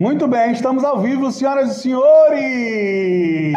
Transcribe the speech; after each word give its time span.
Muito 0.00 0.26
bem, 0.26 0.52
estamos 0.52 0.82
ao 0.84 1.00
vivo, 1.00 1.30
senhoras 1.30 1.76
e 1.76 1.80
senhores! 1.82 3.52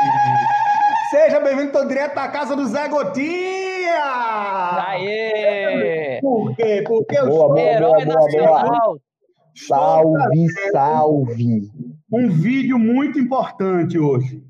Seja 1.09 1.39
bem-vindo, 1.39 1.67
estou 1.67 1.87
direto 1.87 2.13
da 2.15 2.27
casa 2.27 2.55
do 2.55 2.65
Zé 2.67 2.87
Gotinha! 2.87 4.03
Aê! 4.87 6.19
Por 6.21 6.55
quê? 6.55 6.83
Porque 6.85 7.17
eu 7.17 7.27
Boa, 7.27 7.47
boa, 7.47 7.59
Herói 7.59 8.05
boa, 8.05 8.05
boa, 8.05 8.29
boa. 8.29 8.61
nacional! 8.61 8.97
Salve, 9.55 10.47
salve. 10.71 11.71
um 12.11 12.29
vídeo 12.29 12.77
muito 12.77 13.17
importante 13.17 13.97
hoje. 13.97 14.43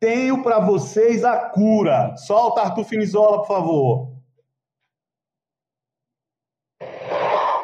Tenho 0.00 0.42
para 0.42 0.58
vocês 0.60 1.24
a 1.24 1.36
cura. 1.50 2.16
Solta 2.16 2.62
Arthur 2.62 2.84
Finizola, 2.84 3.38
por 3.38 3.46
favor. 3.46 4.10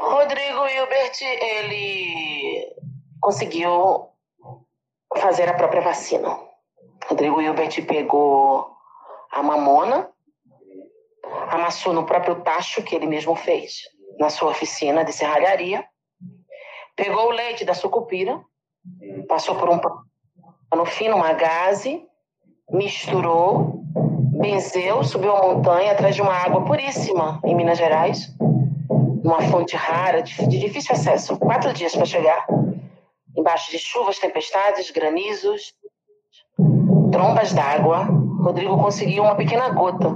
Rodrigo 0.02 0.66
Hilbert, 0.68 1.16
ele 1.22 2.35
conseguiu 3.26 4.06
fazer 5.16 5.48
a 5.48 5.54
própria 5.54 5.82
vacina. 5.82 6.38
Rodrigo 7.08 7.40
Hilbert 7.40 7.84
pegou 7.84 8.68
a 9.32 9.42
mamona, 9.42 10.08
amassou 11.50 11.92
no 11.92 12.06
próprio 12.06 12.36
tacho 12.42 12.84
que 12.84 12.94
ele 12.94 13.08
mesmo 13.08 13.34
fez, 13.34 13.80
na 14.20 14.30
sua 14.30 14.50
oficina 14.50 15.04
de 15.04 15.12
serralharia, 15.12 15.84
pegou 16.94 17.26
o 17.26 17.32
leite 17.32 17.64
da 17.64 17.74
sucupira, 17.74 18.40
passou 19.26 19.56
por 19.56 19.70
um 19.70 19.80
pano 19.80 20.86
fino, 20.86 21.16
uma 21.16 21.32
gaze, 21.32 22.06
misturou, 22.70 23.82
benzeu, 24.38 25.02
subiu 25.02 25.34
a 25.34 25.42
montanha 25.42 25.90
atrás 25.90 26.14
de 26.14 26.22
uma 26.22 26.32
água 26.32 26.64
puríssima 26.64 27.40
em 27.44 27.56
Minas 27.56 27.78
Gerais, 27.78 28.32
uma 29.24 29.42
fonte 29.50 29.74
rara, 29.74 30.22
de, 30.22 30.46
difícil 30.46 30.94
acesso, 30.94 31.36
quatro 31.38 31.72
dias 31.72 31.92
para 31.92 32.04
chegar, 32.04 32.46
embaixo 33.36 33.70
de 33.70 33.78
chuvas, 33.78 34.18
tempestades, 34.18 34.90
granizos, 34.90 35.74
trombas 37.12 37.52
d'água. 37.52 38.08
Rodrigo 38.42 38.78
conseguiu 38.78 39.24
uma 39.24 39.34
pequena 39.36 39.68
gota 39.70 40.14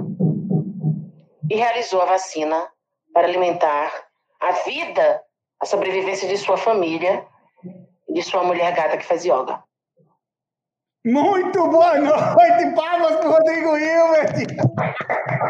e 1.49 1.55
realizou 1.55 2.01
a 2.01 2.05
vacina 2.05 2.67
para 3.13 3.27
alimentar 3.27 3.91
a 4.39 4.51
vida, 4.51 5.21
a 5.59 5.65
sobrevivência 5.65 6.27
de 6.27 6.37
sua 6.37 6.57
família 6.57 7.25
e 8.07 8.13
de 8.13 8.23
sua 8.23 8.43
mulher 8.43 8.73
gata 8.73 8.97
que 8.97 9.05
faz 9.05 9.25
yoga. 9.25 9.61
Muito 11.03 11.67
boa 11.67 11.97
noite, 11.97 12.75
palmas 12.75 13.15
para 13.15 13.29
Rodrigo 13.29 13.75
Hilbert. 13.75 14.55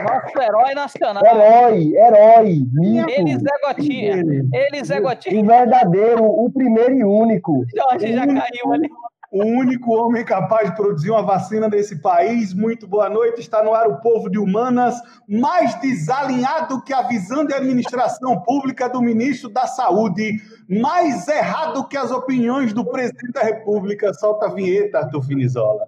Nosso 0.01 0.41
herói 0.41 0.73
nacional! 0.73 1.23
Herói, 1.25 1.93
herói, 1.93 2.65
mito. 2.71 3.09
Ele 3.09 3.37
Zé 3.37 3.49
Gotinha! 3.61 4.23
Ele 4.53 4.83
Zé 4.85 5.01
Gotinha! 5.01 5.41
O 5.41 5.45
verdadeiro, 5.45 6.23
o 6.23 6.49
primeiro 6.53 6.95
e 6.95 7.03
único. 7.03 7.65
Jorge 7.75 8.13
já 8.13 8.25
caiu 8.25 8.71
ali. 8.71 8.89
O 9.31 9.45
único 9.45 9.93
homem 9.93 10.25
capaz 10.25 10.69
de 10.69 10.75
produzir 10.75 11.09
uma 11.09 11.21
vacina 11.21 11.69
desse 11.69 12.01
país. 12.01 12.53
Muito 12.53 12.85
boa 12.85 13.09
noite. 13.09 13.39
Está 13.39 13.63
no 13.63 13.73
ar 13.73 13.87
o 13.87 14.01
povo 14.01 14.29
de 14.29 14.37
humanas, 14.37 14.93
mais 15.25 15.73
desalinhado 15.79 16.83
que 16.83 16.91
a 16.91 17.03
visão 17.03 17.45
de 17.45 17.53
administração 17.53 18.41
pública 18.41 18.89
do 18.89 19.01
ministro 19.01 19.47
da 19.49 19.65
Saúde, 19.67 20.41
mais 20.67 21.29
errado 21.29 21.87
que 21.87 21.95
as 21.95 22.11
opiniões 22.11 22.73
do 22.73 22.83
presidente 22.83 23.31
da 23.31 23.41
República. 23.41 24.13
Solta 24.13 24.47
a 24.47 24.53
vinheta, 24.53 24.97
Arthur 24.97 25.23
Finizola. 25.23 25.87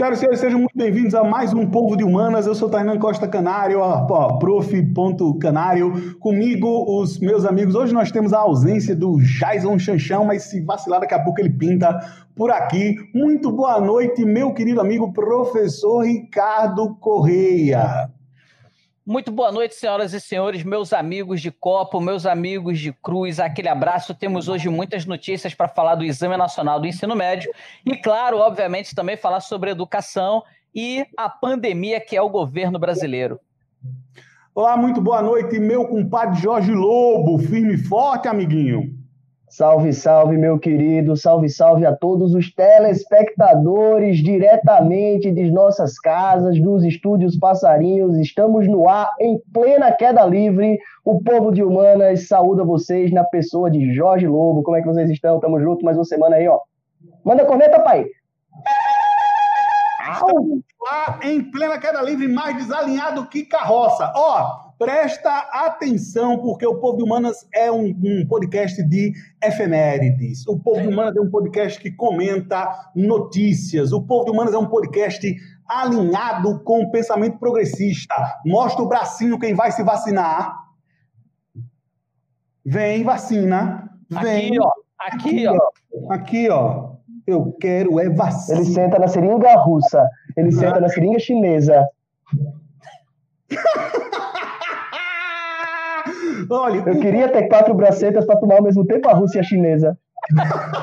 Senhoras 0.00 0.16
e 0.16 0.20
senhores, 0.20 0.40
sejam 0.40 0.58
muito 0.60 0.74
bem-vindos 0.74 1.14
a 1.14 1.22
mais 1.22 1.52
um 1.52 1.66
Povo 1.66 1.94
de 1.94 2.02
Humanas. 2.02 2.46
Eu 2.46 2.54
sou 2.54 2.70
Tainan 2.70 2.98
Costa 2.98 3.28
Canário, 3.28 3.80
prof.canário. 4.38 6.18
Comigo, 6.18 6.98
os 6.98 7.18
meus 7.18 7.44
amigos. 7.44 7.74
Hoje 7.74 7.92
nós 7.92 8.10
temos 8.10 8.32
a 8.32 8.38
ausência 8.38 8.96
do 8.96 9.18
Jason 9.18 9.78
Chanchão, 9.78 10.24
mas 10.24 10.44
se 10.44 10.62
vacilar, 10.62 11.00
daqui 11.00 11.12
a 11.12 11.22
pouco 11.22 11.38
ele 11.38 11.50
pinta 11.50 12.00
por 12.34 12.50
aqui. 12.50 12.96
Muito 13.14 13.52
boa 13.52 13.78
noite, 13.78 14.24
meu 14.24 14.54
querido 14.54 14.80
amigo 14.80 15.12
professor 15.12 16.06
Ricardo 16.06 16.96
Correia. 16.98 18.10
Muito 19.10 19.32
boa 19.32 19.50
noite, 19.50 19.74
senhoras 19.74 20.12
e 20.12 20.20
senhores, 20.20 20.62
meus 20.62 20.92
amigos 20.92 21.40
de 21.40 21.50
copo, 21.50 22.00
meus 22.00 22.26
amigos 22.26 22.78
de 22.78 22.92
cruz, 22.92 23.40
aquele 23.40 23.66
abraço. 23.66 24.14
Temos 24.14 24.46
hoje 24.46 24.68
muitas 24.68 25.04
notícias 25.04 25.52
para 25.52 25.66
falar 25.66 25.96
do 25.96 26.04
Exame 26.04 26.36
Nacional 26.36 26.78
do 26.78 26.86
Ensino 26.86 27.16
Médio 27.16 27.50
e, 27.84 27.96
claro, 27.96 28.38
obviamente, 28.38 28.94
também 28.94 29.16
falar 29.16 29.40
sobre 29.40 29.68
educação 29.68 30.44
e 30.72 31.04
a 31.16 31.28
pandemia 31.28 31.98
que 31.98 32.16
é 32.16 32.22
o 32.22 32.28
governo 32.28 32.78
brasileiro. 32.78 33.40
Olá, 34.54 34.76
muito 34.76 35.00
boa 35.00 35.20
noite, 35.20 35.58
meu 35.58 35.88
compadre 35.88 36.40
Jorge 36.40 36.70
Lobo. 36.70 37.36
Firme 37.36 37.74
e 37.74 37.78
forte, 37.78 38.28
amiguinho. 38.28 38.96
Salve, 39.50 39.92
salve, 39.92 40.36
meu 40.36 40.60
querido. 40.60 41.16
Salve, 41.16 41.48
salve 41.48 41.84
a 41.84 41.92
todos 41.92 42.34
os 42.34 42.54
telespectadores 42.54 44.18
diretamente 44.18 45.28
de 45.32 45.50
nossas 45.50 45.98
casas, 45.98 46.62
dos 46.62 46.84
estúdios 46.84 47.36
Passarinhos. 47.36 48.16
Estamos 48.16 48.68
no 48.68 48.88
ar 48.88 49.10
em 49.18 49.40
plena 49.52 49.90
queda 49.90 50.24
livre. 50.24 50.78
O 51.04 51.20
povo 51.20 51.50
de 51.50 51.64
Humanas 51.64 52.28
saúda 52.28 52.64
vocês 52.64 53.12
na 53.12 53.24
pessoa 53.24 53.68
de 53.68 53.92
Jorge 53.92 54.28
Lobo. 54.28 54.62
Como 54.62 54.76
é 54.76 54.82
que 54.82 54.86
vocês 54.86 55.10
estão? 55.10 55.40
Tamo 55.40 55.60
junto 55.60 55.84
mais 55.84 55.98
uma 55.98 56.04
semana 56.04 56.36
aí, 56.36 56.46
ó. 56.46 56.60
Manda 57.24 57.44
corneta, 57.44 57.80
pai. 57.80 58.06
Estamos 60.12 60.60
lá 60.80 61.18
em 61.24 61.42
plena 61.50 61.76
queda 61.76 62.00
livre, 62.02 62.28
mais 62.28 62.56
desalinhado 62.56 63.26
que 63.26 63.44
carroça. 63.44 64.12
Ó, 64.14 64.69
presta 64.80 65.30
atenção, 65.52 66.38
porque 66.38 66.66
o 66.66 66.76
Povo 66.76 66.96
de 66.96 67.02
Humanas 67.02 67.46
é 67.54 67.70
um, 67.70 67.94
um 68.02 68.26
podcast 68.26 68.82
de 68.82 69.12
efemérides. 69.44 70.46
O 70.48 70.58
Povo 70.58 70.80
de 70.80 70.88
Humanas 70.88 71.14
é 71.14 71.20
um 71.20 71.28
podcast 71.28 71.78
que 71.78 71.90
comenta 71.90 72.66
notícias. 72.96 73.92
O 73.92 74.02
Povo 74.02 74.24
de 74.24 74.30
Humanas 74.30 74.54
é 74.54 74.58
um 74.58 74.66
podcast 74.66 75.36
alinhado 75.68 76.64
com 76.64 76.84
o 76.84 76.90
pensamento 76.90 77.38
progressista. 77.38 78.14
Mostra 78.46 78.82
o 78.82 78.88
bracinho 78.88 79.38
quem 79.38 79.52
vai 79.52 79.70
se 79.70 79.82
vacinar. 79.82 80.56
Vem, 82.64 83.04
vacina. 83.04 83.86
Vem. 84.08 84.56
Aqui, 84.56 84.60
ó. 84.60 84.72
Aqui, 84.98 85.46
ó. 85.46 85.58
Aqui, 86.10 86.48
ó. 86.48 86.90
Eu 87.26 87.54
quero 87.60 88.00
é 88.00 88.08
vacina. 88.08 88.60
Ele 88.60 88.64
senta 88.64 88.98
na 88.98 89.08
seringa 89.08 89.56
russa. 89.56 90.08
Ele 90.34 90.50
senta 90.50 90.80
na 90.80 90.88
seringa 90.88 91.18
chinesa. 91.18 91.86
Olha, 96.48 96.82
Eu 96.86 97.00
queria 97.00 97.28
ter 97.28 97.48
quatro 97.48 97.74
bracetas 97.74 98.24
para 98.24 98.36
tomar 98.38 98.56
ao 98.56 98.62
mesmo 98.62 98.84
tempo 98.86 99.08
a 99.08 99.12
Rússia 99.12 99.38
e 99.38 99.40
a 99.40 99.44
chinesa. 99.44 99.98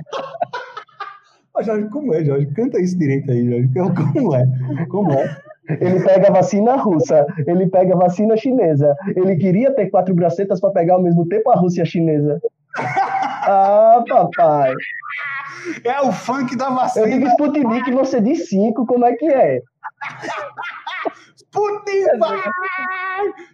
Jorge, 1.63 1.89
como 1.89 2.13
é, 2.13 2.23
Jorge? 2.23 2.45
Canta 2.53 2.79
isso 2.79 2.97
direito 2.97 3.31
aí, 3.31 3.49
Jorge. 3.49 3.69
Como 4.13 4.35
é? 4.35 4.45
Como 4.89 5.11
é? 5.11 5.37
Ele 5.69 5.99
pega 6.01 6.29
a 6.29 6.31
vacina 6.31 6.75
russa, 6.75 7.25
ele 7.45 7.67
pega 7.67 7.93
a 7.93 7.97
vacina 7.97 8.37
chinesa. 8.37 8.95
Ele 9.15 9.35
queria 9.35 9.73
ter 9.73 9.89
quatro 9.89 10.13
bracetas 10.13 10.61
para 10.61 10.69
pegar 10.71 10.93
ao 10.93 11.01
mesmo 11.01 11.27
tempo 11.27 11.49
a 11.49 11.55
Rússia 11.55 11.81
e 11.81 11.83
a 11.83 11.85
chinesa. 11.85 12.39
Ah, 13.49 14.03
papai. 14.09 14.73
É 15.85 16.01
o 16.01 16.11
funk 16.11 16.57
da 16.57 16.65
Eu 16.67 16.75
vacina. 16.75 17.07
digo 17.07 17.27
Sputnik, 17.27 17.91
você 17.93 18.19
diz 18.19 18.49
cinco, 18.49 18.85
como 18.85 19.05
é 19.05 19.13
que 19.13 19.25
é? 19.25 19.61
Putin, 21.57 22.19
vai! 22.19 22.37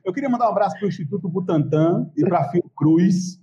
Eu 0.03 0.11
queria 0.11 0.29
mandar 0.29 0.47
um 0.47 0.51
abraço 0.51 0.75
para 0.77 0.85
o 0.85 0.89
Instituto 0.89 1.29
Butantan 1.29 2.11
e 2.17 2.25
para 2.25 2.39
a 2.39 2.49
Fiocruz. 2.49 3.39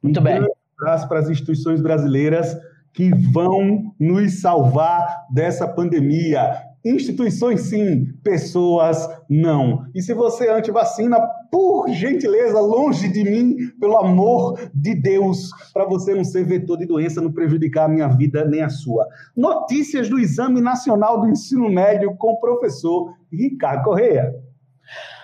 Muito 0.00 0.20
um 0.20 0.22
bem. 0.22 0.36
grande 0.36 0.52
abraço 0.78 1.08
para 1.08 1.18
as 1.18 1.28
instituições 1.28 1.82
brasileiras 1.82 2.56
que 2.92 3.10
vão 3.32 3.92
nos 3.98 4.40
salvar 4.40 5.26
dessa 5.30 5.66
pandemia. 5.66 6.56
Instituições 6.86 7.62
sim, 7.62 8.06
pessoas 8.22 9.08
não. 9.28 9.84
E 9.92 10.00
se 10.00 10.14
você 10.14 10.46
é 10.46 10.52
antivacina, 10.52 11.18
por 11.50 11.88
gentileza, 11.88 12.60
longe 12.60 13.08
de 13.08 13.24
mim, 13.24 13.56
pelo 13.80 13.96
amor 13.96 14.70
de 14.72 14.94
Deus, 14.94 15.50
para 15.72 15.84
você 15.84 16.14
não 16.14 16.22
ser 16.22 16.44
vetor 16.44 16.78
de 16.78 16.86
doença, 16.86 17.20
não 17.20 17.32
prejudicar 17.32 17.86
a 17.86 17.88
minha 17.88 18.06
vida 18.06 18.44
nem 18.44 18.62
a 18.62 18.68
sua. 18.68 19.04
Notícias 19.36 20.08
do 20.08 20.16
Exame 20.16 20.60
Nacional 20.60 21.20
do 21.20 21.28
Ensino 21.28 21.68
Médio 21.68 22.16
com 22.16 22.34
o 22.34 22.40
professor 22.40 23.12
Ricardo 23.32 23.82
Correia. 23.82 24.32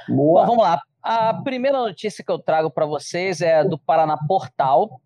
Bom, 0.09 0.17
Boa. 0.17 0.47
vamos 0.47 0.65
lá. 0.65 0.81
A 1.01 1.35
primeira 1.43 1.79
notícia 1.79 2.25
que 2.25 2.31
eu 2.31 2.39
trago 2.39 2.71
para 2.71 2.87
vocês 2.87 3.41
é 3.41 3.65
do 3.65 3.79
Paraná 3.79 4.17
Portal, 4.27 5.01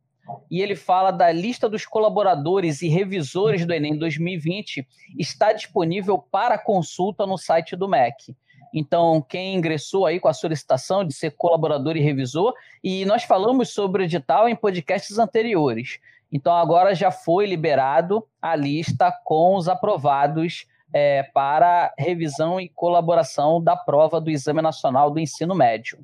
e 0.50 0.60
ele 0.60 0.74
fala 0.74 1.10
da 1.10 1.30
lista 1.30 1.68
dos 1.68 1.86
colaboradores 1.86 2.82
e 2.82 2.88
revisores 2.88 3.64
do 3.64 3.72
Enem 3.72 3.96
2020 3.96 4.86
está 5.18 5.52
disponível 5.52 6.18
para 6.18 6.58
consulta 6.58 7.26
no 7.26 7.36
site 7.36 7.76
do 7.76 7.88
MEC. 7.88 8.36
Então, 8.74 9.22
quem 9.22 9.54
ingressou 9.54 10.04
aí 10.04 10.20
com 10.20 10.28
a 10.28 10.34
solicitação 10.34 11.04
de 11.04 11.14
ser 11.14 11.30
colaborador 11.32 11.96
e 11.96 12.00
revisor, 12.00 12.52
e 12.82 13.04
nós 13.06 13.22
falamos 13.22 13.70
sobre 13.70 14.02
o 14.02 14.04
edital 14.04 14.48
em 14.48 14.56
podcasts 14.56 15.18
anteriores. 15.18 15.98
Então 16.30 16.54
agora 16.54 16.94
já 16.94 17.10
foi 17.10 17.46
liberado 17.46 18.26
a 18.42 18.54
lista 18.56 19.12
com 19.24 19.56
os 19.56 19.68
aprovados 19.68 20.66
é, 20.92 21.22
para 21.22 21.92
revisão 21.98 22.60
e 22.60 22.68
colaboração 22.68 23.62
da 23.62 23.76
prova 23.76 24.20
do 24.20 24.30
Exame 24.30 24.60
Nacional 24.60 25.10
do 25.10 25.20
Ensino 25.20 25.54
Médio. 25.54 25.98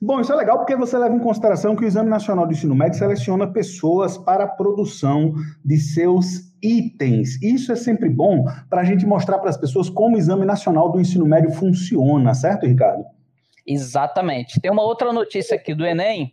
Bom, 0.00 0.20
isso 0.20 0.32
é 0.32 0.36
legal 0.36 0.58
porque 0.58 0.76
você 0.76 0.96
leva 0.96 1.14
em 1.14 1.20
consideração 1.20 1.74
que 1.74 1.84
o 1.84 1.86
Exame 1.86 2.08
Nacional 2.08 2.46
do 2.46 2.52
Ensino 2.52 2.74
Médio 2.74 2.98
seleciona 2.98 3.46
pessoas 3.46 4.16
para 4.16 4.44
a 4.44 4.48
produção 4.48 5.34
de 5.64 5.78
seus 5.78 6.52
itens. 6.62 7.40
Isso 7.42 7.72
é 7.72 7.76
sempre 7.76 8.08
bom 8.08 8.44
para 8.70 8.82
a 8.82 8.84
gente 8.84 9.04
mostrar 9.06 9.38
para 9.38 9.50
as 9.50 9.56
pessoas 9.56 9.88
como 9.88 10.16
o 10.16 10.18
Exame 10.18 10.44
Nacional 10.44 10.92
do 10.92 11.00
Ensino 11.00 11.26
Médio 11.26 11.50
funciona, 11.52 12.34
certo, 12.34 12.66
Ricardo? 12.66 13.04
Exatamente. 13.66 14.60
Tem 14.60 14.70
uma 14.70 14.82
outra 14.82 15.12
notícia 15.12 15.56
aqui 15.56 15.74
do 15.74 15.86
Enem. 15.86 16.32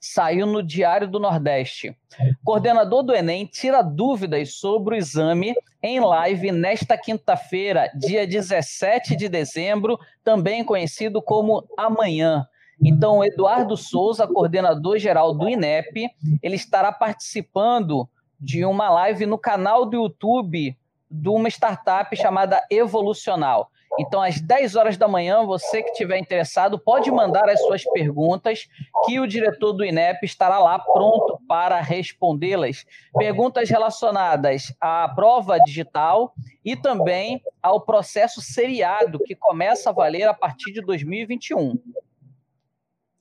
Saiu 0.00 0.46
no 0.46 0.62
Diário 0.62 1.08
do 1.08 1.18
Nordeste. 1.18 1.96
Coordenador 2.44 3.02
do 3.02 3.14
Enem 3.14 3.46
tira 3.46 3.82
dúvidas 3.82 4.54
sobre 4.54 4.94
o 4.94 4.98
exame 4.98 5.54
em 5.82 6.00
live 6.00 6.52
nesta 6.52 6.96
quinta-feira, 6.96 7.90
dia 7.94 8.26
17 8.26 9.16
de 9.16 9.28
dezembro, 9.28 9.98
também 10.22 10.64
conhecido 10.64 11.22
como 11.22 11.66
amanhã. 11.76 12.46
Então, 12.82 13.22
Eduardo 13.24 13.76
Souza, 13.76 14.26
coordenador 14.26 14.98
geral 14.98 15.34
do 15.34 15.48
INEP, 15.48 16.08
ele 16.42 16.56
estará 16.56 16.90
participando 16.90 18.08
de 18.40 18.64
uma 18.64 18.88
live 18.88 19.26
no 19.26 19.36
canal 19.36 19.84
do 19.84 19.96
YouTube 19.96 20.76
de 21.10 21.28
uma 21.28 21.48
startup 21.48 22.14
chamada 22.16 22.64
Evolucional. 22.70 23.70
Então, 24.00 24.22
às 24.22 24.40
10 24.40 24.76
horas 24.76 24.96
da 24.96 25.06
manhã, 25.06 25.44
você 25.44 25.82
que 25.82 25.90
estiver 25.90 26.16
interessado, 26.16 26.78
pode 26.78 27.10
mandar 27.10 27.50
as 27.50 27.60
suas 27.60 27.84
perguntas, 27.84 28.66
que 29.04 29.20
o 29.20 29.26
diretor 29.26 29.74
do 29.74 29.84
INEP 29.84 30.24
estará 30.24 30.58
lá 30.58 30.78
pronto 30.78 31.38
para 31.46 31.78
respondê-las. 31.82 32.86
Perguntas 33.18 33.68
relacionadas 33.68 34.74
à 34.80 35.06
prova 35.14 35.58
digital 35.58 36.32
e 36.64 36.74
também 36.74 37.42
ao 37.62 37.82
processo 37.82 38.40
seriado, 38.40 39.18
que 39.18 39.34
começa 39.34 39.90
a 39.90 39.92
valer 39.92 40.26
a 40.26 40.34
partir 40.34 40.72
de 40.72 40.80
2021. 40.80 41.78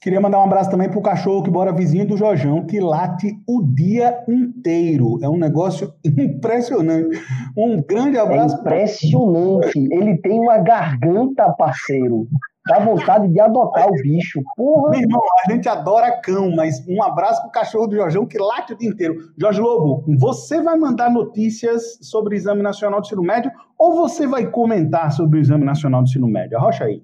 Queria 0.01 0.21
mandar 0.21 0.39
um 0.39 0.43
abraço 0.43 0.71
também 0.71 0.89
pro 0.89 1.01
cachorro 1.01 1.43
que 1.43 1.51
mora 1.51 1.73
vizinho 1.73 2.07
do 2.07 2.15
Jojão, 2.15 2.65
que 2.65 2.79
late 2.79 3.37
o 3.45 3.61
dia 3.61 4.23
inteiro. 4.29 5.19
É 5.21 5.27
um 5.27 5.37
negócio 5.37 5.93
impressionante. 6.05 7.21
Um 7.57 7.81
grande 7.81 8.17
abraço. 8.17 8.55
É 8.55 8.59
impressionante. 8.61 9.77
Ele 9.91 10.17
tem 10.19 10.39
uma 10.39 10.57
garganta, 10.57 11.51
parceiro. 11.51 12.29
Dá 12.65 12.79
vontade 12.79 13.27
de 13.27 13.41
adotar 13.41 13.89
o 13.89 13.93
bicho. 13.93 14.41
Porra. 14.55 14.91
Meu 14.91 15.01
irmão, 15.01 15.21
a 15.45 15.51
gente 15.51 15.67
adora 15.67 16.21
cão, 16.21 16.49
mas 16.55 16.85
um 16.87 17.03
abraço 17.03 17.41
pro 17.41 17.51
cachorro 17.51 17.87
do 17.87 17.95
Jojão 17.97 18.25
que 18.25 18.37
late 18.37 18.73
o 18.73 18.77
dia 18.77 18.89
inteiro. 18.89 19.15
Jorge 19.37 19.59
Lobo, 19.59 20.05
você 20.17 20.61
vai 20.61 20.77
mandar 20.77 21.09
notícias 21.09 21.97
sobre 22.01 22.35
o 22.35 22.37
Exame 22.37 22.61
Nacional 22.61 23.01
do 23.01 23.05
Ensino 23.05 23.23
Médio 23.23 23.51
ou 23.77 23.95
você 23.95 24.25
vai 24.25 24.49
comentar 24.49 25.11
sobre 25.11 25.39
o 25.39 25.41
Exame 25.41 25.65
Nacional 25.65 26.03
do 26.03 26.07
Ensino 26.07 26.27
Médio? 26.27 26.57
Arrocha 26.57 26.85
aí. 26.85 27.03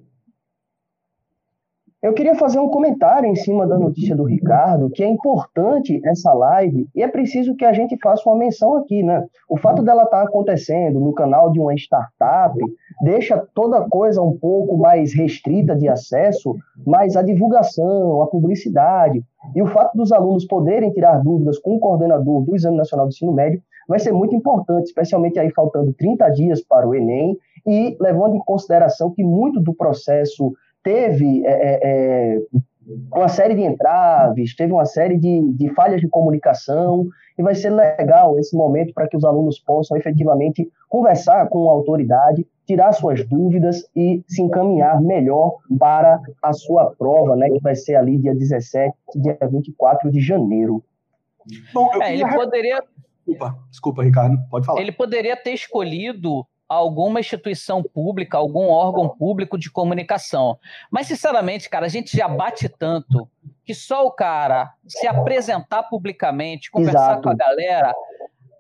Eu 2.06 2.14
queria 2.14 2.36
fazer 2.36 2.60
um 2.60 2.70
comentário 2.70 3.28
em 3.28 3.36
cima 3.36 3.66
da 3.66 3.80
notícia 3.80 4.16
do 4.16 4.26
Ricardo, 4.26 4.92
que 4.92 5.04
é 5.04 5.08
importante 5.08 6.00
essa 6.06 6.32
live 6.34 6.88
e 6.94 7.02
é 7.02 7.08
preciso 7.08 7.56
que 7.56 7.66
a 7.66 7.74
gente 7.74 7.98
faça 7.98 8.30
uma 8.30 8.38
menção 8.38 8.76
aqui, 8.76 9.02
né? 9.02 9.26
O 9.50 9.58
fato 9.58 9.82
dela 9.82 10.04
estar 10.04 10.22
tá 10.22 10.24
acontecendo 10.24 11.00
no 11.00 11.12
canal 11.16 11.52
de 11.52 11.60
uma 11.60 11.74
startup 11.74 12.56
deixa 13.02 13.44
toda 13.56 13.90
coisa 13.90 14.22
um 14.22 14.38
pouco 14.38 14.78
mais 14.78 15.16
restrita 15.16 15.76
de 15.76 15.88
acesso, 15.90 16.56
mas 16.86 17.16
a 17.16 17.24
divulgação, 17.24 18.22
a 18.22 18.28
publicidade 18.28 19.24
e 19.56 19.64
o 19.64 19.66
fato 19.66 19.98
dos 19.98 20.12
alunos 20.12 20.46
poderem 20.46 20.92
tirar 20.92 21.24
dúvidas 21.24 21.58
com 21.58 21.78
o 21.78 21.80
coordenador 21.80 22.44
do 22.44 22.56
Exame 22.56 22.78
Nacional 22.78 23.08
do 23.08 23.14
Ensino 23.14 23.34
Médio 23.34 23.64
vai 23.90 23.98
ser 23.98 24.12
muito 24.12 24.36
importante, 24.36 24.86
especialmente 24.86 25.40
aí 25.40 25.50
faltando 25.50 25.92
30 25.94 26.30
dias 26.30 26.62
para 26.62 26.88
o 26.88 26.94
Enem 26.94 27.36
e 27.66 27.98
levando 28.00 28.36
em 28.36 28.46
consideração 28.46 29.10
que 29.10 29.24
muito 29.24 29.60
do 29.60 29.74
processo 29.74 30.54
teve 30.86 31.44
é, 31.48 31.50
é, 31.50 31.80
é, 31.84 32.42
uma 33.12 33.28
série 33.28 33.56
de 33.56 33.64
entraves, 33.64 34.56
teve 34.56 34.72
uma 34.72 34.86
série 34.86 35.18
de, 35.18 35.52
de 35.54 35.74
falhas 35.74 36.00
de 36.00 36.08
comunicação, 36.08 37.08
e 37.38 37.42
vai 37.42 37.56
ser 37.56 37.72
legal 37.72 38.38
esse 38.38 38.56
momento 38.56 38.94
para 38.94 39.08
que 39.08 39.18
os 39.18 39.26
alunos 39.26 39.60
possam 39.60 39.98
efetivamente 39.98 40.72
conversar 40.88 41.50
com 41.50 41.68
a 41.68 41.74
autoridade, 41.74 42.46
tirar 42.68 42.94
suas 42.94 43.28
dúvidas 43.28 43.84
e 43.96 44.24
se 44.28 44.44
encaminhar 44.44 45.02
melhor 45.02 45.58
para 45.80 46.22
a 46.42 46.54
sua 46.54 46.92
prova, 46.92 47.36
né, 47.36 47.50
que 47.50 47.60
vai 47.60 47.76
ser 47.76 47.96
ali 47.96 48.20
dia 48.20 48.36
17, 48.36 48.96
dia 49.16 49.38
24 49.42 50.12
de 50.12 50.20
janeiro. 50.22 50.84
Bom, 51.74 51.90
é, 52.02 52.14
ele 52.14 52.28
poderia. 52.28 52.84
Desculpa, 53.26 53.60
desculpa, 53.72 54.04
Ricardo, 54.04 54.38
pode 54.52 54.66
falar. 54.68 54.82
Ele 54.82 54.92
poderia 54.92 55.36
ter 55.36 55.52
escolhido 55.52 56.46
alguma 56.68 57.20
instituição 57.20 57.84
pública, 57.84 58.38
algum 58.38 58.68
órgão 58.68 59.08
público 59.10 59.58
de 59.58 59.72
comunicação. 59.72 60.58
Mas, 60.92 61.08
sinceramente, 61.08 61.70
cara, 61.70 61.86
a 61.86 61.90
gente 61.90 62.16
já 62.16 62.28
bate 62.28 62.68
tanto 62.68 63.30
que 63.64 63.74
só 63.74 64.06
o 64.06 64.12
cara 64.12 64.74
se 64.88 65.08
apresentar 65.08 65.84
publicamente, 65.84 66.72
conversar 66.72 67.12
Exato. 67.12 67.22
com 67.24 67.30
a 67.30 67.36
galera, 67.36 67.94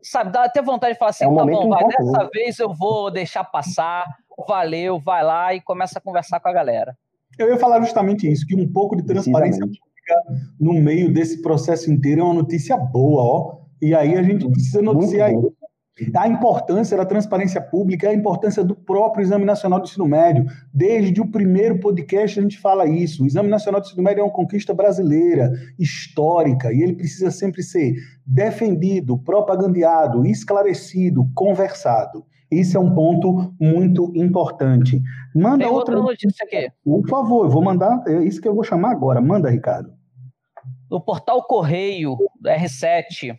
sabe, 0.01 0.31
dá 0.31 0.43
até 0.43 0.61
vontade 0.61 0.93
de 0.93 0.99
falar 0.99 1.11
assim, 1.11 1.25
é 1.25 1.27
um 1.27 1.35
tá 1.35 1.45
bom, 1.45 1.69
vai, 1.69 1.85
dessa 1.87 2.29
vez 2.33 2.59
eu 2.59 2.73
vou 2.73 3.11
deixar 3.11 3.43
passar, 3.43 4.05
valeu, 4.47 4.99
vai 4.99 5.23
lá 5.23 5.53
e 5.53 5.61
começa 5.61 5.99
a 5.99 6.01
conversar 6.01 6.39
com 6.39 6.49
a 6.49 6.53
galera. 6.53 6.97
Eu 7.37 7.49
ia 7.49 7.57
falar 7.57 7.81
justamente 7.81 8.31
isso, 8.31 8.45
que 8.45 8.55
um 8.55 8.71
pouco 8.71 8.95
de 8.95 9.03
transparência 9.03 9.61
pública 9.61 9.83
no 10.59 10.73
meio 10.73 11.11
desse 11.11 11.41
processo 11.41 11.91
inteiro 11.91 12.21
é 12.21 12.23
uma 12.23 12.33
notícia 12.35 12.77
boa, 12.77 13.23
ó. 13.23 13.57
E 13.81 13.93
aí 13.93 14.15
a 14.15 14.23
gente 14.23 14.49
precisa 14.49 14.81
noticiar 14.81 15.31
isso 15.31 15.53
a 16.13 16.27
importância 16.27 16.97
da 16.97 17.05
transparência 17.05 17.61
pública, 17.61 18.09
a 18.09 18.13
importância 18.13 18.63
do 18.63 18.75
próprio 18.75 19.23
Exame 19.23 19.45
Nacional 19.45 19.79
do 19.79 19.85
Ensino 19.85 20.05
Médio. 20.05 20.45
Desde 20.73 21.21
o 21.21 21.27
primeiro 21.27 21.79
podcast 21.79 22.39
a 22.39 22.43
gente 22.43 22.59
fala 22.59 22.85
isso. 22.85 23.23
O 23.23 23.25
Exame 23.25 23.49
Nacional 23.49 23.79
do 23.79 23.85
Ensino 23.85 24.03
Médio 24.03 24.21
é 24.21 24.23
uma 24.23 24.33
conquista 24.33 24.73
brasileira, 24.73 25.51
histórica, 25.79 26.73
e 26.73 26.81
ele 26.81 26.93
precisa 26.93 27.31
sempre 27.31 27.63
ser 27.63 27.95
defendido, 28.25 29.17
propagandeado, 29.17 30.25
esclarecido, 30.25 31.29
conversado. 31.33 32.25
Isso 32.51 32.77
é 32.77 32.79
um 32.79 32.93
ponto 32.93 33.53
muito 33.59 34.11
importante. 34.15 35.01
Manda 35.33 35.65
Tem 35.65 35.73
outra 35.73 35.95
notícia 35.95 36.45
aqui. 36.45 36.69
Por 36.83 37.07
favor, 37.07 37.45
eu 37.45 37.49
vou 37.49 37.63
mandar, 37.63 38.03
é 38.07 38.23
isso 38.23 38.41
que 38.41 38.47
eu 38.47 38.53
vou 38.53 38.63
chamar 38.63 38.91
agora. 38.91 39.21
Manda, 39.21 39.49
Ricardo. 39.49 39.94
No 40.89 40.99
portal 41.01 41.43
Correio 41.43 42.17
R7, 42.43 43.37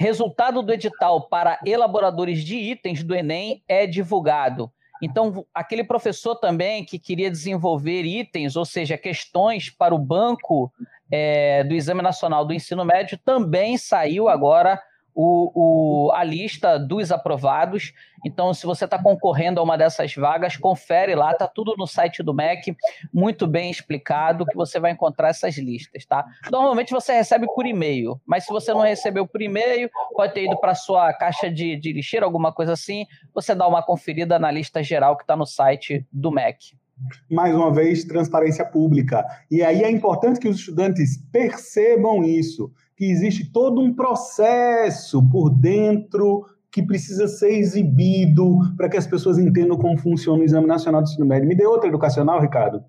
Resultado 0.00 0.62
do 0.62 0.72
edital 0.72 1.28
para 1.28 1.60
elaboradores 1.62 2.42
de 2.42 2.56
itens 2.56 3.04
do 3.04 3.14
Enem 3.14 3.62
é 3.68 3.86
divulgado. 3.86 4.72
Então, 5.02 5.44
aquele 5.52 5.84
professor 5.84 6.36
também 6.36 6.86
que 6.86 6.98
queria 6.98 7.30
desenvolver 7.30 8.06
itens, 8.06 8.56
ou 8.56 8.64
seja, 8.64 8.96
questões 8.96 9.68
para 9.68 9.94
o 9.94 9.98
banco 9.98 10.72
é, 11.12 11.62
do 11.64 11.74
Exame 11.74 12.00
Nacional 12.00 12.46
do 12.46 12.54
Ensino 12.54 12.82
Médio, 12.82 13.18
também 13.22 13.76
saiu 13.76 14.26
agora 14.26 14.80
o, 15.14 16.08
o, 16.08 16.12
a 16.12 16.22
lista 16.24 16.78
dos 16.78 17.10
aprovados. 17.10 17.92
Então, 18.24 18.52
se 18.52 18.66
você 18.66 18.84
está 18.84 19.02
concorrendo 19.02 19.60
a 19.60 19.62
uma 19.62 19.76
dessas 19.78 20.14
vagas, 20.14 20.56
confere 20.56 21.14
lá, 21.14 21.34
tá 21.34 21.46
tudo 21.46 21.74
no 21.76 21.86
site 21.86 22.22
do 22.22 22.34
MEC, 22.34 22.76
muito 23.12 23.46
bem 23.46 23.70
explicado, 23.70 24.44
que 24.44 24.54
você 24.54 24.78
vai 24.78 24.92
encontrar 24.92 25.30
essas 25.30 25.56
listas, 25.56 26.04
tá? 26.04 26.26
Normalmente 26.50 26.90
você 26.92 27.12
recebe 27.14 27.46
por 27.46 27.66
e-mail, 27.66 28.20
mas 28.26 28.44
se 28.44 28.50
você 28.50 28.72
não 28.72 28.80
recebeu 28.80 29.26
por 29.26 29.40
e-mail, 29.40 29.90
pode 30.14 30.34
ter 30.34 30.44
ido 30.44 30.58
para 30.58 30.74
sua 30.74 31.12
caixa 31.14 31.50
de, 31.50 31.76
de 31.76 31.92
lixeira, 31.92 32.26
alguma 32.26 32.52
coisa 32.52 32.74
assim, 32.74 33.06
você 33.34 33.54
dá 33.54 33.66
uma 33.66 33.82
conferida 33.82 34.38
na 34.38 34.50
lista 34.50 34.82
geral 34.82 35.16
que 35.16 35.22
está 35.22 35.36
no 35.36 35.46
site 35.46 36.06
do 36.12 36.30
MEC 36.30 36.78
mais 37.30 37.54
uma 37.54 37.72
vez, 37.72 38.04
transparência 38.04 38.64
pública. 38.64 39.24
E 39.50 39.62
aí 39.62 39.82
é 39.82 39.90
importante 39.90 40.38
que 40.38 40.48
os 40.48 40.58
estudantes 40.58 41.16
percebam 41.32 42.22
isso 42.22 42.70
que 43.00 43.10
existe 43.10 43.50
todo 43.50 43.80
um 43.80 43.94
processo 43.94 45.26
por 45.30 45.48
dentro 45.48 46.44
que 46.70 46.82
precisa 46.82 47.26
ser 47.26 47.52
exibido 47.52 48.58
para 48.76 48.90
que 48.90 48.96
as 48.98 49.06
pessoas 49.06 49.38
entendam 49.38 49.78
como 49.78 49.96
funciona 49.96 50.42
o 50.42 50.44
Exame 50.44 50.66
Nacional 50.66 51.00
do 51.00 51.08
Ensino 51.08 51.24
Médio. 51.24 51.48
Me 51.48 51.56
dê 51.56 51.64
outra 51.64 51.88
educacional, 51.88 52.38
Ricardo, 52.42 52.84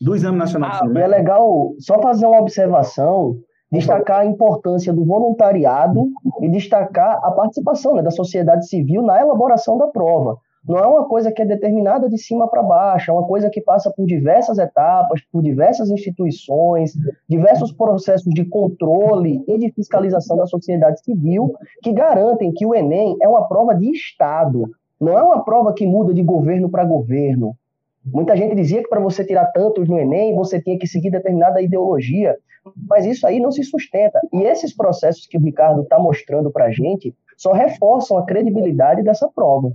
do 0.00 0.14
Exame 0.14 0.38
Nacional 0.38 0.70
ah, 0.70 0.72
do 0.72 0.76
Ensino 0.76 0.94
Médio. 0.94 1.14
É 1.14 1.18
legal 1.18 1.74
só 1.78 2.00
fazer 2.00 2.24
uma 2.24 2.40
observação, 2.40 3.36
destacar 3.70 4.20
a 4.20 4.24
importância 4.24 4.90
do 4.90 5.04
voluntariado 5.04 6.08
e 6.40 6.48
destacar 6.48 7.20
a 7.22 7.30
participação 7.32 7.96
né, 7.96 8.02
da 8.02 8.10
sociedade 8.10 8.66
civil 8.66 9.02
na 9.02 9.20
elaboração 9.20 9.76
da 9.76 9.88
prova. 9.88 10.38
Não 10.66 10.78
é 10.78 10.86
uma 10.86 11.08
coisa 11.08 11.32
que 11.32 11.42
é 11.42 11.44
determinada 11.44 12.08
de 12.08 12.16
cima 12.16 12.48
para 12.48 12.62
baixo, 12.62 13.10
é 13.10 13.14
uma 13.14 13.26
coisa 13.26 13.50
que 13.50 13.60
passa 13.60 13.90
por 13.90 14.06
diversas 14.06 14.58
etapas, 14.58 15.20
por 15.32 15.42
diversas 15.42 15.90
instituições, 15.90 16.92
diversos 17.28 17.72
processos 17.72 18.32
de 18.32 18.44
controle 18.44 19.42
e 19.48 19.58
de 19.58 19.72
fiscalização 19.72 20.36
da 20.36 20.46
sociedade 20.46 21.02
civil 21.02 21.52
que 21.82 21.92
garantem 21.92 22.52
que 22.52 22.64
o 22.64 22.74
Enem 22.74 23.16
é 23.20 23.28
uma 23.28 23.48
prova 23.48 23.74
de 23.74 23.90
Estado, 23.90 24.70
não 25.00 25.18
é 25.18 25.22
uma 25.22 25.44
prova 25.44 25.74
que 25.74 25.84
muda 25.84 26.14
de 26.14 26.22
governo 26.22 26.70
para 26.70 26.84
governo. 26.84 27.56
Muita 28.04 28.36
gente 28.36 28.54
dizia 28.54 28.82
que 28.82 28.88
para 28.88 29.00
você 29.00 29.24
tirar 29.24 29.46
tantos 29.46 29.88
no 29.88 29.98
Enem, 29.98 30.34
você 30.34 30.60
tinha 30.60 30.78
que 30.78 30.86
seguir 30.86 31.10
determinada 31.10 31.60
ideologia, 31.60 32.36
mas 32.88 33.04
isso 33.04 33.26
aí 33.26 33.40
não 33.40 33.50
se 33.50 33.64
sustenta. 33.64 34.20
E 34.32 34.42
esses 34.42 34.74
processos 34.74 35.26
que 35.26 35.36
o 35.36 35.40
Ricardo 35.40 35.82
está 35.82 35.98
mostrando 35.98 36.52
para 36.52 36.66
a 36.66 36.70
gente 36.70 37.12
só 37.36 37.52
reforçam 37.52 38.16
a 38.16 38.24
credibilidade 38.24 39.02
dessa 39.02 39.28
prova. 39.28 39.72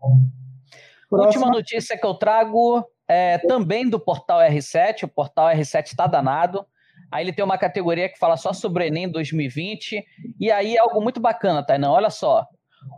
Próxima. 0.00 1.26
Última 1.26 1.46
notícia 1.50 1.98
que 1.98 2.06
eu 2.06 2.14
trago 2.14 2.84
é 3.08 3.38
também 3.38 3.88
do 3.88 3.98
portal 3.98 4.40
R7. 4.40 5.04
O 5.04 5.08
portal 5.08 5.48
R7 5.48 5.86
está 5.86 6.06
danado. 6.06 6.64
Aí 7.10 7.24
ele 7.24 7.32
tem 7.32 7.44
uma 7.44 7.58
categoria 7.58 8.08
que 8.08 8.18
fala 8.18 8.36
só 8.36 8.52
sobre 8.52 8.84
o 8.84 8.86
Enem 8.86 9.10
2020. 9.10 10.04
E 10.38 10.50
aí 10.50 10.76
é 10.76 10.78
algo 10.78 11.00
muito 11.00 11.20
bacana, 11.20 11.64
Tainan. 11.64 11.90
Olha 11.90 12.10
só. 12.10 12.46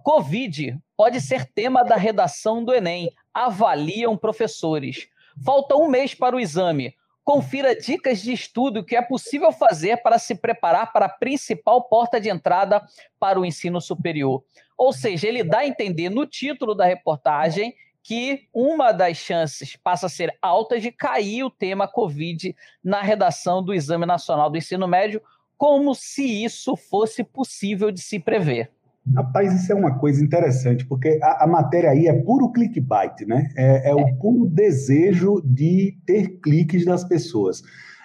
Covid 0.04 0.78
pode 0.96 1.20
ser 1.20 1.46
tema 1.46 1.82
da 1.82 1.96
redação 1.96 2.62
do 2.62 2.74
Enem. 2.74 3.10
Avaliam 3.32 4.16
professores. 4.16 5.08
Falta 5.44 5.76
um 5.76 5.88
mês 5.88 6.14
para 6.14 6.36
o 6.36 6.40
exame. 6.40 6.94
Confira 7.24 7.74
dicas 7.74 8.20
de 8.20 8.32
estudo 8.32 8.84
que 8.84 8.96
é 8.96 9.00
possível 9.00 9.52
fazer 9.52 10.02
para 10.02 10.18
se 10.18 10.34
preparar 10.34 10.92
para 10.92 11.06
a 11.06 11.08
principal 11.08 11.88
porta 11.88 12.20
de 12.20 12.28
entrada 12.28 12.82
para 13.18 13.40
o 13.40 13.46
ensino 13.46 13.80
superior. 13.80 14.42
Ou 14.82 14.92
seja, 14.92 15.28
ele 15.28 15.44
dá 15.44 15.58
a 15.58 15.66
entender 15.68 16.10
no 16.10 16.26
título 16.26 16.74
da 16.74 16.84
reportagem 16.84 17.72
que 18.02 18.48
uma 18.52 18.90
das 18.90 19.16
chances 19.16 19.76
passa 19.76 20.06
a 20.06 20.08
ser 20.08 20.36
alta 20.42 20.80
de 20.80 20.90
cair 20.90 21.44
o 21.44 21.50
tema 21.50 21.86
Covid 21.86 22.52
na 22.82 23.00
redação 23.00 23.62
do 23.62 23.72
Exame 23.72 24.06
Nacional 24.06 24.50
do 24.50 24.58
Ensino 24.58 24.88
Médio, 24.88 25.22
como 25.56 25.94
se 25.94 26.24
isso 26.24 26.76
fosse 26.76 27.22
possível 27.22 27.92
de 27.92 28.00
se 28.00 28.18
prever. 28.18 28.72
Rapaz, 29.14 29.54
isso 29.54 29.70
é 29.70 29.74
uma 29.76 30.00
coisa 30.00 30.20
interessante, 30.20 30.84
porque 30.84 31.16
a, 31.22 31.44
a 31.44 31.46
matéria 31.46 31.90
aí 31.90 32.08
é 32.08 32.12
puro 32.12 32.50
clickbait, 32.50 33.24
né? 33.24 33.50
É, 33.56 33.88
é, 33.88 33.90
é, 33.90 33.94
o 33.94 34.16
puro 34.16 34.46
desejo 34.46 35.40
de 35.44 35.96
ter 36.04 36.40
cliques 36.40 36.84
das 36.84 37.04
pessoas. 37.04 37.62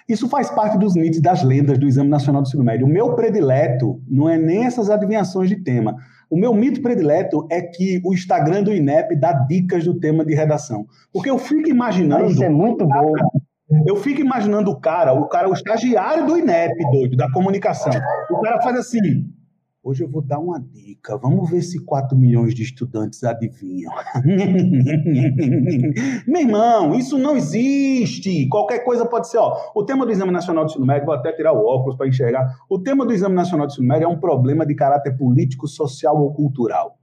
Isso 0.08 0.28
faz 0.28 0.48
parte 0.48 0.78
dos 0.78 0.94
mitos 0.94 1.20
das 1.20 1.42
lendas 1.42 1.76
do 1.76 1.88
Exame 1.88 2.08
Nacional 2.08 2.40
do 2.40 2.46
Ensino 2.46 2.62
Médio. 2.62 2.86
O 2.86 2.88
meu 2.88 3.16
predileto 3.16 4.00
não 4.08 4.28
é 4.28 4.38
nem 4.38 4.64
essas 4.64 4.88
adivinhações 4.88 5.48
de 5.48 5.56
tema. 5.56 5.96
O 6.30 6.36
meu 6.36 6.52
mito 6.52 6.82
predileto 6.82 7.46
é 7.50 7.62
que 7.62 8.00
o 8.04 8.12
Instagram 8.12 8.62
do 8.62 8.72
INEP 8.72 9.16
dá 9.16 9.32
dicas 9.32 9.84
do 9.84 9.98
tema 9.98 10.24
de 10.24 10.34
redação. 10.34 10.86
Porque 11.12 11.30
eu 11.30 11.38
fico 11.38 11.68
imaginando. 11.68 12.26
Isso 12.26 12.44
é 12.44 12.48
muito 12.48 12.86
bom. 12.86 13.12
Eu 13.86 13.96
fico 13.96 14.20
imaginando 14.20 14.70
o 14.70 14.80
cara, 14.80 15.12
o 15.12 15.26
cara, 15.28 15.48
o 15.48 15.52
estagiário 15.52 16.26
do 16.26 16.38
INEP, 16.38 16.74
doido, 16.90 17.16
da 17.16 17.30
comunicação. 17.32 17.92
O 18.30 18.40
cara 18.40 18.60
faz 18.60 18.78
assim: 18.78 19.26
Hoje 19.88 20.04
eu 20.04 20.10
vou 20.10 20.20
dar 20.20 20.38
uma 20.38 20.60
dica. 20.60 21.16
Vamos 21.16 21.48
ver 21.48 21.62
se 21.62 21.82
4 21.82 22.14
milhões 22.14 22.54
de 22.54 22.62
estudantes 22.62 23.24
adivinham. 23.24 23.90
Meu 26.28 26.42
irmão, 26.42 26.94
isso 26.94 27.16
não 27.16 27.34
existe. 27.34 28.46
Qualquer 28.50 28.80
coisa 28.80 29.06
pode 29.06 29.30
ser. 29.30 29.38
Ó, 29.38 29.56
o 29.74 29.82
tema 29.82 30.04
do 30.04 30.12
Exame 30.12 30.30
Nacional 30.30 30.66
do 30.66 30.68
Ensino 30.68 30.84
Médio, 30.84 31.06
vou 31.06 31.14
até 31.14 31.32
tirar 31.32 31.54
o 31.54 31.64
óculos 31.64 31.96
para 31.96 32.06
enxergar. 32.06 32.54
O 32.68 32.78
tema 32.78 33.06
do 33.06 33.14
Exame 33.14 33.34
Nacional 33.34 33.66
do 33.66 33.70
Ensino 33.70 33.88
Médio 33.88 34.04
é 34.04 34.08
um 34.08 34.20
problema 34.20 34.66
de 34.66 34.74
caráter 34.74 35.16
político, 35.16 35.66
social 35.66 36.20
ou 36.20 36.34
cultural. 36.34 36.98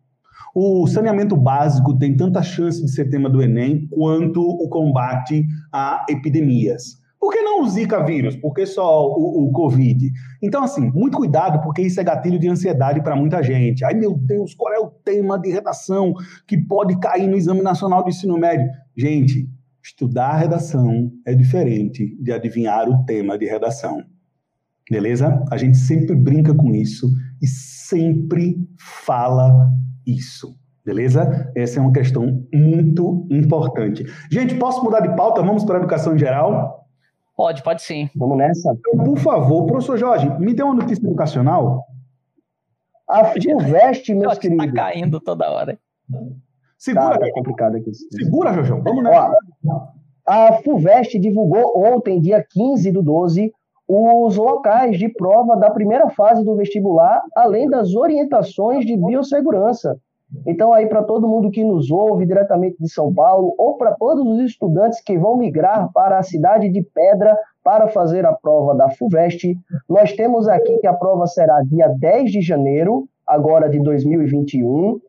O 0.54 0.86
saneamento 0.86 1.36
básico 1.36 1.98
tem 1.98 2.16
tanta 2.16 2.44
chance 2.44 2.86
de 2.86 2.92
ser 2.92 3.10
tema 3.10 3.32
do 3.32 3.42
Enem 3.42 3.88
quanto 3.88 4.44
o 4.44 4.70
combate 4.70 5.44
a 5.74 6.06
epidemias. 6.08 7.04
Por 7.26 7.34
que 7.34 7.42
não 7.42 7.64
o 7.64 7.68
Zika 7.68 8.06
vírus? 8.06 8.36
Por 8.36 8.54
que 8.54 8.68
só 8.68 9.08
o, 9.08 9.48
o, 9.48 9.52
Covid? 9.52 10.12
Então, 10.44 10.64
assim, 10.64 10.92
muito 10.92 11.18
cuidado, 11.18 11.60
porque 11.64 11.82
isso 11.82 12.00
é 12.00 12.04
gatilho 12.04 12.38
de 12.38 12.48
ansiedade 12.48 13.02
para 13.02 13.16
muita 13.16 13.42
gente. 13.42 13.84
Ai, 13.84 13.96
meu 13.96 14.16
Deus, 14.16 14.54
qual 14.54 14.72
é 14.72 14.78
o 14.78 14.92
tema 14.92 15.40
de 15.40 15.50
redação 15.50 16.14
que 16.48 16.56
pode 16.56 17.00
cair 17.00 17.28
no 17.28 17.36
Exame 17.36 17.64
Nacional 17.64 18.04
do 18.04 18.10
Ensino 18.10 18.38
Médio? 18.38 18.70
Gente, 18.96 19.50
estudar 19.84 20.28
a 20.28 20.38
redação 20.38 21.12
é 21.26 21.34
diferente 21.34 22.16
de 22.22 22.32
adivinhar 22.32 22.88
o 22.88 23.04
tema 23.06 23.40
de 23.40 23.48
redação. 23.48 24.04
Beleza? 24.88 25.44
A 25.50 25.58
gente 25.58 25.78
sempre 25.78 26.16
brinca 26.16 26.54
com 26.54 26.76
isso 26.76 27.10
e 27.42 27.48
sempre 27.48 28.56
fala 28.78 29.52
isso. 30.06 30.56
Beleza? 30.86 31.52
Essa 31.56 31.80
é 31.80 31.82
uma 31.82 31.92
questão 31.92 32.46
muito 32.54 33.26
importante. 33.32 34.06
Gente, 34.30 34.54
posso 34.54 34.84
mudar 34.84 35.00
de 35.00 35.16
pauta? 35.16 35.42
Vamos 35.42 35.64
para 35.64 35.78
a 35.78 35.80
educação 35.80 36.14
em 36.14 36.20
geral? 36.20 36.85
Pode, 37.36 37.64
pode 37.64 37.82
sim. 37.82 38.10
Vamos 38.16 38.38
nessa? 38.38 38.76
Então, 38.80 39.04
por 39.04 39.18
favor, 39.18 39.66
professor 39.66 39.98
Jorge, 39.98 40.30
me 40.40 40.54
dê 40.54 40.64
uma 40.64 40.76
notícia 40.76 41.06
educacional. 41.06 41.84
A 43.08 43.26
FUVEST, 43.26 44.14
meus 44.14 44.34
tá 44.34 44.40
queridos. 44.40 44.66
Está 44.66 44.76
caindo 44.76 45.20
toda 45.20 45.52
hora. 45.52 45.78
Segura, 46.78 47.20
tá, 47.20 47.32
complicado 47.34 47.76
aqui. 47.76 47.94
Segura, 47.94 48.54
Jojão. 48.54 48.82
Vamos 48.82 49.04
nessa. 49.04 49.32
Ó, 49.68 49.88
a 50.26 50.54
FUVEST 50.54 51.20
divulgou 51.20 51.74
ontem, 51.76 52.20
dia 52.20 52.44
15 52.50 52.92
do 52.92 53.04
12, 53.04 53.54
os 53.88 54.38
locais 54.38 54.98
de 54.98 55.10
prova 55.10 55.56
da 55.56 55.70
primeira 55.70 56.10
fase 56.10 56.44
do 56.44 56.56
vestibular, 56.56 57.22
além 57.36 57.70
das 57.70 57.94
orientações 57.94 58.86
de 58.86 58.98
biossegurança. 58.98 60.00
Então, 60.46 60.74
aí, 60.74 60.88
para 60.88 61.04
todo 61.04 61.28
mundo 61.28 61.52
que 61.52 61.64
nos 61.64 61.92
ouve 61.92 62.26
diretamente 62.26 62.78
de 62.80 62.92
São 62.92 63.14
Paulo, 63.14 63.54
ou 63.58 63.78
para 63.78 63.94
todos 63.94 64.26
os 64.26 64.40
estudantes 64.40 65.02
que 65.02 65.18
vão 65.18 65.38
migrar 65.38 65.92
para 65.94 66.18
a 66.18 66.24
cidade 66.24 66.70
de 66.70 66.82
Pedra 66.82 67.38
para 67.64 67.88
fazer 67.88 68.26
a 68.26 68.34
prova 68.34 68.76
da 68.76 68.90
FUVEST, 68.90 69.56
nós 69.90 70.14
temos 70.14 70.48
aqui 70.48 70.78
que 70.80 70.88
a 70.88 70.94
prova 70.94 71.26
será 71.28 71.62
dia 71.62 71.88
10 71.88 72.32
de 72.32 72.42
janeiro, 72.42 73.08
agora 73.26 73.70
de 73.70 73.80
2021. 73.80 75.00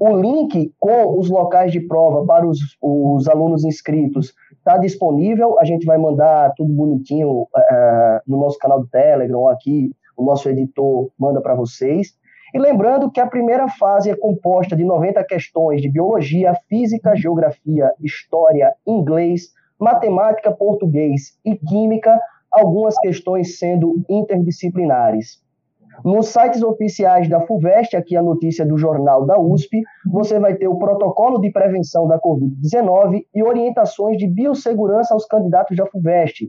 O 0.00 0.16
link 0.16 0.72
com 0.78 1.18
os 1.18 1.28
locais 1.28 1.70
de 1.70 1.80
prova 1.80 2.24
para 2.24 2.46
os, 2.46 2.58
os 2.80 3.28
alunos 3.28 3.64
inscritos 3.64 4.32
está 4.56 4.78
disponível. 4.78 5.58
A 5.60 5.64
gente 5.64 5.84
vai 5.84 5.98
mandar 5.98 6.52
tudo 6.56 6.72
bonitinho 6.72 7.42
uh, 7.42 7.48
no 8.26 8.38
nosso 8.38 8.58
canal 8.58 8.80
do 8.80 8.86
Telegram, 8.86 9.48
aqui 9.48 9.90
o 10.16 10.24
nosso 10.24 10.48
editor 10.48 11.10
manda 11.18 11.40
para 11.40 11.54
vocês. 11.54 12.14
E 12.54 12.58
lembrando 12.58 13.10
que 13.10 13.18
a 13.18 13.26
primeira 13.26 13.66
fase 13.66 14.08
é 14.08 14.14
composta 14.14 14.76
de 14.76 14.84
90 14.84 15.24
questões 15.24 15.82
de 15.82 15.90
biologia, 15.90 16.54
física, 16.68 17.16
geografia, 17.16 17.92
história, 18.00 18.72
inglês, 18.86 19.48
matemática, 19.76 20.52
português 20.52 21.36
e 21.44 21.56
química, 21.56 22.16
algumas 22.52 22.96
questões 23.00 23.58
sendo 23.58 24.04
interdisciplinares. 24.08 25.42
Nos 26.04 26.28
sites 26.28 26.62
oficiais 26.62 27.28
da 27.28 27.40
FUVEST, 27.40 27.96
aqui 27.96 28.16
a 28.16 28.22
notícia 28.22 28.64
do 28.64 28.78
jornal 28.78 29.26
da 29.26 29.36
USP, 29.36 29.82
você 30.06 30.38
vai 30.38 30.54
ter 30.54 30.68
o 30.68 30.78
protocolo 30.78 31.40
de 31.40 31.50
prevenção 31.50 32.06
da 32.06 32.20
Covid-19 32.20 33.26
e 33.34 33.42
orientações 33.42 34.16
de 34.16 34.28
biossegurança 34.28 35.12
aos 35.12 35.26
candidatos 35.26 35.76
da 35.76 35.86
FUVEST. 35.86 36.48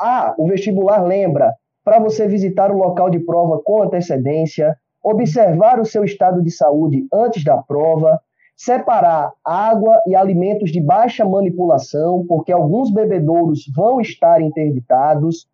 Ah, 0.00 0.34
o 0.38 0.46
vestibular 0.46 1.04
lembra, 1.04 1.52
para 1.84 1.98
você 1.98 2.26
visitar 2.26 2.72
o 2.72 2.78
local 2.78 3.10
de 3.10 3.18
prova 3.18 3.60
com 3.62 3.82
antecedência, 3.82 4.74
observar 5.06 5.78
o 5.78 5.84
seu 5.84 6.02
estado 6.02 6.42
de 6.42 6.50
saúde 6.50 7.06
antes 7.14 7.44
da 7.44 7.56
prova, 7.58 8.20
separar 8.56 9.30
água 9.44 10.02
e 10.04 10.16
alimentos 10.16 10.72
de 10.72 10.80
baixa 10.80 11.24
manipulação, 11.24 12.24
porque 12.26 12.50
alguns 12.50 12.90
bebedouros 12.90 13.70
vão 13.76 14.00
estar 14.00 14.40
interditados, 14.40 15.46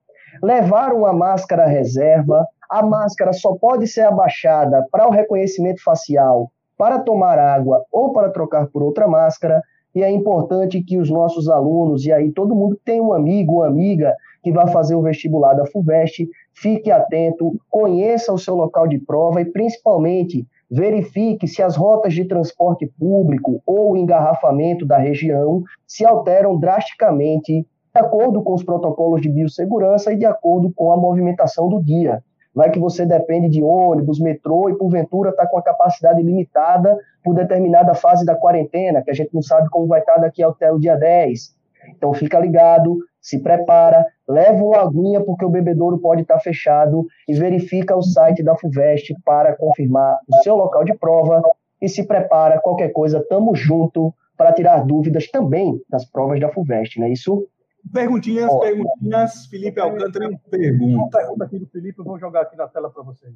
levar 0.42 0.94
uma 0.94 1.12
máscara 1.12 1.66
reserva, 1.66 2.46
a 2.70 2.82
máscara 2.82 3.34
só 3.34 3.54
pode 3.54 3.86
ser 3.86 4.06
abaixada 4.06 4.86
para 4.90 5.06
o 5.06 5.10
reconhecimento 5.10 5.82
facial, 5.82 6.50
para 6.78 7.00
tomar 7.00 7.38
água 7.38 7.84
ou 7.92 8.10
para 8.10 8.30
trocar 8.30 8.68
por 8.68 8.82
outra 8.82 9.06
máscara, 9.06 9.62
e 9.94 10.02
é 10.02 10.10
importante 10.10 10.82
que 10.82 10.96
os 10.96 11.10
nossos 11.10 11.50
alunos, 11.50 12.06
e 12.06 12.12
aí 12.12 12.32
todo 12.32 12.54
mundo 12.54 12.80
tem 12.82 13.02
um 13.02 13.12
amigo 13.12 13.56
ou 13.56 13.64
amiga 13.64 14.16
que 14.42 14.50
vai 14.50 14.66
fazer 14.68 14.94
o 14.94 15.02
vestibular 15.02 15.52
da 15.52 15.66
FUVEST, 15.66 16.26
fique 16.54 16.90
atento, 16.90 17.58
conheça 17.68 18.32
o 18.32 18.38
seu 18.38 18.54
local 18.54 18.86
de 18.86 18.98
prova 18.98 19.40
e, 19.40 19.44
principalmente, 19.44 20.46
verifique 20.70 21.46
se 21.46 21.62
as 21.62 21.76
rotas 21.76 22.14
de 22.14 22.24
transporte 22.24 22.86
público 22.98 23.62
ou 23.66 23.96
engarrafamento 23.96 24.86
da 24.86 24.96
região 24.96 25.62
se 25.86 26.04
alteram 26.04 26.58
drasticamente 26.58 27.66
de 27.94 28.00
acordo 28.00 28.42
com 28.42 28.54
os 28.54 28.64
protocolos 28.64 29.20
de 29.20 29.28
biossegurança 29.28 30.12
e 30.12 30.16
de 30.16 30.24
acordo 30.24 30.72
com 30.74 30.90
a 30.90 30.96
movimentação 30.96 31.68
do 31.68 31.82
dia. 31.82 32.22
Vai 32.54 32.70
que 32.70 32.78
você 32.78 33.06
depende 33.06 33.48
de 33.48 33.62
ônibus, 33.62 34.18
metrô 34.18 34.68
e, 34.68 34.76
porventura, 34.76 35.30
está 35.30 35.46
com 35.46 35.58
a 35.58 35.62
capacidade 35.62 36.22
limitada 36.22 36.98
por 37.22 37.34
determinada 37.34 37.94
fase 37.94 38.24
da 38.24 38.34
quarentena, 38.34 39.02
que 39.02 39.10
a 39.10 39.14
gente 39.14 39.32
não 39.34 39.42
sabe 39.42 39.68
como 39.70 39.86
vai 39.86 40.00
estar 40.00 40.14
tá 40.14 40.20
daqui 40.22 40.42
até 40.42 40.70
o 40.70 40.78
dia 40.78 40.96
10. 40.96 41.54
Então, 41.96 42.12
fica 42.12 42.38
ligado, 42.38 42.98
se 43.20 43.38
prepara, 43.38 44.04
leva 44.32 44.64
uma 44.64 44.80
aguinha 44.80 45.20
porque 45.20 45.44
o 45.44 45.50
bebedouro 45.50 45.98
pode 45.98 46.22
estar 46.22 46.40
fechado 46.40 47.06
e 47.28 47.34
verifica 47.34 47.96
o 47.96 48.02
site 48.02 48.42
da 48.42 48.56
FUVEST 48.56 49.14
para 49.24 49.54
confirmar 49.56 50.18
o 50.28 50.42
seu 50.42 50.56
local 50.56 50.84
de 50.84 50.94
prova 50.94 51.42
e 51.80 51.88
se 51.88 52.06
prepara, 52.06 52.60
qualquer 52.60 52.92
coisa, 52.92 53.24
tamo 53.28 53.54
junto 53.54 54.14
para 54.36 54.52
tirar 54.52 54.84
dúvidas 54.86 55.28
também 55.28 55.80
das 55.88 56.04
provas 56.04 56.40
da 56.40 56.48
FUVEST, 56.48 56.98
não 56.98 57.06
é 57.06 57.10
isso? 57.10 57.46
Perguntinhas, 57.92 58.50
Ó, 58.50 58.60
perguntinhas, 58.60 59.46
Felipe 59.46 59.80
Alcântara 59.80 60.30
pergunta. 60.48 60.96
Uma 60.96 61.10
pergunta 61.10 61.44
aqui 61.44 61.58
do 61.58 61.66
Felipe, 61.66 61.98
eu 61.98 62.04
vou 62.04 62.18
jogar 62.18 62.42
aqui 62.42 62.56
na 62.56 62.68
tela 62.68 62.88
para 62.90 63.02
vocês. 63.02 63.34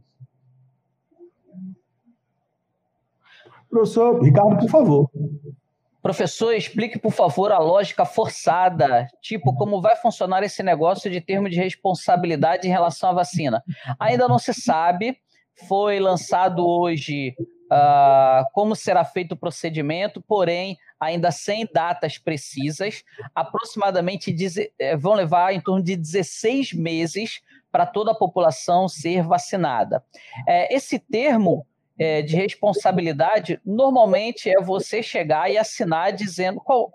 Professor 3.68 4.22
Ricardo, 4.22 4.56
por 4.58 4.70
favor. 4.70 5.10
Professor, 6.06 6.54
explique, 6.54 7.00
por 7.00 7.10
favor, 7.10 7.50
a 7.50 7.58
lógica 7.58 8.04
forçada, 8.04 9.08
tipo, 9.20 9.52
como 9.56 9.82
vai 9.82 9.96
funcionar 9.96 10.44
esse 10.44 10.62
negócio 10.62 11.10
de 11.10 11.20
termo 11.20 11.50
de 11.50 11.56
responsabilidade 11.56 12.64
em 12.64 12.70
relação 12.70 13.10
à 13.10 13.12
vacina. 13.12 13.60
Ainda 13.98 14.28
não 14.28 14.38
se 14.38 14.54
sabe, 14.54 15.18
foi 15.66 15.98
lançado 15.98 16.64
hoje 16.64 17.34
uh, 17.72 18.46
como 18.52 18.76
será 18.76 19.04
feito 19.04 19.32
o 19.32 19.36
procedimento, 19.36 20.22
porém, 20.22 20.78
ainda 21.00 21.32
sem 21.32 21.68
datas 21.74 22.18
precisas, 22.18 23.02
aproximadamente 23.34 24.32
eh, 24.78 24.96
vão 24.96 25.14
levar 25.14 25.52
em 25.54 25.60
torno 25.60 25.82
de 25.82 25.96
16 25.96 26.72
meses 26.72 27.40
para 27.72 27.84
toda 27.84 28.12
a 28.12 28.14
população 28.14 28.88
ser 28.88 29.24
vacinada. 29.24 30.04
É, 30.46 30.72
esse 30.72 31.00
termo 31.00 31.66
é, 31.98 32.22
de 32.22 32.36
responsabilidade 32.36 33.60
normalmente 33.64 34.50
é 34.50 34.60
você 34.60 35.02
chegar 35.02 35.50
e 35.50 35.58
assinar 35.58 36.12
dizendo 36.12 36.60
qual. 36.60 36.90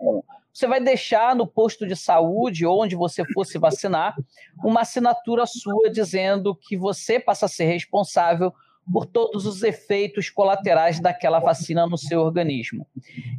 Você 0.53 0.67
vai 0.67 0.81
deixar 0.81 1.33
no 1.33 1.47
posto 1.47 1.87
de 1.87 1.95
saúde, 1.95 2.65
onde 2.65 2.93
você 2.93 3.23
fosse 3.33 3.57
vacinar, 3.57 4.15
uma 4.63 4.81
assinatura 4.81 5.45
sua 5.45 5.89
dizendo 5.89 6.53
que 6.53 6.75
você 6.75 7.19
passa 7.19 7.45
a 7.45 7.49
ser 7.49 7.65
responsável 7.65 8.53
por 8.91 9.05
todos 9.05 9.45
os 9.45 9.63
efeitos 9.63 10.29
colaterais 10.29 10.99
daquela 10.99 11.39
vacina 11.39 11.87
no 11.87 11.97
seu 11.97 12.19
organismo. 12.19 12.85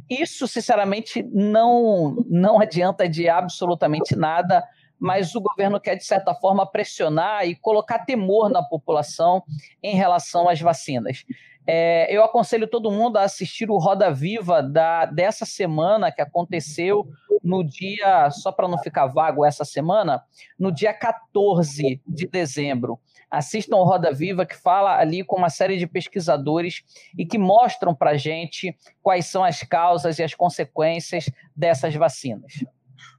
Isso, 0.09 0.47
sinceramente, 0.47 1.21
não, 1.31 2.15
não 2.27 2.59
adianta 2.59 3.07
de 3.07 3.29
absolutamente 3.29 4.15
nada, 4.15 4.63
mas 4.99 5.35
o 5.35 5.41
governo 5.41 5.79
quer, 5.79 5.95
de 5.95 6.05
certa 6.05 6.33
forma, 6.33 6.65
pressionar 6.65 7.45
e 7.45 7.55
colocar 7.55 7.99
temor 7.99 8.49
na 8.49 8.63
população 8.63 9.43
em 9.83 9.95
relação 9.95 10.47
às 10.47 10.61
vacinas. 10.61 11.25
É, 11.65 12.13
eu 12.13 12.23
aconselho 12.23 12.67
todo 12.67 12.91
mundo 12.91 13.17
a 13.17 13.23
assistir 13.23 13.69
o 13.69 13.77
Roda 13.77 14.11
Viva 14.11 14.61
da, 14.61 15.05
dessa 15.05 15.45
semana, 15.45 16.11
que 16.11 16.21
aconteceu 16.21 17.07
no 17.43 17.63
dia, 17.63 18.29
só 18.31 18.51
para 18.51 18.67
não 18.67 18.77
ficar 18.77 19.07
vago 19.07 19.45
essa 19.45 19.65
semana, 19.65 20.21
no 20.57 20.71
dia 20.71 20.93
14 20.93 22.01
de 22.07 22.27
dezembro. 22.27 22.99
Assistam 23.29 23.77
o 23.77 23.83
Roda 23.83 24.13
Viva, 24.13 24.45
que 24.45 24.55
fala 24.55 24.97
ali 24.97 25.23
com 25.23 25.37
uma 25.37 25.49
série 25.49 25.77
de 25.77 25.87
pesquisadores 25.87 26.83
e 27.17 27.25
que 27.25 27.37
mostram 27.37 27.93
para 27.93 28.11
a 28.11 28.17
gente 28.17 28.75
quais 29.01 29.25
são 29.25 29.43
as 29.43 29.61
causas 29.63 30.19
e 30.19 30.23
as 30.23 30.33
consequências 30.33 31.29
dessas 31.55 31.95
vacinas. 31.95 32.63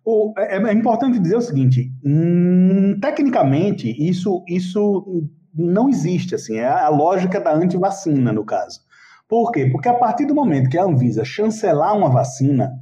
O, 0.05 0.33
é, 0.39 0.57
é 0.57 0.73
importante 0.73 1.19
dizer 1.19 1.37
o 1.37 1.41
seguinte: 1.41 1.91
hum, 2.05 2.99
tecnicamente, 3.01 3.91
isso, 3.99 4.45
isso 4.47 5.29
não 5.55 5.89
existe, 5.89 6.35
assim, 6.35 6.57
é 6.57 6.67
a 6.67 6.89
lógica 6.89 7.41
da 7.41 7.55
antivacina, 7.55 8.33
no 8.33 8.45
caso. 8.45 8.81
Por 9.29 9.51
quê? 9.53 9.67
Porque 9.71 9.89
a 9.89 9.95
partir 9.95 10.27
do 10.27 10.35
momento 10.35 10.69
que 10.69 10.79
a 10.79 10.85
Anvisa 10.85 11.25
chancelar 11.25 11.97
uma 11.97 12.11
vacina, 12.11 12.73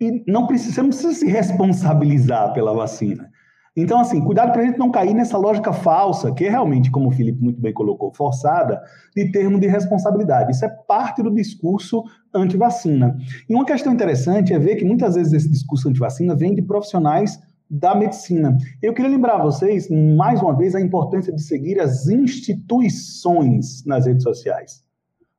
e 0.00 0.22
não 0.26 0.46
precisa, 0.46 0.74
você 0.74 0.82
não 0.82 0.88
precisa 0.90 1.14
se 1.14 1.26
responsabilizar 1.26 2.52
pela 2.52 2.74
vacina. 2.74 3.30
Então, 3.76 3.98
assim, 3.98 4.20
cuidado 4.20 4.52
para 4.52 4.62
a 4.62 4.64
gente 4.66 4.78
não 4.78 4.90
cair 4.90 5.14
nessa 5.14 5.36
lógica 5.36 5.72
falsa, 5.72 6.32
que 6.32 6.44
é 6.44 6.50
realmente, 6.50 6.92
como 6.92 7.08
o 7.08 7.10
Felipe 7.10 7.42
muito 7.42 7.60
bem 7.60 7.72
colocou, 7.72 8.14
forçada, 8.14 8.80
de 9.16 9.32
termo 9.32 9.58
de 9.58 9.66
responsabilidade. 9.66 10.52
Isso 10.52 10.64
é 10.64 10.68
parte 10.68 11.22
do 11.22 11.34
discurso 11.34 12.04
anti-vacina. 12.32 13.16
E 13.48 13.54
uma 13.54 13.64
questão 13.64 13.92
interessante 13.92 14.52
é 14.52 14.58
ver 14.60 14.76
que 14.76 14.84
muitas 14.84 15.16
vezes 15.16 15.32
esse 15.32 15.50
discurso 15.50 15.88
anti-vacina 15.88 16.36
vem 16.36 16.54
de 16.54 16.62
profissionais 16.62 17.40
da 17.70 17.94
medicina. 17.94 18.56
Eu 18.82 18.92
queria 18.92 19.10
lembrar 19.10 19.36
a 19.36 19.42
vocês, 19.42 19.88
mais 19.90 20.40
uma 20.40 20.56
vez, 20.56 20.74
a 20.74 20.80
importância 20.80 21.32
de 21.32 21.42
seguir 21.42 21.80
as 21.80 22.08
instituições 22.08 23.84
nas 23.84 24.06
redes 24.06 24.22
sociais. 24.22 24.84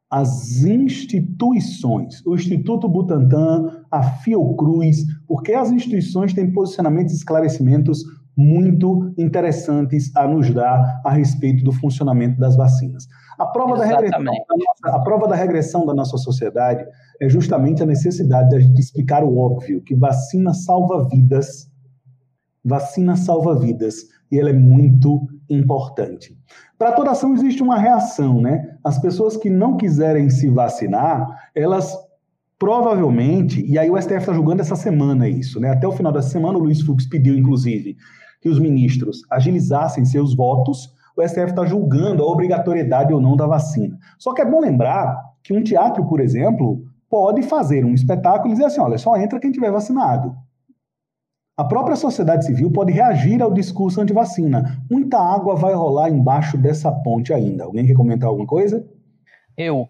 As 0.09 0.63
instituições, 0.63 2.25
o 2.25 2.35
Instituto 2.35 2.87
Butantan, 2.87 3.83
a 3.91 4.03
Fiocruz, 4.03 5.03
porque 5.27 5.53
as 5.53 5.71
instituições 5.71 6.33
têm 6.33 6.51
posicionamentos 6.51 7.13
e 7.13 7.17
esclarecimentos 7.17 8.03
muito 8.37 9.13
interessantes 9.17 10.15
a 10.15 10.27
nos 10.27 10.53
dar 10.53 11.01
a 11.05 11.11
respeito 11.11 11.63
do 11.63 11.71
funcionamento 11.71 12.39
das 12.39 12.55
vacinas. 12.55 13.07
A 13.39 13.45
prova, 13.45 13.77
da 13.77 13.85
regressão, 13.85 14.23
a 14.83 14.99
prova 14.99 15.27
da 15.27 15.35
regressão 15.35 15.85
da 15.85 15.93
nossa 15.93 16.17
sociedade 16.17 16.85
é 17.19 17.29
justamente 17.29 17.81
a 17.81 17.85
necessidade 17.85 18.49
de 18.49 18.55
a 18.55 18.59
gente 18.59 18.79
explicar 18.79 19.23
o 19.23 19.37
óbvio, 19.37 19.81
que 19.81 19.95
vacina 19.95 20.53
salva 20.53 21.07
vidas 21.09 21.69
Vacina 22.65 23.15
salva 23.15 23.57
vidas 23.59 24.07
e 24.31 24.39
ela 24.39 24.49
é 24.49 24.53
muito 24.53 25.27
importante. 25.47 26.35
Para 26.77 26.93
toda 26.93 27.11
ação 27.11 27.33
existe 27.33 27.61
uma 27.61 27.77
reação, 27.77 28.41
né? 28.41 28.75
As 28.83 28.97
pessoas 28.97 29.37
que 29.37 29.49
não 29.49 29.77
quiserem 29.77 30.29
se 30.31 30.49
vacinar, 30.49 31.49
elas 31.53 31.95
provavelmente, 32.57 33.63
e 33.65 33.77
aí 33.77 33.89
o 33.89 34.01
STF 34.01 34.17
está 34.17 34.33
julgando 34.33 34.61
essa 34.61 34.75
semana 34.75 35.29
isso, 35.29 35.59
né? 35.59 35.69
Até 35.69 35.87
o 35.87 35.91
final 35.91 36.11
da 36.11 36.21
semana, 36.21 36.57
o 36.57 36.61
Luiz 36.61 36.81
Fux 36.81 37.05
pediu, 37.05 37.37
inclusive, 37.37 37.95
que 38.41 38.49
os 38.49 38.59
ministros 38.59 39.21
agilizassem 39.29 40.03
seus 40.03 40.35
votos. 40.35 40.93
O 41.15 41.21
STF 41.21 41.51
está 41.51 41.65
julgando 41.65 42.23
a 42.23 42.25
obrigatoriedade 42.25 43.13
ou 43.13 43.21
não 43.21 43.35
da 43.35 43.45
vacina. 43.45 43.97
Só 44.17 44.33
que 44.33 44.41
é 44.41 44.45
bom 44.45 44.59
lembrar 44.59 45.15
que 45.43 45.53
um 45.55 45.63
teatro, 45.63 46.05
por 46.05 46.19
exemplo, 46.19 46.83
pode 47.09 47.43
fazer 47.43 47.85
um 47.85 47.93
espetáculo 47.93 48.49
e 48.49 48.53
dizer 48.53 48.65
assim: 48.65 48.81
olha, 48.81 48.97
só 48.97 49.15
entra 49.15 49.39
quem 49.39 49.51
tiver 49.51 49.71
vacinado. 49.71 50.35
A 51.57 51.63
própria 51.63 51.95
sociedade 51.95 52.45
civil 52.45 52.69
pode 52.69 52.91
reagir 52.91 53.41
ao 53.41 53.53
discurso 53.53 54.01
anti-vacina. 54.01 54.83
Muita 54.91 55.17
água 55.17 55.55
vai 55.55 55.73
rolar 55.73 56.09
embaixo 56.09 56.57
dessa 56.57 56.91
ponte 56.91 57.33
ainda. 57.33 57.63
Alguém 57.63 57.87
quer 57.87 57.93
comentar 57.93 58.27
alguma 58.27 58.45
coisa? 58.45 58.85
Eu. 59.57 59.87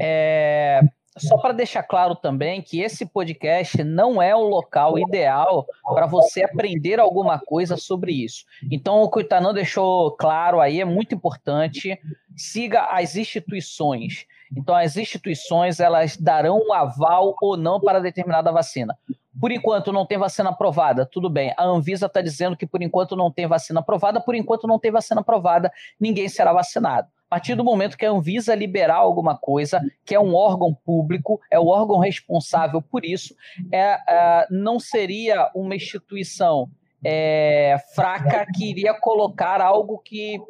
É... 0.00 0.80
Só 1.16 1.38
para 1.38 1.54
deixar 1.54 1.82
claro 1.82 2.14
também 2.14 2.60
que 2.60 2.80
esse 2.80 3.06
podcast 3.06 3.82
não 3.82 4.20
é 4.20 4.34
o 4.36 4.42
local 4.42 4.98
ideal 4.98 5.64
para 5.94 6.06
você 6.06 6.42
aprender 6.42 7.00
alguma 7.00 7.38
coisa 7.38 7.76
sobre 7.76 8.12
isso. 8.12 8.44
Então, 8.70 9.00
o 9.00 9.10
que 9.10 9.18
o 9.18 9.20
Itanã 9.20 9.54
deixou 9.54 10.10
claro 10.10 10.60
aí 10.60 10.80
é 10.80 10.84
muito 10.84 11.14
importante. 11.14 11.98
Siga 12.36 12.82
as 12.90 13.16
instituições. 13.16 14.26
Então, 14.54 14.74
as 14.74 14.96
instituições 14.96 15.80
elas 15.80 16.16
darão 16.16 16.58
um 16.58 16.72
aval 16.72 17.34
ou 17.40 17.56
não 17.56 17.80
para 17.80 18.00
determinada 18.00 18.52
vacina. 18.52 18.96
Por 19.40 19.50
enquanto 19.50 19.92
não 19.92 20.06
tem 20.06 20.16
vacina 20.16 20.50
aprovada, 20.50 21.04
tudo 21.04 21.28
bem. 21.28 21.52
A 21.56 21.64
Anvisa 21.64 22.06
está 22.06 22.22
dizendo 22.22 22.56
que 22.56 22.66
por 22.66 22.82
enquanto 22.82 23.14
não 23.14 23.30
tem 23.30 23.46
vacina 23.46 23.80
aprovada, 23.80 24.20
por 24.20 24.34
enquanto 24.34 24.66
não 24.66 24.78
tem 24.78 24.90
vacina 24.90 25.20
aprovada, 25.20 25.70
ninguém 26.00 26.28
será 26.28 26.52
vacinado. 26.52 27.08
A 27.26 27.28
partir 27.36 27.54
do 27.54 27.64
momento 27.64 27.98
que 27.98 28.06
a 28.06 28.10
Anvisa 28.10 28.54
liberar 28.54 28.96
alguma 28.96 29.36
coisa, 29.36 29.82
que 30.04 30.14
é 30.14 30.20
um 30.20 30.34
órgão 30.34 30.72
público, 30.72 31.40
é 31.50 31.58
o 31.58 31.66
órgão 31.66 31.98
responsável 31.98 32.80
por 32.80 33.04
isso, 33.04 33.34
é, 33.72 33.98
é 34.08 34.46
não 34.50 34.78
seria 34.78 35.50
uma 35.54 35.74
instituição 35.74 36.70
é, 37.04 37.76
fraca 37.94 38.46
que 38.54 38.70
iria 38.70 38.94
colocar 38.94 39.60
algo 39.60 39.98
que 39.98 40.40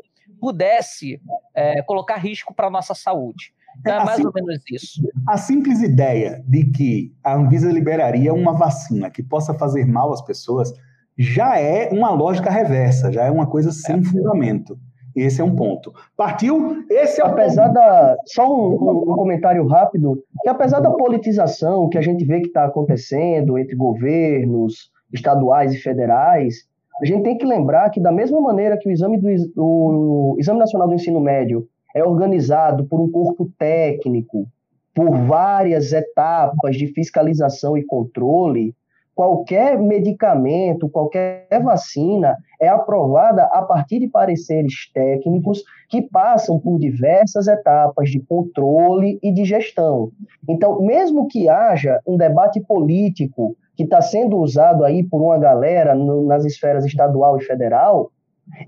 pudesse 0.41 1.21
é, 1.55 1.83
colocar 1.83 2.17
risco 2.17 2.55
para 2.55 2.67
a 2.67 2.71
nossa 2.71 2.95
saúde. 2.95 3.53
É 3.85 4.05
mais 4.05 4.25
ou 4.25 4.33
menos 4.35 4.63
isso. 4.71 5.03
A 5.29 5.37
simples 5.37 5.81
ideia 5.81 6.43
de 6.47 6.65
que 6.65 7.13
a 7.23 7.35
Anvisa 7.35 7.71
liberaria 7.71 8.33
uma 8.33 8.53
vacina 8.53 9.11
que 9.11 9.23
possa 9.23 9.55
fazer 9.55 9.87
mal 9.87 10.13
às 10.13 10.23
pessoas 10.23 10.73
já 11.19 11.59
é 11.59 11.89
uma 11.91 12.11
lógica 12.11 12.51
reversa, 12.51 13.11
já 13.11 13.25
é 13.25 13.31
uma 13.31 13.47
coisa 13.47 13.71
sem 13.73 13.99
é. 13.99 14.03
fundamento. 14.03 14.79
Esse 15.15 15.41
é 15.41 15.45
um 15.45 15.57
ponto. 15.57 15.95
Partiu? 16.15 16.85
Esse 16.91 17.23
é 17.23 17.25
o 17.25 17.29
apesar 17.29 17.69
ponto. 17.69 17.75
da 17.75 18.17
só 18.27 18.47
um, 18.47 18.75
um, 18.75 19.15
comentário 19.15 19.67
rápido, 19.67 20.23
que 20.43 20.49
apesar 20.49 20.81
da 20.81 20.91
politização 20.91 21.89
que 21.89 21.97
a 21.97 22.03
gente 22.03 22.23
vê 22.25 22.41
que 22.41 22.49
está 22.49 22.67
acontecendo 22.67 23.57
entre 23.57 23.75
governos 23.75 24.91
estaduais 25.11 25.73
e 25.73 25.79
federais, 25.79 26.67
a 27.01 27.07
gente 27.07 27.23
tem 27.23 27.39
que 27.39 27.47
lembrar 27.47 27.89
que 27.89 28.01
da 28.01 28.13
mesma 28.13 28.41
maneira 28.43 28.77
que 28.77 28.89
o 28.89 28.93
exame 28.93 29.19
do 29.19 29.25
o 29.57 30.37
exame 30.39 30.59
nacional 30.59 30.87
do 30.87 30.95
ensino 30.95 31.21
médio 31.21 31.67
é 31.97 32.05
organizado 32.05 32.85
por 32.85 33.01
um 33.01 33.11
corpo 33.11 33.51
técnico, 33.59 34.47
por 34.95 35.17
várias 35.17 35.95
etapas 35.95 36.77
de 36.77 36.89
fiscalização 36.89 37.75
e 37.75 37.83
controle, 37.83 38.75
qualquer 39.15 39.79
medicamento, 39.79 40.91
qualquer 40.91 41.49
vacina 41.63 42.37
é 42.61 42.69
aprovada 42.69 43.45
a 43.45 43.63
partir 43.63 43.99
de 43.99 44.09
pareceres 44.09 44.93
técnicos 44.93 45.65
que 45.89 46.03
passam 46.03 46.61
por 46.61 46.79
diversas 46.79 47.49
etapas 47.49 48.11
de 48.11 48.21
controle 48.21 49.19
e 49.23 49.33
de 49.33 49.47
gestão. 49.47 50.13
Então, 50.47 50.83
mesmo 50.83 51.27
que 51.27 51.49
haja 51.49 51.99
um 52.07 52.19
debate 52.19 52.61
político 52.61 53.57
que 53.75 53.85
está 53.85 54.03
sendo 54.03 54.37
usado 54.37 54.85
aí 54.85 55.03
por 55.03 55.23
uma 55.23 55.39
galera 55.39 55.95
no, 55.95 56.27
nas 56.27 56.45
esferas 56.45 56.85
estadual 56.85 57.39
e 57.39 57.45
federal, 57.45 58.11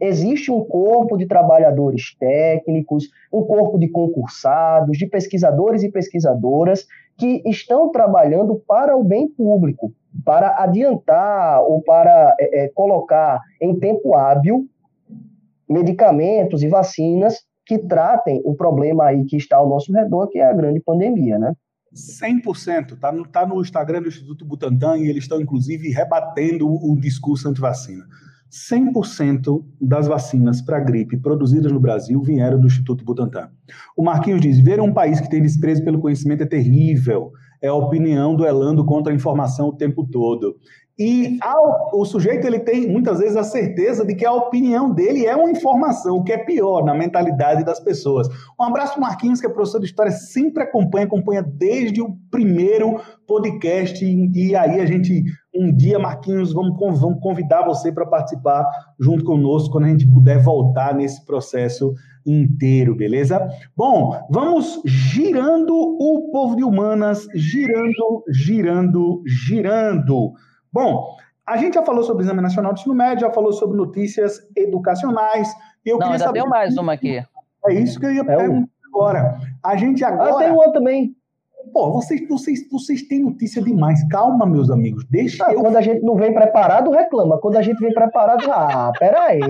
Existe 0.01 0.51
um 0.51 0.65
corpo 0.65 1.17
de 1.17 1.27
trabalhadores 1.27 2.17
técnicos, 2.19 3.09
um 3.33 3.43
corpo 3.43 3.79
de 3.79 3.89
concursados, 3.89 4.99
de 4.99 5.07
pesquisadores 5.07 5.83
e 5.83 5.91
pesquisadoras 5.91 6.87
que 7.17 7.43
estão 7.47 7.91
trabalhando 7.91 8.63
para 8.67 8.97
o 8.97 9.05
bem 9.05 9.29
público, 9.29 9.93
para 10.25 10.63
adiantar 10.63 11.63
ou 11.63 11.83
para 11.83 12.35
é, 12.41 12.65
é, 12.65 12.69
colocar 12.69 13.41
em 13.61 13.79
tempo 13.79 14.15
hábil 14.15 14.67
medicamentos 15.69 16.63
e 16.63 16.69
vacinas 16.69 17.43
que 17.67 17.79
tratem 17.79 18.41
o 18.45 18.55
problema 18.55 19.07
aí 19.07 19.25
que 19.27 19.37
está 19.37 19.57
ao 19.57 19.69
nosso 19.69 19.93
redor, 19.93 20.29
que 20.29 20.39
é 20.39 20.45
a 20.45 20.55
grande 20.55 20.81
pandemia, 20.81 21.39
né? 21.39 21.55
100%. 21.95 22.95
Está 22.95 23.13
no, 23.13 23.27
tá 23.27 23.47
no 23.47 23.61
Instagram 23.61 24.03
do 24.03 24.09
Instituto 24.09 24.45
Butantan 24.45 24.99
e 24.99 25.09
eles 25.09 25.25
estão, 25.25 25.41
inclusive, 25.41 25.91
rebatendo 25.91 26.69
o, 26.69 26.93
o 26.93 27.01
discurso 27.01 27.49
anti-vacina. 27.49 28.05
100% 28.51 29.63
das 29.81 30.07
vacinas 30.07 30.63
para 30.63 30.81
gripe 30.81 31.17
produzidas 31.17 31.71
no 31.71 31.81
Brasil 31.81 32.21
vieram 32.23 32.59
do 32.59 32.67
Instituto 32.67 33.05
Butantan. 33.05 33.51
O 33.97 34.03
Marquinhos 34.03 34.41
diz: 34.41 34.59
ver 34.59 34.81
um 34.81 34.93
país 34.93 35.21
que 35.21 35.31
tem 35.31 35.43
desprezo 35.43 35.85
pelo 35.85 36.01
conhecimento 36.01 36.43
é 36.43 36.47
terrível. 36.47 37.31
É 37.61 37.69
a 37.69 37.75
opinião 37.75 38.37
duelando 38.37 38.85
contra 38.85 39.13
a 39.13 39.17
informação 39.17 39.69
o 39.69 39.77
tempo 39.77 40.07
todo. 40.07 40.57
E 40.99 41.39
o 41.93 42.05
sujeito 42.05 42.45
ele 42.45 42.59
tem 42.59 42.89
muitas 42.89 43.21
vezes 43.21 43.37
a 43.37 43.45
certeza 43.45 44.05
de 44.05 44.17
que 44.17 44.27
a 44.27 44.33
opinião 44.33 44.93
dele 44.93 45.27
é 45.27 45.37
uma 45.37 45.49
informação, 45.49 46.17
o 46.17 46.25
que 46.25 46.33
é 46.33 46.39
pior 46.39 46.85
na 46.85 46.93
mentalidade 46.93 47.65
das 47.65 47.79
pessoas. 47.79 48.27
Um 48.59 48.65
abraço 48.65 48.95
para 48.95 49.03
Marquinhos, 49.03 49.41
que 49.41 49.47
é 49.47 49.49
professor 49.49 49.79
de 49.79 49.87
história, 49.87 50.11
sempre 50.11 50.65
acompanha, 50.65 51.07
acompanha 51.07 51.41
desde 51.41 52.03
o 52.03 52.17
primeiro 52.33 53.01
podcast. 53.29 54.05
E 54.05 54.57
aí 54.57 54.81
a 54.81 54.87
gente, 54.87 55.23
um 55.59 55.75
dia, 55.75 55.99
Marquinhos, 55.99 56.53
vamos, 56.53 56.79
vamos 57.01 57.21
convidar 57.21 57.63
você 57.63 57.91
para 57.91 58.07
participar 58.07 58.65
junto 58.99 59.25
conosco 59.25 59.73
quando 59.73 59.85
a 59.85 59.89
gente 59.89 60.07
puder 60.07 60.39
voltar 60.39 60.95
nesse 60.95 61.25
processo 61.27 61.95
inteiro, 62.25 62.95
beleza? 62.95 63.47
Bom, 63.77 64.17
vamos 64.31 64.81
girando 64.85 65.75
o 65.75 66.31
povo 66.31 66.55
de 66.55 66.63
humanas, 66.63 67.27
girando, 67.35 68.25
girando, 68.31 69.23
girando. 69.27 70.33
Bom, 70.73 71.17
a 71.45 71.57
gente 71.57 71.75
já 71.75 71.83
falou 71.83 72.05
sobre 72.05 72.23
o 72.23 72.25
Exame 72.25 72.41
Nacional 72.41 72.73
de 72.73 72.81
Ensino 72.81 72.95
Médio, 72.95 73.27
já 73.27 73.33
falou 73.33 73.53
sobre 73.53 73.77
notícias 73.77 74.41
educacionais. 74.55 75.49
E 75.85 75.89
eu 75.89 75.99
Não, 75.99 76.07
ainda 76.07 76.19
saber... 76.19 76.41
tem 76.41 76.49
mais 76.49 76.77
uma 76.77 76.93
aqui. 76.93 77.21
É 77.67 77.75
isso 77.75 77.99
que 77.99 78.07
eu 78.07 78.13
ia 78.13 78.21
é 78.21 78.25
perguntar 78.25 78.71
agora. 78.87 79.41
A 79.65 79.77
gente 79.77 80.05
agora. 80.05 80.35
Ah, 80.35 80.39
tem 80.39 80.53
uma 80.53 80.73
também. 80.73 81.17
Pô, 81.73 81.93
vocês, 81.93 82.27
vocês, 82.29 82.69
vocês 82.71 83.03
têm 83.03 83.23
notícia 83.23 83.61
demais. 83.61 84.03
Calma, 84.09 84.47
meus 84.47 84.71
amigos. 84.71 85.05
Deixa 85.11 85.47
ah, 85.47 85.53
eu. 85.53 85.61
Quando 85.61 85.77
a 85.77 85.83
gente 85.83 86.03
não 86.03 86.15
vem 86.15 86.33
preparado, 86.33 86.91
reclama. 86.91 87.39
Quando 87.41 87.57
a 87.57 87.63
gente 87.63 87.79
vem 87.79 87.93
preparado, 87.93 88.51
ah, 88.51 88.93
peraí. 88.99 89.41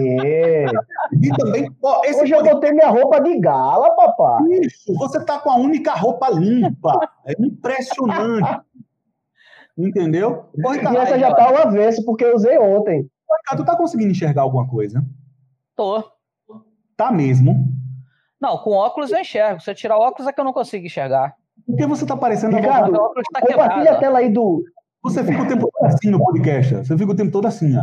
E 1.21 1.29
também. 1.37 1.71
Pô, 1.73 2.01
Hoje 2.21 2.33
eu 2.33 2.43
botei 2.43 2.73
minha 2.73 2.89
roupa 2.89 3.21
de 3.21 3.39
gala, 3.39 3.95
papai. 3.95 4.43
Isso, 4.63 4.95
você 4.95 5.25
tá 5.25 5.39
com 5.39 5.51
a 5.51 5.57
única 5.57 5.93
roupa 5.95 6.29
limpa. 6.31 6.99
É 7.27 7.35
impressionante. 7.39 8.61
Entendeu? 9.77 10.47
Pô, 10.61 10.73
Ricardo, 10.73 10.97
e 10.97 10.99
essa 10.99 11.19
já 11.19 11.35
tá 11.35 11.45
ao 11.45 11.57
avesso, 11.57 12.05
porque 12.05 12.25
eu 12.25 12.35
usei 12.35 12.59
ontem. 12.59 13.09
Ricardo, 13.41 13.63
tu 13.63 13.67
tá 13.67 13.77
conseguindo 13.77 14.11
enxergar 14.11 14.43
alguma 14.43 14.67
coisa? 14.67 15.05
Tô. 15.77 16.03
Tá 16.97 17.13
mesmo? 17.13 17.69
Não, 18.41 18.59
com 18.59 18.71
óculos 18.73 19.13
eu 19.13 19.21
enxergo. 19.21 19.61
Se 19.61 19.71
eu 19.71 19.75
tirar 19.75 19.99
óculos 19.99 20.27
é 20.27 20.33
que 20.33 20.41
eu 20.41 20.45
não 20.45 20.53
consigo 20.53 20.85
enxergar. 20.85 21.37
Porque 21.67 21.87
você 21.87 22.07
tá 22.07 22.17
parecendo 22.17 22.57
Ricardo, 22.57 22.97
a 22.97 23.05
óculos 23.05 23.25
tá 23.33 23.41
compartilha 23.41 23.93
a 23.93 23.99
tela 23.99 24.19
aí 24.19 24.31
do... 24.31 24.65
Você 25.03 25.23
fica 25.23 25.43
o 25.43 25.47
tempo 25.47 25.71
todo 25.71 25.87
assim 25.87 26.11
no 26.11 26.19
podcast. 26.19 26.75
Você 26.77 26.99
fica 26.99 27.13
o 27.13 27.17
tempo 27.17 27.31
todo 27.31 27.47
assim, 27.47 27.77
ó. 27.77 27.83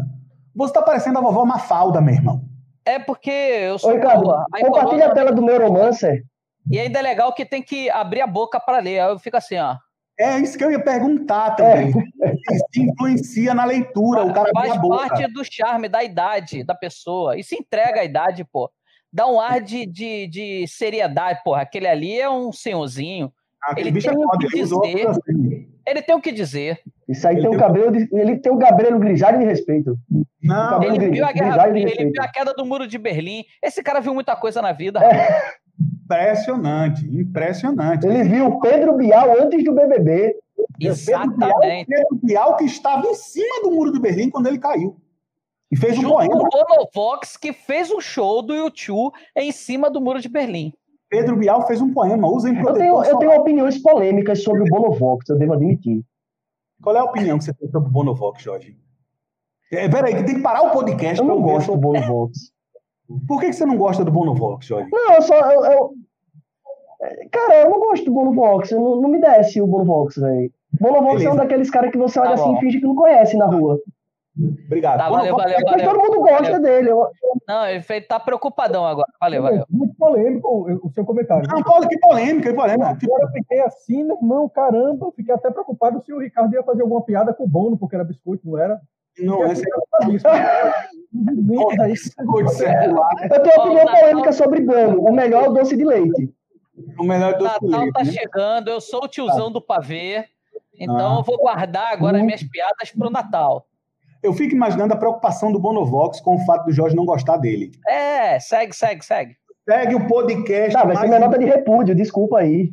Você 0.55 0.73
tá 0.73 0.81
parecendo 0.81 1.17
a 1.19 1.21
vovó 1.21 1.45
Mafalda, 1.45 2.01
meu 2.01 2.13
irmão. 2.13 2.41
É 2.85 2.99
porque 2.99 3.29
eu 3.29 3.79
sou... 3.79 3.91
Ô, 3.91 3.93
Ricardo, 3.93 4.31
compartilha 4.61 5.07
a 5.07 5.13
tela 5.13 5.31
do 5.31 5.41
meu 5.41 5.59
romance. 5.59 6.23
E 6.69 6.79
ainda 6.79 6.99
é 6.99 7.01
legal 7.01 7.33
que 7.33 7.45
tem 7.45 7.61
que 7.61 7.89
abrir 7.89 8.21
a 8.21 8.27
boca 8.27 8.59
para 8.59 8.79
ler. 8.79 8.99
Aí 8.99 9.11
eu 9.11 9.19
fico 9.19 9.37
assim, 9.37 9.57
ó. 9.57 9.75
É 10.17 10.39
isso 10.39 10.57
que 10.57 10.63
eu 10.63 10.71
ia 10.71 10.81
perguntar 10.81 11.55
também. 11.55 11.93
É. 12.23 12.33
Se 12.71 12.81
influencia 12.81 13.53
na 13.53 13.65
leitura, 13.65 14.23
o 14.23 14.33
cara 14.33 14.49
Faz 14.53 14.79
parte 14.79 15.27
do 15.27 15.43
charme 15.43 15.89
da 15.89 16.03
idade 16.03 16.63
da 16.63 16.73
pessoa. 16.73 17.37
Isso 17.37 17.53
entrega 17.53 18.01
a 18.01 18.05
idade, 18.05 18.45
pô. 18.45 18.71
Dá 19.11 19.27
um 19.27 19.39
ar 19.39 19.61
de, 19.61 19.85
de, 19.85 20.27
de 20.27 20.65
seriedade, 20.67 21.41
porra. 21.43 21.61
Aquele 21.61 21.87
ali 21.87 22.19
é 22.19 22.29
um 22.29 22.51
senhorzinho. 22.51 23.31
Ah, 23.65 23.73
ele 23.77 23.91
tem 23.91 24.11
é 24.11 24.13
o 24.13 24.37
que 24.37 24.47
dizer. 24.47 25.07
Assim. 25.07 25.67
Ele 25.87 26.01
tem 26.01 26.15
o 26.15 26.21
que 26.21 26.31
dizer. 26.31 26.79
Isso 27.09 27.27
aí 27.27 27.35
ele 27.35 27.41
tem, 27.41 27.49
tem 27.49 27.57
um 27.57 27.61
cabelo, 27.61 27.91
de, 27.91 28.09
ele 28.11 28.37
tem 28.37 28.51
um 28.51 28.59
cabelo 28.59 28.99
grisalho 28.99 29.39
de 29.39 29.45
respeito. 29.45 29.97
Não, 30.41 30.83
ele, 30.83 31.09
viu 31.09 31.25
a, 31.25 31.31
guerra, 31.31 31.69
ele 31.69 32.11
viu 32.11 32.21
a 32.21 32.27
queda 32.27 32.53
do 32.53 32.63
muro 32.63 32.87
de 32.87 32.99
Berlim. 32.99 33.43
Esse 33.63 33.81
cara 33.81 33.99
viu 33.99 34.13
muita 34.13 34.35
coisa 34.35 34.61
na 34.61 34.71
vida. 34.71 34.99
É. 35.03 35.65
Impressionante, 36.03 37.03
impressionante. 37.07 38.05
Ele 38.05 38.23
viu 38.23 38.59
Pedro 38.59 38.95
Bial 38.95 39.41
antes 39.41 39.63
do 39.63 39.73
BBB. 39.73 40.35
Exatamente. 40.79 41.87
Pedro 41.87 42.19
Bial, 42.21 42.55
que 42.57 42.65
estava 42.65 43.07
em 43.07 43.15
cima 43.15 43.63
do 43.63 43.71
muro 43.71 43.91
de 43.91 43.99
Berlim 43.99 44.29
quando 44.29 44.45
ele 44.45 44.59
caiu. 44.59 44.95
E 45.71 45.75
fez 45.75 45.95
Junto 45.95 46.09
um 46.09 46.11
poema. 46.11 46.35
o 46.35 46.47
Bonovox, 46.47 47.37
que 47.37 47.51
fez 47.51 47.89
um 47.89 47.99
show 47.99 48.43
do 48.43 48.53
YouTube 48.53 49.15
em 49.35 49.51
cima 49.51 49.89
do 49.89 49.99
muro 49.99 50.21
de 50.21 50.29
Berlim. 50.29 50.71
Pedro 51.15 51.37
Bial 51.37 51.65
fez 51.65 51.79
um 51.79 51.93
poema, 51.93 52.27
usem 52.27 52.55
protetor 52.55 52.85
eu 52.85 53.01
tenho, 53.01 53.05
eu 53.05 53.17
tenho 53.19 53.39
opiniões 53.39 53.81
polêmicas 53.81 54.43
sobre 54.43 54.63
o 54.63 54.65
Bonovox, 54.65 55.29
eu 55.29 55.37
devo 55.37 55.53
admitir. 55.53 56.03
Qual 56.83 56.93
é 56.93 56.99
a 56.99 57.05
opinião 57.05 57.37
que 57.37 57.45
você 57.45 57.53
tem 57.53 57.69
sobre 57.69 57.87
o 57.87 57.91
Bonovox, 57.91 58.43
Jorge? 58.43 58.77
É, 59.71 59.87
peraí, 59.87 60.13
que 60.13 60.23
tem 60.25 60.35
que 60.35 60.41
parar 60.41 60.63
o 60.63 60.71
podcast. 60.71 61.19
Eu 61.19 61.25
não 61.25 61.41
gosto 61.41 61.71
do 61.71 61.77
Bonovox. 61.77 62.51
Por 63.25 63.39
que, 63.39 63.53
você 63.53 63.65
não 63.65 63.77
gosta 63.77 64.03
do 64.03 64.11
Bonovox, 64.11 64.65
Jorge? 64.65 64.89
Não, 64.91 65.13
eu 65.13 65.21
só. 65.21 65.39
Eu, 65.51 65.65
eu... 65.65 65.89
Cara, 67.31 67.61
eu 67.61 67.69
não 67.69 67.79
gosto 67.79 68.03
do 68.03 68.11
Bonovox. 68.11 68.71
Não, 68.71 68.99
não 69.01 69.09
me 69.09 69.21
desce 69.21 69.61
o 69.61 69.67
Bonovox, 69.67 70.17
velho. 70.17 70.51
Bonovox 70.79 71.13
Beleza. 71.13 71.29
é 71.29 71.33
um 71.33 71.37
daqueles 71.37 71.69
caras 71.69 71.91
que 71.91 71.97
você 71.97 72.19
olha 72.19 72.35
tá 72.35 72.35
assim 72.35 72.55
e 72.55 72.59
finge 72.59 72.79
que 72.79 72.85
não 72.85 72.95
conhece 72.95 73.37
na 73.37 73.45
rua. 73.45 73.79
Obrigado. 74.65 74.97
Tá, 74.97 75.09
valeu, 75.09 75.35
valeu, 75.35 75.57
valeu, 75.63 75.85
Todo 75.85 75.99
mundo 75.99 76.19
gosta 76.19 76.43
valeu. 76.43 76.61
dele. 76.61 76.89
Não, 77.47 77.67
ele 77.67 78.01
tá 78.01 78.19
preocupadão 78.19 78.85
agora. 78.85 79.07
Valeu, 79.19 79.41
valeu. 79.41 79.65
Muito 79.69 79.95
polêmico 79.95 80.67
o 80.83 80.91
seu 80.91 81.05
comentário. 81.05 81.47
Não, 81.47 81.63
Paulo, 81.63 81.87
que 81.87 81.97
polêmica, 81.99 82.49
que 82.49 82.55
polêmica. 82.55 82.97
Agora 83.01 83.23
eu 83.23 83.31
fiquei 83.31 83.61
assim, 83.61 84.03
meu 84.03 84.17
irmão, 84.17 84.49
caramba. 84.49 85.09
Fiquei 85.15 85.33
até 85.33 85.49
preocupado 85.49 86.03
se 86.03 86.13
o 86.13 86.19
Ricardo 86.19 86.53
ia 86.53 86.63
fazer 86.63 86.81
alguma 86.81 87.01
piada 87.01 87.33
com 87.33 87.45
o 87.45 87.47
Bono, 87.47 87.77
porque 87.77 87.95
era 87.95 88.03
biscoito, 88.03 88.45
não 88.45 88.59
era? 88.59 88.81
Não, 89.19 89.45
esse 89.45 89.63
é 89.63 89.65
Eu 91.15 91.31
tenho 93.43 93.61
opinião 93.61 93.85
polêmica 93.85 94.33
sobre 94.33 94.59
bolo. 94.61 95.07
O 95.07 95.13
melhor 95.13 95.45
é 95.45 95.49
o 95.49 95.53
doce 95.53 95.77
de 95.77 95.85
leite. 95.85 96.33
O 96.99 97.03
melhor 97.03 97.31
é 97.31 97.35
o 97.35 97.37
doce 97.39 97.59
de 97.61 97.67
leite. 97.67 97.85
Natal 97.85 97.93
tá 97.93 98.03
né? 98.03 98.11
chegando, 98.11 98.69
eu 98.69 98.81
sou 98.81 99.05
o 99.05 99.07
tiozão 99.07 99.49
do 99.49 99.61
pavê, 99.61 100.25
então 100.77 101.15
ah. 101.15 101.19
eu 101.19 101.23
vou 101.23 101.37
guardar 101.37 101.93
agora 101.93 102.21
minhas 102.21 102.43
piadas 102.43 102.91
pro 102.91 103.09
Natal. 103.09 103.65
Eu 104.25 104.33
fico 104.33 104.55
imaginando 104.55 104.91
a 104.91 104.97
preocupação 104.97 105.51
do 105.51 105.59
Bonovox 105.59 106.19
com 106.19 106.35
o 106.35 106.45
fato 106.45 106.65
do 106.65 106.73
Jorge 106.73 106.95
não 106.95 107.05
gostar 107.05 107.37
dele. 107.37 107.71
É, 107.87 108.39
segue, 108.39 108.75
segue, 108.75 109.05
segue. 109.05 109.35
Segue 109.69 109.93
o 109.93 110.07
podcast. 110.07 110.73
Tá, 110.73 110.83
vai 110.83 110.95
ser 110.95 111.07
minha 111.07 111.19
nota 111.19 111.37
de 111.37 111.45
repúdio, 111.45 111.93
desculpa 111.93 112.39
aí. 112.39 112.71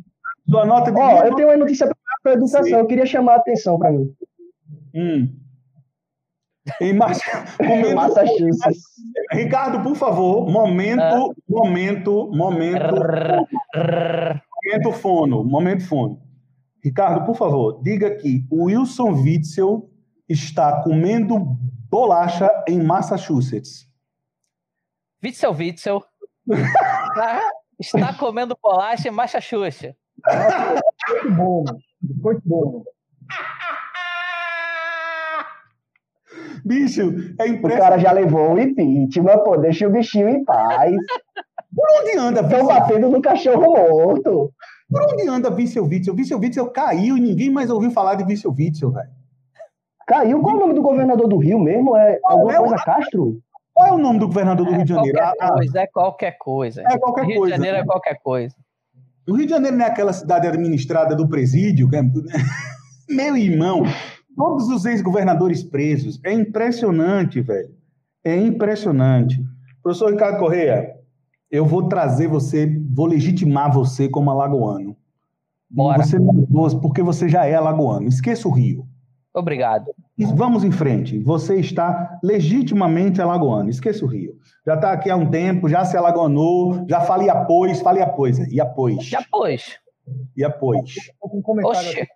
Sua 0.49 0.65
nota 0.65 0.91
de 0.91 0.99
Ó, 0.99 1.23
eu 1.23 1.35
tenho 1.35 1.49
uma 1.49 1.57
notícia 1.57 1.87
para 2.23 2.33
educação, 2.33 2.63
Sim. 2.63 2.73
eu 2.73 2.87
queria 2.87 3.05
chamar 3.05 3.33
a 3.33 3.37
atenção 3.37 3.77
para 3.77 3.91
mim. 3.91 4.11
Hum. 4.95 5.29
Em 6.81 6.93
Massachusetts. 6.97 8.83
Ricardo, 9.31 9.83
por 9.83 9.95
favor, 9.95 10.49
momento, 10.49 11.01
ah. 11.01 11.29
momento, 11.47 12.31
momento. 12.33 12.95
momento 13.75 14.91
fono, 14.93 15.43
momento 15.43 15.85
fono. 15.85 16.19
Ricardo, 16.83 17.23
por 17.25 17.35
favor, 17.35 17.79
diga 17.83 18.15
que 18.15 18.43
o 18.49 18.65
Wilson 18.65 19.11
Witzel 19.11 19.92
está 20.27 20.81
comendo 20.83 21.57
bolacha 21.89 22.49
em 22.67 22.81
Massachusetts. 22.81 23.87
Witzel 25.23 25.51
Witzel 25.53 26.03
está 27.79 28.13
comendo 28.17 28.57
bolacha 28.61 29.07
em 29.07 29.11
Massachusetts. 29.11 29.95
Muito 31.09 31.35
bom, 31.35 31.63
muito 32.01 32.41
bom. 32.45 32.83
Bicho, 36.65 37.01
é 37.39 37.47
impressionante. 37.47 37.65
O 37.65 37.77
cara 37.77 37.97
já 37.97 38.11
levou 38.11 38.53
o 38.53 38.59
impeachment, 38.59 39.43
pô, 39.43 39.57
deixa 39.57 39.87
o 39.87 39.91
bichinho 39.91 40.29
em 40.29 40.43
paz. 40.45 40.95
Por 41.75 42.01
onde 42.01 42.17
anda, 42.17 42.41
Estão 42.41 42.67
batendo 42.67 43.09
no 43.09 43.21
cachorro 43.21 43.73
morto. 43.73 44.53
Por 44.89 45.01
onde 45.11 45.27
anda 45.27 45.49
Vício 45.49 45.83
Witzel? 45.83 46.15
Vício 46.15 46.37
Witzel 46.37 46.69
caiu 46.69 47.17
e 47.17 47.21
ninguém 47.21 47.49
mais 47.49 47.69
ouviu 47.69 47.91
falar 47.91 48.15
de 48.15 48.23
Vício 48.23 48.53
Witzel, 48.55 48.91
velho. 48.91 49.09
Caiu? 50.07 50.41
Qual 50.41 50.55
é 50.55 50.57
o 50.57 50.61
nome 50.61 50.73
do 50.73 50.81
governador 50.81 51.27
do 51.27 51.37
Rio 51.37 51.59
mesmo? 51.59 51.95
É 51.95 52.19
Qual 52.21 52.33
alguma 52.33 52.53
é 52.53 52.57
coisa 52.57 52.75
o... 52.75 52.85
Castro? 52.85 53.41
Qual 53.73 53.87
é 53.87 53.91
o 53.91 53.97
nome 53.97 54.19
do 54.19 54.27
governador 54.27 54.65
do 54.65 54.73
é 54.73 54.75
Rio 54.75 54.85
de 54.85 54.93
Janeiro? 54.93 55.17
Qualquer 55.17 55.43
ah, 55.43 55.53
coisa, 55.53 55.79
é 55.79 55.87
qualquer 55.87 56.37
coisa. 56.37 56.81
É 56.81 56.97
qualquer 56.97 57.25
Rio 57.25 57.37
coisa. 57.37 57.55
Rio 57.55 57.61
de 57.61 57.65
Janeiro 57.65 57.77
é 57.77 57.85
qualquer 57.85 58.19
coisa. 58.21 58.55
O 59.27 59.35
Rio 59.35 59.45
de 59.45 59.51
Janeiro 59.51 59.77
não 59.77 59.85
é 59.85 59.87
aquela 59.87 60.13
cidade 60.13 60.47
administrada 60.47 61.15
do 61.15 61.27
presídio? 61.27 61.89
É... 61.93 62.01
Meu 63.09 63.35
irmão, 63.35 63.83
todos 64.35 64.69
os 64.69 64.85
ex-governadores 64.85 65.63
presos. 65.63 66.19
É 66.23 66.31
impressionante, 66.31 67.41
velho. 67.41 67.69
É 68.23 68.35
impressionante. 68.35 69.43
Professor 69.81 70.11
Ricardo 70.11 70.39
Correia, 70.39 70.95
eu 71.49 71.65
vou 71.65 71.87
trazer 71.87 72.27
você, 72.27 72.67
vou 72.93 73.05
legitimar 73.05 73.71
você 73.71 74.07
como 74.07 74.29
alagoano. 74.29 74.95
Bora. 75.69 76.03
Você 76.03 76.17
porque 76.79 77.01
você 77.01 77.27
já 77.27 77.45
é 77.45 77.55
alagoano. 77.55 78.07
Esqueça 78.07 78.47
o 78.47 78.51
Rio. 78.51 78.87
Obrigado. 79.33 79.93
Vamos 80.35 80.63
em 80.63 80.71
frente. 80.71 81.17
Você 81.19 81.55
está 81.59 82.19
legitimamente 82.23 83.19
alagoano. 83.21 83.69
Esqueça 83.69 84.05
o 84.05 84.07
Rio. 84.07 84.35
Já 84.65 84.75
está 84.75 84.91
aqui 84.91 85.09
há 85.09 85.15
um 85.15 85.29
tempo, 85.29 85.67
já 85.67 85.83
se 85.83 85.97
alagoanou, 85.97 86.85
já 86.87 87.01
fale 87.01 87.29
após, 87.29 87.81
fale 87.81 88.01
após. 88.01 88.37
E 88.51 88.61
após. 88.61 89.03
Já 89.05 89.19
após. 89.19 89.79
E 90.37 90.43
após? 90.43 90.93
Um 91.23 91.41
comentário, 91.41 91.89
Oxê. 91.89 92.07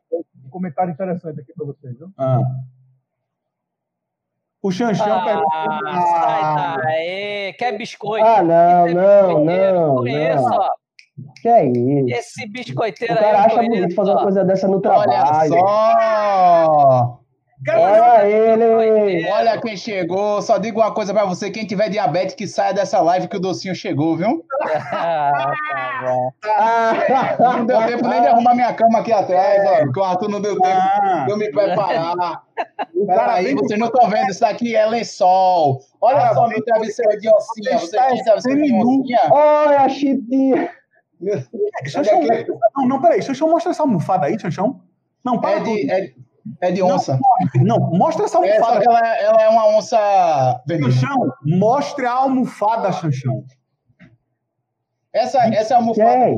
um 0.46 0.50
comentário 0.50 0.92
interessante 0.94 1.40
aqui 1.42 1.54
para 1.56 1.66
vocês. 1.66 1.98
Viu? 1.98 2.10
Ah. 2.18 2.40
O 4.62 4.72
Xanxão 4.72 5.08
Ah, 5.20 5.24
perguntou. 5.26 6.08
sai 6.08 6.78
daí. 6.84 7.54
Quer 7.54 7.78
biscoito? 7.78 8.26
Ah, 8.26 8.44
não, 8.44 8.88
não, 8.94 9.46
não, 9.46 9.96
Conheço, 9.98 10.44
não. 10.44 10.68
Que 11.42 11.48
é 11.50 11.66
isso? 11.66 12.10
Esse 12.10 12.46
O 12.46 12.52
biscoiteiro 12.52 13.14
aí. 13.14 13.20
cara 13.20 13.38
eu 13.38 13.40
acha 13.40 13.56
conheço, 13.56 13.76
bonito 13.76 13.96
fazer 13.96 14.12
uma 14.12 14.24
coisa 14.24 14.44
dessa 14.46 14.68
no 14.68 14.76
Olha 14.78 14.82
trabalho. 14.82 15.50
só! 15.50 17.20
Olha 17.70 18.28
ele! 18.28 19.28
Olha 19.32 19.60
quem 19.60 19.76
chegou. 19.76 20.44
Só 20.44 20.60
digo 20.60 20.80
uma 20.80 20.94
coisa 20.94 21.12
pra 21.12 21.26
você: 21.26 21.50
quem 21.50 21.66
tiver 21.66 21.90
diabetes, 21.90 22.36
que 22.36 22.46
saia 22.48 22.72
dessa 22.72 23.02
live 23.02 23.28
que 23.28 23.38
o 23.38 23.40
docinho 23.40 23.74
chegou, 23.74 24.16
viu? 24.16 24.44
Ah. 26.60 27.36
Não 27.40 27.66
deu 27.66 27.86
tempo 27.88 28.08
nem 28.08 28.22
de 28.22 28.28
arrumar 28.28 28.54
minha 28.54 28.72
cama 28.74 29.00
aqui 29.00 29.12
atrás, 29.12 29.66
ó. 29.66 29.78
Porque 29.86 30.00
o 30.00 30.04
Arthur 30.04 30.30
não 30.30 30.40
deu 30.40 30.54
tempo 30.60 30.78
Ah, 30.80 31.24
de 31.26 31.32
eu 31.32 31.38
me 31.38 31.52
preparar. 31.52 32.44
Peraí, 33.08 33.56
vocês 33.56 33.80
não 33.80 33.88
estão 33.88 34.08
vendo, 34.10 34.30
isso 34.30 34.42
daqui 34.42 34.76
é 34.76 34.86
lençol. 34.86 35.80
Olha 36.00 36.34
só 36.36 36.48
meu 36.48 36.64
travesseiro 36.64 37.20
de 37.20 37.28
oncinha. 37.30 37.80
Você 37.80 37.86
está 37.96 38.08
tem 38.10 38.24
travesseiro 38.24 38.62
de 38.62 38.74
oncinha? 38.74 39.20
Olha 39.32 39.80
a 39.82 39.90
chitinha! 41.20 41.48
Xanxão, 41.88 42.22
não, 42.76 42.88
não, 42.88 43.02
peraí. 43.02 43.22
Xanxão, 43.22 43.50
mostra 43.50 43.72
essa 43.72 43.84
almofada 43.84 44.28
aí, 44.28 44.40
Xanxão. 44.40 44.82
Não, 45.24 45.40
para 45.40 45.58
É 45.58 45.60
de, 45.62 45.92
é, 45.92 46.14
é 46.62 46.72
de 46.72 46.82
onça. 46.82 47.20
Não, 47.56 47.80
mostra 47.92 48.26
essa 48.26 48.38
É, 48.46 48.54
almofada. 48.58 48.80
que 48.82 48.88
ela, 48.90 49.00
é- 49.16 49.24
ela 49.26 49.42
é 49.44 49.50
uma 49.50 49.68
onça 49.78 49.98
vermelha. 50.68 50.92
Xanxão, 50.92 51.34
mostre 51.44 52.06
a 52.06 52.14
almofada, 52.14 52.92
Xanxão. 52.92 53.44
Essa, 55.18 55.40
essa 55.54 55.74
é 55.74 55.76
a 55.76 55.80
almofada. 55.80 56.26
é 56.26 56.38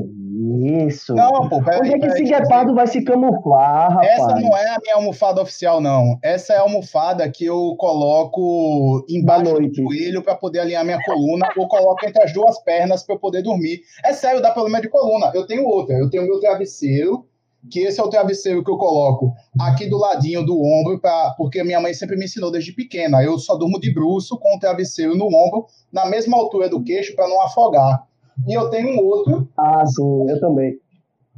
isso? 0.86 1.14
Não, 1.14 1.48
pô, 1.48 1.62
peraí. 1.62 1.80
Onde 1.80 1.94
é 1.94 1.98
que 1.98 2.06
esse 2.06 2.24
guepardo 2.24 2.74
vai 2.74 2.86
se 2.86 3.02
camuflar, 3.02 3.92
rapaz? 3.92 4.08
Essa 4.08 4.34
não 4.40 4.56
é 4.56 4.68
a 4.68 4.78
minha 4.80 4.94
almofada 4.94 5.42
oficial, 5.42 5.80
não. 5.80 6.18
Essa 6.22 6.54
é 6.54 6.56
a 6.56 6.62
almofada 6.62 7.28
que 7.30 7.44
eu 7.44 7.74
coloco 7.78 9.04
embaixo 9.08 9.52
do 9.52 9.74
joelho 9.74 10.22
para 10.22 10.34
poder 10.34 10.60
alinhar 10.60 10.84
minha 10.84 11.02
coluna, 11.04 11.48
ou 11.56 11.68
coloco 11.68 12.06
entre 12.06 12.22
as 12.22 12.32
duas 12.32 12.58
pernas 12.62 13.02
para 13.02 13.14
eu 13.16 13.18
poder 13.18 13.42
dormir. 13.42 13.82
É 14.04 14.12
sério, 14.12 14.40
dá 14.40 14.50
problema 14.50 14.80
de 14.80 14.88
coluna. 14.88 15.30
Eu 15.34 15.46
tenho 15.46 15.66
outra. 15.66 15.94
Eu 15.96 16.08
tenho 16.08 16.24
meu 16.24 16.40
travesseiro, 16.40 17.26
que 17.70 17.80
esse 17.80 18.00
é 18.00 18.02
o 18.02 18.08
travesseiro 18.08 18.64
que 18.64 18.70
eu 18.70 18.78
coloco 18.78 19.34
aqui 19.60 19.86
do 19.86 19.98
ladinho 19.98 20.44
do 20.44 20.58
ombro, 20.58 20.98
pra, 20.98 21.34
porque 21.36 21.62
minha 21.62 21.80
mãe 21.80 21.92
sempre 21.92 22.16
me 22.16 22.24
ensinou 22.24 22.50
desde 22.50 22.72
pequena. 22.72 23.22
Eu 23.22 23.38
só 23.38 23.56
durmo 23.56 23.78
de 23.78 23.92
bruço 23.92 24.38
com 24.38 24.56
o 24.56 24.58
travesseiro 24.58 25.14
no 25.14 25.26
ombro, 25.26 25.66
na 25.92 26.06
mesma 26.06 26.38
altura 26.38 26.68
do 26.68 26.82
queixo, 26.82 27.14
para 27.14 27.28
não 27.28 27.42
afogar. 27.42 28.08
E 28.46 28.54
eu 28.56 28.70
tenho 28.70 28.88
um 28.88 29.04
outro 29.04 29.48
Ah, 29.56 29.84
sim, 29.86 30.30
eu 30.30 30.40
também. 30.40 30.78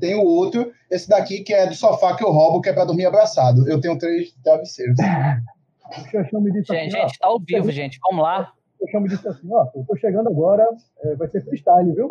tem 0.01 0.15
o 0.15 0.23
outro, 0.25 0.73
esse 0.91 1.09
daqui 1.09 1.43
que 1.43 1.53
é 1.55 1.67
do 1.67 1.75
sofá 1.75 2.17
que 2.17 2.25
eu 2.25 2.31
roubo, 2.31 2.61
que 2.61 2.69
é 2.69 2.73
pra 2.73 2.85
dormir 2.85 3.07
abraçado. 3.07 3.69
Eu 3.69 3.81
tenho 3.81 3.97
três 3.99 4.33
travesseiros. 4.43 4.97
O 4.99 6.11
Xanxão 6.11 6.41
me 6.41 6.51
disse 6.53 6.73
Gente, 6.73 6.97
assim, 6.97 7.07
gente, 7.09 7.19
tá 7.19 7.29
ao 7.29 7.39
vivo, 7.39 7.71
gente. 7.71 7.99
Vamos 8.09 8.25
lá. 8.25 8.53
Xanxão 8.81 9.01
me 9.01 9.09
disse 9.09 9.29
assim, 9.29 9.49
ó, 9.53 9.67
eu 9.75 9.85
tô 9.87 9.97
chegando 9.97 10.29
agora, 10.29 10.67
é, 11.05 11.15
vai 11.17 11.29
ser 11.29 11.45
freestyle, 11.45 11.93
viu? 11.95 12.09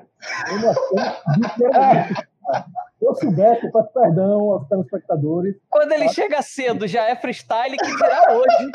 Eu 0.50 0.60
não 0.60 0.74
Se 3.00 3.06
eu 3.06 3.15
soubesse, 3.15 3.65
eu 3.65 3.72
peço 3.72 3.89
perdão 3.94 4.52
aos 4.52 4.67
telespectadores. 4.67 5.56
Quando 5.70 5.91
ele 5.94 6.08
chega 6.10 6.41
cedo, 6.41 6.88
já 6.88 7.10
é 7.10 7.15
freestyle 7.15 7.78
que 7.78 7.86
dirá 7.86 8.24
hoje. 8.32 8.72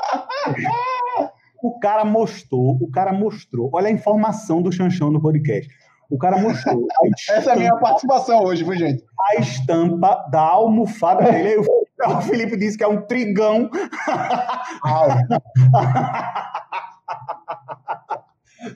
O 1.63 1.79
cara 1.81 2.05
mostrou, 2.05 2.77
o 2.81 2.91
cara 2.91 3.13
mostrou. 3.15 3.71
Olha 3.73 3.89
a 3.89 3.91
informação 3.91 4.61
do 4.61 4.71
Xanxão 4.71 5.11
no 5.11 5.21
podcast. 5.21 5.69
O 6.11 6.19
cara 6.19 6.39
mostrou 6.39 6.87
a 6.91 7.07
Essa 7.37 7.51
é 7.51 7.55
a 7.55 7.57
minha 7.57 7.77
participação 7.77 8.43
hoje, 8.45 8.65
viu, 8.65 8.77
gente? 8.77 9.05
a 9.21 9.35
estampa 9.41 10.25
da 10.31 10.41
almofada 10.41 11.25
dele. 11.31 11.67
O 12.07 12.21
Felipe 12.23 12.57
disse 12.57 12.79
que 12.79 12.85
é 12.85 12.89
um 12.89 13.03
trigão. 13.03 13.69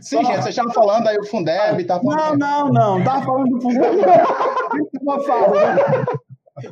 Sim, 0.01 0.19
gente, 0.25 0.37
vocês 0.43 0.49
estavam 0.49 0.73
falando 0.73 1.09
aí 1.09 1.16
o 1.19 1.27
Fundeb, 1.27 1.85
tá 1.85 2.01
Não, 2.03 2.12
falando. 2.12 2.38
não, 2.38 2.69
não. 2.69 3.05
Tava 3.05 3.23
falando 3.25 3.49
do 3.51 3.61
fundo. 3.61 3.81
A 3.85 4.77
gente 4.77 5.05
tava 5.05 5.23
falando. 5.25 5.81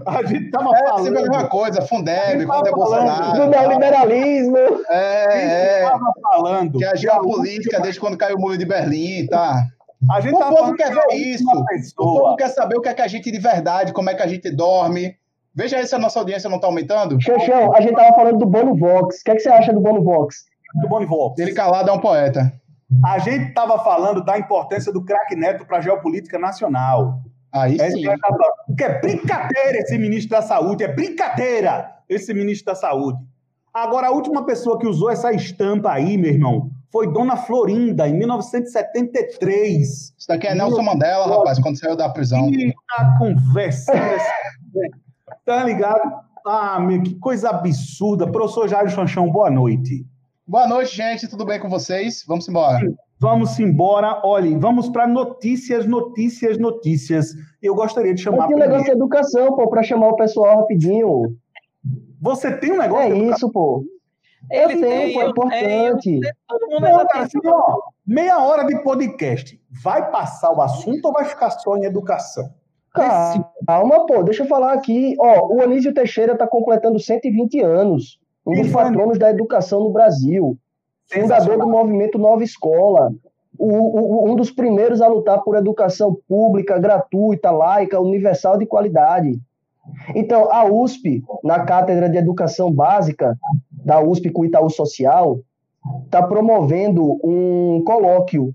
A 0.07 0.23
gente 0.25 0.51
tava 0.51 0.71
É 0.71 0.77
sempre 0.77 0.85
a 0.85 0.89
falando. 0.91 1.13
mesma 1.15 1.49
coisa, 1.49 1.83
Fundeb, 1.83 2.47
falando 2.47 2.71
Bolsonaro. 2.73 3.33
Do 3.41 3.47
neoliberalismo! 3.47 4.57
A 4.89 4.95
É, 4.95 5.81
é. 5.81 5.91
tava 5.91 6.13
falando. 6.23 6.79
Que 6.79 6.85
a 6.85 6.95
geopolítica, 6.95 7.81
desde 7.81 7.99
quando 8.01 8.17
caiu 8.19 8.37
o 8.37 8.41
muro 8.41 8.57
de 8.59 8.67
Berlim, 8.67 9.27
tá? 9.27 9.65
A 10.11 10.21
gente 10.21 10.35
O 10.35 10.39
tava 10.39 10.51
povo 10.51 10.63
falando 10.63 10.77
quer 10.77 10.91
ver 10.91 11.01
última 11.01 11.65
isso. 11.77 11.95
O 11.99 12.05
povo 12.05 12.37
quer 12.37 12.49
saber 12.49 12.77
o 12.77 12.81
que 12.81 12.89
é 12.89 12.95
que 12.95 13.03
a 13.03 13.09
gente 13.09 13.31
de 13.31 13.39
verdade, 13.39 13.93
como 13.93 14.11
é 14.11 14.15
que 14.15 14.23
a 14.23 14.27
gente 14.27 14.51
dorme. 14.51 15.17
Veja 15.55 15.77
aí 15.77 15.87
se 15.87 15.95
a 15.95 15.99
nossa 15.99 16.19
audiência 16.19 16.49
não 16.49 16.61
tá 16.61 16.69
aumentando. 16.69 17.21
Xanxão, 17.21 17.75
a 17.75 17.81
gente 17.81 17.95
tava 17.95 18.15
falando 18.15 18.39
do 18.39 18.47
Bono 18.47 18.77
Vox. 18.77 19.21
O 19.21 19.25
que, 19.25 19.31
é 19.31 19.35
que 19.35 19.41
você 19.41 19.49
acha 19.49 19.73
do 19.73 19.81
Bono 19.81 20.03
Vox? 20.05 20.47
do 20.75 20.89
Bonivox. 20.89 21.39
Ele 21.39 21.53
calado 21.53 21.91
é 21.91 21.93
um 21.93 22.01
poeta. 22.01 22.53
A 23.05 23.19
gente 23.19 23.53
tava 23.53 23.79
falando 23.79 24.25
da 24.25 24.39
importância 24.39 24.93
do 24.93 25.05
craque 25.05 25.37
Neto 25.37 25.67
para 25.67 25.79
a 25.79 25.81
geopolítica 25.81 26.39
nacional. 26.39 27.21
Aí 27.53 27.79
Essa 27.79 27.97
sim. 27.97 28.05
Porque 28.67 28.85
é 28.85 29.01
brincadeira 29.01 29.79
esse 29.79 29.99
ministro 29.99 30.31
da 30.31 30.43
Saúde, 30.43 30.85
é 30.85 30.89
brincadeira 30.89 31.91
esse 32.09 32.33
ministro 32.33 32.67
da 32.67 32.75
Saúde. 32.75 33.19
Agora, 33.73 34.09
a 34.09 34.11
última 34.11 34.45
pessoa 34.45 34.79
que 34.79 34.87
usou 34.87 35.11
essa 35.11 35.33
estampa 35.33 35.93
aí, 35.93 36.17
meu 36.17 36.33
irmão, 36.33 36.71
foi 36.91 37.13
Dona 37.13 37.37
Florinda, 37.37 38.09
em 38.09 38.15
1973. 38.19 39.89
Isso 40.17 40.29
daqui 40.29 40.47
é 40.47 40.55
Nelson 40.55 40.83
Mandela, 40.83 41.27
rapaz, 41.27 41.59
quando 41.59 41.79
saiu 41.79 41.97
da 41.97 42.09
prisão. 42.09 42.49
E 42.51 42.73
a 42.99 43.19
conversa. 43.19 43.93
tá 45.45 45.65
ligado? 45.65 46.01
Ah, 46.47 46.81
meu, 46.81 47.03
que 47.03 47.15
coisa 47.17 47.51
absurda. 47.51 48.31
Professor 48.31 48.69
Jairo 48.69 48.89
Chanchão, 48.89 49.31
boa 49.31 49.51
noite. 49.51 50.07
Boa 50.47 50.67
noite, 50.67 50.97
gente. 50.97 51.29
Tudo 51.29 51.45
bem 51.45 51.61
com 51.61 51.69
vocês? 51.69 52.25
Vamos 52.27 52.49
embora. 52.49 52.81
Vamos 53.21 53.59
embora. 53.61 54.21
Olhe, 54.25 54.57
vamos 54.57 54.89
para 54.89 55.07
notícias, 55.07 55.85
notícias, 55.87 56.57
notícias. 56.57 57.35
Eu 57.61 57.75
gostaria 57.75 58.15
de 58.15 58.23
chamar 58.23 58.47
tem 58.47 58.57
um 58.57 58.61
negócio 58.61 58.85
de 58.85 58.93
educação, 58.93 59.55
pô, 59.55 59.69
pra 59.69 59.83
chamar 59.83 60.09
o 60.09 60.17
pessoal 60.17 60.61
rapidinho. 60.61 61.37
Você 62.21 62.51
tem 62.57 62.73
um 62.73 62.79
negócio 62.79 63.05
É 63.05 63.09
de 63.09 63.19
educação? 63.19 63.37
isso, 63.37 63.53
pô. 63.53 63.85
Ele 64.51 64.63
eu 64.63 64.69
tenho, 64.69 64.81
tem, 64.81 64.91
é 64.93 65.05
eu 65.07 65.13
tenho. 65.13 65.31
importante. 65.31 66.21
Todo 66.49 66.67
mundo 66.69 66.81
Não, 66.83 67.07
cara, 67.07 67.25
assim, 67.25 67.39
ó, 67.45 67.79
meia 68.07 68.39
hora 68.39 68.65
de 68.65 68.83
podcast. 68.83 69.61
Vai 69.83 70.11
passar 70.11 70.53
o 70.53 70.61
assunto 70.63 71.05
ou 71.07 71.13
vai 71.13 71.25
ficar 71.25 71.51
só 71.51 71.77
em 71.77 71.85
educação? 71.85 72.49
Decide. 72.97 73.45
Calma, 73.67 74.07
pô, 74.07 74.23
deixa 74.23 74.43
eu 74.43 74.49
falar 74.49 74.73
aqui. 74.73 75.15
Ó, 75.21 75.55
o 75.55 75.61
Anísio 75.63 75.95
Teixeira 75.95 76.33
está 76.33 76.47
completando 76.47 76.99
120 76.99 77.61
anos. 77.61 78.19
Um 78.47 78.61
dos 78.63 78.73
patronos 78.73 79.19
da 79.19 79.31
educação 79.31 79.81
no 79.85 79.91
Brasil. 79.91 80.57
Fundador 81.13 81.59
do 81.59 81.69
movimento 81.69 82.19
Nova 82.19 82.43
Escola. 82.43 83.13
O- 83.59 83.67
o- 84.27 84.31
um 84.31 84.35
dos 84.37 84.51
primeiros 84.51 85.01
a 85.03 85.07
lutar 85.09 85.43
por 85.43 85.57
educação 85.57 86.17
pública, 86.29 86.79
gratuita, 86.79 87.51
laica, 87.51 88.01
universal 88.01 88.57
de 88.57 88.67
qualidade. 88.67 89.39
Então, 90.15 90.51
a 90.53 90.65
USP, 90.65 91.23
na 91.45 91.65
Cátedra 91.65 92.09
de 92.09 92.17
Educação 92.17 92.73
Básica 92.73 93.37
da 93.71 94.01
USP 94.01 94.31
com 94.31 94.45
Itaú 94.45 94.71
Social, 94.71 95.41
está 96.05 96.23
promovendo 96.23 97.19
um 97.25 97.83
colóquio 97.85 98.55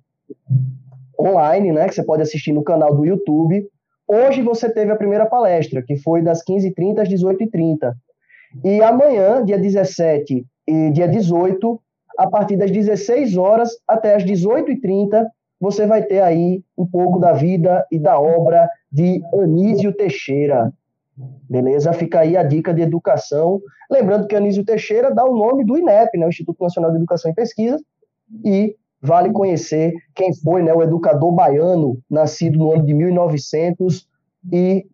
online, 1.19 1.71
né, 1.71 1.87
que 1.87 1.95
você 1.95 2.03
pode 2.03 2.21
assistir 2.21 2.51
no 2.51 2.63
canal 2.63 2.95
do 2.95 3.05
YouTube. 3.05 3.67
Hoje 4.07 4.41
você 4.41 4.69
teve 4.69 4.91
a 4.91 4.95
primeira 4.95 5.25
palestra, 5.25 5.81
que 5.81 5.97
foi 5.97 6.21
das 6.21 6.43
15h30 6.43 6.99
às 6.99 7.09
18h30. 7.09 7.93
E 8.63 8.81
amanhã, 8.81 9.43
dia 9.43 9.57
17 9.57 10.45
e 10.67 10.89
dia 10.91 11.07
18, 11.07 11.79
a 12.17 12.29
partir 12.29 12.57
das 12.57 12.69
16 12.69 13.37
horas 13.37 13.71
até 13.87 14.15
as 14.15 14.23
18h30, 14.23 15.25
você 15.59 15.87
vai 15.87 16.03
ter 16.03 16.21
aí 16.21 16.61
um 16.77 16.85
pouco 16.85 17.19
da 17.19 17.31
vida 17.31 17.85
e 17.91 17.97
da 17.97 18.19
obra 18.19 18.69
de 18.91 19.21
Anísio 19.33 19.93
Teixeira. 19.93 20.71
Beleza? 21.49 21.93
Fica 21.93 22.21
aí 22.21 22.35
a 22.35 22.43
dica 22.43 22.73
de 22.73 22.81
educação. 22.81 23.61
Lembrando 23.89 24.27
que 24.27 24.35
Anísio 24.35 24.65
Teixeira 24.65 25.13
dá 25.13 25.23
o 25.23 25.35
nome 25.35 25.63
do 25.63 25.77
INEP, 25.77 26.17
né, 26.17 26.25
o 26.25 26.29
Instituto 26.29 26.61
Nacional 26.61 26.91
de 26.91 26.97
Educação 26.97 27.31
e 27.31 27.35
Pesquisa, 27.35 27.79
e 28.43 28.75
vale 29.01 29.31
conhecer 29.31 29.93
quem 30.15 30.33
foi 30.33 30.63
né, 30.63 30.73
o 30.73 30.81
educador 30.81 31.31
baiano, 31.31 31.99
nascido 32.09 32.57
no 32.57 32.71
ano 32.71 32.85
de 32.85 32.93
1900 32.93 34.07
e 34.51 34.85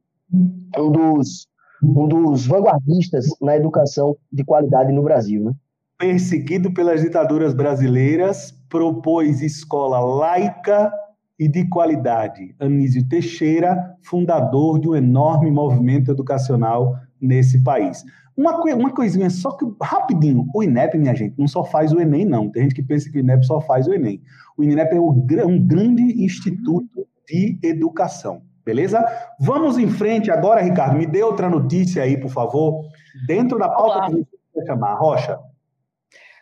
um 0.77 0.91
dos, 0.91 1.47
um 1.81 2.07
dos 2.07 2.45
vanguardistas 2.45 3.27
na 3.41 3.55
educação 3.55 4.17
de 4.31 4.43
qualidade 4.43 4.91
no 4.91 5.03
Brasil. 5.03 5.43
Né? 5.43 5.53
Perseguido 5.97 6.73
pelas 6.73 7.01
ditaduras 7.01 7.53
brasileiras, 7.53 8.51
propôs 8.69 9.41
escola 9.41 9.99
laica 9.99 10.91
e 11.39 11.47
de 11.47 11.67
qualidade. 11.69 12.53
Anísio 12.59 13.07
Teixeira, 13.07 13.95
fundador 14.03 14.79
de 14.79 14.89
um 14.89 14.95
enorme 14.95 15.49
movimento 15.49 16.11
educacional 16.11 16.95
nesse 17.19 17.63
país. 17.63 18.03
Uma, 18.35 18.55
uma 18.75 18.93
coisinha, 18.93 19.29
só 19.29 19.51
que 19.51 19.65
rapidinho, 19.81 20.45
o 20.53 20.63
INEP, 20.63 20.97
minha 20.97 21.15
gente, 21.15 21.35
não 21.37 21.47
só 21.47 21.63
faz 21.63 21.91
o 21.93 21.99
Enem, 21.99 22.25
não. 22.25 22.49
Tem 22.49 22.63
gente 22.63 22.75
que 22.75 22.83
pensa 22.83 23.09
que 23.09 23.17
o 23.17 23.21
INEP 23.21 23.45
só 23.45 23.61
faz 23.61 23.87
o 23.87 23.93
Enem. 23.93 24.21
O 24.57 24.63
INEP 24.63 24.93
é 24.93 24.99
um 25.45 25.59
grande 25.65 26.23
instituto 26.23 27.07
de 27.27 27.57
educação, 27.63 28.41
Beleza? 28.65 29.03
Vamos 29.39 29.79
em 29.79 29.89
frente 29.89 30.29
agora, 30.29 30.61
Ricardo. 30.61 30.95
Me 30.95 31.07
dê 31.07 31.23
outra 31.23 31.49
notícia 31.49 32.03
aí, 32.03 32.19
por 32.19 32.29
favor. 32.29 32.83
Dentro 33.25 33.57
da 33.57 33.67
pauta 33.67 34.11
que 34.11 34.27
você 34.53 34.65
chamar, 34.65 34.93
Rocha. 34.93 35.39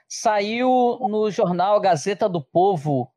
Saiu 0.10 0.98
no 1.10 1.32
jornal 1.32 1.80
Gazeta 1.80 2.28
do 2.28 2.42
Povo 2.42 3.10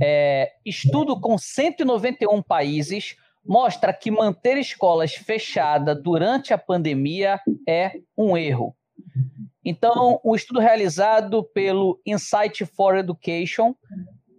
é, 0.00 0.52
estudo 0.64 1.20
com 1.20 1.36
191 1.36 2.42
países 2.42 3.16
mostra 3.44 3.92
que 3.92 4.10
manter 4.10 4.56
escolas 4.56 5.14
fechadas 5.14 6.00
durante 6.02 6.54
a 6.54 6.58
pandemia 6.58 7.40
é 7.68 8.00
um 8.16 8.36
erro. 8.36 8.74
Então, 9.64 10.20
um 10.24 10.34
estudo 10.34 10.60
realizado 10.60 11.42
pelo 11.54 12.00
Insight 12.06 12.64
for 12.66 12.96
Education, 12.96 13.74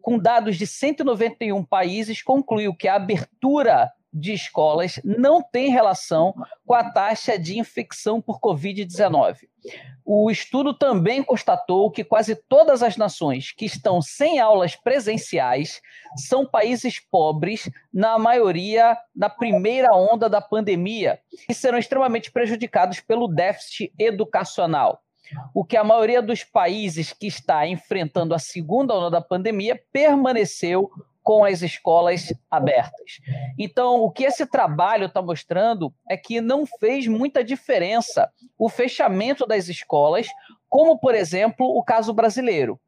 com 0.01 0.19
dados 0.19 0.57
de 0.57 0.67
191 0.67 1.63
países, 1.63 2.21
concluiu 2.21 2.75
que 2.75 2.87
a 2.87 2.95
abertura 2.95 3.91
de 4.15 4.31
escolas 4.31 4.99
não 5.03 5.43
tem 5.43 5.69
relação 5.69 6.33
com 6.65 6.73
a 6.73 6.89
taxa 6.89 7.37
de 7.37 7.59
infecção 7.59 8.21
por 8.21 8.39
Covid-19. 8.39 9.39
O 10.05 10.31
estudo 10.31 10.73
também 10.73 11.21
constatou 11.21 11.91
que 11.91 12.03
quase 12.03 12.35
todas 12.35 12.81
as 12.81 12.95
nações 12.95 13.51
que 13.51 13.65
estão 13.65 14.01
sem 14.01 14.39
aulas 14.39 14.75
presenciais 14.75 15.81
são 16.15 16.45
países 16.45 16.99
pobres, 16.99 17.69
na 17.93 18.17
maioria 18.17 18.97
na 19.13 19.29
primeira 19.29 19.93
onda 19.93 20.29
da 20.29 20.39
pandemia, 20.39 21.19
e 21.49 21.53
serão 21.53 21.77
extremamente 21.77 22.31
prejudicados 22.31 23.01
pelo 23.01 23.27
déficit 23.27 23.91
educacional. 23.99 25.01
O 25.53 25.65
que 25.65 25.75
a 25.75 25.83
maioria 25.83 26.21
dos 26.21 26.43
países 26.43 27.11
que 27.11 27.27
está 27.27 27.67
enfrentando 27.67 28.33
a 28.33 28.39
segunda 28.39 28.93
onda 28.93 29.09
da 29.09 29.21
pandemia 29.21 29.81
permaneceu 29.91 30.91
com 31.25 31.43
as 31.43 31.63
escolas 31.63 32.31
abertas. 32.51 33.19
Então, 33.57 33.95
o 34.01 34.11
que 34.11 34.25
esse 34.25 34.45
trabalho 34.45 35.07
está 35.07 35.23
mostrando 35.23 35.91
é 36.07 36.15
que 36.15 36.39
não 36.39 36.67
fez 36.67 37.07
muita 37.07 37.43
diferença 37.43 38.31
o 38.59 38.69
fechamento 38.69 39.43
das 39.47 39.67
escolas, 39.67 40.27
como, 40.69 40.99
por 40.99 41.15
exemplo, 41.15 41.65
o 41.65 41.83
caso 41.83 42.13
brasileiro. 42.13 42.79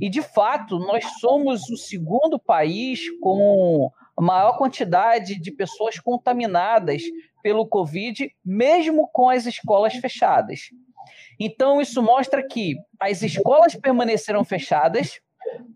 E, 0.00 0.08
de 0.08 0.22
fato, 0.22 0.78
nós 0.78 1.04
somos 1.20 1.68
o 1.68 1.76
segundo 1.76 2.38
país 2.38 3.02
com 3.20 3.90
a 4.16 4.22
maior 4.22 4.56
quantidade 4.56 5.38
de 5.38 5.50
pessoas 5.50 5.98
contaminadas 6.00 7.02
pelo 7.42 7.66
Covid, 7.66 8.34
mesmo 8.42 9.06
com 9.12 9.28
as 9.28 9.44
escolas 9.44 9.92
fechadas. 9.96 10.70
Então, 11.38 11.78
isso 11.78 12.02
mostra 12.02 12.42
que 12.46 12.76
as 12.98 13.20
escolas 13.20 13.74
permaneceram 13.74 14.42
fechadas, 14.46 15.20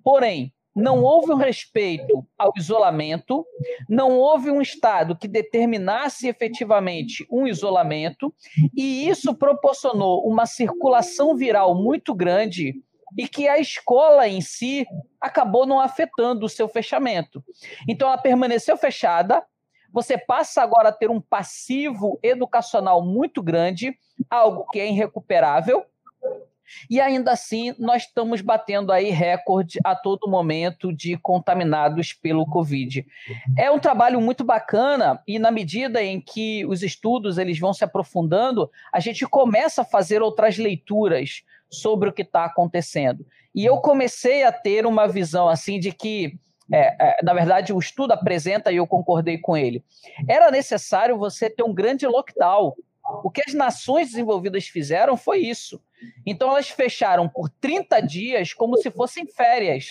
porém, 0.02 0.50
não 0.76 1.02
houve 1.02 1.32
um 1.32 1.36
respeito 1.36 2.26
ao 2.36 2.52
isolamento, 2.54 3.46
não 3.88 4.18
houve 4.18 4.50
um 4.50 4.60
Estado 4.60 5.16
que 5.16 5.26
determinasse 5.26 6.28
efetivamente 6.28 7.26
um 7.30 7.46
isolamento, 7.46 8.32
e 8.76 9.08
isso 9.08 9.34
proporcionou 9.34 10.28
uma 10.28 10.44
circulação 10.44 11.34
viral 11.34 11.74
muito 11.74 12.14
grande 12.14 12.74
e 13.16 13.26
que 13.26 13.48
a 13.48 13.58
escola 13.58 14.28
em 14.28 14.42
si 14.42 14.86
acabou 15.18 15.64
não 15.64 15.80
afetando 15.80 16.44
o 16.44 16.50
seu 16.50 16.68
fechamento. 16.68 17.42
Então, 17.88 18.08
ela 18.08 18.18
permaneceu 18.18 18.76
fechada, 18.76 19.42
você 19.90 20.18
passa 20.18 20.60
agora 20.60 20.90
a 20.90 20.92
ter 20.92 21.10
um 21.10 21.22
passivo 21.22 22.18
educacional 22.22 23.02
muito 23.02 23.42
grande, 23.42 23.98
algo 24.28 24.66
que 24.66 24.78
é 24.78 24.86
irrecuperável, 24.86 25.86
e 26.88 27.00
ainda 27.00 27.32
assim, 27.32 27.74
nós 27.78 28.02
estamos 28.02 28.40
batendo 28.40 28.92
aí 28.92 29.10
recorde 29.10 29.78
a 29.84 29.94
todo 29.94 30.30
momento 30.30 30.92
de 30.92 31.16
contaminados 31.16 32.12
pelo 32.12 32.46
Covid. 32.46 33.06
É 33.56 33.70
um 33.70 33.78
trabalho 33.78 34.20
muito 34.20 34.44
bacana 34.44 35.22
e 35.26 35.38
na 35.38 35.50
medida 35.50 36.02
em 36.02 36.20
que 36.20 36.64
os 36.66 36.82
estudos 36.82 37.38
eles 37.38 37.58
vão 37.58 37.72
se 37.72 37.84
aprofundando, 37.84 38.70
a 38.92 39.00
gente 39.00 39.26
começa 39.26 39.82
a 39.82 39.84
fazer 39.84 40.22
outras 40.22 40.58
leituras 40.58 41.42
sobre 41.70 42.08
o 42.08 42.12
que 42.12 42.22
está 42.22 42.44
acontecendo. 42.44 43.26
E 43.54 43.64
eu 43.64 43.78
comecei 43.78 44.44
a 44.44 44.52
ter 44.52 44.86
uma 44.86 45.08
visão 45.08 45.48
assim 45.48 45.80
de 45.80 45.92
que 45.92 46.38
é, 46.72 46.96
é, 46.98 47.16
na 47.22 47.32
verdade, 47.32 47.72
o 47.72 47.78
estudo 47.78 48.12
apresenta 48.12 48.72
e 48.72 48.76
eu 48.76 48.86
concordei 48.86 49.38
com 49.38 49.56
ele. 49.56 49.84
Era 50.28 50.50
necessário 50.50 51.16
você 51.16 51.48
ter 51.48 51.62
um 51.62 51.72
grande 51.72 52.06
lockdown. 52.06 52.74
O 53.22 53.30
que 53.30 53.42
as 53.46 53.54
nações 53.54 54.08
desenvolvidas 54.08 54.66
fizeram 54.66 55.16
foi 55.16 55.38
isso. 55.38 55.80
Então 56.24 56.50
elas 56.50 56.68
fecharam 56.68 57.28
por 57.28 57.48
30 57.48 58.00
dias 58.00 58.52
como 58.52 58.76
se 58.76 58.90
fossem 58.90 59.26
férias. 59.26 59.86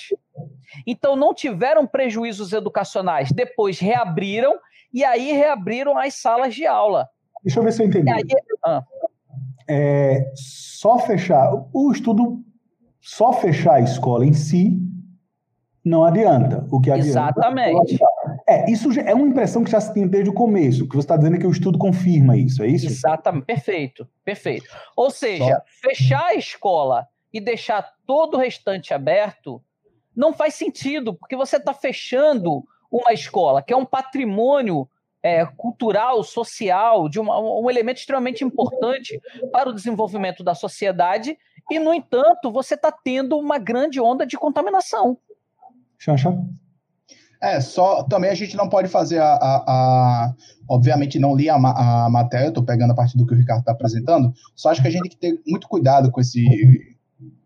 Então 0.86 1.15
não 1.15 1.34
tiveram 1.34 1.86
prejuízos 1.88 2.54
educacionais. 2.54 3.32
Depois 3.32 3.80
reabriram 3.80 4.58
e 4.94 5.04
aí 5.04 5.32
reabriram 5.32 5.98
as 5.98 6.15
salas 6.15 6.54
de 6.54 6.65
aula. 6.65 7.08
Deixa 7.44 7.60
eu 7.60 7.63
ver 7.63 7.72
se 7.72 7.84
eu 7.84 7.88
entendi. 7.88 8.12
Aí... 8.12 8.24
Ah. 8.65 8.84
É, 9.68 10.32
só 10.36 11.00
fechar 11.00 11.52
o 11.74 11.91
estudo, 11.91 12.44
só 13.02 13.34
fechar 13.34 13.76
a 13.76 13.82
escola 13.82 14.26
em 14.26 14.34
si 14.34 14.80
não 15.86 16.04
adianta. 16.04 16.65
O 16.72 16.82
que 16.82 16.89
adianta 16.89 17.08
Exatamente. 17.08 17.94
É, 17.94 17.98
isso 18.67 18.89
é 18.99 19.13
uma 19.13 19.27
impressão 19.27 19.63
que 19.63 19.71
já 19.71 19.81
se 19.81 19.93
tem 19.93 20.08
desde 20.08 20.29
o 20.29 20.34
começo, 20.34 20.88
que 20.88 20.95
você 20.95 21.05
está 21.05 21.17
dizendo 21.17 21.39
que 21.39 21.47
o 21.47 21.51
estudo 21.51 21.79
confirma 21.79 22.38
isso, 22.38 22.62
é 22.62 22.67
isso? 22.67 22.86
Exatamente, 22.86 23.45
perfeito, 23.45 24.08
perfeito. 24.23 24.65
Ou 24.95 25.10
seja, 25.10 25.45
Só... 25.45 25.89
fechar 25.89 26.25
a 26.25 26.36
escola 26.36 27.08
e 27.34 27.41
deixar 27.41 27.95
todo 28.05 28.36
o 28.36 28.39
restante 28.39 28.93
aberto 28.93 29.62
não 30.15 30.31
faz 30.31 30.53
sentido, 30.53 31.13
porque 31.13 31.36
você 31.36 31.58
está 31.58 31.73
fechando 31.73 32.63
uma 32.89 33.12
escola, 33.13 33.62
que 33.62 33.73
é 33.73 33.77
um 33.77 33.86
patrimônio 33.86 34.88
é, 35.21 35.43
cultural, 35.43 36.23
social, 36.23 37.10
de 37.10 37.19
uma, 37.19 37.39
um 37.39 37.67
elemento 37.69 37.97
extremamente 37.97 38.43
importante 38.43 39.19
para 39.51 39.69
o 39.69 39.73
desenvolvimento 39.73 40.43
da 40.43 40.53
sociedade, 40.53 41.38
e, 41.69 41.79
no 41.79 41.91
entanto, 41.91 42.51
você 42.51 42.75
está 42.75 42.91
tendo 42.91 43.38
uma 43.38 43.58
grande 43.58 43.99
onda 43.99 44.25
de 44.25 44.38
contaminação. 44.38 45.17
Xanxa? 45.97 46.31
É, 47.45 47.62
só 47.62 48.01
também 48.01 48.31
a 48.31 48.34
gente 48.34 48.58
não 48.58 48.67
pode 48.67 48.88
fazer 48.89 49.19
a. 49.19 49.34
a, 49.34 49.63
a 49.67 50.34
obviamente, 50.67 51.19
não 51.19 51.36
li 51.36 51.47
a, 51.47 51.55
a 51.55 52.10
matéria, 52.10 52.47
estou 52.47 52.63
pegando 52.63 52.89
a 52.89 52.95
partir 52.95 53.19
do 53.19 53.25
que 53.25 53.36
o 53.36 53.38
Ricardo 53.38 53.60
está 53.60 53.71
apresentando, 53.71 54.34
só 54.55 54.71
acho 54.71 54.81
que 54.81 54.88
a 54.88 54.91
gente 54.91 55.15
tem 55.15 55.36
que 55.36 55.43
ter 55.43 55.51
muito 55.51 55.67
cuidado 55.67 56.10
com 56.10 56.19
esse. 56.19 56.43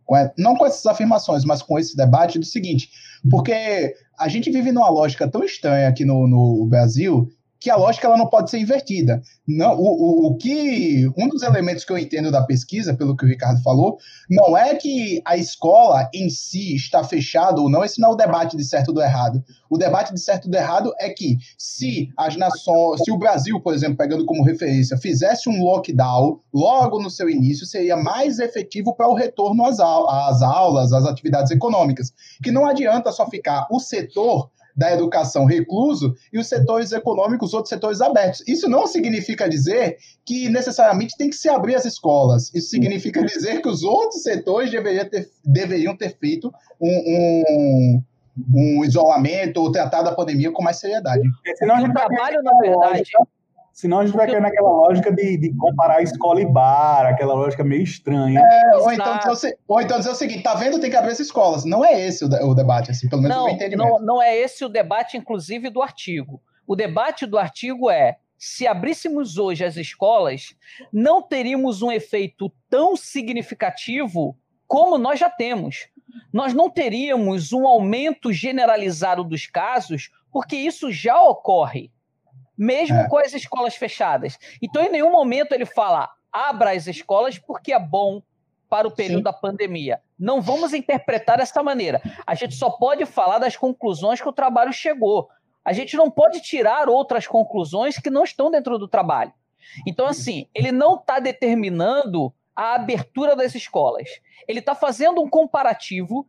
Com, 0.05 0.15
não 0.37 0.55
com 0.55 0.65
essas 0.65 0.85
afirmações, 0.85 1.43
mas 1.43 1.61
com 1.61 1.77
esse 1.77 1.97
debate 1.97 2.39
do 2.39 2.45
seguinte, 2.45 2.89
porque 3.29 3.93
a 4.17 4.29
gente 4.29 4.49
vive 4.49 4.71
numa 4.71 4.89
lógica 4.89 5.27
tão 5.27 5.43
estranha 5.43 5.89
aqui 5.89 6.05
no, 6.05 6.25
no 6.27 6.65
Brasil 6.65 7.29
que 7.59 7.69
a 7.69 7.75
lógica 7.75 8.07
ela 8.07 8.17
não 8.17 8.27
pode 8.27 8.49
ser 8.49 8.59
invertida. 8.59 9.21
Não, 9.45 9.75
o, 9.75 9.81
o, 9.81 10.27
o, 10.27 10.37
que 10.37 11.05
um 11.17 11.27
dos 11.27 11.43
elementos 11.43 11.83
que 11.83 11.91
eu 11.91 11.97
entendo 11.97 12.31
da 12.31 12.41
pesquisa, 12.41 12.93
pelo 12.93 13.15
que 13.15 13.25
o 13.25 13.27
Ricardo 13.27 13.61
falou, 13.61 13.97
não 14.29 14.57
é 14.57 14.75
que 14.75 15.21
a 15.25 15.35
escola 15.35 16.09
em 16.13 16.29
si 16.29 16.75
está 16.75 17.03
fechada 17.03 17.59
ou 17.59 17.69
não. 17.69 17.83
Esse 17.83 17.99
não 17.99 18.09
é 18.09 18.13
o 18.13 18.15
debate 18.15 18.55
de 18.55 18.63
certo 18.63 18.93
do 18.93 19.01
errado. 19.01 19.43
O 19.69 19.77
debate 19.77 20.13
de 20.13 20.19
certo 20.21 20.49
do 20.49 20.55
errado 20.55 20.93
é 20.99 21.09
que 21.09 21.37
se 21.57 22.09
as 22.17 22.37
nações, 22.37 23.01
se 23.03 23.11
o 23.11 23.17
Brasil, 23.17 23.59
por 23.59 23.73
exemplo, 23.73 23.97
pegando 23.97 24.25
como 24.25 24.43
referência, 24.43 24.97
fizesse 24.97 25.49
um 25.49 25.61
lockdown 25.61 26.39
logo 26.53 27.01
no 27.01 27.09
seu 27.09 27.29
início, 27.29 27.65
seria 27.65 27.97
mais 27.97 28.39
efetivo 28.39 28.95
para 28.95 29.09
o 29.09 29.13
retorno 29.13 29.65
às 29.65 29.79
aulas, 29.79 30.93
às 30.93 31.05
atividades 31.05 31.51
econômicas. 31.51 32.13
Que 32.41 32.51
não 32.51 32.65
adianta 32.65 33.11
só 33.11 33.29
ficar 33.29 33.67
o 33.69 33.79
setor 33.79 34.49
da 34.79 34.93
educação 34.93 35.43
recluso 35.43 36.15
e 36.31 36.39
os 36.39 36.47
setores 36.47 36.93
econômicos, 36.93 37.53
outros 37.53 37.69
setores 37.69 37.99
abertos. 37.99 38.41
Isso 38.47 38.69
não 38.69 38.87
significa 38.87 39.49
dizer 39.49 39.97
que 40.25 40.47
necessariamente 40.47 41.17
tem 41.17 41.29
que 41.29 41.35
se 41.35 41.49
abrir 41.49 41.75
as 41.75 41.83
escolas. 41.83 42.49
Isso 42.55 42.69
significa 42.69 43.21
dizer 43.21 43.61
que 43.61 43.67
os 43.67 43.83
outros 43.83 44.23
setores 44.23 44.71
deveriam 44.71 45.09
ter, 45.09 45.29
deveriam 45.43 45.97
ter 45.97 46.17
feito 46.17 46.51
um, 46.81 46.89
um 46.89 48.03
um 48.55 48.85
isolamento 48.85 49.57
ou 49.57 49.69
tratado 49.69 50.07
a 50.07 50.15
pandemia 50.15 50.49
com 50.49 50.63
mais 50.63 50.79
seriedade. 50.79 51.27
Senão 51.57 51.75
a 51.75 51.81
gente 51.81 51.91
trabalho, 51.91 52.41
na 52.41 52.57
verdade, 52.59 53.03
Senão 53.79 53.99
a 54.01 54.05
gente 54.05 54.13
vai 54.13 54.27
cair 54.27 54.41
naquela 54.41 54.69
lógica 54.69 55.09
de, 55.09 55.37
de 55.37 55.55
comparar 55.55 56.03
escola 56.03 56.41
e 56.41 56.45
bar, 56.45 57.05
aquela 57.05 57.33
lógica 57.33 57.63
meio 57.63 57.81
estranha. 57.81 58.41
É, 58.41 58.75
ou, 58.75 58.91
então 58.91 59.17
dizer, 59.31 59.57
ou 59.65 59.79
então 59.79 59.97
dizer 59.99 60.09
o 60.09 60.15
seguinte, 60.15 60.43
tá 60.43 60.53
vendo, 60.53 60.81
tem 60.81 60.89
que 60.89 60.97
abrir 60.97 61.13
as 61.13 61.19
escolas. 61.21 61.63
Não 61.63 61.85
é 61.85 61.97
esse 62.05 62.25
o, 62.25 62.27
o 62.27 62.53
debate, 62.53 62.91
assim, 62.91 63.07
pelo 63.07 63.21
menos 63.21 63.37
não, 63.37 63.45
o 63.45 63.49
entendimento. 63.49 63.87
Não, 63.87 63.99
não 64.01 64.21
é 64.21 64.37
esse 64.37 64.65
o 64.65 64.67
debate, 64.67 65.15
inclusive, 65.15 65.69
do 65.69 65.81
artigo. 65.81 66.41
O 66.67 66.75
debate 66.75 67.25
do 67.25 67.37
artigo 67.37 67.89
é, 67.89 68.17
se 68.37 68.67
abríssemos 68.67 69.37
hoje 69.37 69.63
as 69.63 69.77
escolas, 69.77 70.53
não 70.91 71.21
teríamos 71.21 71.81
um 71.81 71.89
efeito 71.89 72.51
tão 72.69 72.97
significativo 72.97 74.37
como 74.67 74.97
nós 74.97 75.21
já 75.21 75.29
temos. 75.29 75.87
Nós 76.33 76.53
não 76.53 76.69
teríamos 76.69 77.53
um 77.53 77.65
aumento 77.65 78.33
generalizado 78.33 79.23
dos 79.23 79.45
casos, 79.45 80.11
porque 80.33 80.57
isso 80.57 80.91
já 80.91 81.21
ocorre 81.21 81.89
mesmo 82.59 82.97
é. 82.97 83.07
com 83.07 83.17
as 83.17 83.33
escolas 83.33 83.75
fechadas. 83.75 84.37
Então, 84.61 84.83
em 84.83 84.91
nenhum 84.91 85.09
momento 85.09 85.53
ele 85.53 85.65
fala 85.65 86.09
abra 86.31 86.71
as 86.71 86.85
escolas 86.85 87.39
porque 87.39 87.71
é 87.71 87.79
bom 87.79 88.21
para 88.69 88.87
o 88.87 88.91
período 88.91 89.19
Sim. 89.19 89.23
da 89.23 89.33
pandemia. 89.33 90.01
Não 90.19 90.41
vamos 90.41 90.73
interpretar 90.73 91.37
dessa 91.37 91.63
maneira. 91.63 92.01
A 92.27 92.35
gente 92.35 92.53
só 92.55 92.69
pode 92.69 93.05
falar 93.05 93.39
das 93.39 93.55
conclusões 93.55 94.21
que 94.21 94.27
o 94.27 94.33
trabalho 94.33 94.73
chegou. 94.73 95.29
A 95.63 95.71
gente 95.71 95.95
não 95.95 96.11
pode 96.11 96.41
tirar 96.41 96.89
outras 96.89 97.25
conclusões 97.25 97.97
que 97.97 98.09
não 98.09 98.23
estão 98.25 98.51
dentro 98.51 98.77
do 98.77 98.87
trabalho. 98.87 99.33
Então, 99.87 100.05
assim, 100.05 100.47
ele 100.53 100.71
não 100.71 100.95
está 100.95 101.19
determinando 101.19 102.33
a 102.55 102.75
abertura 102.75 103.35
das 103.35 103.55
escolas. 103.55 104.09
Ele 104.47 104.59
está 104.59 104.75
fazendo 104.75 105.21
um 105.21 105.29
comparativo 105.29 106.27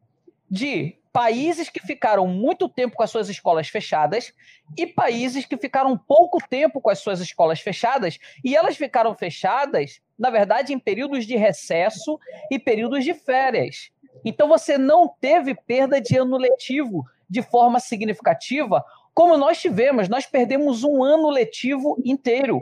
de 0.49 0.99
países 1.12 1.68
que 1.68 1.80
ficaram 1.80 2.26
muito 2.26 2.68
tempo 2.68 2.96
com 2.96 3.02
as 3.02 3.11
suas 3.11 3.28
escolas 3.28 3.68
fechadas 3.68 4.32
e 4.76 4.86
países 4.86 5.44
que 5.44 5.56
ficaram 5.56 5.98
pouco 5.98 6.38
tempo 6.48 6.80
com 6.80 6.90
as 6.90 7.00
suas 7.00 7.20
escolas 7.20 7.61
fechadas, 7.61 8.18
e 8.44 8.56
elas 8.56 8.76
ficaram 8.76 9.14
fechadas, 9.14 10.00
na 10.18 10.30
verdade, 10.30 10.72
em 10.72 10.78
períodos 10.78 11.26
de 11.26 11.36
recesso 11.36 12.18
e 12.50 12.58
períodos 12.58 13.04
de 13.04 13.14
férias. 13.14 13.90
Então 14.24 14.48
você 14.48 14.78
não 14.78 15.08
teve 15.20 15.54
perda 15.54 16.00
de 16.00 16.16
ano 16.16 16.36
letivo 16.36 17.04
de 17.28 17.42
forma 17.42 17.80
significativa, 17.80 18.84
como 19.14 19.36
nós 19.36 19.61
tivemos. 19.61 20.08
Nós 20.08 20.26
perdemos 20.26 20.84
um 20.84 21.02
ano 21.02 21.30
letivo 21.30 21.96
inteiro. 22.04 22.61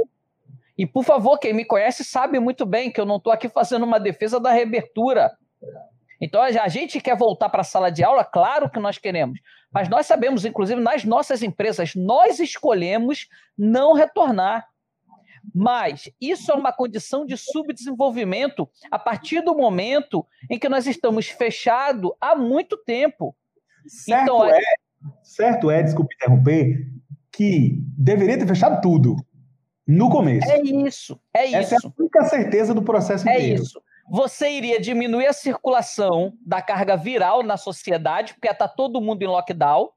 E, 0.76 0.86
por 0.86 1.02
favor, 1.02 1.38
quem 1.38 1.52
me 1.52 1.64
conhece 1.64 2.04
sabe 2.04 2.38
muito 2.38 2.64
bem 2.64 2.90
que 2.90 3.00
eu 3.00 3.06
não 3.06 3.16
estou 3.16 3.32
aqui 3.32 3.48
fazendo 3.48 3.84
uma 3.84 3.98
defesa 3.98 4.38
da 4.38 4.52
reabertura. 4.52 5.36
Então, 6.20 6.42
a 6.42 6.68
gente 6.68 7.00
quer 7.00 7.16
voltar 7.16 7.48
para 7.48 7.60
a 7.60 7.64
sala 7.64 7.90
de 7.90 8.02
aula, 8.02 8.24
claro 8.24 8.68
que 8.68 8.80
nós 8.80 8.98
queremos, 8.98 9.38
mas 9.72 9.88
nós 9.88 10.06
sabemos, 10.06 10.44
inclusive 10.44 10.80
nas 10.80 11.04
nossas 11.04 11.42
empresas, 11.42 11.94
nós 11.94 12.40
escolhemos 12.40 13.28
não 13.56 13.92
retornar. 13.92 14.66
Mas 15.54 16.10
isso 16.20 16.50
é 16.50 16.54
uma 16.54 16.72
condição 16.72 17.24
de 17.24 17.36
subdesenvolvimento 17.36 18.68
a 18.90 18.98
partir 18.98 19.40
do 19.40 19.54
momento 19.54 20.26
em 20.50 20.58
que 20.58 20.68
nós 20.68 20.86
estamos 20.86 21.28
fechados 21.28 22.10
há 22.20 22.34
muito 22.34 22.76
tempo. 22.76 23.34
Certo, 23.86 24.22
então, 24.22 24.44
é, 24.44 24.60
certo 25.22 25.70
é, 25.70 25.82
desculpe 25.82 26.14
interromper, 26.16 26.86
que 27.32 27.80
deveria 27.96 28.38
ter 28.38 28.46
fechado 28.46 28.80
tudo 28.82 29.16
no 29.86 30.10
começo. 30.10 30.50
É 30.50 30.60
isso, 30.60 31.18
é 31.32 31.52
Essa 31.52 31.76
isso. 31.76 31.86
é 31.86 31.88
a 31.88 31.92
única 31.98 32.24
certeza 32.24 32.74
do 32.74 32.82
processo 32.82 33.26
é 33.28 33.34
inteiro. 33.36 33.60
É 33.60 33.62
isso 33.62 33.82
você 34.10 34.50
iria 34.50 34.80
diminuir 34.80 35.26
a 35.26 35.32
circulação 35.32 36.32
da 36.44 36.62
carga 36.62 36.96
viral 36.96 37.42
na 37.42 37.56
sociedade, 37.56 38.34
porque 38.34 38.48
está 38.48 38.66
todo 38.66 39.00
mundo 39.00 39.22
em 39.22 39.26
lockdown. 39.26 39.90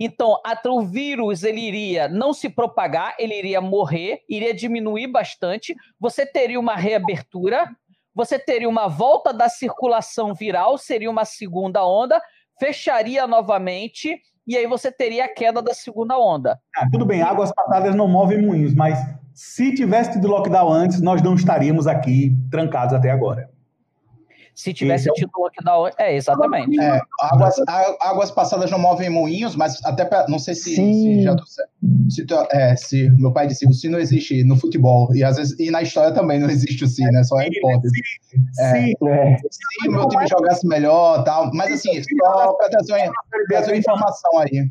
Então, 0.00 0.40
o 0.66 0.82
vírus 0.82 1.44
ele 1.44 1.60
iria 1.60 2.08
não 2.08 2.32
se 2.32 2.48
propagar, 2.48 3.14
ele 3.18 3.34
iria 3.34 3.60
morrer, 3.60 4.22
iria 4.28 4.52
diminuir 4.52 5.06
bastante. 5.06 5.74
Você 6.00 6.26
teria 6.26 6.58
uma 6.58 6.74
reabertura, 6.74 7.70
você 8.14 8.38
teria 8.38 8.68
uma 8.68 8.88
volta 8.88 9.32
da 9.32 9.48
circulação 9.48 10.34
viral, 10.34 10.76
seria 10.78 11.10
uma 11.10 11.24
segunda 11.24 11.86
onda, 11.86 12.20
fecharia 12.58 13.26
novamente 13.26 14.20
e 14.46 14.56
aí 14.56 14.66
você 14.66 14.92
teria 14.92 15.24
a 15.24 15.28
queda 15.28 15.62
da 15.62 15.72
segunda 15.72 16.18
onda. 16.18 16.60
Ah, 16.76 16.86
tudo 16.90 17.06
bem, 17.06 17.22
águas 17.22 17.52
passadas 17.54 17.94
não 17.94 18.06
movem 18.06 18.42
moinhos, 18.42 18.74
mas 18.74 18.98
se 19.34 19.74
tivesse 19.74 20.12
tido 20.12 20.28
lockdown 20.28 20.72
antes, 20.72 21.00
nós 21.00 21.20
não 21.20 21.34
estaríamos 21.34 21.88
aqui 21.88 22.36
trancados 22.50 22.94
até 22.94 23.10
agora. 23.10 23.50
Se 24.54 24.72
tivesse 24.72 25.12
tido 25.14 25.32
lockdown. 25.36 25.90
É, 25.98 26.14
exatamente. 26.14 26.80
É, 26.80 27.00
águas, 27.20 27.56
águas 28.00 28.30
passadas 28.30 28.70
não 28.70 28.78
movem 28.78 29.10
moinhos, 29.10 29.56
mas 29.56 29.84
até 29.84 30.04
pra, 30.04 30.26
não 30.28 30.38
sei 30.38 30.54
se, 30.54 30.76
se 30.76 31.22
já 31.24 31.34
se, 32.08 32.24
é, 32.52 32.76
se 32.76 33.10
meu 33.18 33.32
pai 33.32 33.48
disse 33.48 33.66
o 33.66 33.72
si 33.72 33.88
não 33.88 33.98
existe 33.98 34.44
no 34.44 34.54
futebol 34.54 35.12
e 35.12 35.24
às 35.24 35.36
vezes 35.36 35.58
e 35.58 35.72
na 35.72 35.82
história 35.82 36.14
também 36.14 36.38
não 36.38 36.48
existe 36.48 36.84
o 36.84 36.86
si, 36.86 37.02
né? 37.02 37.24
Só 37.24 37.40
é 37.40 37.48
hipótese. 37.48 38.00
É, 38.60 38.90
é. 38.92 39.36
Se 39.50 39.88
o 39.88 39.90
meu 39.90 40.06
time 40.06 40.28
jogasse 40.28 40.64
melhor, 40.68 41.24
tal, 41.24 41.50
mas 41.52 41.72
assim 41.72 42.00
só 42.00 42.52
para 42.52 42.68
trazer, 42.68 43.10
trazer 43.48 43.72
uma 43.72 43.78
informação 43.78 44.38
aí 44.38 44.70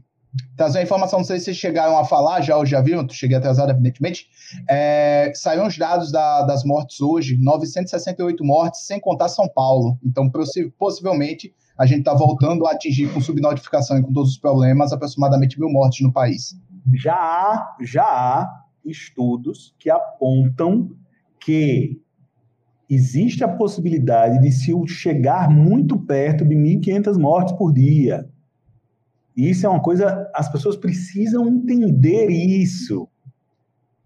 trazer 0.56 0.80
uma 0.80 0.84
informação, 0.84 1.20
não 1.20 1.26
sei 1.26 1.40
se 1.40 1.46
vocês 1.46 1.58
chegaram 1.58 1.98
a 1.98 2.06
falar 2.06 2.42
já 2.42 2.58
ou 2.58 2.66
já 2.66 2.82
viram, 2.82 3.08
cheguei 3.10 3.38
atrasado, 3.38 3.72
evidentemente. 3.72 4.28
É, 4.70 5.32
saíram 5.36 5.68
os 5.68 5.78
dados 5.78 6.12
da, 6.12 6.44
das 6.44 6.64
mortes 6.64 7.00
hoje, 7.02 7.38
968 7.38 8.44
mortes, 8.44 8.86
sem 8.86 9.00
contar 9.00 9.30
São 9.30 9.48
Paulo. 9.48 9.98
Então, 10.04 10.32
possivelmente, 10.78 11.54
a 11.78 11.86
gente 11.86 12.00
está 12.00 12.14
voltando 12.14 12.68
a 12.68 12.72
atingir 12.72 13.12
com 13.14 13.22
subnotificação 13.22 13.98
e 13.98 14.04
com 14.04 14.14
todos 14.14 14.32
os 14.32 14.38
problemas, 14.38 14.92
aproximadamente 14.92 15.60
mil 15.60 15.70
mortes 15.70 16.02
no 16.02 16.12
país. 16.12 16.56
Já 16.94 17.16
há, 17.16 17.76
já 17.82 18.04
há 18.04 18.64
estudos 18.86 19.74
que 19.80 19.90
apontam 19.90 20.90
que 21.40 22.00
existe 22.90 23.44
a 23.44 23.48
possibilidade 23.48 24.40
de 24.42 24.52
se 24.52 24.72
chegar 24.88 25.50
muito 25.50 25.98
perto 25.98 26.46
de 26.46 26.56
1.500 26.56 27.20
mortes 27.20 27.54
por 27.54 27.74
dia. 27.74 28.30
E 29.36 29.50
isso 29.50 29.66
é 29.66 29.70
uma 29.70 29.82
coisa, 29.82 30.30
as 30.34 30.52
pessoas 30.52 30.76
precisam 30.76 31.48
entender 31.48 32.30
isso. 32.30 33.08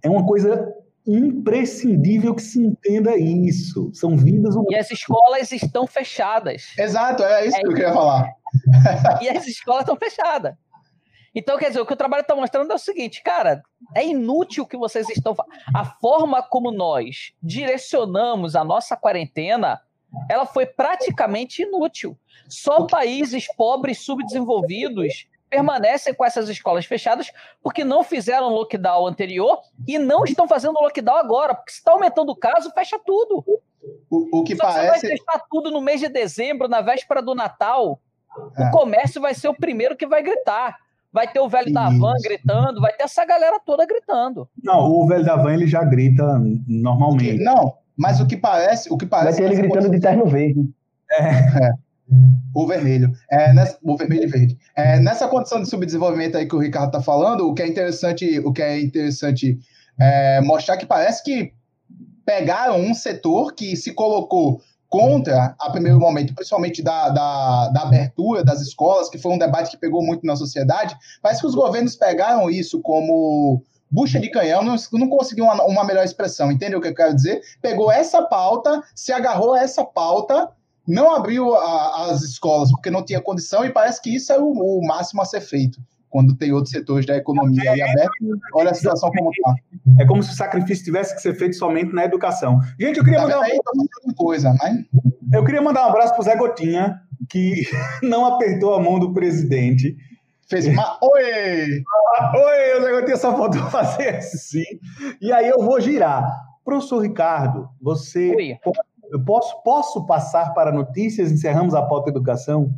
É 0.01 0.09
uma 0.09 0.25
coisa 0.25 0.73
imprescindível 1.05 2.35
que 2.35 2.41
se 2.41 2.59
entenda 2.59 3.17
isso. 3.17 3.89
São 3.93 4.17
vidas 4.17 4.55
humanas. 4.55 4.71
E 4.71 4.75
as 4.75 4.91
escolas 4.91 5.51
estão 5.51 5.87
fechadas. 5.87 6.73
Exato, 6.77 7.23
é 7.23 7.47
isso 7.47 7.57
é 7.57 7.61
que 7.61 7.67
eu 7.67 7.73
queria 7.73 7.93
falar. 7.93 8.29
e 9.21 9.29
as 9.29 9.47
escolas 9.47 9.81
estão 9.81 9.95
fechadas. 9.95 10.53
Então, 11.33 11.57
quer 11.57 11.67
dizer, 11.67 11.79
o 11.79 11.85
que 11.85 11.93
o 11.93 11.97
trabalho 11.97 12.21
está 12.21 12.35
mostrando 12.35 12.71
é 12.71 12.75
o 12.75 12.79
seguinte, 12.79 13.21
cara, 13.21 13.61
é 13.95 14.03
inútil 14.03 14.65
que 14.65 14.75
vocês 14.75 15.07
estão 15.09 15.35
A 15.73 15.85
forma 15.85 16.41
como 16.41 16.71
nós 16.71 17.31
direcionamos 17.43 18.55
a 18.55 18.63
nossa 18.63 18.97
quarentena, 18.97 19.79
ela 20.29 20.45
foi 20.45 20.65
praticamente 20.65 21.63
inútil. 21.63 22.17
Só 22.47 22.85
países 22.85 23.47
pobres, 23.55 23.99
subdesenvolvidos, 23.99 25.27
permanecem 25.49 26.13
com 26.13 26.25
essas 26.25 26.49
escolas 26.49 26.85
fechadas 26.85 27.31
porque 27.61 27.83
não 27.83 28.03
fizeram 28.03 28.49
lockdown 28.49 29.07
anterior 29.07 29.59
e 29.87 29.97
não 29.97 30.23
estão 30.23 30.47
fazendo 30.47 30.79
lockdown 30.79 31.17
agora. 31.17 31.55
Porque 31.55 31.71
se 31.71 31.77
está 31.79 31.91
aumentando 31.91 32.31
o 32.31 32.35
caso, 32.35 32.71
fecha 32.71 32.99
tudo. 32.99 33.43
O, 34.09 34.39
o 34.39 34.43
que 34.43 34.55
Só 34.55 34.63
parece. 34.63 34.99
Você 34.99 35.07
vai 35.07 35.17
fechar 35.17 35.45
tudo 35.49 35.71
no 35.71 35.81
mês 35.81 35.99
de 35.99 36.09
dezembro, 36.09 36.67
na 36.67 36.81
véspera 36.81 37.21
do 37.21 37.33
Natal. 37.33 37.99
É. 38.57 38.67
O 38.67 38.71
comércio 38.71 39.21
vai 39.21 39.33
ser 39.33 39.47
o 39.47 39.53
primeiro 39.55 39.95
que 39.95 40.05
vai 40.05 40.21
gritar. 40.21 40.77
Vai 41.11 41.27
ter 41.27 41.39
o 41.39 41.49
velho 41.49 41.65
Isso. 41.67 41.73
da 41.73 41.89
van 41.89 42.13
gritando, 42.21 42.81
vai 42.81 42.93
ter 42.93 43.03
essa 43.03 43.25
galera 43.25 43.59
toda 43.65 43.85
gritando. 43.85 44.47
Não, 44.61 44.91
o 44.91 45.07
velho 45.07 45.23
da 45.23 45.35
van 45.35 45.53
ele 45.53 45.65
já 45.65 45.83
grita 45.83 46.23
normalmente. 46.67 47.43
Não, 47.43 47.77
mas 47.97 48.19
o 48.21 48.27
que 48.27 48.37
parece. 48.37 48.93
O 48.93 48.97
que 48.97 49.05
parece 49.05 49.41
vai 49.41 49.49
ter 49.49 49.55
ele 49.55 49.67
gritando 49.67 49.89
de 49.89 49.99
terno 49.99 50.25
verde. 50.25 50.69
É. 51.11 51.65
é. 51.65 51.73
O 52.53 52.65
vermelho. 52.65 53.11
É, 53.29 53.51
nessa, 53.53 53.77
o 53.83 53.97
vermelho 53.97 54.23
e 54.23 54.27
verde. 54.27 54.57
É, 54.75 54.99
nessa 54.99 55.27
condição 55.27 55.61
de 55.61 55.69
subdesenvolvimento 55.69 56.37
aí 56.37 56.47
que 56.47 56.55
o 56.55 56.59
Ricardo 56.59 56.87
está 56.87 57.01
falando, 57.01 57.47
o 57.47 57.53
que 57.53 57.61
é 57.61 57.67
interessante, 57.67 58.39
o 58.39 58.53
que 58.53 58.61
é 58.61 58.79
interessante 58.79 59.59
é 59.99 60.39
mostrar 60.41 60.77
que 60.77 60.85
parece 60.85 61.23
que 61.23 61.51
pegaram 62.25 62.79
um 62.79 62.93
setor 62.93 63.53
que 63.53 63.75
se 63.75 63.93
colocou 63.93 64.61
contra, 64.89 65.55
a 65.59 65.69
primeiro 65.69 65.99
momento, 65.99 66.33
principalmente 66.33 66.81
da, 66.81 67.09
da, 67.09 67.69
da, 67.69 67.81
abertura 67.81 68.43
das 68.43 68.61
escolas, 68.61 69.09
que 69.09 69.17
foi 69.17 69.33
um 69.33 69.37
debate 69.37 69.71
que 69.71 69.77
pegou 69.77 70.03
muito 70.03 70.25
na 70.25 70.35
sociedade, 70.35 70.95
parece 71.21 71.41
que 71.41 71.47
os 71.47 71.55
governos 71.55 71.95
pegaram 71.95 72.49
isso 72.49 72.81
como 72.81 73.61
bucha 73.89 74.19
de 74.19 74.29
canhão, 74.29 74.63
não, 74.63 74.75
não 74.93 75.09
conseguiu 75.09 75.45
uma, 75.45 75.63
uma 75.63 75.83
melhor 75.83 76.03
expressão, 76.03 76.51
entendeu 76.51 76.79
o 76.79 76.81
que 76.81 76.89
eu 76.89 76.95
quero 76.95 77.15
dizer? 77.15 77.41
Pegou 77.61 77.91
essa 77.91 78.21
pauta, 78.23 78.83
se 78.93 79.11
agarrou 79.11 79.53
a 79.53 79.61
essa 79.61 79.83
pauta 79.83 80.49
não 80.87 81.13
abriu 81.13 81.53
a, 81.53 82.11
as 82.11 82.23
escolas 82.23 82.71
porque 82.71 82.89
não 82.89 83.03
tinha 83.03 83.19
condição 83.19 83.65
e 83.65 83.69
parece 83.69 84.01
que 84.01 84.15
isso 84.15 84.31
é 84.31 84.39
o, 84.39 84.51
o 84.51 84.87
máximo 84.87 85.21
a 85.21 85.25
ser 85.25 85.41
feito 85.41 85.81
quando 86.09 86.35
tem 86.35 86.53
outros 86.53 86.71
setores 86.71 87.05
da 87.05 87.17
economia 87.17 87.71
aí 87.71 87.81
abertos. 87.81 88.27
Olha 88.53 88.71
a 88.71 88.73
situação 88.73 89.11
como 89.11 89.29
está. 89.29 89.53
É 89.99 90.05
como 90.05 90.23
se 90.23 90.31
o 90.31 90.35
sacrifício 90.35 90.85
tivesse 90.85 91.13
que 91.13 91.21
ser 91.21 91.35
feito 91.35 91.57
somente 91.57 91.93
na 91.93 92.05
educação. 92.05 92.59
Gente, 92.79 92.97
eu 92.97 93.03
queria 93.03 93.19
tá 93.19 93.27
mandar 93.27 93.41
uma 94.03 94.13
coisa, 94.15 94.55
mas... 94.57 94.85
Eu 95.33 95.43
queria 95.43 95.61
mandar 95.61 95.85
um 95.85 95.89
abraço 95.89 96.13
para 96.13 96.21
o 96.21 96.23
Zé 96.23 96.35
Gotinha, 96.37 97.01
que 97.29 97.67
não 98.01 98.25
apertou 98.25 98.73
a 98.73 98.81
mão 98.81 98.97
do 98.97 99.13
presidente. 99.13 99.97
Fez 100.49 100.65
uma 100.67 100.97
oi! 101.01 101.83
oi, 102.35 102.79
o 102.79 102.99
Gotinha 102.99 103.17
só 103.17 103.35
faltou 103.35 103.61
fazer 103.69 104.15
assim. 104.15 104.63
E 105.21 105.31
aí 105.31 105.47
eu 105.47 105.59
vou 105.59 105.79
girar. 105.79 106.25
Professor 106.63 106.99
Ricardo, 106.99 107.69
você 107.81 108.33
oi. 108.35 108.59
Eu 109.11 109.23
posso, 109.23 109.61
posso 109.63 110.05
passar 110.05 110.53
para 110.53 110.71
notícias? 110.71 111.31
Encerramos 111.31 111.73
a 111.73 111.81
pauta 111.81 112.09
educação? 112.09 112.69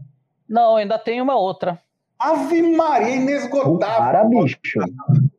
Não, 0.48 0.76
ainda 0.76 0.98
tem 1.00 1.22
uma 1.22 1.36
outra. 1.36 1.80
Ave 2.20 2.62
Maria, 2.76 3.16
inesgotável. 3.16 3.80
Para, 3.80 4.26
bicho. 4.26 4.60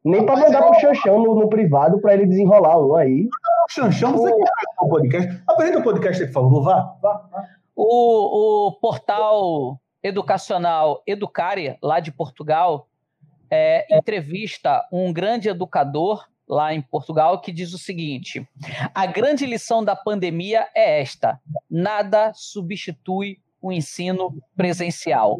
Nem 0.05 0.25
para 0.25 0.37
mandar 0.37 0.63
pro 0.63 0.81
Xanchão 0.81 1.23
no, 1.23 1.35
no 1.35 1.49
privado 1.49 2.01
para 2.01 2.15
ele 2.15 2.27
desenrolar 2.27 2.81
um 2.81 2.97
aí. 2.97 3.29
Xanchão, 3.69 4.13
você 4.13 4.33
quer 4.33 4.51
o 4.81 4.89
podcast? 4.89 5.43
Apresenta 5.47 5.79
o 5.79 5.83
podcast 5.83 6.23
aí, 6.23 6.29
por 6.29 6.35
favor. 6.35 6.63
Vá, 6.63 6.97
vá. 7.03 7.29
vá. 7.31 7.45
O, 7.77 8.69
o 8.69 8.73
portal 8.81 9.79
educacional 10.03 11.03
Educare, 11.07 11.77
lá 11.83 12.01
de 12.01 12.11
Portugal, 12.11 12.89
é, 13.51 13.87
entrevista 13.97 14.87
um 14.93 15.13
grande 15.13 15.49
educador 15.49 16.27
lá 16.49 16.75
em 16.75 16.81
Portugal, 16.81 17.41
que 17.41 17.53
diz 17.53 17.73
o 17.73 17.79
seguinte: 17.79 18.47
a 18.95 19.07
grande 19.07 19.47
lição 19.47 19.85
da 19.85 19.95
pandemia 19.97 20.67
é 20.75 21.01
esta: 21.01 21.41
nada 21.71 22.33
substitui 22.35 23.39
o 23.63 23.71
ensino 23.71 24.35
presencial. 24.57 25.39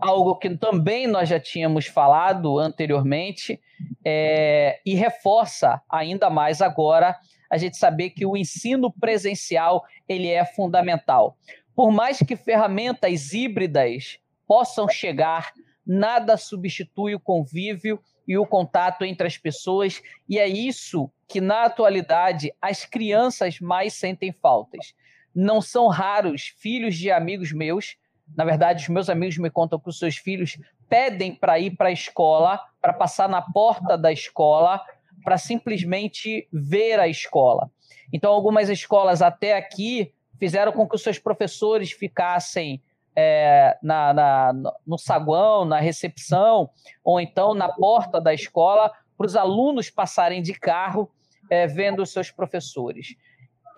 Algo 0.00 0.36
que 0.36 0.56
também 0.56 1.06
nós 1.06 1.28
já 1.28 1.40
tínhamos 1.40 1.86
falado 1.86 2.58
anteriormente 2.58 3.60
é, 4.04 4.80
e 4.86 4.94
reforça 4.94 5.82
ainda 5.90 6.30
mais 6.30 6.62
agora 6.62 7.16
a 7.50 7.56
gente 7.56 7.76
saber 7.76 8.10
que 8.10 8.24
o 8.24 8.36
ensino 8.36 8.92
presencial 8.92 9.84
ele 10.08 10.28
é 10.28 10.44
fundamental. 10.44 11.36
Por 11.76 11.92
mais 11.92 12.18
que 12.18 12.34
ferramentas 12.34 13.34
híbridas 13.34 14.18
possam 14.46 14.88
chegar, 14.88 15.52
nada 15.86 16.38
substitui 16.38 17.14
o 17.14 17.20
convívio 17.20 18.00
e 18.26 18.38
o 18.38 18.46
contato 18.46 19.04
entre 19.04 19.26
as 19.26 19.36
pessoas, 19.36 20.02
e 20.26 20.38
é 20.38 20.48
isso 20.48 21.10
que, 21.28 21.38
na 21.38 21.64
atualidade, 21.64 22.50
as 22.60 22.86
crianças 22.86 23.60
mais 23.60 23.92
sentem 23.92 24.32
faltas. 24.32 24.94
Não 25.34 25.60
são 25.60 25.86
raros 25.86 26.54
filhos 26.56 26.96
de 26.96 27.10
amigos 27.10 27.52
meus, 27.52 27.96
na 28.34 28.44
verdade, 28.44 28.82
os 28.82 28.88
meus 28.88 29.08
amigos 29.10 29.36
me 29.38 29.50
contam 29.50 29.78
que 29.78 29.88
os 29.88 29.98
seus 29.98 30.16
filhos 30.16 30.58
pedem 30.88 31.34
para 31.34 31.58
ir 31.58 31.76
para 31.76 31.88
a 31.88 31.92
escola, 31.92 32.58
para 32.80 32.92
passar 32.92 33.28
na 33.28 33.42
porta 33.42 33.96
da 33.96 34.10
escola, 34.10 34.82
para 35.22 35.38
simplesmente 35.38 36.48
ver 36.50 36.98
a 36.98 37.06
escola. 37.06 37.70
Então, 38.12 38.32
algumas 38.32 38.68
escolas 38.68 39.22
até 39.22 39.56
aqui 39.56 40.12
fizeram 40.38 40.72
com 40.72 40.88
que 40.88 40.94
os 40.94 41.02
seus 41.02 41.18
professores 41.18 41.92
ficassem 41.92 42.82
é, 43.16 43.78
na, 43.82 44.12
na, 44.12 44.52
no 44.86 44.98
saguão, 44.98 45.64
na 45.64 45.80
recepção, 45.80 46.68
ou 47.02 47.20
então 47.20 47.54
na 47.54 47.68
porta 47.72 48.20
da 48.20 48.34
escola, 48.34 48.92
para 49.16 49.26
os 49.26 49.36
alunos 49.36 49.88
passarem 49.88 50.42
de 50.42 50.52
carro 50.52 51.10
é, 51.50 51.66
vendo 51.66 52.02
os 52.02 52.12
seus 52.12 52.30
professores. 52.30 53.14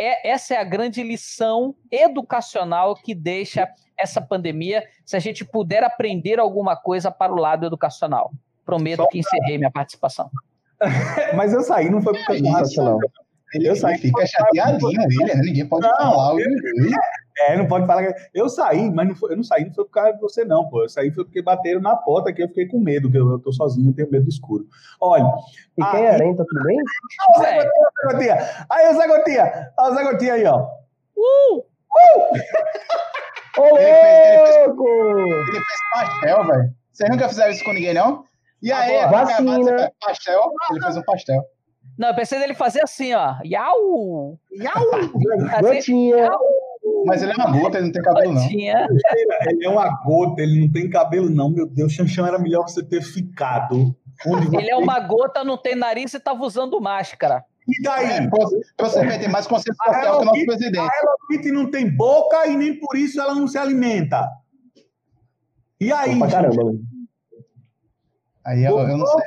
É, 0.00 0.30
essa 0.30 0.54
é 0.54 0.56
a 0.56 0.64
grande 0.64 1.02
lição 1.02 1.74
educacional 1.90 2.94
que 2.94 3.14
deixa 3.14 3.68
essa 3.98 4.20
pandemia, 4.20 4.84
se 5.04 5.16
a 5.16 5.18
gente 5.18 5.44
puder 5.44 5.82
aprender 5.82 6.38
alguma 6.38 6.76
coisa 6.76 7.11
para 7.11 7.32
o 7.32 7.36
lado 7.36 7.66
educacional. 7.66 8.32
Prometo 8.64 9.02
Só 9.02 9.09
que 9.09 9.18
encerrei 9.18 9.59
minha 9.59 9.70
participação. 9.70 10.30
Mas 11.34 11.52
eu 11.52 11.62
saí, 11.62 11.90
não 11.90 12.00
foi 12.00 12.12
por 12.14 12.26
causa 12.26 12.42
disso, 12.42 12.82
não. 12.82 13.00
Ele, 13.55 13.68
eu 13.68 13.76
saí, 13.76 13.99
fica 13.99 14.26
chateadinho, 14.26 15.01
ele, 15.01 15.34
né? 15.34 15.40
ninguém 15.42 15.66
pode 15.66 15.86
não, 15.86 15.96
falar. 15.96 16.38
Eu, 16.38 16.46
é, 17.38 17.57
não 17.57 17.66
pode 17.66 17.86
falar. 17.86 18.03
Eu 18.34 18.49
saí, 18.49 18.90
mas 18.90 19.09
não 19.09 19.16
foi, 19.16 19.32
eu 19.32 19.36
não 19.36 19.44
saí, 19.44 19.64
não 19.64 19.72
foi 19.72 19.84
por 19.84 19.90
causa 19.90 20.12
de 20.12 20.20
você, 20.20 20.44
não, 20.44 20.68
pô. 20.68 20.82
Eu 20.82 20.88
saí 20.88 21.11
foi 21.11 21.24
porque 21.24 21.40
bateram 21.40 21.80
na 21.80 21.96
porta 21.96 22.32
que 22.32 22.42
eu 22.42 22.49
fiquei 22.49 22.66
com 22.66 22.78
medo, 22.78 23.11
que 23.11 23.16
eu, 23.16 23.30
eu 23.30 23.38
tô 23.38 23.53
sozinho, 23.53 23.90
eu 23.90 23.94
tenho 23.94 24.11
medo 24.11 24.24
do 24.24 24.28
escuro. 24.28 24.66
Olha. 25.01 25.24
E 25.78 25.84
quem 25.84 26.07
é 26.07 26.18
tá 26.18 26.44
tudo 26.46 26.64
bem? 26.64 26.76
Ó, 27.28 27.38
o 27.38 27.42
Zé 27.42 27.70
Gotinha, 28.05 28.66
Aí, 28.68 28.88
o 28.88 28.96
Zé 28.96 29.07
Gotinha. 29.07 29.72
Olha 29.78 29.92
o 29.92 29.94
Zé 29.94 30.05
Gotinha 30.05 30.32
aí, 30.34 30.44
ó. 30.44 30.66
Uh! 31.16 31.59
Uh! 31.59 32.38
Ô, 33.59 33.62
louco! 34.66 34.88
Ele 34.88 35.53
fez 35.53 35.80
pastel, 35.92 36.46
velho. 36.46 36.74
Vocês 36.92 37.11
nunca 37.11 37.28
fizeram 37.28 37.53
isso 37.53 37.64
com 37.64 37.72
ninguém, 37.72 37.94
não? 37.94 38.24
E 38.61 38.72
aí, 38.72 39.07
vacina. 39.09 39.92
pastel, 40.01 40.51
ele 40.70 40.80
fez 40.82 40.96
um 40.96 41.03
pastel. 41.03 41.44
Não, 41.99 42.09
eu 42.09 42.14
pensei 42.14 42.38
nele 42.38 42.55
fazer 42.55 42.80
assim, 42.82 43.12
ó. 43.12 43.34
Iau! 43.44 44.38
Iau! 44.53 44.84
Gotinha. 45.61 46.30
Mas 47.05 47.22
ele 47.22 47.32
é 47.32 47.34
uma 47.34 47.51
gota, 47.51 47.78
ele 47.78 47.86
não 47.86 47.92
tem 47.92 48.03
cabelo, 48.03 48.32
não. 48.32 48.49
Ele 48.49 49.64
é 49.64 49.68
uma 49.68 50.03
gota, 50.05 50.42
ele 50.42 50.61
não 50.61 50.72
tem 50.72 50.88
cabelo, 50.88 51.28
não. 51.28 51.51
Meu 51.51 51.66
Deus, 51.66 51.92
Xanxão 51.92 52.26
era 52.26 52.38
melhor 52.38 52.62
você 52.62 52.84
ter 52.84 53.03
ficado. 53.03 53.94
Ele 54.53 54.70
é 54.70 54.76
uma 54.76 55.01
gota, 55.01 55.42
não 55.42 55.57
tem 55.57 55.74
nariz 55.74 56.14
e 56.14 56.20
tava 56.20 56.44
usando 56.44 56.80
máscara. 56.80 57.44
E 57.68 57.82
daí? 57.82 58.07
É, 58.07 58.28
pra 58.76 58.88
você 58.88 59.18
ter 59.18 59.28
mais 59.28 59.46
consciência 59.46 59.74
social 59.84 60.18
que 60.18 60.22
o 60.22 60.24
nosso 60.24 60.46
presidente. 60.46 60.78
A 60.78 60.82
Hello 60.82 61.16
Kitty 61.30 61.53
não 61.53 61.70
tem 61.70 61.94
boca 61.94 62.46
e 62.46 62.57
nem 62.57 62.78
por 62.78 62.96
isso 62.96 63.20
ela 63.20 63.34
não 63.34 63.46
se 63.46 63.59
alimenta. 63.59 64.26
E 65.80 65.92
aí? 65.92 66.16
Opa, 66.16 66.28
caramba, 66.28 66.62
Aí 68.46 68.64
eu, 68.64 68.78
eu 68.78 68.96
não 68.96 69.07
sei. 69.07 69.24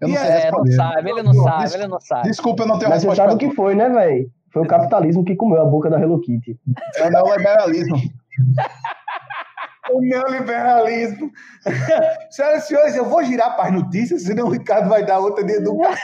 Eu 0.00 0.08
não, 0.08 0.16
sei 0.16 0.28
é, 0.28 0.50
não 0.50 0.66
sabe, 0.66 1.10
ele 1.10 1.22
não 1.22 1.34
sabe, 1.34 1.62
Des, 1.62 1.74
ele 1.74 1.86
não 1.86 2.00
sabe. 2.00 2.28
Desculpa, 2.28 2.62
eu 2.62 2.66
não 2.66 2.78
tenho 2.78 2.90
Mas 2.90 3.02
você 3.02 3.14
sabe 3.14 3.34
o 3.34 3.38
que 3.38 3.50
foi, 3.54 3.74
né, 3.74 3.88
velho? 3.88 4.30
Foi 4.52 4.62
o 4.62 4.66
capitalismo 4.66 5.24
que 5.24 5.34
comeu 5.34 5.60
a 5.60 5.64
boca 5.64 5.90
da 5.90 6.00
Hello 6.00 6.20
Kitty. 6.20 6.58
É 6.96 7.06
o 7.06 7.10
neoliberalismo. 7.10 7.96
o 9.90 10.00
neoliberalismo. 10.00 11.30
Senhoras 12.30 12.64
e 12.64 12.66
senhores, 12.66 12.96
eu 12.96 13.04
vou 13.04 13.24
girar 13.24 13.56
para 13.56 13.68
as 13.68 13.74
notícias, 13.74 14.22
senão 14.22 14.46
o 14.46 14.50
Ricardo 14.50 14.88
vai 14.88 15.04
dar 15.04 15.18
outra 15.18 15.44
de 15.44 15.52
educação. 15.54 15.98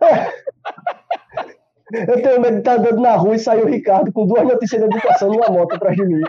Eu 1.92 2.22
tenho 2.22 2.40
medo 2.40 2.54
de 2.54 2.58
estar 2.60 2.78
andando 2.78 3.00
na 3.00 3.16
rua 3.16 3.34
e 3.34 3.38
sair 3.38 3.64
o 3.64 3.68
Ricardo 3.68 4.12
com 4.12 4.24
duas 4.24 4.44
notícias 4.44 4.80
de 4.80 4.86
educação 4.86 5.28
numa 5.28 5.48
moto 5.48 5.74
atrás 5.74 5.96
de 5.96 6.06
mim. 6.06 6.22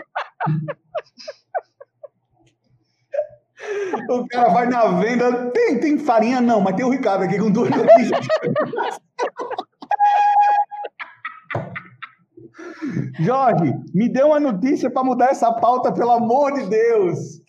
O 4.08 4.26
cara 4.28 4.48
vai 4.48 4.66
na 4.66 4.86
venda, 5.00 5.50
tem, 5.50 5.78
tem 5.78 5.98
farinha 5.98 6.40
não, 6.40 6.60
mas 6.60 6.74
tem 6.74 6.84
o 6.84 6.90
Ricardo 6.90 7.24
aqui 7.24 7.38
com 7.38 7.50
duas 7.50 7.70
notícias. 7.70 8.26
Jorge, 13.20 13.74
me 13.94 14.08
dê 14.08 14.22
uma 14.22 14.40
notícia 14.40 14.90
para 14.90 15.04
mudar 15.04 15.26
essa 15.26 15.52
pauta, 15.52 15.92
pelo 15.92 16.10
amor 16.10 16.52
de 16.52 16.68
Deus. 16.68 17.42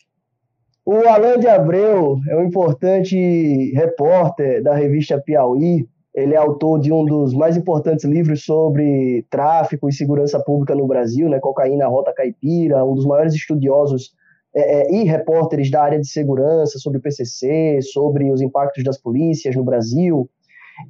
O 0.86 1.08
Alain 1.08 1.40
de 1.40 1.48
Abreu 1.48 2.18
é 2.30 2.36
um 2.36 2.44
importante 2.44 3.72
repórter 3.74 4.62
da 4.62 4.76
revista 4.76 5.20
Piauí. 5.20 5.88
Ele 6.14 6.36
é 6.36 6.38
autor 6.38 6.80
de 6.80 6.92
um 6.92 7.06
dos 7.06 7.34
mais 7.34 7.58
importantes 7.58 8.06
livros 8.06 8.44
sobre 8.44 9.26
tráfico 9.30 9.90
e 9.90 9.94
segurança 9.94 10.40
pública 10.44 10.76
no 10.76 10.86
Brasil, 10.86 11.28
né? 11.30 11.40
Cocaína 11.40 11.88
Rota 11.88 12.14
Caipira, 12.14 12.86
um 12.86 12.94
dos 12.94 13.06
maiores 13.06 13.34
estudiosos 13.34 14.12
é, 14.56 14.82
é, 14.82 14.96
e 14.96 15.04
repórteres 15.04 15.72
da 15.72 15.82
área 15.84 16.00
de 16.00 16.08
segurança 16.08 16.78
sobre 16.78 17.00
o 17.00 17.02
PCC, 17.02 17.80
sobre 17.82 18.32
os 18.32 18.42
impactos 18.42 18.84
das 18.84 18.98
polícias 18.98 19.56
no 19.56 19.64
Brasil. 19.64 20.30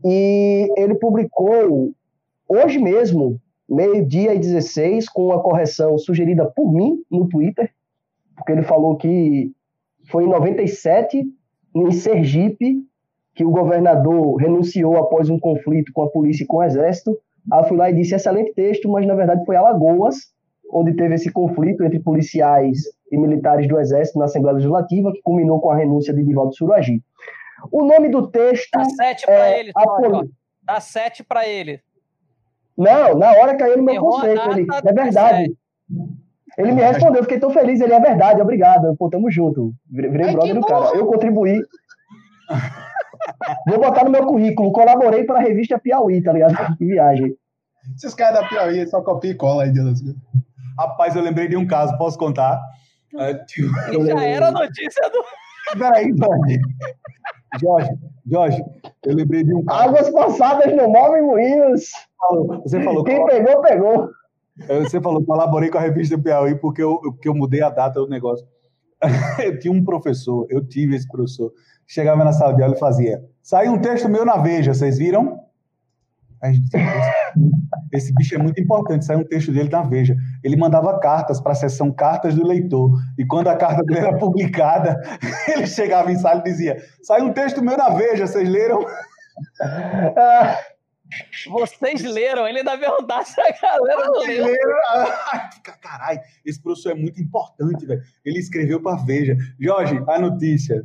E 0.04 0.70
ele 0.78 0.96
publicou 0.96 1.94
hoje 2.48 2.80
mesmo, 2.80 3.40
meio-dia 3.70 4.34
e 4.34 4.40
16, 4.40 5.08
com 5.08 5.28
uma 5.28 5.42
correção 5.42 5.98
sugerida 5.98 6.46
por 6.46 6.74
mim 6.74 7.02
no 7.10 7.28
Twitter, 7.28 7.72
porque 8.36 8.52
ele 8.52 8.64
falou 8.64 8.98
que 8.98 9.52
foi 10.10 10.26
em 10.26 10.30
97, 10.30 11.24
em 11.76 11.92
Sergipe, 11.92 12.84
que 13.34 13.46
o 13.46 13.52
governador 13.52 14.36
renunciou 14.36 14.98
após 14.98 15.30
um 15.30 15.40
conflito 15.40 15.92
com 15.94 16.04
a 16.04 16.10
polícia 16.10 16.44
e 16.44 16.48
com 16.48 16.58
o 16.58 16.64
exército. 16.64 17.18
Aí 17.52 17.62
eu 17.62 17.68
fui 17.68 17.78
lá 17.78 17.90
e 17.90 17.96
disse: 17.96 18.14
excelente 18.14 18.54
texto, 18.54 18.90
mas 18.90 19.08
na 19.08 19.16
verdade 19.16 19.46
foi 19.46 19.56
Alagoas, 19.56 20.33
onde 20.74 20.96
teve 20.96 21.16
esse 21.16 21.32
conflito 21.32 21.84
entre 21.84 22.00
policiais 22.00 22.80
e 23.12 23.18
militares 23.18 23.68
do 23.68 23.80
Exército 23.80 24.18
na 24.18 24.26
Assembleia 24.26 24.56
Legislativa, 24.56 25.12
que 25.12 25.22
culminou 25.22 25.62
com 25.62 25.70
a 25.70 25.76
renúncia 25.76 26.14
de 26.14 26.24
Divaldo 26.24 26.56
Suragi. 26.56 27.02
O 27.72 27.84
nome 27.84 28.10
do 28.10 28.28
texto. 28.28 28.72
Dá 28.74 28.86
sete 28.86 29.26
para 29.26 29.50
é, 29.50 29.60
ele, 29.60 29.72
Poli... 29.74 30.30
Dá 30.64 30.80
sete 30.80 31.24
para 31.24 31.48
ele. 31.48 31.80
Não, 32.78 33.16
na 33.16 33.32
hora 33.32 33.56
caiu 33.56 33.78
no 33.78 33.84
meu 33.84 33.94
Errou 33.94 34.12
conceito. 34.12 34.52
Ele, 34.52 34.68
é 34.72 34.94
verdade. 34.94 35.56
Ele 36.58 36.72
me 36.72 36.82
respondeu, 36.82 37.24
fiquei 37.24 37.40
tão 37.40 37.52
feliz. 37.52 37.80
Ele 37.80 37.94
é 37.94 38.00
verdade, 38.00 38.42
obrigado. 38.42 38.96
Pô, 38.98 39.10
tamo 39.10 39.30
junto. 39.30 39.74
Virei 39.90 40.28
Ai, 40.28 40.34
brother 40.34 40.56
do 40.56 40.62
cara. 40.62 40.96
Eu 40.96 41.06
contribuí. 41.06 41.62
Vou 43.68 43.80
botar 43.80 44.04
no 44.04 44.10
meu 44.10 44.26
currículo. 44.26 44.72
Colaborei 44.72 45.24
para 45.24 45.40
a 45.40 45.42
revista 45.42 45.80
Piauí, 45.80 46.22
tá 46.22 46.34
ligado? 46.34 46.54
Que 46.78 46.86
viagem. 46.86 47.36
Esses 47.96 48.14
caras 48.14 48.42
da 48.42 48.48
Piauí 48.48 48.88
só 48.88 49.02
copia 49.02 49.32
e 49.32 49.36
cola 49.36 49.64
aí, 49.64 49.72
Deus. 49.72 50.02
Rapaz, 50.78 51.16
eu 51.16 51.22
lembrei 51.22 51.48
de 51.48 51.56
um 51.56 51.68
caso, 51.68 51.98
posso 51.98 52.18
contar? 52.18 52.60
Uh, 53.14 54.06
já 54.06 54.24
era 54.24 54.48
a 54.48 54.52
notícia 54.52 55.10
do. 55.10 55.24
Peraí, 55.78 56.12
Jorge. 56.18 56.60
Jorge, 57.62 57.92
Jorge, 58.26 58.64
eu 59.06 59.16
lembrei 59.16 59.44
de 59.44 59.54
um 59.54 59.64
caso. 59.64 59.90
Águas 59.90 60.10
passadas 60.10 60.76
não 60.76 60.90
movem 60.90 61.22
moinhos. 61.22 61.92
Você 62.64 62.82
falou. 62.82 63.04
Quem 63.04 63.26
pegou, 63.26 63.62
pegou. 63.62 64.10
Você 64.82 65.02
falou, 65.02 65.24
colaborei 65.26 65.70
com 65.70 65.78
a 65.78 65.82
revista 65.82 66.18
Piauí 66.18 66.56
porque 66.56 66.82
eu, 66.82 67.00
porque 67.00 67.28
eu 67.28 67.34
mudei 67.34 67.62
a 67.62 67.70
data 67.70 68.00
do 68.00 68.08
negócio. 68.08 68.46
Eu 69.44 69.60
tinha 69.60 69.74
um 69.74 69.84
professor, 69.84 70.48
eu 70.50 70.66
tive 70.66 70.96
esse 70.96 71.06
professor, 71.06 71.52
chegava 71.86 72.24
na 72.24 72.32
sala 72.32 72.54
de 72.54 72.64
aula 72.64 72.74
e 72.74 72.80
fazia. 72.80 73.22
Saiu 73.42 73.74
um 73.74 73.82
texto 73.82 74.08
meu 74.08 74.24
na 74.24 74.38
Veja, 74.38 74.74
vocês 74.74 74.98
viram? 74.98 75.42
Esse 77.92 78.14
bicho 78.14 78.36
é 78.36 78.38
muito 78.38 78.60
importante, 78.62 79.06
sai 79.06 79.16
um 79.16 79.24
texto 79.24 79.52
dele 79.52 79.70
na 79.70 79.84
Veja. 79.84 80.16
Ele 80.44 80.56
mandava 80.56 81.00
cartas 81.00 81.40
para 81.40 81.52
a 81.52 81.56
seção 81.56 81.92
Cartas 81.92 82.36
do 82.36 82.46
Leitor. 82.46 82.92
E 83.18 83.26
quando 83.26 83.48
a 83.48 83.56
carta 83.56 83.84
dele 83.84 84.00
era 84.00 84.18
publicada, 84.18 85.00
ele 85.48 85.68
chegava 85.68 86.12
em 86.12 86.16
sala 86.16 86.42
e 86.42 86.44
dizia: 86.44 86.78
Sai 87.02 87.22
um 87.22 87.34
texto 87.34 87.64
meu 87.64 87.78
na 87.78 87.90
Veja, 87.90 88.28
vocês 88.28 88.48
leram? 88.48 88.86
Vocês 91.48 92.02
leram? 92.02 92.48
Ele 92.48 92.60
ainda 92.60 92.78
perguntar 92.78 93.24
se 93.24 93.40
a 93.40 93.52
galera 93.62 94.06
não 94.06 94.20
leu. 94.20 94.58
Caralho, 95.82 96.20
esse 96.46 96.62
professor 96.62 96.92
é 96.92 96.96
muito 96.96 97.22
importante, 97.22 97.86
velho. 97.86 98.02
Ele 98.26 98.40
escreveu 98.40 98.82
para 98.82 99.04
Veja. 99.04 99.38
Jorge, 99.60 100.02
a 100.08 100.20
notícia. 100.20 100.84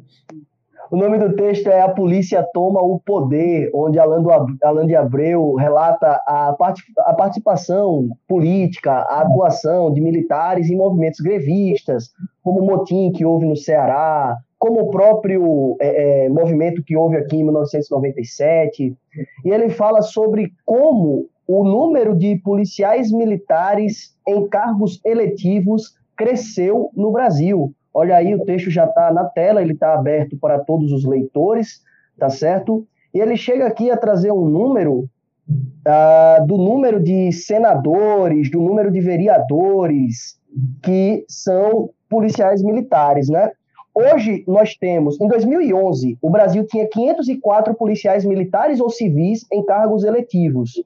O 0.90 0.96
nome 0.96 1.18
do 1.18 1.36
texto 1.36 1.66
é 1.66 1.82
A 1.82 1.88
Polícia 1.88 2.42
Toma 2.54 2.80
o 2.80 2.98
Poder, 2.98 3.70
onde 3.74 3.98
Alan 3.98 4.86
de 4.86 4.96
Abreu 4.96 5.54
relata 5.54 6.18
a, 6.26 6.54
part, 6.54 6.82
a 7.00 7.12
participação 7.12 8.08
política, 8.26 8.92
a 8.92 9.20
atuação 9.20 9.92
de 9.92 10.00
militares 10.00 10.70
em 10.70 10.76
movimentos 10.76 11.20
grevistas, 11.20 12.10
como 12.42 12.60
o 12.60 12.66
motim 12.66 13.12
que 13.12 13.22
houve 13.22 13.44
no 13.44 13.54
Ceará, 13.54 14.34
como 14.58 14.80
o 14.80 14.90
próprio 14.90 15.76
é, 15.78 16.24
é, 16.24 16.28
movimento 16.30 16.82
que 16.82 16.96
houve 16.96 17.18
aqui 17.18 17.36
em 17.36 17.44
1997. 17.44 18.96
E 19.44 19.50
ele 19.50 19.68
fala 19.68 20.00
sobre 20.00 20.52
como 20.64 21.26
o 21.46 21.64
número 21.64 22.16
de 22.16 22.36
policiais 22.36 23.12
militares 23.12 24.16
em 24.26 24.48
cargos 24.48 25.00
eletivos 25.04 25.98
cresceu 26.16 26.90
no 26.96 27.12
Brasil. 27.12 27.74
Olha 27.98 28.14
aí, 28.14 28.32
o 28.32 28.44
texto 28.44 28.70
já 28.70 28.84
está 28.84 29.12
na 29.12 29.24
tela, 29.24 29.60
ele 29.60 29.72
está 29.72 29.92
aberto 29.92 30.36
para 30.38 30.60
todos 30.60 30.92
os 30.92 31.04
leitores, 31.04 31.82
tá 32.16 32.30
certo? 32.30 32.86
E 33.12 33.18
ele 33.18 33.36
chega 33.36 33.66
aqui 33.66 33.90
a 33.90 33.96
trazer 33.96 34.30
um 34.30 34.44
número 34.44 35.10
uh, 35.50 36.46
do 36.46 36.56
número 36.56 37.02
de 37.02 37.32
senadores, 37.32 38.52
do 38.52 38.60
número 38.60 38.92
de 38.92 39.00
vereadores 39.00 40.38
que 40.80 41.24
são 41.28 41.90
policiais 42.08 42.62
militares, 42.62 43.28
né? 43.28 43.50
Hoje 43.92 44.44
nós 44.46 44.76
temos, 44.76 45.20
em 45.20 45.26
2011, 45.26 46.18
o 46.22 46.30
Brasil 46.30 46.64
tinha 46.68 46.86
504 46.86 47.74
policiais 47.74 48.24
militares 48.24 48.78
ou 48.78 48.90
civis 48.90 49.44
em 49.52 49.64
cargos 49.64 50.04
eletivos, 50.04 50.80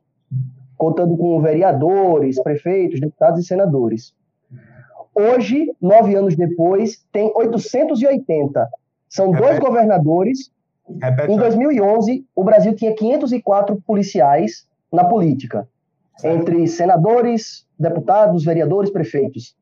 contando 0.79 1.15
com 1.19 1.43
vereadores, 1.43 2.43
prefeitos, 2.43 2.99
deputados 3.01 3.45
e 3.45 3.47
senadores. 3.47 4.15
Hoje, 5.15 5.67
nove 5.81 6.15
anos 6.15 6.37
depois, 6.37 7.05
tem 7.13 7.31
880. 7.35 8.69
São 9.09 9.31
Repete. 9.31 9.47
dois 9.47 9.59
governadores. 9.59 10.51
Repete. 11.01 11.33
Em 11.33 11.37
2011, 11.37 12.27
o 12.35 12.45
Brasil 12.45 12.75
tinha 12.75 12.95
504 12.95 13.81
policiais 13.87 14.67
na 14.93 15.05
política, 15.05 15.69
entre 16.25 16.67
senadores, 16.67 17.67
deputados, 17.79 18.45
vereadores, 18.45 18.91
prefeitos. 18.91 19.55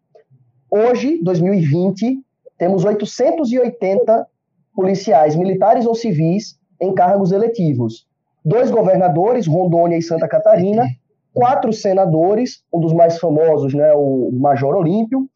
Hoje, 0.70 1.20
2020, 1.22 2.20
temos 2.58 2.84
880 2.84 4.26
policiais, 4.74 5.36
militares 5.36 5.86
ou 5.86 5.94
civis, 5.94 6.58
em 6.80 6.94
cargos 6.94 7.32
eletivos. 7.32 8.06
Dois 8.44 8.70
governadores, 8.70 9.46
Rondônia 9.46 9.98
e 9.98 10.02
Santa 10.02 10.26
Catarina, 10.26 10.84
quatro 11.32 11.72
senadores, 11.72 12.62
um 12.72 12.80
dos 12.80 12.92
mais 12.92 13.18
famosos, 13.18 13.74
né, 13.74 13.92
o 13.94 14.30
Major 14.32 14.74
Olímpio, 14.74 15.28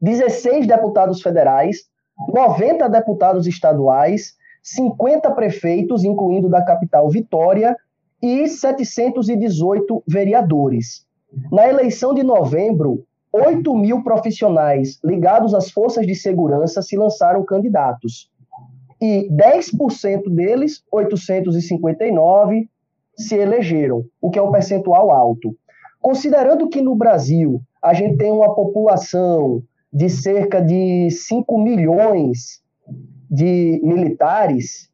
16 0.00 0.66
deputados 0.66 1.22
federais, 1.22 1.84
90 2.32 2.88
deputados 2.88 3.46
estaduais, 3.46 4.34
50 4.62 5.30
prefeitos, 5.32 6.04
incluindo 6.04 6.48
da 6.48 6.62
capital 6.62 7.08
Vitória, 7.08 7.76
e 8.22 8.48
718 8.48 10.02
vereadores. 10.06 11.06
Na 11.52 11.68
eleição 11.68 12.14
de 12.14 12.22
novembro, 12.22 13.04
8 13.32 13.74
mil 13.76 14.02
profissionais 14.02 14.98
ligados 15.04 15.54
às 15.54 15.70
forças 15.70 16.06
de 16.06 16.14
segurança 16.14 16.80
se 16.80 16.96
lançaram 16.96 17.44
candidatos. 17.44 18.30
E 19.00 19.28
10% 19.30 20.30
deles, 20.30 20.82
859, 20.90 22.68
se 23.14 23.36
elegeram, 23.36 24.04
o 24.20 24.30
que 24.30 24.38
é 24.38 24.42
um 24.42 24.50
percentual 24.50 25.10
alto. 25.10 25.54
Considerando 26.00 26.68
que 26.68 26.80
no 26.80 26.94
Brasil 26.94 27.60
a 27.82 27.92
gente 27.92 28.16
tem 28.16 28.32
uma 28.32 28.54
população 28.54 29.62
de 29.96 30.10
cerca 30.10 30.60
de 30.60 31.10
5 31.10 31.58
milhões 31.58 32.60
de 33.30 33.80
militares, 33.82 34.90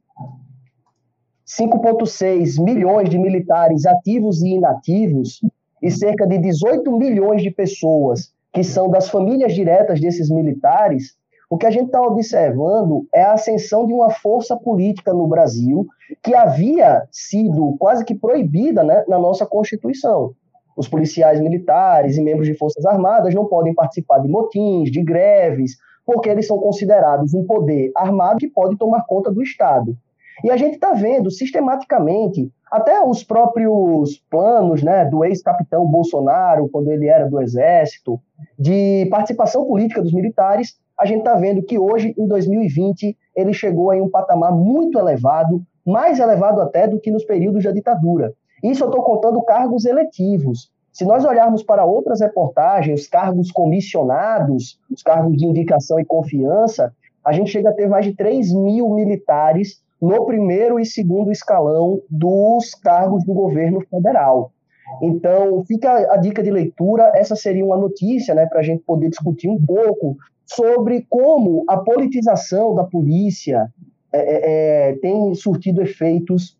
5,6 1.44 2.62
milhões 2.62 3.10
de 3.10 3.18
militares 3.18 3.84
ativos 3.84 4.40
e 4.42 4.50
inativos, 4.50 5.40
e 5.82 5.90
cerca 5.90 6.24
de 6.24 6.38
18 6.38 6.96
milhões 6.96 7.42
de 7.42 7.50
pessoas 7.50 8.32
que 8.52 8.62
são 8.62 8.88
das 8.88 9.08
famílias 9.08 9.52
diretas 9.52 10.00
desses 10.00 10.30
militares, 10.30 11.16
o 11.50 11.58
que 11.58 11.66
a 11.66 11.70
gente 11.72 11.86
está 11.86 12.00
observando 12.00 13.04
é 13.12 13.24
a 13.24 13.32
ascensão 13.32 13.84
de 13.84 13.92
uma 13.92 14.10
força 14.10 14.56
política 14.56 15.12
no 15.12 15.26
Brasil 15.26 15.84
que 16.22 16.32
havia 16.32 17.02
sido 17.10 17.74
quase 17.76 18.04
que 18.04 18.14
proibida 18.14 18.84
né, 18.84 19.04
na 19.08 19.18
nossa 19.18 19.44
Constituição. 19.44 20.32
Os 20.76 20.88
policiais 20.88 21.40
militares 21.40 22.16
e 22.16 22.22
membros 22.22 22.46
de 22.46 22.54
forças 22.54 22.84
armadas 22.86 23.34
não 23.34 23.46
podem 23.46 23.74
participar 23.74 24.18
de 24.18 24.28
motins, 24.28 24.90
de 24.90 25.02
greves, 25.02 25.76
porque 26.04 26.28
eles 26.28 26.46
são 26.46 26.58
considerados 26.58 27.34
um 27.34 27.44
poder 27.44 27.90
armado 27.96 28.38
que 28.38 28.48
pode 28.48 28.76
tomar 28.76 29.04
conta 29.06 29.30
do 29.30 29.42
Estado. 29.42 29.96
E 30.42 30.50
a 30.50 30.56
gente 30.56 30.74
está 30.74 30.92
vendo 30.92 31.30
sistematicamente, 31.30 32.50
até 32.70 33.04
os 33.04 33.22
próprios 33.22 34.18
planos 34.30 34.82
né, 34.82 35.04
do 35.04 35.24
ex-capitão 35.24 35.86
Bolsonaro, 35.86 36.68
quando 36.70 36.90
ele 36.90 37.06
era 37.06 37.28
do 37.28 37.40
Exército, 37.40 38.18
de 38.58 39.06
participação 39.10 39.66
política 39.66 40.02
dos 40.02 40.12
militares, 40.12 40.76
a 40.98 41.04
gente 41.04 41.18
está 41.18 41.34
vendo 41.34 41.62
que 41.62 41.78
hoje, 41.78 42.14
em 42.18 42.26
2020, 42.26 43.16
ele 43.36 43.52
chegou 43.52 43.92
em 43.92 44.00
um 44.00 44.10
patamar 44.10 44.52
muito 44.52 44.98
elevado, 44.98 45.62
mais 45.86 46.18
elevado 46.18 46.60
até 46.60 46.88
do 46.88 46.98
que 46.98 47.10
nos 47.10 47.24
períodos 47.24 47.62
da 47.62 47.72
ditadura. 47.72 48.32
Isso 48.62 48.84
eu 48.84 48.88
estou 48.88 49.02
contando 49.02 49.42
cargos 49.42 49.84
eletivos. 49.84 50.70
Se 50.92 51.04
nós 51.04 51.24
olharmos 51.24 51.62
para 51.62 51.84
outras 51.84 52.20
reportagens, 52.20 53.02
os 53.02 53.06
cargos 53.08 53.50
comissionados, 53.50 54.78
os 54.90 55.02
cargos 55.02 55.36
de 55.36 55.46
indicação 55.46 55.98
e 55.98 56.04
confiança, 56.04 56.92
a 57.24 57.32
gente 57.32 57.50
chega 57.50 57.70
a 57.70 57.72
ter 57.72 57.88
mais 57.88 58.04
de 58.04 58.14
3 58.14 58.52
mil 58.52 58.90
militares 58.90 59.80
no 60.00 60.26
primeiro 60.26 60.78
e 60.78 60.84
segundo 60.84 61.32
escalão 61.32 62.02
dos 62.10 62.74
cargos 62.74 63.24
do 63.24 63.32
governo 63.32 63.80
federal. 63.82 64.52
Então, 65.00 65.64
fica 65.64 66.12
a 66.12 66.16
dica 66.16 66.42
de 66.42 66.50
leitura. 66.50 67.12
Essa 67.14 67.36
seria 67.36 67.64
uma 67.64 67.76
notícia 67.76 68.34
né, 68.34 68.46
para 68.46 68.60
a 68.60 68.62
gente 68.62 68.82
poder 68.82 69.08
discutir 69.08 69.48
um 69.48 69.64
pouco 69.64 70.16
sobre 70.44 71.06
como 71.08 71.64
a 71.68 71.78
politização 71.78 72.74
da 72.74 72.84
polícia 72.84 73.72
é, 74.12 74.18
é, 74.18 74.90
é 74.90 74.92
tem 74.96 75.34
surtido 75.34 75.80
efeitos 75.80 76.58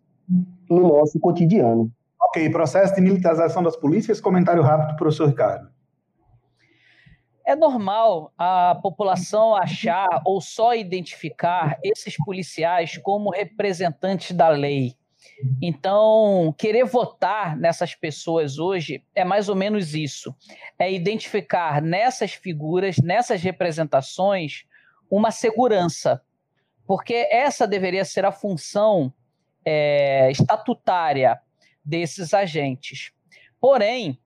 no 0.72 0.88
nosso 0.88 1.18
cotidiano. 1.20 1.90
Ok, 2.20 2.48
processo 2.50 2.94
de 2.94 3.00
militarização 3.00 3.62
das 3.62 3.76
polícias, 3.76 4.20
comentário 4.20 4.62
rápido, 4.62 4.96
professor 4.96 5.28
Ricardo. 5.28 5.70
É 7.44 7.56
normal 7.56 8.32
a 8.38 8.78
população 8.80 9.54
achar 9.54 10.22
ou 10.24 10.40
só 10.40 10.74
identificar 10.74 11.78
esses 11.82 12.16
policiais 12.16 12.96
como 12.98 13.30
representantes 13.30 14.32
da 14.32 14.48
lei. 14.48 14.94
Então, 15.60 16.54
querer 16.56 16.84
votar 16.84 17.56
nessas 17.56 17.94
pessoas 17.94 18.58
hoje 18.58 19.04
é 19.14 19.24
mais 19.24 19.48
ou 19.48 19.56
menos 19.56 19.94
isso: 19.94 20.34
é 20.78 20.92
identificar 20.92 21.82
nessas 21.82 22.32
figuras, 22.32 22.98
nessas 22.98 23.42
representações, 23.42 24.64
uma 25.10 25.30
segurança. 25.30 26.22
Porque 26.86 27.28
essa 27.30 27.66
deveria 27.66 28.04
ser 28.04 28.24
a 28.24 28.32
função 28.32 29.12
é, 29.64 30.30
estatutária 30.30 31.40
desses 31.84 32.32
agentes. 32.32 33.12
Porém, 33.60 34.18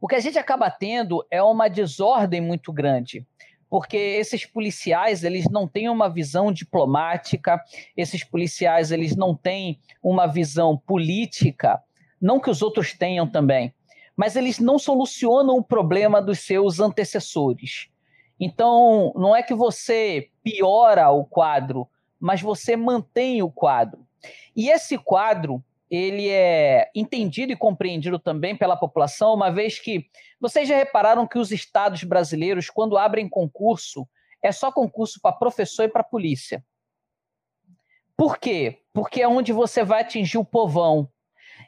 o 0.00 0.06
que 0.06 0.14
a 0.14 0.20
gente 0.20 0.38
acaba 0.38 0.70
tendo 0.70 1.24
é 1.30 1.42
uma 1.42 1.68
desordem 1.68 2.40
muito 2.40 2.72
grande, 2.72 3.26
porque 3.70 3.96
esses 3.96 4.44
policiais 4.44 5.24
eles 5.24 5.48
não 5.50 5.66
têm 5.66 5.88
uma 5.88 6.08
visão 6.08 6.52
diplomática, 6.52 7.60
esses 7.96 8.22
policiais 8.22 8.92
eles 8.92 9.16
não 9.16 9.34
têm 9.34 9.80
uma 10.02 10.26
visão 10.26 10.76
política, 10.76 11.82
não 12.20 12.38
que 12.38 12.50
os 12.50 12.62
outros 12.62 12.92
tenham 12.92 13.26
também, 13.26 13.74
mas 14.16 14.36
eles 14.36 14.58
não 14.58 14.78
solucionam 14.78 15.56
o 15.56 15.64
problema 15.64 16.20
dos 16.20 16.40
seus 16.40 16.80
antecessores. 16.80 17.88
Então, 18.38 19.12
não 19.16 19.34
é 19.34 19.42
que 19.42 19.54
você 19.54 20.28
piora 20.42 21.10
o 21.10 21.24
quadro, 21.24 21.88
mas 22.20 22.40
você 22.42 22.76
mantém 22.76 23.42
o 23.42 23.50
quadro. 23.50 24.06
E 24.54 24.70
esse 24.70 24.98
quadro, 24.98 25.64
ele 25.90 26.28
é 26.28 26.90
entendido 26.94 27.52
e 27.52 27.56
compreendido 27.56 28.18
também 28.18 28.56
pela 28.56 28.76
população, 28.76 29.34
uma 29.34 29.50
vez 29.50 29.78
que 29.78 30.06
vocês 30.40 30.68
já 30.68 30.76
repararam 30.76 31.26
que 31.26 31.38
os 31.38 31.52
estados 31.52 32.02
brasileiros, 32.04 32.70
quando 32.70 32.98
abrem 32.98 33.28
concurso, 33.28 34.08
é 34.42 34.52
só 34.52 34.72
concurso 34.72 35.20
para 35.20 35.32
professor 35.32 35.84
e 35.84 35.88
para 35.88 36.02
polícia. 36.02 36.64
Por 38.16 38.38
quê? 38.38 38.82
Porque 38.92 39.22
é 39.22 39.28
onde 39.28 39.52
você 39.52 39.82
vai 39.82 40.02
atingir 40.02 40.38
o 40.38 40.44
povão. 40.44 41.08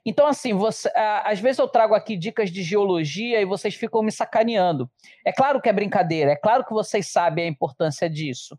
Então, 0.05 0.27
assim, 0.27 0.53
você, 0.53 0.91
às 1.25 1.41
vezes 1.41 1.59
eu 1.59 1.67
trago 1.67 1.95
aqui 1.95 2.17
dicas 2.17 2.51
de 2.51 2.63
geologia 2.63 3.41
e 3.41 3.45
vocês 3.45 3.75
ficam 3.75 4.03
me 4.03 4.13
sacaneando. 4.13 4.89
É 5.25 5.33
claro 5.33 5.61
que 5.61 5.69
é 5.69 5.73
brincadeira, 5.73 6.33
é 6.33 6.37
claro 6.37 6.65
que 6.65 6.73
vocês 6.73 7.11
sabem 7.11 7.45
a 7.45 7.49
importância 7.49 8.09
disso. 8.09 8.59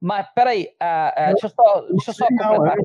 Mas, 0.00 0.26
peraí, 0.34 0.68
deixa 1.28 1.46
eu 1.46 1.50
só, 1.50 1.80
deixa 1.82 2.10
eu 2.10 2.14
só 2.14 2.26
completar. 2.26 2.76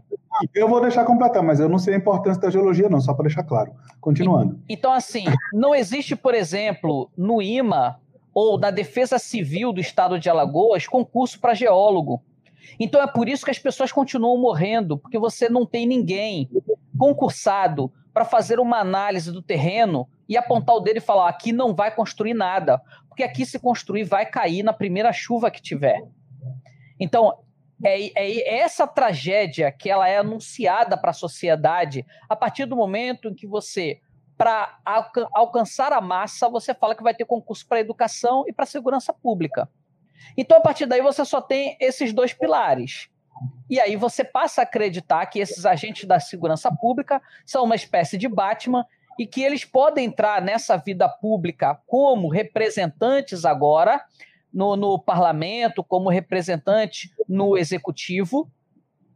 Eu 0.54 0.68
vou 0.68 0.82
deixar 0.82 1.06
completar, 1.06 1.44
mas 1.44 1.60
eu 1.60 1.70
não 1.70 1.78
sei 1.78 1.96
a 1.96 1.98
importância 1.98 2.42
da 2.42 2.50
geologia, 2.50 2.90
não, 2.90 3.02
só 3.02 3.14
para 3.14 3.24
deixar 3.24 3.44
claro. 3.44 3.72
Continuando. 4.00 4.60
Então, 4.68 4.92
assim, 4.92 5.26
não 5.54 5.74
existe, 5.74 6.16
por 6.16 6.34
exemplo, 6.34 7.10
no 7.18 7.42
IMA 7.42 8.00
ou 8.34 8.60
na 8.60 8.70
Defesa 8.70 9.18
Civil 9.18 9.74
do 9.74 9.82
Estado 9.82 10.20
de 10.20 10.30
Alagoas 10.30 10.86
concurso 10.86 11.40
para 11.40 11.56
geólogo. 11.56 12.22
Então 12.80 13.02
é 13.02 13.08
por 13.08 13.28
isso 13.28 13.44
que 13.44 13.52
as 13.52 13.58
pessoas 13.58 13.92
continuam 13.92 14.38
morrendo, 14.38 14.98
porque 14.98 15.18
você 15.18 15.50
não 15.50 15.66
tem 15.66 15.88
ninguém 15.88 16.50
concursado 16.98 17.92
para 18.14 18.26
fazer 18.26 18.60
uma 18.60 18.78
análise 18.78 19.32
do 19.32 19.42
terreno 19.42 20.08
e 20.28 20.38
apontar 20.38 20.76
o 20.76 20.80
dedo 20.80 20.98
e 20.98 21.02
falar: 21.02 21.30
aqui 21.30 21.52
não 21.52 21.74
vai 21.74 21.94
construir 21.94 22.34
nada, 22.34 22.82
porque 23.08 23.24
aqui 23.24 23.46
se 23.46 23.58
construir 23.58 24.04
vai 24.04 24.26
cair 24.26 24.64
na 24.64 24.74
primeira 24.74 25.12
chuva 25.12 25.50
que 25.50 25.62
tiver. 25.62 26.04
Então, 27.00 27.40
é, 27.84 28.20
é 28.20 28.60
essa 28.60 28.88
tragédia 28.88 29.72
que 29.72 29.90
ela 29.90 30.08
é 30.08 30.18
anunciada 30.18 30.98
para 30.98 31.12
a 31.12 31.14
sociedade 31.14 32.06
a 32.28 32.36
partir 32.36 32.66
do 32.66 32.76
momento 32.76 33.30
em 33.30 33.36
que 33.36 33.46
você, 33.46 34.00
para 34.38 34.80
alca 34.84 35.28
alcançar 35.34 35.94
a 35.94 36.02
massa, 36.02 36.50
você 36.50 36.74
fala 36.74 36.96
que 36.96 37.04
vai 37.04 37.14
ter 37.14 37.26
concurso 37.26 37.68
para 37.68 37.80
educação 37.80 38.44
e 38.48 38.54
para 38.54 38.66
segurança 38.66 39.14
pública. 39.14 39.70
Então, 40.36 40.58
a 40.58 40.62
partir 40.62 40.86
daí, 40.86 41.02
você 41.02 41.24
só 41.24 41.40
tem 41.42 41.78
esses 41.80 42.12
dois 42.12 42.34
pilares. 42.34 43.10
E 43.70 43.80
aí 43.80 43.96
você 43.96 44.24
passa 44.24 44.62
a 44.62 44.64
acreditar 44.64 45.26
que 45.28 45.40
esses 45.40 45.66
agentes 45.66 46.06
da 46.06 46.20
segurança 46.20 46.72
pública 46.72 47.22
são 47.46 47.64
uma 47.64 47.76
espécie 47.76 48.18
de 48.18 48.28
Batman 48.28 48.86
e 49.20 49.28
que 49.28 49.44
eles 49.44 49.64
podem 49.64 50.06
entrar 50.06 50.42
nessa 50.42 50.78
vida 50.78 51.08
pública 51.08 51.80
como 51.86 52.30
representantes 52.30 53.46
agora 53.46 54.04
no, 54.54 54.76
no 54.76 55.00
parlamento, 55.00 55.84
como 55.84 56.10
representante 56.10 57.10
no 57.28 57.58
executivo, 57.58 58.52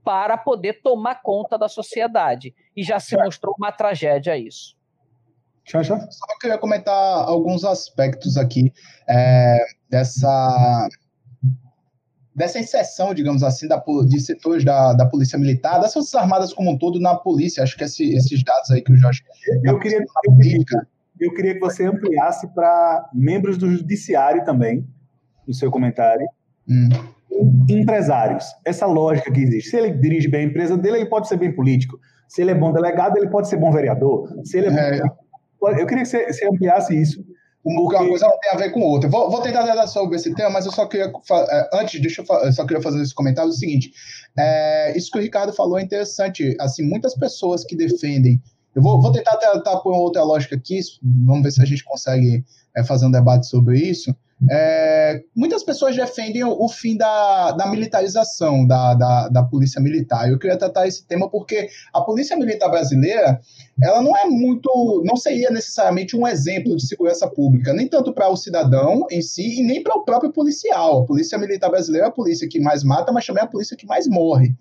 para 0.03 0.37
poder 0.37 0.81
tomar 0.81 1.21
conta 1.21 1.57
da 1.57 1.67
sociedade. 1.67 2.55
E 2.75 2.83
já 2.83 2.99
se 2.99 3.15
mostrou 3.15 3.55
uma 3.57 3.71
tragédia 3.71 4.37
isso. 4.37 4.75
Só 6.09 6.37
queria 6.39 6.57
comentar 6.57 6.95
alguns 6.95 7.63
aspectos 7.63 8.35
aqui 8.35 8.73
é, 9.07 9.57
dessa 9.89 10.89
dessa 12.33 12.59
inserção, 12.59 13.13
digamos 13.13 13.43
assim, 13.43 13.67
da, 13.67 13.83
de 14.07 14.19
setores 14.19 14.63
da, 14.63 14.93
da 14.93 15.05
Polícia 15.05 15.37
Militar, 15.37 15.79
das 15.79 15.93
Forças 15.93 16.15
Armadas 16.15 16.53
como 16.53 16.71
um 16.71 16.77
todo 16.77 16.99
na 16.99 17.15
polícia. 17.15 17.61
Acho 17.61 17.77
que 17.77 17.83
esse, 17.83 18.13
esses 18.13 18.43
dados 18.43 18.71
aí 18.71 18.81
que 18.81 18.91
o 18.91 18.95
Jorge. 18.95 19.21
Eu 19.63 19.77
queria, 19.79 19.99
eu 19.99 20.37
queria, 20.37 20.65
eu 21.19 21.33
queria 21.33 21.53
que 21.53 21.59
você 21.59 21.85
ampliasse 21.85 22.47
para 22.53 23.09
membros 23.13 23.57
do 23.57 23.69
Judiciário 23.69 24.43
também, 24.45 24.87
no 25.51 25.55
seu 25.55 25.69
comentário. 25.69 26.27
Hum. 26.67 26.89
Empresários, 27.69 28.45
essa 28.65 28.85
lógica 28.85 29.31
que 29.31 29.39
existe. 29.41 29.69
Se 29.69 29.77
ele 29.77 29.91
dirige 29.91 30.27
bem 30.27 30.41
a 30.41 30.49
empresa 30.49 30.77
dele, 30.77 30.97
ele 30.97 31.09
pode 31.09 31.27
ser 31.27 31.37
bem 31.37 31.53
político. 31.53 31.99
Se 32.27 32.41
ele 32.41 32.51
é 32.51 32.55
bom 32.55 32.71
delegado, 32.71 33.17
ele 33.17 33.29
pode 33.29 33.49
ser 33.49 33.57
bom 33.57 33.71
vereador. 33.71 34.29
Se 34.43 34.57
ele 34.57 34.67
é, 34.67 34.97
é. 34.97 35.01
Bom... 35.59 35.69
Eu 35.69 35.85
queria 35.85 36.03
que 36.03 36.09
você, 36.09 36.31
você 36.31 36.47
ampliasse 36.47 36.99
isso 36.99 37.23
porque... 37.63 37.95
Uma 37.95 38.09
coisa 38.09 38.27
não 38.27 38.39
tem 38.39 38.51
a 38.51 38.57
ver 38.57 38.71
com 38.71 38.81
outra. 38.81 39.09
Vou, 39.09 39.29
vou 39.29 39.41
tentar 39.41 39.63
tratar 39.63 39.87
sobre 39.87 40.15
esse 40.15 40.33
tema, 40.33 40.49
mas 40.49 40.65
eu 40.65 40.71
só 40.71 40.87
queria. 40.87 41.11
É, 41.49 41.69
antes, 41.73 42.01
deixa 42.01 42.23
eu, 42.27 42.35
eu 42.39 42.53
só 42.53 42.65
queria 42.65 42.81
fazer 42.81 43.01
esse 43.01 43.13
comentário: 43.13 43.49
o 43.49 43.53
seguinte. 43.53 43.91
É, 44.37 44.97
isso 44.97 45.11
que 45.11 45.19
o 45.19 45.21
Ricardo 45.21 45.53
falou 45.53 45.77
é 45.77 45.83
interessante. 45.83 46.55
Assim, 46.59 46.83
muitas 46.83 47.15
pessoas 47.15 47.63
que 47.63 47.75
defendem. 47.75 48.41
Eu 48.75 48.81
vou, 48.81 49.01
vou 49.01 49.11
tentar 49.11 49.35
tratar 49.37 49.77
por 49.77 49.93
outra 49.93 50.23
lógica 50.23 50.55
aqui, 50.55 50.79
vamos 51.03 51.43
ver 51.43 51.51
se 51.51 51.61
a 51.61 51.65
gente 51.65 51.83
consegue 51.83 52.43
é, 52.75 52.83
fazer 52.83 53.05
um 53.05 53.11
debate 53.11 53.45
sobre 53.47 53.77
isso. 53.77 54.15
É, 54.49 55.21
muitas 55.35 55.63
pessoas 55.63 55.95
defendem 55.95 56.43
o, 56.43 56.67
fim 56.67 56.97
da, 56.97 57.51
da 57.51 57.67
militarização 57.67 58.65
da, 58.65 58.95
da, 58.95 59.27
da, 59.29 59.43
polícia 59.43 59.79
militar. 59.79 60.29
Eu 60.29 60.39
queria 60.39 60.57
tratar 60.57 60.87
esse 60.87 61.05
tema 61.05 61.29
porque 61.29 61.67
a 61.93 62.01
polícia 62.01 62.35
militar 62.35 62.69
brasileira 62.69 63.39
ela 63.81 64.01
não 64.01 64.15
é 64.15 64.25
muito, 64.25 65.03
não 65.05 65.15
seria 65.15 65.49
necessariamente 65.49 66.15
um 66.15 66.27
exemplo 66.27 66.75
de 66.75 66.85
segurança 66.85 67.27
pública, 67.27 67.73
nem 67.73 67.87
tanto 67.87 68.13
para 68.13 68.29
o 68.29 68.35
cidadão 68.35 69.05
em 69.11 69.21
si 69.21 69.59
e 69.59 69.63
nem 69.63 69.81
para 69.83 69.95
o 69.95 70.03
próprio 70.03 70.31
policial. 70.31 71.01
A 71.01 71.05
polícia 71.05 71.37
militar 71.37 71.69
brasileira 71.69 72.07
é 72.07 72.09
a 72.09 72.13
polícia 72.13 72.47
que 72.47 72.59
mais 72.59 72.83
mata, 72.83 73.11
mas 73.11 73.25
também 73.25 73.41
é 73.41 73.45
a 73.45 73.49
polícia 73.49 73.77
que 73.77 73.85
mais 73.85 74.07
morre. 74.07 74.55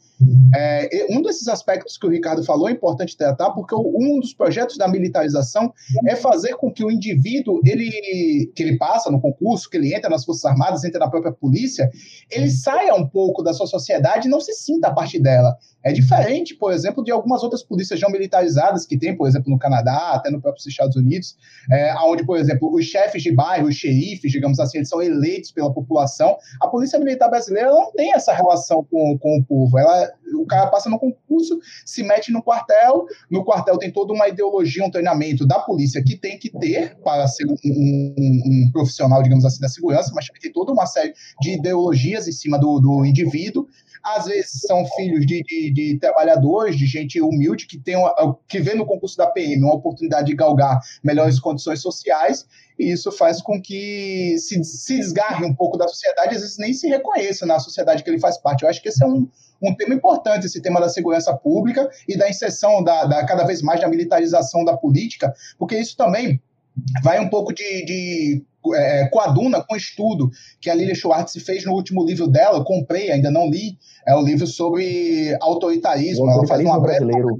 É, 0.54 1.06
um 1.10 1.22
desses 1.22 1.48
aspectos 1.48 1.96
que 1.96 2.06
o 2.06 2.10
Ricardo 2.10 2.44
falou 2.44 2.68
é 2.68 2.72
importante 2.72 3.16
tratar 3.16 3.50
porque 3.50 3.74
um 3.74 4.20
dos 4.20 4.34
projetos 4.34 4.76
da 4.76 4.88
militarização 4.88 5.72
é 6.06 6.16
fazer 6.16 6.56
com 6.56 6.70
que 6.70 6.84
o 6.84 6.90
indivíduo 6.90 7.60
ele 7.64 8.50
que 8.54 8.62
ele 8.62 8.76
passa 8.76 9.10
no 9.10 9.20
concurso 9.20 9.69
que 9.70 9.76
ele 9.76 9.94
entra 9.94 10.10
nas 10.10 10.24
Forças 10.24 10.44
Armadas, 10.44 10.84
entra 10.84 11.00
na 11.00 11.08
própria 11.08 11.32
polícia, 11.32 11.90
ele 12.30 12.50
saia 12.50 12.94
um 12.94 13.06
pouco 13.06 13.42
da 13.42 13.52
sua 13.52 13.66
sociedade 13.66 14.26
e 14.26 14.30
não 14.30 14.40
se 14.40 14.52
sinta 14.52 14.88
a 14.88 14.92
parte 14.92 15.18
dela. 15.18 15.56
É 15.82 15.92
diferente, 15.92 16.54
por 16.54 16.72
exemplo, 16.72 17.02
de 17.02 17.10
algumas 17.10 17.42
outras 17.42 17.62
polícias 17.62 17.98
já 17.98 18.08
militarizadas 18.08 18.84
que 18.84 18.98
tem, 18.98 19.16
por 19.16 19.26
exemplo, 19.26 19.50
no 19.50 19.58
Canadá, 19.58 20.10
até 20.12 20.30
no 20.30 20.40
próprio 20.40 20.60
Estados 20.68 20.94
Unidos, 20.94 21.36
é, 21.70 21.94
onde, 22.04 22.24
por 22.24 22.36
exemplo, 22.36 22.70
os 22.74 22.84
chefes 22.84 23.22
de 23.22 23.32
bairro, 23.32 23.68
os 23.68 23.76
xerifes, 23.76 24.30
digamos 24.30 24.60
assim, 24.60 24.78
eles 24.78 24.88
são 24.88 25.00
eleitos 25.00 25.50
pela 25.50 25.72
população. 25.72 26.36
A 26.60 26.68
polícia 26.68 26.98
militar 26.98 27.30
brasileira 27.30 27.70
não 27.70 27.90
tem 27.92 28.12
essa 28.12 28.32
relação 28.34 28.86
com, 28.90 29.18
com 29.18 29.38
o 29.38 29.44
povo. 29.44 29.78
Ela, 29.78 30.10
o 30.34 30.46
cara 30.46 30.66
passa 30.66 30.90
no 30.90 30.98
concurso, 30.98 31.58
se 31.86 32.02
mete 32.02 32.30
no 32.30 32.42
quartel, 32.42 33.06
no 33.30 33.42
quartel 33.42 33.78
tem 33.78 33.90
toda 33.90 34.12
uma 34.12 34.28
ideologia, 34.28 34.84
um 34.84 34.90
treinamento 34.90 35.46
da 35.46 35.60
polícia 35.60 36.02
que 36.04 36.16
tem 36.16 36.38
que 36.38 36.50
ter 36.58 36.96
para 37.02 37.26
ser 37.26 37.46
um, 37.46 37.56
um, 37.64 38.14
um 38.18 38.70
profissional, 38.70 39.22
digamos 39.22 39.46
assim, 39.46 39.59
da 39.60 39.68
segurança, 39.68 40.12
mas 40.14 40.26
tem 40.40 40.52
toda 40.52 40.72
uma 40.72 40.86
série 40.86 41.12
de 41.40 41.52
ideologias 41.52 42.26
em 42.26 42.32
cima 42.32 42.58
do, 42.58 42.80
do 42.80 43.04
indivíduo 43.04 43.66
às 44.02 44.26
vezes 44.26 44.60
são 44.66 44.84
filhos 44.96 45.26
de, 45.26 45.42
de, 45.42 45.72
de 45.72 45.98
trabalhadores, 45.98 46.76
de 46.76 46.86
gente 46.86 47.20
humilde, 47.20 47.66
que, 47.66 47.78
tem 47.78 47.96
uma, 47.96 48.36
que 48.48 48.60
vê 48.60 48.74
no 48.74 48.86
concurso 48.86 49.16
da 49.16 49.26
PM 49.26 49.62
uma 49.62 49.74
oportunidade 49.74 50.26
de 50.26 50.34
galgar 50.34 50.80
melhores 51.02 51.38
condições 51.38 51.80
sociais, 51.80 52.46
e 52.78 52.90
isso 52.90 53.12
faz 53.12 53.42
com 53.42 53.60
que 53.60 54.36
se, 54.38 54.62
se 54.64 54.96
desgarre 54.96 55.44
um 55.44 55.54
pouco 55.54 55.76
da 55.76 55.86
sociedade, 55.86 56.34
às 56.34 56.40
vezes 56.40 56.58
nem 56.58 56.72
se 56.72 56.88
reconheça 56.88 57.44
na 57.44 57.58
sociedade 57.58 58.02
que 58.02 58.08
ele 58.08 58.18
faz 58.18 58.38
parte. 58.38 58.62
Eu 58.62 58.70
acho 58.70 58.80
que 58.80 58.88
esse 58.88 59.02
é 59.02 59.06
um, 59.06 59.28
um 59.62 59.74
tema 59.74 59.94
importante, 59.94 60.46
esse 60.46 60.62
tema 60.62 60.80
da 60.80 60.88
segurança 60.88 61.36
pública 61.36 61.88
e 62.08 62.16
da 62.16 62.28
inserção 62.28 62.82
da, 62.82 63.04
da 63.04 63.26
cada 63.26 63.44
vez 63.44 63.60
mais 63.60 63.80
da 63.80 63.88
militarização 63.88 64.64
da 64.64 64.76
política, 64.76 65.32
porque 65.58 65.76
isso 65.76 65.96
também 65.96 66.40
vai 67.02 67.20
um 67.20 67.28
pouco 67.28 67.52
de, 67.52 67.84
de 67.84 68.44
é, 68.74 69.08
coaduna 69.08 69.62
com 69.62 69.74
o 69.74 69.76
estudo 69.76 70.30
que 70.60 70.68
a 70.68 70.74
Lilia 70.74 70.94
Schwartz 70.94 71.42
fez 71.44 71.64
no 71.64 71.72
último 71.72 72.04
livro 72.04 72.26
dela, 72.26 72.58
eu 72.58 72.64
comprei, 72.64 73.10
ainda 73.10 73.30
não 73.30 73.48
li, 73.48 73.78
é 74.06 74.14
o 74.14 74.22
livro 74.22 74.46
sobre 74.46 75.36
autoritarismo. 75.40 76.30
Ela 76.30 76.46
faz 76.46 76.60
uma 76.60 76.80
brasileiro. 76.80 77.36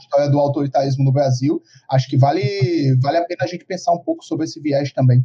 história 0.00 0.30
do 0.30 0.38
autoritarismo 0.38 1.04
no 1.04 1.12
Brasil. 1.12 1.62
Acho 1.90 2.08
que 2.08 2.16
vale, 2.16 2.96
vale 3.00 3.18
a 3.18 3.24
pena 3.24 3.44
a 3.44 3.46
gente 3.46 3.64
pensar 3.64 3.92
um 3.92 3.98
pouco 3.98 4.24
sobre 4.24 4.44
esse 4.44 4.60
viés 4.60 4.92
também. 4.92 5.24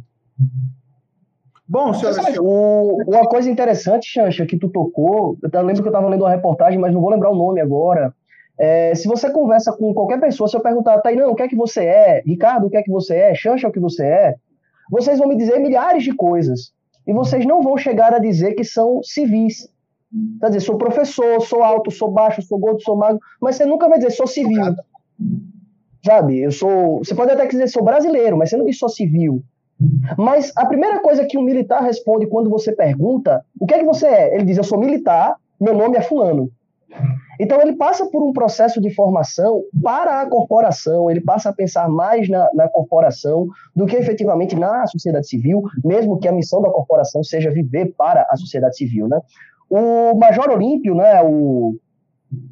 Bom, 1.68 1.92
senhor, 1.94 2.14
o, 2.40 3.02
uma 3.08 3.28
coisa 3.28 3.50
interessante, 3.50 4.06
Xancha, 4.06 4.46
que 4.46 4.56
tu 4.56 4.68
tocou, 4.68 5.36
eu 5.42 5.62
lembro 5.62 5.82
que 5.82 5.88
eu 5.88 5.92
estava 5.92 6.08
lendo 6.08 6.22
uma 6.22 6.30
reportagem, 6.30 6.78
mas 6.78 6.92
não 6.92 7.00
vou 7.00 7.10
lembrar 7.10 7.30
o 7.30 7.36
nome 7.36 7.60
agora. 7.60 8.14
É, 8.58 8.94
se 8.94 9.06
você 9.06 9.30
conversa 9.30 9.72
com 9.72 9.92
qualquer 9.92 10.18
pessoa, 10.18 10.48
se 10.48 10.56
eu 10.56 10.62
perguntar, 10.62 11.00
Tainão, 11.00 11.30
o 11.30 11.34
que 11.34 11.42
é 11.42 11.48
que 11.48 11.56
você 11.56 11.84
é? 11.84 12.22
Ricardo, 12.24 12.66
o 12.66 12.70
que 12.70 12.76
é 12.76 12.82
que 12.82 12.90
você 12.90 13.14
é? 13.14 13.34
Xancha, 13.34 13.68
o 13.68 13.72
que 13.72 13.80
você 13.80 14.04
é? 14.04 14.34
Vocês 14.90 15.18
vão 15.18 15.28
me 15.28 15.36
dizer 15.36 15.58
milhares 15.58 16.02
de 16.02 16.14
coisas. 16.14 16.72
E 17.06 17.12
vocês 17.12 17.44
não 17.46 17.62
vão 17.62 17.76
chegar 17.76 18.14
a 18.14 18.18
dizer 18.18 18.54
que 18.54 18.64
são 18.64 19.02
civis. 19.02 19.68
Quer 20.40 20.46
dizer, 20.46 20.60
sou 20.60 20.78
professor, 20.78 21.40
sou 21.42 21.62
alto, 21.62 21.90
sou 21.90 22.10
baixo, 22.10 22.40
sou 22.42 22.58
gordo, 22.58 22.82
sou 22.82 22.96
magro, 22.96 23.20
mas 23.40 23.56
você 23.56 23.66
nunca 23.66 23.88
vai 23.88 23.98
dizer 23.98 24.10
sou 24.10 24.26
civil. 24.26 24.74
Sabe? 26.04 26.40
Eu 26.40 26.52
sou. 26.52 26.98
Você 26.98 27.14
pode 27.14 27.32
até 27.32 27.46
dizer 27.46 27.68
sou 27.68 27.84
brasileiro, 27.84 28.36
mas 28.36 28.50
você 28.50 28.56
não 28.56 28.64
diz 28.64 28.78
sou 28.78 28.88
civil. 28.88 29.42
Mas 30.16 30.52
a 30.56 30.64
primeira 30.64 31.00
coisa 31.00 31.26
que 31.26 31.36
um 31.36 31.42
militar 31.42 31.82
responde 31.82 32.26
quando 32.26 32.48
você 32.48 32.72
pergunta 32.72 33.44
o 33.60 33.66
que 33.66 33.74
é 33.74 33.78
que 33.78 33.84
você 33.84 34.06
é, 34.06 34.34
ele 34.34 34.44
diz: 34.44 34.56
Eu 34.56 34.64
sou 34.64 34.78
militar, 34.78 35.36
meu 35.60 35.76
nome 35.76 35.98
é 35.98 36.02
Fulano. 36.02 36.50
Então 37.40 37.60
ele 37.60 37.74
passa 37.74 38.06
por 38.06 38.22
um 38.22 38.32
processo 38.32 38.80
de 38.80 38.90
formação 38.94 39.62
para 39.82 40.20
a 40.20 40.28
corporação, 40.28 41.10
ele 41.10 41.20
passa 41.20 41.50
a 41.50 41.52
pensar 41.52 41.88
mais 41.88 42.28
na, 42.28 42.48
na, 42.54 42.68
corporação 42.68 43.46
do 43.74 43.86
que 43.86 43.96
efetivamente 43.96 44.56
na 44.56 44.86
sociedade 44.86 45.28
civil, 45.28 45.62
mesmo 45.84 46.18
que 46.18 46.28
a 46.28 46.32
missão 46.32 46.60
da 46.60 46.70
corporação 46.70 47.22
seja 47.22 47.50
viver 47.50 47.94
para 47.96 48.26
a 48.30 48.36
sociedade 48.36 48.76
civil. 48.76 49.08
Né? 49.08 49.20
O 49.68 50.14
Major 50.14 50.50
Olímpio, 50.50 50.94
né, 50.94 51.22
o, 51.22 51.76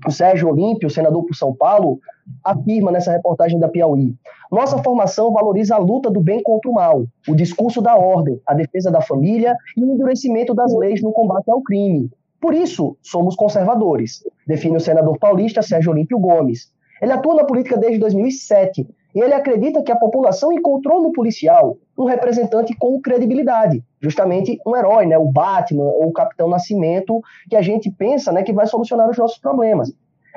o 0.07 0.11
Sérgio 0.11 0.49
Olímpio, 0.49 0.91
senador 0.91 1.25
por 1.25 1.35
São 1.35 1.55
Paulo, 1.55 1.99
afirma 2.43 2.91
nessa 2.91 3.13
reportagem 3.13 3.59
da 3.59 3.69
Piauí: 3.69 4.15
nossa 4.51 4.83
formação 4.83 5.33
valoriza 5.33 5.75
a 5.75 5.79
luta 5.79 6.11
do 6.11 6.21
bem 6.21 6.43
contra 6.43 6.71
o 6.71 6.75
mal, 6.75 7.05
o 7.29 7.35
discurso 7.35 7.81
da 7.81 7.97
ordem, 7.97 8.41
a 8.47 8.55
defesa 8.55 8.91
da 8.91 9.01
família 9.01 9.57
e 9.77 9.85
o 9.85 9.93
endurecimento 9.93 10.55
das 10.55 10.75
leis 10.75 11.03
no 11.03 11.13
combate 11.13 11.51
ao 11.51 11.63
crime. 11.63 12.11
Por 12.45 12.53
isso, 12.53 12.99
somos 13.01 13.35
conservadores, 13.35 14.23
define 14.47 14.77
o 14.77 14.81
senador 14.81 15.19
paulista 15.19 15.63
Sérgio 15.63 15.93
Olímpio 15.93 16.19
Gomes. 16.19 16.71
Ele 17.01 17.11
atua 17.11 17.37
na 17.37 17.45
política 17.45 17.79
desde 17.79 17.99
2007 17.99 18.87
e 19.15 19.19
ele 19.19 19.33
acredita 19.33 19.83
que 19.83 19.91
a 19.91 19.97
população 19.97 20.53
encontrou 20.53 21.03
no 21.03 21.11
policial 21.11 21.79
um 21.99 22.05
representante 22.05 22.77
com 22.77 23.01
credibilidade, 23.01 23.83
justamente 23.99 24.59
um 24.67 24.77
herói, 24.77 25.07
né, 25.07 25.17
o 25.17 25.25
Batman 25.25 25.85
ou 25.85 26.09
o 26.09 26.13
Capitão 26.13 26.47
Nascimento, 26.47 27.19
que 27.49 27.57
a 27.57 27.63
gente 27.63 27.91
pensa 27.91 28.31
né, 28.31 28.43
que 28.43 28.53
vai 28.53 28.67
solucionar 28.67 29.09
os 29.09 29.17
nossos 29.17 29.39
problemas. 29.39 29.91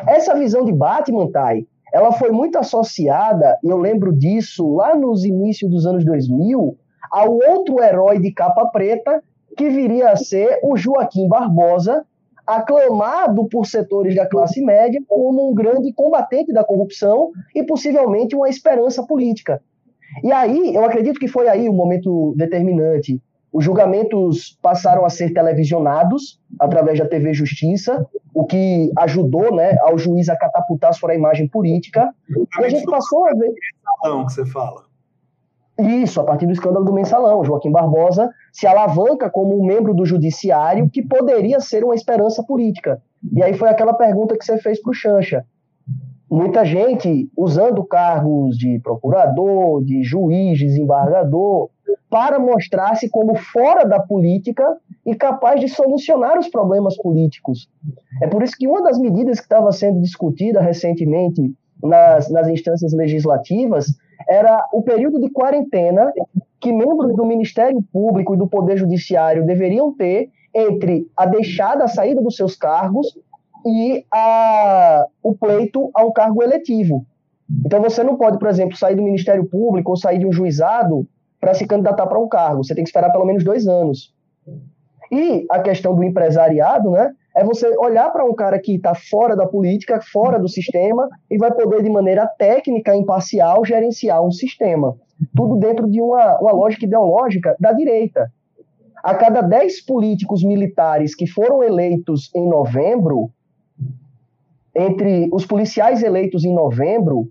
Essa 0.08 0.34
visão 0.34 0.64
de 0.64 0.72
Batman, 0.72 1.30
Tai, 1.30 1.68
ela 1.92 2.14
foi 2.14 2.32
muito 2.32 2.58
associada, 2.58 3.60
e 3.62 3.68
eu 3.68 3.78
lembro 3.78 4.14
disso 4.14 4.76
lá 4.76 4.96
nos 4.96 5.26
inícios 5.26 5.70
dos 5.70 5.86
anos 5.86 6.06
2000, 6.06 6.78
ao 7.12 7.34
outro 7.34 7.84
herói 7.84 8.18
de 8.18 8.32
capa 8.32 8.66
preta 8.68 9.22
que 9.58 9.70
viria 9.70 10.12
a 10.12 10.16
ser 10.16 10.60
o 10.64 10.78
Joaquim 10.78 11.28
Barbosa, 11.28 12.06
aclamado 12.46 13.46
por 13.50 13.66
setores 13.66 14.16
da 14.16 14.26
classe 14.26 14.62
média 14.62 15.02
como 15.08 15.50
um 15.50 15.54
grande 15.54 15.92
combatente 15.92 16.54
da 16.54 16.64
corrupção 16.64 17.32
e 17.54 17.64
possivelmente 17.64 18.36
uma 18.36 18.48
esperança 18.48 19.06
política. 19.06 19.62
E 20.24 20.32
aí, 20.32 20.74
eu 20.74 20.86
acredito 20.86 21.20
que 21.20 21.28
foi 21.28 21.50
aí 21.50 21.68
o 21.68 21.74
momento 21.74 22.34
determinante. 22.38 23.22
Os 23.52 23.66
julgamentos 23.66 24.58
passaram 24.62 25.04
a 25.04 25.10
ser 25.10 25.34
televisionados 25.34 26.40
através 26.60 27.00
da 27.00 27.08
TV 27.08 27.34
Justiça, 27.34 28.06
o 28.34 28.46
que 28.46 28.92
ajudou 28.98 29.54
né, 29.54 29.76
ao 29.82 29.98
juiz 29.98 30.30
a 30.30 30.38
catapultar 30.38 30.94
sua 30.94 31.16
imagem 31.16 31.48
política. 31.48 32.14
E 32.60 32.64
a 32.64 32.70
gente 32.70 32.86
passou 32.86 33.28
a 33.28 33.34
ver. 33.34 33.52
Não, 34.04 34.26
que 34.26 34.34
você 34.34 34.46
fala. 34.46 34.87
Isso, 35.80 36.20
a 36.20 36.24
partir 36.24 36.48
do 36.48 36.54
escândalo 36.54 36.86
do 36.86 36.94
mensalão. 36.94 37.44
Joaquim 37.44 37.72
Barbosa 37.72 38.32
se 38.52 38.66
alavanca 38.66 39.30
como 39.30 39.60
um 39.60 39.66
membro 39.66 39.94
do 39.94 40.06
judiciário 40.06 40.90
que 40.90 41.04
poderia 41.06 41.60
ser 41.60 41.84
uma 41.84 41.94
esperança 41.94 42.44
política. 42.44 43.02
E 43.32 43.44
aí 43.44 43.54
foi 43.54 43.70
aquela 43.70 43.94
pergunta 43.94 44.38
que 44.38 44.44
você 44.44 44.58
fez 44.58 44.82
para 44.82 44.92
o 44.92 44.94
Chancha. 44.94 45.46
Muita 46.30 46.66
gente 46.66 47.30
usando 47.38 47.84
cargos 47.86 48.58
de 48.58 48.80
procurador, 48.80 49.84
de 49.84 50.04
juiz, 50.04 50.60
desembargador, 50.60 51.70
para 52.10 52.40
mostrar-se 52.40 53.10
como 53.10 53.36
fora 53.36 53.86
da 53.86 54.00
política 54.00 54.64
e 55.06 55.16
capaz 55.16 55.60
de 55.60 55.70
solucionar 55.70 56.38
os 56.40 56.48
problemas 56.50 56.98
políticos. 56.98 57.70
É 58.22 58.28
por 58.28 58.44
isso 58.44 58.56
que 58.58 58.68
uma 58.68 58.82
das 58.82 58.98
medidas 58.98 59.40
que 59.40 59.46
estava 59.46 59.72
sendo 59.72 60.02
discutida 60.02 60.60
recentemente 60.60 61.54
nas, 61.82 62.30
nas 62.30 62.48
instâncias 62.48 62.94
legislativas 62.94 63.94
era 64.28 64.66
o 64.72 64.82
período 64.82 65.20
de 65.20 65.30
quarentena 65.30 66.12
que 66.60 66.72
membros 66.72 67.16
do 67.16 67.26
Ministério 67.26 67.82
Público 67.92 68.34
e 68.34 68.38
do 68.38 68.48
Poder 68.48 68.78
Judiciário 68.78 69.46
deveriam 69.46 69.94
ter 69.94 70.30
entre 70.54 71.08
a 71.16 71.26
deixada, 71.26 71.84
a 71.84 71.88
saída 71.88 72.22
dos 72.22 72.36
seus 72.36 72.56
cargos 72.56 73.18
e 73.66 74.06
a, 74.12 75.06
o 75.22 75.36
pleito 75.36 75.90
a 75.94 76.04
um 76.06 76.12
cargo 76.12 76.42
eletivo. 76.42 77.06
Então 77.66 77.82
você 77.82 78.04
não 78.04 78.18
pode, 78.18 78.40
por 78.40 78.48
exemplo, 78.50 78.76
sair 78.76 78.96
do 78.96 79.04
Ministério 79.04 79.46
Público 79.46 79.92
ou 79.92 79.98
sair 79.98 80.20
de 80.20 80.26
um 80.26 80.32
juizado 80.32 81.08
para 81.40 81.54
se 81.54 81.66
candidatar 81.66 82.08
para 82.08 82.20
um 82.20 82.28
cargo. 82.28 82.64
Você 82.64 82.74
tem 82.74 82.84
que 82.84 82.90
esperar 82.90 83.12
pelo 83.12 83.26
menos 83.26 83.44
dois 83.44 83.68
anos. 83.68 84.14
E 85.12 85.46
a 85.50 85.60
questão 85.60 85.96
do 85.96 86.04
empresariado, 86.04 86.92
né? 86.92 87.14
É 87.38 87.44
você 87.44 87.68
olhar 87.78 88.10
para 88.12 88.26
um 88.26 88.34
cara 88.34 88.58
que 88.60 88.78
está 88.78 88.96
fora 88.96 89.36
da 89.36 89.46
política, 89.46 90.02
fora 90.02 90.40
do 90.40 90.50
sistema, 90.50 91.08
e 91.30 91.38
vai 91.38 91.54
poder, 91.54 91.84
de 91.84 91.90
maneira 91.90 92.26
técnica, 92.26 92.96
imparcial, 92.96 93.64
gerenciar 93.64 94.26
um 94.26 94.32
sistema. 94.32 94.98
Tudo 95.36 95.56
dentro 95.56 95.88
de 95.88 96.02
uma, 96.02 96.40
uma 96.40 96.52
lógica 96.52 96.86
ideológica 96.86 97.56
da 97.60 97.74
direita. 97.74 98.32
A 99.04 99.14
cada 99.14 99.42
10 99.42 99.86
políticos 99.86 100.44
militares 100.44 101.14
que 101.14 101.28
foram 101.28 101.62
eleitos 101.62 102.32
em 102.34 102.50
novembro, 102.50 103.30
entre 104.76 105.30
os 105.32 105.46
policiais 105.46 106.02
eleitos 106.02 106.44
em 106.44 106.56
novembro, 106.56 107.30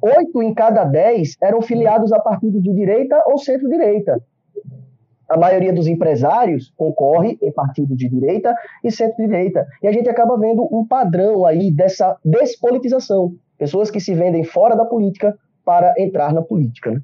oito 0.00 0.40
em 0.40 0.54
cada 0.54 0.84
dez 0.84 1.36
eram 1.42 1.60
filiados 1.60 2.12
a 2.12 2.20
partidos 2.20 2.62
de 2.62 2.72
direita 2.72 3.20
ou 3.26 3.36
centro-direita 3.36 4.22
a 5.28 5.36
maioria 5.36 5.72
dos 5.72 5.86
empresários 5.86 6.72
concorre 6.76 7.38
em 7.42 7.52
partido 7.52 7.94
de 7.94 8.08
direita 8.08 8.54
e 8.82 8.90
centro-direita. 8.90 9.66
E 9.82 9.86
a 9.86 9.92
gente 9.92 10.08
acaba 10.08 10.38
vendo 10.38 10.66
um 10.72 10.86
padrão 10.86 11.44
aí 11.44 11.70
dessa 11.70 12.16
despolitização. 12.24 13.34
Pessoas 13.58 13.90
que 13.90 14.00
se 14.00 14.14
vendem 14.14 14.44
fora 14.44 14.74
da 14.74 14.84
política 14.84 15.36
para 15.64 15.92
entrar 15.98 16.32
na 16.32 16.40
política. 16.40 16.92
Né? 16.92 17.00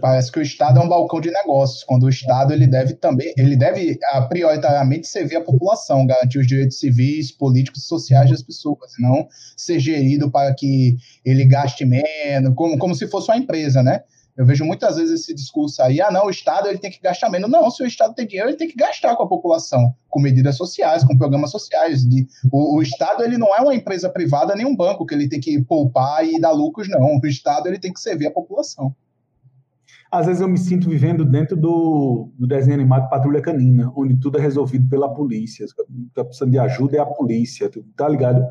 Parece 0.00 0.32
que 0.32 0.38
o 0.38 0.42
Estado 0.42 0.78
é 0.78 0.82
um 0.82 0.88
balcão 0.88 1.20
de 1.20 1.30
negócios, 1.30 1.84
quando 1.84 2.04
o 2.04 2.08
Estado 2.08 2.52
ele 2.52 2.66
deve 2.66 2.94
também, 2.94 3.32
ele 3.36 3.56
deve 3.56 3.98
prioritariamente 4.28 5.06
servir 5.06 5.36
a 5.36 5.40
população, 5.42 6.06
garantir 6.06 6.38
os 6.38 6.46
direitos 6.46 6.78
civis, 6.78 7.30
políticos 7.30 7.82
e 7.82 7.86
sociais 7.86 8.30
das 8.30 8.42
pessoas, 8.42 8.92
não 8.98 9.26
ser 9.56 9.78
gerido 9.78 10.30
para 10.30 10.54
que 10.54 10.96
ele 11.24 11.44
gaste 11.44 11.84
menos, 11.84 12.54
como, 12.54 12.78
como 12.78 12.94
se 12.94 13.06
fosse 13.06 13.30
uma 13.30 13.36
empresa, 13.36 13.82
né? 13.82 14.02
Eu 14.36 14.46
vejo 14.46 14.64
muitas 14.64 14.96
vezes 14.96 15.20
esse 15.20 15.34
discurso 15.34 15.82
aí, 15.82 16.00
ah, 16.00 16.10
não, 16.10 16.26
o 16.26 16.30
Estado 16.30 16.66
ele 16.66 16.78
tem 16.78 16.90
que 16.90 17.00
gastar 17.00 17.28
menos. 17.28 17.50
Não, 17.50 17.70
se 17.70 17.82
o 17.82 17.86
Estado 17.86 18.14
tem 18.14 18.26
dinheiro, 18.26 18.48
ele 18.48 18.56
tem 18.56 18.68
que 18.68 18.76
gastar 18.76 19.14
com 19.14 19.22
a 19.22 19.28
população, 19.28 19.94
com 20.08 20.20
medidas 20.20 20.56
sociais, 20.56 21.04
com 21.04 21.16
programas 21.18 21.50
sociais. 21.50 22.02
De, 22.02 22.26
o, 22.50 22.76
o 22.76 22.82
Estado 22.82 23.22
ele 23.22 23.36
não 23.36 23.54
é 23.54 23.60
uma 23.60 23.74
empresa 23.74 24.08
privada 24.08 24.54
nem 24.54 24.64
um 24.64 24.74
banco 24.74 25.04
que 25.04 25.14
ele 25.14 25.28
tem 25.28 25.38
que 25.38 25.62
poupar 25.62 26.26
e 26.26 26.40
dar 26.40 26.52
lucros, 26.52 26.88
não. 26.88 27.18
O 27.22 27.26
Estado 27.26 27.68
ele 27.68 27.78
tem 27.78 27.92
que 27.92 28.00
servir 28.00 28.26
a 28.26 28.30
população. 28.30 28.94
Às 30.10 30.26
vezes 30.26 30.40
eu 30.42 30.48
me 30.48 30.58
sinto 30.58 30.88
vivendo 30.88 31.24
dentro 31.24 31.56
do, 31.56 32.30
do 32.38 32.46
desenho 32.46 32.74
animado 32.74 33.08
Patrulha 33.08 33.40
Canina, 33.40 33.90
onde 33.96 34.18
tudo 34.18 34.38
é 34.38 34.40
resolvido 34.40 34.88
pela 34.88 35.12
polícia. 35.12 35.64
Está 35.64 36.24
precisando 36.24 36.50
de 36.50 36.58
ajuda 36.58 36.96
é 36.96 37.00
a 37.00 37.06
polícia, 37.06 37.70
tá 37.96 38.08
ligado? 38.08 38.42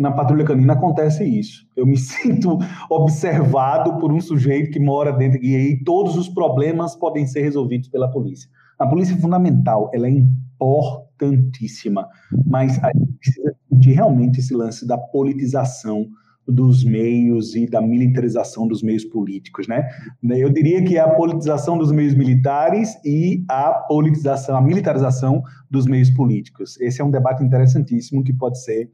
Na 0.00 0.10
patrulha 0.10 0.44
canina 0.44 0.72
acontece 0.72 1.22
isso. 1.24 1.66
Eu 1.76 1.86
me 1.86 1.96
sinto 1.98 2.58
observado 2.88 3.98
por 3.98 4.10
um 4.10 4.20
sujeito 4.20 4.70
que 4.70 4.80
mora 4.80 5.12
dentro 5.12 5.38
e 5.44 5.54
aí 5.54 5.84
todos 5.84 6.16
os 6.16 6.28
problemas 6.28 6.96
podem 6.96 7.26
ser 7.26 7.42
resolvidos 7.42 7.88
pela 7.88 8.10
polícia. 8.10 8.48
A 8.78 8.86
polícia 8.86 9.12
é 9.12 9.18
fundamental, 9.18 9.90
ela 9.92 10.06
é 10.06 10.10
importantíssima, 10.10 12.08
mas 12.46 12.82
a 12.82 12.90
gente 12.96 13.12
precisa 13.18 13.52
discutir 13.52 13.92
realmente 13.92 14.40
esse 14.40 14.54
lance 14.54 14.86
da 14.86 14.96
politização 14.96 16.06
dos 16.48 16.82
meios 16.82 17.54
e 17.54 17.66
da 17.66 17.82
militarização 17.82 18.66
dos 18.66 18.82
meios 18.82 19.04
políticos, 19.04 19.68
né? 19.68 19.86
Eu 20.22 20.50
diria 20.50 20.82
que 20.82 20.96
é 20.96 21.00
a 21.00 21.10
politização 21.10 21.76
dos 21.76 21.92
meios 21.92 22.14
militares 22.14 22.96
e 23.04 23.44
a 23.48 23.72
politização, 23.86 24.56
a 24.56 24.62
militarização 24.62 25.42
dos 25.70 25.86
meios 25.86 26.10
políticos. 26.10 26.80
Esse 26.80 27.02
é 27.02 27.04
um 27.04 27.10
debate 27.10 27.44
interessantíssimo 27.44 28.24
que 28.24 28.32
pode 28.32 28.60
ser 28.64 28.90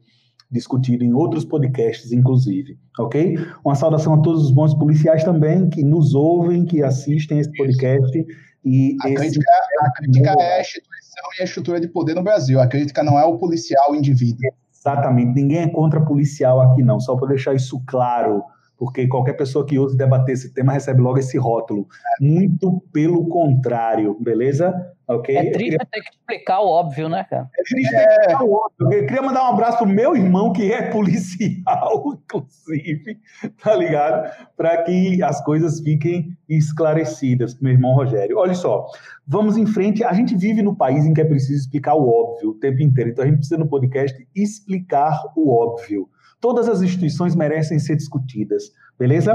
discutido 0.49 1.03
em 1.03 1.13
outros 1.13 1.43
podcasts, 1.43 2.11
inclusive, 2.11 2.77
ok? 2.99 3.37
Uma 3.65 3.75
saudação 3.75 4.13
a 4.13 4.21
todos 4.21 4.45
os 4.45 4.51
bons 4.51 4.73
policiais 4.73 5.23
também 5.23 5.69
que 5.69 5.83
nos 5.83 6.15
ouvem, 6.15 6.65
que 6.65 6.81
assistem 6.81 7.39
esse 7.39 7.51
podcast. 7.51 8.25
E 8.63 8.95
a, 9.03 9.09
esse... 9.09 9.39
Crítica, 9.39 9.51
a 9.81 9.91
crítica 9.91 10.29
é 10.39 10.57
a 10.57 10.61
instituição 10.61 11.23
e 11.37 11.41
a 11.41 11.45
estrutura 11.45 11.79
de 11.79 11.87
poder 11.87 12.15
no 12.15 12.23
Brasil. 12.23 12.59
A 12.59 12.67
crítica 12.67 13.03
não 13.03 13.19
é 13.19 13.25
o 13.25 13.37
policial, 13.37 13.91
o 13.91 13.95
indivíduo. 13.95 14.39
Exatamente. 14.73 15.33
Ninguém 15.33 15.59
é 15.59 15.69
contra 15.69 16.03
policial 16.03 16.61
aqui, 16.61 16.81
não. 16.81 16.99
Só 16.99 17.15
para 17.15 17.29
deixar 17.29 17.53
isso 17.53 17.81
claro 17.85 18.41
porque 18.77 19.07
qualquer 19.07 19.33
pessoa 19.33 19.65
que 19.65 19.79
ouse 19.79 19.97
debater 19.97 20.33
esse 20.33 20.53
tema 20.53 20.73
recebe 20.73 21.01
logo 21.01 21.17
esse 21.17 21.37
rótulo. 21.37 21.87
Muito 22.21 22.81
pelo 22.93 23.27
contrário, 23.27 24.15
beleza? 24.19 24.73
Okay? 25.07 25.37
É 25.37 25.51
triste 25.51 25.77
queria... 25.77 25.87
ter 25.89 26.01
que 26.01 26.09
explicar 26.11 26.59
o 26.59 26.67
óbvio, 26.67 27.09
né, 27.09 27.25
cara? 27.29 27.49
É 27.57 27.63
triste 27.63 27.89
ter 27.89 28.05
que 28.05 28.11
explicar 28.11 28.43
o 28.43 28.53
óbvio. 28.53 28.99
Eu 28.99 29.07
queria 29.07 29.21
mandar 29.21 29.43
um 29.43 29.53
abraço 29.53 29.77
pro 29.77 29.87
meu 29.87 30.15
irmão, 30.15 30.51
que 30.51 30.71
é 30.71 30.91
policial, 30.91 32.19
inclusive, 32.25 33.17
tá 33.63 33.73
ligado? 33.73 34.29
Para 34.55 34.83
que 34.83 35.23
as 35.23 35.43
coisas 35.43 35.79
fiquem 35.79 36.37
esclarecidas, 36.47 37.59
meu 37.59 37.71
irmão 37.71 37.95
Rogério. 37.95 38.37
Olha 38.37 38.53
só, 38.53 38.85
vamos 39.25 39.57
em 39.57 39.65
frente. 39.65 40.03
A 40.03 40.13
gente 40.13 40.35
vive 40.35 40.61
no 40.61 40.75
país 40.75 41.05
em 41.05 41.13
que 41.13 41.21
é 41.21 41.25
preciso 41.25 41.61
explicar 41.61 41.95
o 41.95 42.07
óbvio 42.07 42.49
o 42.51 42.55
tempo 42.55 42.81
inteiro. 42.81 43.09
Então 43.09 43.23
a 43.23 43.27
gente 43.27 43.37
precisa 43.37 43.57
no 43.57 43.67
podcast 43.67 44.27
explicar 44.35 45.23
o 45.35 45.49
óbvio. 45.49 46.09
Todas 46.39 46.69
as 46.69 46.81
instituições 46.81 47.35
merecem 47.35 47.79
ser 47.79 47.95
discutidas, 47.95 48.71
beleza? 48.97 49.33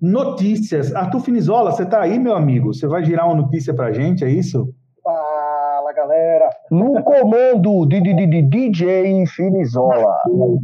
Notícias. 0.00 0.94
Arthur 0.94 1.20
Finizola, 1.20 1.72
você 1.72 1.84
está 1.84 2.02
aí, 2.02 2.18
meu 2.18 2.34
amigo? 2.34 2.74
Você 2.74 2.86
vai 2.86 3.02
girar 3.02 3.26
uma 3.26 3.42
notícia 3.42 3.72
para 3.72 3.86
a 3.86 3.92
gente, 3.92 4.24
é 4.24 4.30
isso? 4.30 4.68
Fala, 5.02 5.92
galera. 5.94 6.50
No 6.70 7.02
comando 7.02 7.86
de, 7.86 8.00
de, 8.00 8.14
de, 8.14 8.26
de 8.26 8.42
DJ 8.42 9.26
Finizola. 9.26 10.18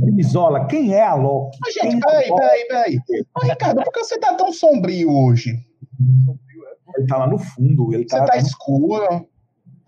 Finizola, 0.05 0.66
quem 0.66 0.95
é 0.95 1.03
a 1.03 1.14
Loki? 1.14 1.59
gente, 1.72 1.97
é 1.97 2.01
peraí, 2.01 2.28
peraí, 2.28 2.66
peraí. 2.66 2.99
Ô, 3.37 3.47
Ricardo, 3.47 3.83
por 3.83 3.93
que 3.93 4.05
você 4.05 4.18
tá 4.18 4.35
tão 4.35 4.53
sombrio 4.53 5.11
hoje? 5.11 5.55
Ele 6.97 7.07
tá 7.07 7.16
lá 7.16 7.26
no 7.26 7.39
fundo. 7.39 7.95
Ele 7.95 8.05
você 8.09 8.18
tá, 8.18 8.26
tá 8.26 8.37
escuro. 8.37 9.26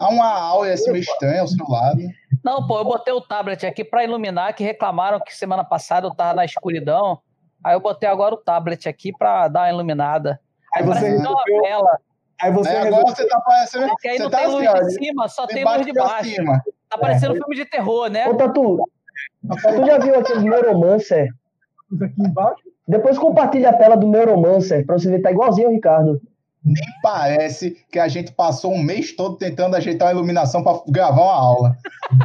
Há 0.02 0.08
uma 0.08 0.26
aura 0.26 0.72
assim 0.72 0.90
meio 0.90 1.02
estranha 1.02 1.42
ao 1.42 1.46
seu 1.48 1.66
lado. 1.68 2.02
Não, 2.44 2.66
pô, 2.66 2.78
eu 2.78 2.84
botei 2.84 3.12
o 3.12 3.20
tablet 3.20 3.64
aqui 3.64 3.84
para 3.84 4.02
iluminar, 4.02 4.52
que 4.54 4.64
reclamaram 4.64 5.20
que 5.20 5.34
semana 5.34 5.62
passada 5.62 6.08
eu 6.08 6.14
tava 6.14 6.34
na 6.34 6.44
escuridão. 6.44 7.20
Aí 7.62 7.74
eu 7.74 7.80
botei 7.80 8.08
agora 8.08 8.34
o 8.34 8.38
tablet 8.38 8.88
aqui 8.88 9.12
para 9.16 9.46
dar 9.46 9.60
uma 9.60 9.70
iluminada. 9.70 10.40
Aí 10.74 10.82
você 10.82 11.08
resolveu... 11.08 11.62
Tela. 11.62 11.98
Aí 12.40 12.50
você 12.50 12.70
é, 12.70 12.80
agora 12.80 13.04
você 13.04 13.28
tá 13.28 13.40
parecendo. 13.40 13.86
Porque 13.86 14.08
aí 14.08 14.16
você 14.16 14.22
não 14.24 14.30
tá 14.30 14.38
tem 14.38 14.46
luz 14.48 14.66
assim, 14.66 14.86
de 14.86 15.06
cima, 15.06 15.28
só 15.28 15.46
tem 15.46 15.64
luz 15.64 15.86
de 15.86 15.92
baixo. 15.92 16.30
Cima. 16.30 16.62
Tá 16.88 16.98
parecendo 16.98 17.34
é. 17.34 17.36
filme 17.36 17.54
de 17.54 17.64
terror, 17.64 18.10
né? 18.10 18.28
Ô, 18.28 18.34
Tatu, 18.34 18.84
tu 19.48 19.86
já 19.86 19.98
viu 19.98 20.18
aquele 20.18 20.48
Neuromancer? 20.48 21.28
Aqui 22.02 22.22
embaixo? 22.22 22.62
Depois 22.88 23.16
compartilha 23.16 23.70
a 23.70 23.72
tela 23.72 23.96
do 23.96 24.08
Neuromancer 24.08 24.84
pra 24.84 24.98
você 24.98 25.08
ver, 25.08 25.22
tá 25.22 25.30
igualzinho 25.30 25.68
o 25.68 25.72
Ricardo. 25.72 26.20
Nem 26.64 26.84
parece 27.02 27.72
que 27.90 27.98
a 27.98 28.06
gente 28.06 28.32
passou 28.32 28.72
um 28.72 28.82
mês 28.82 29.14
todo 29.14 29.36
tentando 29.36 29.76
ajeitar 29.76 30.08
a 30.08 30.12
iluminação 30.12 30.62
para 30.62 30.80
gravar 30.88 31.22
uma 31.22 31.34
aula. 31.34 31.76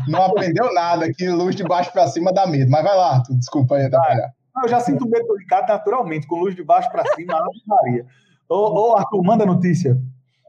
Não 0.07 0.21
aprendeu 0.21 0.73
nada, 0.73 1.11
que 1.11 1.27
luz 1.27 1.55
de 1.55 1.63
baixo 1.63 1.91
para 1.91 2.07
cima 2.07 2.31
dá 2.31 2.45
medo. 2.45 2.69
Mas 2.69 2.83
vai 2.83 2.95
lá, 2.95 3.23
tu, 3.23 3.35
desculpa 3.35 3.75
aí 3.75 3.85
atrapalhar. 3.85 4.31
Eu 4.63 4.69
já 4.69 4.79
sinto 4.79 5.07
medo 5.07 5.27
do 5.27 5.37
Ricardo 5.37 5.67
naturalmente, 5.67 6.27
com 6.27 6.39
luz 6.39 6.55
de 6.55 6.63
baixo 6.63 6.91
para 6.91 7.05
cima, 7.13 7.39
Maria. 7.65 8.05
Ô, 8.49 8.91
ô, 8.91 8.95
Arthur, 8.95 9.23
manda 9.23 9.43
a 9.43 9.47
notícia. 9.47 9.97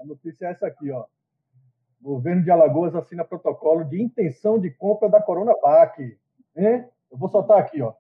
A 0.00 0.04
notícia 0.04 0.46
é 0.46 0.50
essa 0.50 0.66
aqui, 0.66 0.90
ó. 0.90 1.04
O 2.00 2.14
governo 2.14 2.42
de 2.42 2.50
Alagoas 2.50 2.94
assina 2.94 3.24
protocolo 3.24 3.84
de 3.84 4.00
intenção 4.00 4.58
de 4.58 4.70
compra 4.70 5.08
da 5.08 5.20
Coronavac. 5.20 6.00
Hein? 6.56 6.84
Eu 7.10 7.18
vou 7.18 7.28
soltar 7.28 7.58
aqui, 7.58 7.82
ó. 7.82 7.92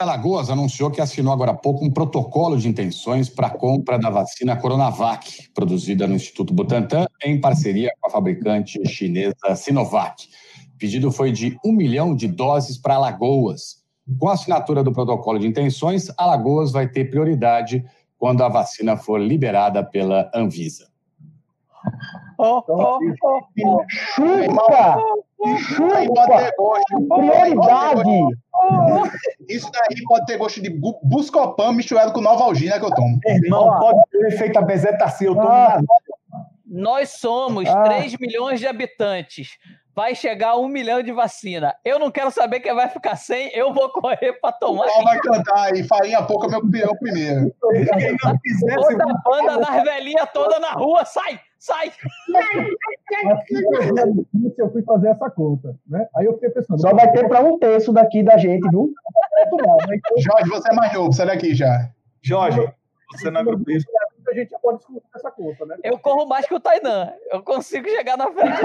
Alagoas 0.00 0.48
anunciou 0.48 0.90
que 0.90 0.98
assinou 0.98 1.30
agora 1.30 1.50
há 1.50 1.54
pouco 1.54 1.84
um 1.84 1.90
protocolo 1.90 2.56
de 2.56 2.66
intenções 2.66 3.28
para 3.28 3.48
a 3.48 3.50
compra 3.50 3.98
da 3.98 4.08
vacina 4.08 4.56
Coronavac, 4.56 5.50
produzida 5.52 6.06
no 6.06 6.14
Instituto 6.14 6.54
Butantan, 6.54 7.04
em 7.22 7.38
parceria 7.38 7.92
com 8.00 8.08
a 8.08 8.10
fabricante 8.10 8.80
chinesa 8.88 9.54
Sinovac. 9.54 10.26
O 10.74 10.78
pedido 10.78 11.12
foi 11.12 11.30
de 11.30 11.58
um 11.62 11.70
milhão 11.70 12.16
de 12.16 12.26
doses 12.26 12.78
para 12.78 12.94
Alagoas. 12.94 13.84
Com 14.18 14.30
a 14.30 14.32
assinatura 14.32 14.82
do 14.82 14.90
protocolo 14.90 15.38
de 15.38 15.46
intenções, 15.46 16.10
Alagoas 16.16 16.72
vai 16.72 16.88
ter 16.88 17.10
prioridade 17.10 17.84
quando 18.16 18.42
a 18.42 18.48
vacina 18.48 18.96
for 18.96 19.20
liberada 19.20 19.84
pela 19.84 20.30
Anvisa. 20.34 20.88
Oh, 22.38 22.64
oh, 22.68 22.98
oh, 23.22 23.40
oh. 23.66 23.84
Chupa! 23.86 24.96
Aí 25.94 26.06
pode 26.08 26.36
ter 26.36 26.52
gosto. 26.56 27.08
Prioridade! 27.08 28.10
Isso 29.48 29.70
daí 29.72 30.02
pode 30.06 30.26
ter 30.26 30.36
gosto 30.36 30.60
de 30.60 30.70
bu- 30.70 31.00
Buscopan 31.02 31.72
misturado 31.72 32.12
com 32.12 32.20
Nova 32.20 32.44
Algina 32.44 32.78
que 32.78 32.84
eu 32.84 32.90
tomo. 32.94 33.18
Irmão, 33.26 33.78
pode 33.78 33.98
ter 34.10 34.26
efeito 34.34 34.58
a 34.58 34.62
bezetacil, 34.62 35.32
eu 35.32 35.40
tô 35.40 35.48
Ah. 35.48 35.80
Nós 36.66 37.10
somos 37.18 37.68
Ah. 37.68 37.82
3 37.82 38.16
milhões 38.18 38.60
de 38.60 38.66
habitantes. 38.66 39.58
Vai 39.92 40.14
chegar 40.14 40.50
a 40.50 40.56
um 40.56 40.68
milhão 40.68 41.02
de 41.02 41.10
vacina. 41.10 41.74
Eu 41.84 41.98
não 41.98 42.12
quero 42.12 42.30
saber 42.30 42.60
quem 42.60 42.72
vai 42.72 42.88
ficar 42.88 43.16
sem, 43.16 43.48
eu 43.52 43.72
vou 43.74 43.88
correr 43.90 44.34
para 44.40 44.50
O 44.54 44.58
tomar. 44.60 44.86
pau 44.86 45.02
vai 45.02 45.18
cantar 45.18 45.72
aí, 45.72 45.82
farinha 45.82 46.22
pouca, 46.22 46.48
meu 46.48 46.64
pirão 46.70 46.94
primeiro. 46.96 47.52
Quem 47.72 48.16
não 48.24 48.38
quisesse, 48.38 48.76
Toda 48.98 49.04
a 49.04 49.14
banda 49.24 49.58
das 49.58 49.82
velhinhas 49.82 50.28
toda 50.32 50.60
na 50.60 50.70
rua, 50.70 51.04
sai, 51.04 51.40
sai. 51.60 51.92
Que 53.46 54.62
eu 54.62 54.72
fui 54.72 54.82
fazer 54.82 55.08
essa 55.08 55.30
conta. 55.30 55.76
Né? 55.86 56.04
Aí 56.16 56.26
eu 56.26 56.34
fiquei 56.34 56.50
pensando. 56.50 56.80
Só 56.80 56.92
vai 56.92 57.12
ter 57.12 57.28
para 57.28 57.40
um 57.40 57.58
terço 57.58 57.92
daqui 57.92 58.22
da 58.22 58.36
gente, 58.36 58.68
viu? 58.68 58.92
Jorge, 60.18 60.50
você 60.50 60.70
é 60.70 60.74
mais 60.74 60.92
novo, 60.92 61.12
sai 61.12 61.26
daqui 61.26 61.54
já. 61.54 61.88
Jorge, 62.22 62.60
você 63.12 63.30
não 63.30 63.40
é 63.40 63.44
grupo 63.44 63.64
a 64.30 64.34
gente 64.34 64.50
já 64.50 64.58
pode 64.58 64.78
discutir 64.78 65.02
essa 65.14 65.30
conta, 65.30 65.66
né? 65.66 65.76
Eu 65.82 65.98
corro 65.98 66.26
mais 66.26 66.46
que 66.46 66.54
o 66.54 66.60
Tainan. 66.60 67.12
Eu 67.32 67.42
consigo 67.42 67.88
chegar 67.88 68.16
na 68.16 68.30
frente. 68.30 68.60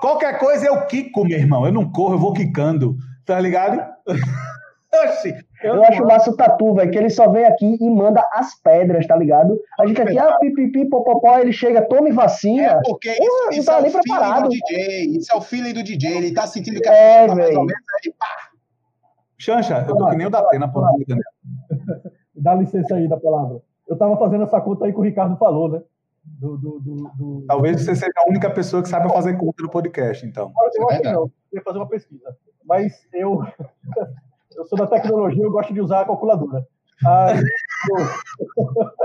Qualquer 0.00 0.38
coisa 0.38 0.66
eu 0.66 0.86
quico, 0.86 1.24
meu 1.24 1.38
irmão. 1.38 1.66
Eu 1.66 1.72
não 1.72 1.90
corro, 1.90 2.14
eu 2.14 2.18
vou 2.18 2.32
quicando. 2.32 2.96
Tá 3.24 3.40
ligado? 3.40 3.84
Oxi. 5.04 5.34
Eu 5.62 5.82
acho 5.84 6.02
massa 6.06 6.30
o 6.30 6.36
Tatu, 6.36 6.74
velho, 6.74 6.90
que 6.90 6.96
ele 6.98 7.10
só 7.10 7.28
vem 7.30 7.44
aqui 7.44 7.76
e 7.80 7.90
manda 7.90 8.26
as 8.32 8.54
pedras, 8.62 9.06
tá 9.06 9.14
ligado? 9.16 9.60
A 9.78 9.86
gente 9.86 10.00
aqui, 10.00 10.18
ah, 10.18 10.38
pipipi, 10.38 10.88
popopó, 10.88 11.38
ele 11.38 11.52
chega, 11.52 11.82
tome 11.86 12.08
É 12.10 12.12
vacina. 12.12 12.80
porque 12.84 13.14
Porra, 13.14 13.28
isso, 13.28 13.44
não 13.44 13.50
isso 13.58 13.66
tá 13.66 13.72
é 13.74 13.76
o 13.76 13.82
feeling 13.82 13.92
preparado. 14.02 14.42
do 14.44 14.48
DJ. 14.48 15.16
Isso 15.18 15.32
é 15.32 15.36
o 15.36 15.40
feeling 15.42 15.74
do 15.74 15.82
DJ. 15.82 16.16
Ele 16.16 16.32
tá 16.32 16.46
sentindo 16.46 16.80
que 16.80 16.88
a 16.88 16.92
É, 16.94 17.26
tá 17.26 17.34
mais 17.34 17.38
ou 17.40 17.46
velho. 17.54 17.66
menos 17.66 17.82
aí. 18.04 18.12
Pá. 18.18 18.26
Xanxa, 19.36 19.84
eu 19.88 19.96
tô 19.96 20.08
que 20.08 20.16
nem 20.16 20.26
o 20.26 20.30
da 20.30 20.38
Atena, 20.40 20.68
porra. 20.72 20.90
Dá 22.34 22.54
licença 22.54 22.94
aí 22.94 23.06
da 23.08 23.16
palavra. 23.18 23.60
Eu 23.86 23.96
tava 23.96 24.16
fazendo 24.16 24.44
essa 24.44 24.60
conta 24.60 24.84
aí 24.86 24.92
que 24.92 24.98
o 24.98 25.02
Ricardo 25.02 25.36
falou, 25.36 25.68
né? 25.68 25.82
Do, 26.24 26.56
do, 26.58 26.80
do, 26.80 27.10
do... 27.16 27.44
Talvez 27.46 27.80
você 27.82 27.94
seja 27.94 28.12
a 28.16 28.28
única 28.30 28.50
pessoa 28.50 28.82
que 28.82 28.88
saiba 28.88 29.08
fazer 29.10 29.36
conta 29.36 29.62
no 29.62 29.70
podcast, 29.70 30.24
então. 30.26 30.52
Eu 30.56 30.66
acho 30.66 30.72
que 30.78 30.84
verdade. 30.94 31.14
não. 31.14 31.22
Eu 31.22 31.30
ia 31.54 31.62
fazer 31.62 31.78
uma 31.78 31.88
pesquisa. 31.88 32.36
Mas 32.64 33.06
eu, 33.14 33.42
eu 34.58 34.66
sou 34.66 34.76
da 34.76 34.86
tecnologia, 34.86 35.42
eu 35.42 35.50
gosto 35.52 35.72
de 35.72 35.80
usar 35.80 36.00
a 36.00 36.04
calculadora. 36.04 36.66
Aí, 37.06 37.38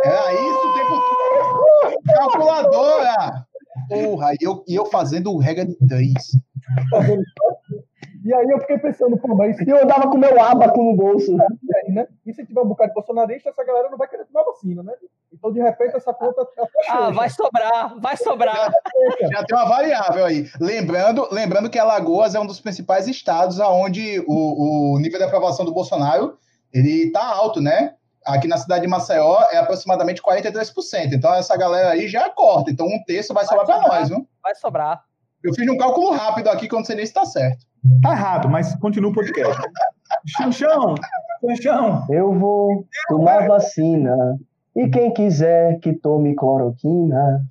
Era 0.04 0.34
isso 0.34 0.68
o 0.68 0.74
tempo 0.74 1.00
todo. 1.00 2.04
Calculadora! 2.16 3.46
Porra, 3.88 4.34
e 4.34 4.38
eu, 4.44 4.64
e 4.68 4.76
eu 4.76 4.86
fazendo 4.88 5.38
regra 5.38 5.66
de 5.66 5.76
três. 5.88 6.36
E 8.24 8.34
aí 8.34 8.48
eu 8.50 8.60
fiquei 8.60 8.78
pensando, 8.78 9.18
pô, 9.18 9.36
mas 9.36 9.60
E 9.60 9.70
eu 9.70 9.84
andava 9.84 10.10
com 10.10 10.18
meu 10.18 10.42
abaco 10.42 10.82
no 10.82 10.96
bolso. 10.96 11.32
e 11.36 11.76
aí, 11.76 11.92
né? 11.92 12.08
E 12.26 12.34
se 12.34 12.46
tiver 12.46 12.62
um 12.62 12.68
bocado 12.68 12.90
de 12.90 12.96
bolsonarista, 12.96 13.50
essa 13.50 13.64
galera 13.64 13.90
não 13.90 13.98
vai 13.98 14.08
querer 14.08 14.26
tomar 14.26 14.44
vacina, 14.44 14.82
né? 14.84 14.94
Então, 15.32 15.52
de 15.52 15.60
repente, 15.60 15.96
essa 15.96 16.14
conta 16.14 16.48
Ah, 16.90 17.10
vai 17.10 17.30
sobrar, 17.30 18.00
vai 18.00 18.16
sobrar. 18.16 18.72
Já 19.32 19.44
tem 19.44 19.58
uma 19.58 19.68
variável 19.68 20.26
aí. 20.26 20.48
Lembrando, 20.60 21.28
lembrando 21.32 21.70
que 21.70 21.80
Alagoas 21.80 22.36
é 22.36 22.40
um 22.40 22.46
dos 22.46 22.60
principais 22.60 23.08
estados 23.08 23.60
onde 23.60 24.24
o, 24.28 24.94
o 24.96 25.00
nível 25.00 25.18
de 25.20 25.26
aprovação 25.26 25.66
do 25.66 25.74
Bolsonaro 25.74 26.38
ele 26.74 27.12
tá 27.12 27.26
alto, 27.26 27.60
né? 27.62 27.96
Aqui 28.26 28.48
na 28.48 28.58
cidade 28.58 28.84
de 28.84 28.88
Maceió 28.88 29.42
é 29.52 29.58
aproximadamente 29.58 30.22
43%. 30.22 31.14
Então 31.14 31.34
essa 31.34 31.58
galera 31.58 31.90
aí 31.90 32.08
já 32.08 32.30
corta. 32.30 32.72
Então 32.72 32.88
um 32.88 33.04
terço 33.06 33.34
vai 33.34 33.46
sobrar 33.46 33.66
para 33.66 33.82
nós, 33.82 34.10
viu? 34.10 34.26
Vai 34.42 34.56
sobrar. 34.56 35.04
Eu 35.44 35.54
fiz 35.54 35.68
um 35.70 35.78
cálculo 35.78 36.12
rápido 36.12 36.48
aqui 36.50 36.70
que 36.70 36.74
eu 36.74 36.80
não 36.80 36.86
sei 36.86 36.96
nem 36.96 37.06
se 37.06 37.14
tá 37.14 37.26
certo. 37.26 37.66
Tá 38.02 38.12
errado, 38.12 38.50
mas 38.50 38.76
continua 38.76 39.12
o 39.12 39.14
podcast. 39.14 39.62
Xanxão, 40.38 40.96
Xanxão. 41.42 42.06
Eu 42.10 42.38
vou 42.38 42.86
tomar 43.10 43.48
vacina. 43.48 44.16
E 44.76 44.90
quem 44.90 45.14
quiser 45.14 45.80
que 45.80 45.94
tome 45.94 46.36
cloroquina, 46.36 47.46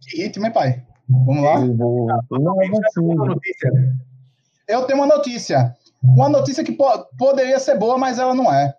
Que 0.00 0.22
ritmo, 0.22 0.46
hein, 0.46 0.52
pai? 0.52 0.82
Vamos 1.08 1.42
lá? 1.42 1.54
eu 1.60 1.76
vou 1.76 2.06
tomar 2.28 2.52
Uma 2.52 3.34
vacina. 3.34 3.96
Eu 4.66 4.84
tenho 4.84 4.98
uma 4.98 5.06
notícia. 5.06 5.74
Uma 6.02 6.28
notícia 6.28 6.64
que 6.64 6.72
po- 6.72 7.06
poderia 7.18 7.58
ser 7.58 7.76
boa, 7.78 7.96
mas 7.98 8.18
ela 8.18 8.34
não 8.34 8.52
é. 8.52 8.74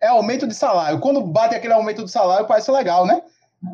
É 0.00 0.08
aumento 0.08 0.46
de 0.46 0.54
salário. 0.54 1.00
Quando 1.00 1.20
bate 1.26 1.54
aquele 1.54 1.72
aumento 1.72 2.04
de 2.04 2.10
salário, 2.10 2.46
parece 2.46 2.70
legal, 2.70 3.06
né? 3.06 3.20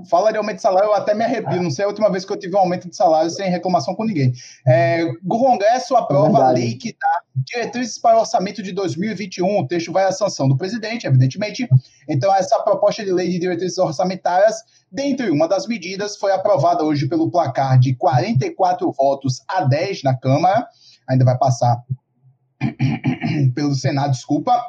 Fala 0.09 0.31
de 0.31 0.39
aumento 0.39 0.57
de 0.57 0.63
salário, 0.63 0.89
eu 0.89 0.95
até 0.95 1.15
me 1.15 1.25
arrepio. 1.25 1.63
Não 1.63 1.71
sei 1.71 1.85
a 1.85 1.89
última 1.89 2.11
vez 2.11 2.25
que 2.25 2.33
eu 2.33 2.39
tive 2.39 2.57
um 2.57 2.61
aumento 2.61 2.89
de 2.89 2.97
salário 2.97 3.31
sem 3.31 3.51
reclamação 3.51 3.95
com 3.95 4.05
ninguém. 4.05 4.33
É, 4.67 5.05
o 5.05 5.29
Congresso 5.29 5.95
aprova 5.95 6.29
a 6.29 6.47
Verdade. 6.47 6.61
lei 6.61 6.75
que 6.75 6.97
dá 6.99 7.21
diretrizes 7.37 7.99
para 7.99 8.17
o 8.17 8.21
orçamento 8.21 8.63
de 8.63 8.73
2021. 8.73 9.61
O 9.61 9.67
texto 9.67 9.93
vai 9.93 10.05
à 10.05 10.13
sanção 10.13 10.49
do 10.49 10.57
presidente, 10.57 11.07
evidentemente. 11.07 11.69
Então, 12.09 12.35
essa 12.35 12.59
proposta 12.61 13.05
de 13.05 13.13
lei 13.13 13.29
de 13.29 13.39
diretrizes 13.39 13.77
orçamentárias, 13.77 14.57
dentre 14.91 15.31
uma 15.31 15.47
das 15.47 15.67
medidas, 15.67 16.17
foi 16.17 16.33
aprovada 16.33 16.83
hoje 16.83 17.07
pelo 17.07 17.31
placar 17.31 17.79
de 17.79 17.95
44 17.95 18.91
votos 18.93 19.43
a 19.47 19.65
10 19.65 20.03
na 20.03 20.17
Câmara. 20.17 20.67
Ainda 21.07 21.27
vai 21.27 21.37
passar 21.37 21.83
pelo 23.55 23.75
Senado, 23.75 24.13
desculpa, 24.13 24.65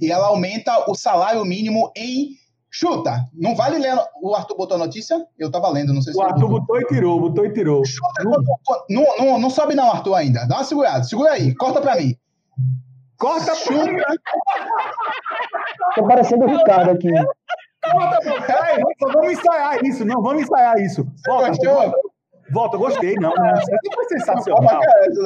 e 0.00 0.10
ela 0.10 0.28
aumenta 0.28 0.90
o 0.90 0.94
salário 0.94 1.44
mínimo 1.44 1.92
em. 1.96 2.30
Chuta! 2.70 3.24
Não 3.34 3.56
vale 3.56 3.78
ler. 3.78 3.94
O 4.22 4.34
Arthur 4.34 4.56
botou 4.56 4.76
a 4.76 4.78
notícia? 4.80 5.16
Eu 5.38 5.50
tava 5.50 5.68
lendo, 5.70 5.92
não 5.94 6.02
sei 6.02 6.12
se 6.12 6.18
O 6.18 6.22
Arthur 6.22 6.48
botou. 6.48 6.60
botou 6.60 6.80
e 6.80 6.84
tirou, 6.86 7.20
botou 7.20 7.44
e 7.46 7.52
tirou. 7.52 7.84
Chuta, 7.84 8.24
não, 8.88 9.04
não, 9.18 9.38
não 9.38 9.50
sobe, 9.50 9.74
não, 9.74 9.90
Arthur, 9.90 10.14
ainda. 10.14 10.46
Dá 10.46 10.56
uma 10.56 10.64
segurada. 10.64 11.02
Segura 11.04 11.32
aí, 11.32 11.54
corta 11.54 11.80
pra 11.80 11.96
mim. 11.96 12.14
Corta, 13.18 13.54
chuta, 13.54 13.90
Tô 15.94 16.06
parecendo 16.06 16.44
o 16.44 16.48
Ricardo 16.48 16.90
aqui. 16.90 17.10
corta, 17.82 18.18
peraí, 18.46 18.80
vamos- 18.80 19.14
vamos 19.14 19.32
ensaiar 19.32 19.84
isso, 19.84 20.04
não, 20.04 20.22
vamos 20.22 20.42
ensaiar 20.42 20.78
isso. 20.78 21.04
Volta, 21.26 21.50
volta, 21.64 21.96
volta, 22.52 22.76
gostei, 22.76 23.14
não, 23.16 23.32
isso 23.32 23.94
foi 23.94 24.04
sensacional. 24.08 24.80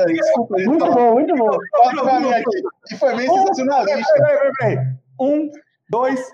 Desculpa. 0.07 0.57
Muito 0.64 0.86
bom, 0.93 1.12
muito 1.12 1.34
bom. 1.34 1.51
Corta 1.72 2.03
pra 2.03 2.20
mim 2.20 2.32
aqui. 2.32 2.62
E 2.93 2.97
foi 2.97 3.16
bem 3.16 3.28
sensacionalista. 3.28 4.12
Peraí, 4.14 4.36
peraí, 4.38 4.53
peraí. 4.59 4.86
Um, 5.20 5.51
dois, 5.90 6.14
três, 6.20 6.32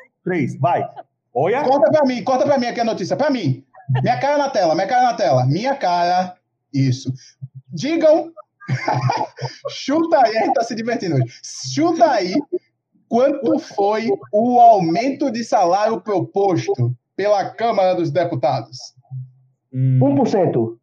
vai. 0.61 0.89
Olha, 1.35 1.63
Corta 1.63 1.91
pra 1.91 2.05
mim, 2.05 2.23
corta 2.25 2.45
pra 2.45 2.59
mim 2.59 2.67
aqui 2.67 2.81
a 2.81 2.85
notícia. 2.85 3.17
Pra 3.17 3.31
mim. 3.31 3.65
Minha 4.03 4.19
cara 4.19 4.37
na 4.39 4.51
tela, 4.51 4.75
minha 4.75 4.87
cara 4.87 5.03
na 5.03 5.15
tela. 5.15 5.47
Minha 5.47 5.75
cara. 5.75 6.35
Isso. 6.73 7.13
Digam. 7.69 8.31
Chuta 9.71 10.19
aí, 10.25 10.37
a 10.37 10.45
gente 10.45 10.55
tá 10.55 10.63
se 10.63 10.75
divertindo 10.75 11.15
hoje. 11.17 11.25
Chuta 11.75 12.11
aí 12.11 12.35
quanto 13.09 13.59
foi 13.59 14.11
o 14.33 14.61
aumento 14.61 15.31
de 15.31 15.43
salário 15.43 16.01
proposto 16.01 16.95
pela 17.17 17.51
Câmara 17.51 17.95
dos 17.95 18.11
Deputados. 18.11 18.77
Hum, 19.73 19.99
1%. 20.01 20.77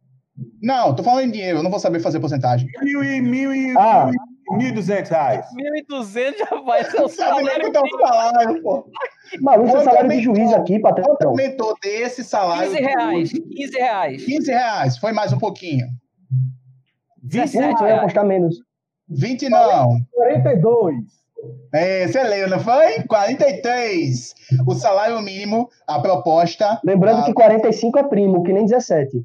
Não, 0.60 0.94
tô 0.94 1.02
falando 1.02 1.28
em 1.28 1.30
dinheiro, 1.30 1.58
eu 1.58 1.62
não 1.62 1.70
vou 1.70 1.78
saber 1.80 2.00
fazer 2.00 2.18
porcentagem. 2.20 2.68
mil 2.82 3.02
e 3.04 3.20
mil 3.20 3.54
e 3.54 3.74
Ah. 3.78 4.10
Mil 4.50 4.68
e 4.68 4.72
duzentos 4.72 5.10
reais. 5.10 5.46
1.200 5.90 6.38
já 6.38 6.60
vai 6.62 6.84
ser 6.84 6.98
o 6.98 7.00
Não 7.02 7.08
sabe 7.08 7.42
nem 7.42 7.46
salário 7.46 7.72
quanto 7.72 7.86
é 7.86 8.06
salário, 8.06 8.62
pô. 8.62 8.90
Maluco, 9.40 9.68
isso 9.68 9.76
é 9.76 9.80
Quanto 9.80 9.84
salário 9.84 10.10
de 10.10 10.20
juiz 10.20 10.52
aqui, 10.52 10.78
Quanto 10.80 11.02
patrão. 11.02 11.30
aumentou 11.30 11.74
desse 11.82 12.22
salário? 12.24 12.70
15 12.70 12.82
reais. 12.82 13.32
15 13.32 13.78
reais. 13.78 14.24
15 14.24 14.50
reais, 14.52 14.98
foi 14.98 15.12
mais 15.12 15.32
um 15.32 15.38
pouquinho. 15.38 15.86
17 17.22 17.68
Putz, 17.68 17.80
eu 17.80 17.86
ia 17.86 17.92
reais. 17.92 17.98
apostar 18.02 18.24
menos. 18.24 18.56
20 19.08 19.48
não. 19.48 19.98
42. 20.12 20.94
É, 21.72 22.06
você 22.08 22.22
leu, 22.22 22.48
não 22.48 22.58
foi? 22.60 23.02
43. 23.06 24.34
O 24.66 24.74
salário 24.74 25.20
mínimo, 25.20 25.68
a 25.86 26.00
proposta. 26.00 26.80
Lembrando 26.84 27.20
a- 27.22 27.24
que 27.24 27.32
45 27.32 27.98
é 27.98 28.02
primo, 28.04 28.42
que 28.42 28.52
nem 28.52 28.64
17. 28.64 29.24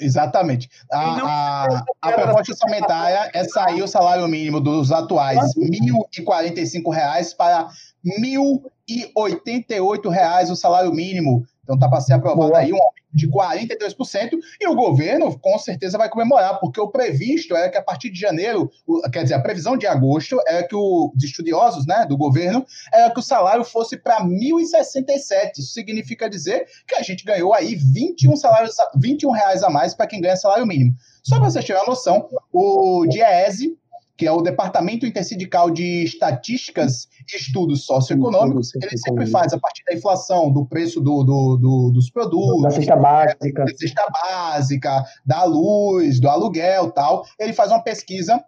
Exatamente. 0.00 0.68
A, 0.90 1.00
a, 1.00 1.84
a 2.00 2.12
proposta 2.12 2.52
orçamentária 2.52 3.30
é 3.34 3.44
sair 3.44 3.82
o 3.82 3.88
salário 3.88 4.26
mínimo 4.26 4.58
dos 4.60 4.90
atuais 4.90 5.54
1.045 5.56 6.90
reais 6.92 7.34
para 7.34 7.68
1.088 8.04 10.10
reais 10.10 10.50
o 10.50 10.56
salário 10.56 10.92
mínimo. 10.92 11.46
Então 11.70 11.76
está 11.76 11.88
para 11.88 12.00
ser 12.00 12.14
aprovado 12.14 12.52
aí 12.56 12.72
um 12.72 12.76
aumento 12.76 13.00
de 13.12 13.28
43%, 13.28 14.38
e 14.60 14.68
o 14.68 14.74
governo 14.74 15.38
com 15.38 15.58
certeza 15.58 15.96
vai 15.96 16.08
comemorar, 16.08 16.58
porque 16.58 16.80
o 16.80 16.88
previsto 16.88 17.56
é 17.56 17.68
que 17.68 17.76
a 17.78 17.82
partir 17.82 18.10
de 18.10 18.18
janeiro, 18.18 18.70
quer 19.12 19.22
dizer, 19.22 19.34
a 19.34 19.40
previsão 19.40 19.76
de 19.76 19.86
agosto 19.86 20.36
é 20.46 20.62
que 20.62 20.74
o, 20.74 21.12
os 21.16 21.22
estudiosos 21.22 21.86
né, 21.86 22.06
do 22.08 22.16
governo 22.16 22.64
era 22.92 23.12
que 23.12 23.20
o 23.20 23.22
salário 23.22 23.64
fosse 23.64 23.96
para 23.96 24.20
1.067. 24.20 25.58
Isso 25.58 25.72
significa 25.72 26.28
dizer 26.28 26.66
que 26.86 26.94
a 26.94 27.02
gente 27.02 27.24
ganhou 27.24 27.54
aí 27.54 27.74
21, 27.74 28.36
salários, 28.36 28.74
21 28.96 29.30
reais 29.30 29.62
a 29.62 29.70
mais 29.70 29.94
para 29.94 30.06
quem 30.06 30.20
ganha 30.20 30.36
salário 30.36 30.66
mínimo. 30.66 30.94
Só 31.22 31.36
para 31.38 31.50
vocês 31.50 31.64
terem 31.64 31.82
uma 31.82 31.88
noção, 31.88 32.28
o 32.52 33.06
DIEESE, 33.08 33.76
que 34.20 34.26
é 34.26 34.30
o 34.30 34.42
Departamento 34.42 35.06
Intersindical 35.06 35.70
de 35.70 36.04
Estatísticas 36.04 37.08
e 37.32 37.38
Estudos 37.38 37.86
Socioeconômicos, 37.86 38.74
ele 38.74 38.98
sempre 38.98 39.26
faz 39.26 39.54
a 39.54 39.58
partir 39.58 39.82
da 39.84 39.94
inflação, 39.94 40.52
do 40.52 40.66
preço 40.66 41.00
do, 41.00 41.24
do, 41.24 41.56
do, 41.56 41.90
dos 41.90 42.10
produtos, 42.10 42.64
da 42.64 42.70
cesta 42.70 42.96
básica, 42.96 43.64
da 43.64 43.74
cesta 43.74 44.06
básica, 44.12 45.04
da 45.24 45.44
luz, 45.44 46.20
do 46.20 46.28
aluguel, 46.28 46.90
tal. 46.90 47.24
Ele 47.38 47.54
faz 47.54 47.70
uma 47.70 47.82
pesquisa 47.82 48.44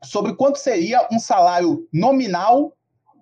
sobre 0.00 0.36
quanto 0.36 0.60
seria 0.60 1.04
um 1.10 1.18
salário 1.18 1.88
nominal, 1.92 2.72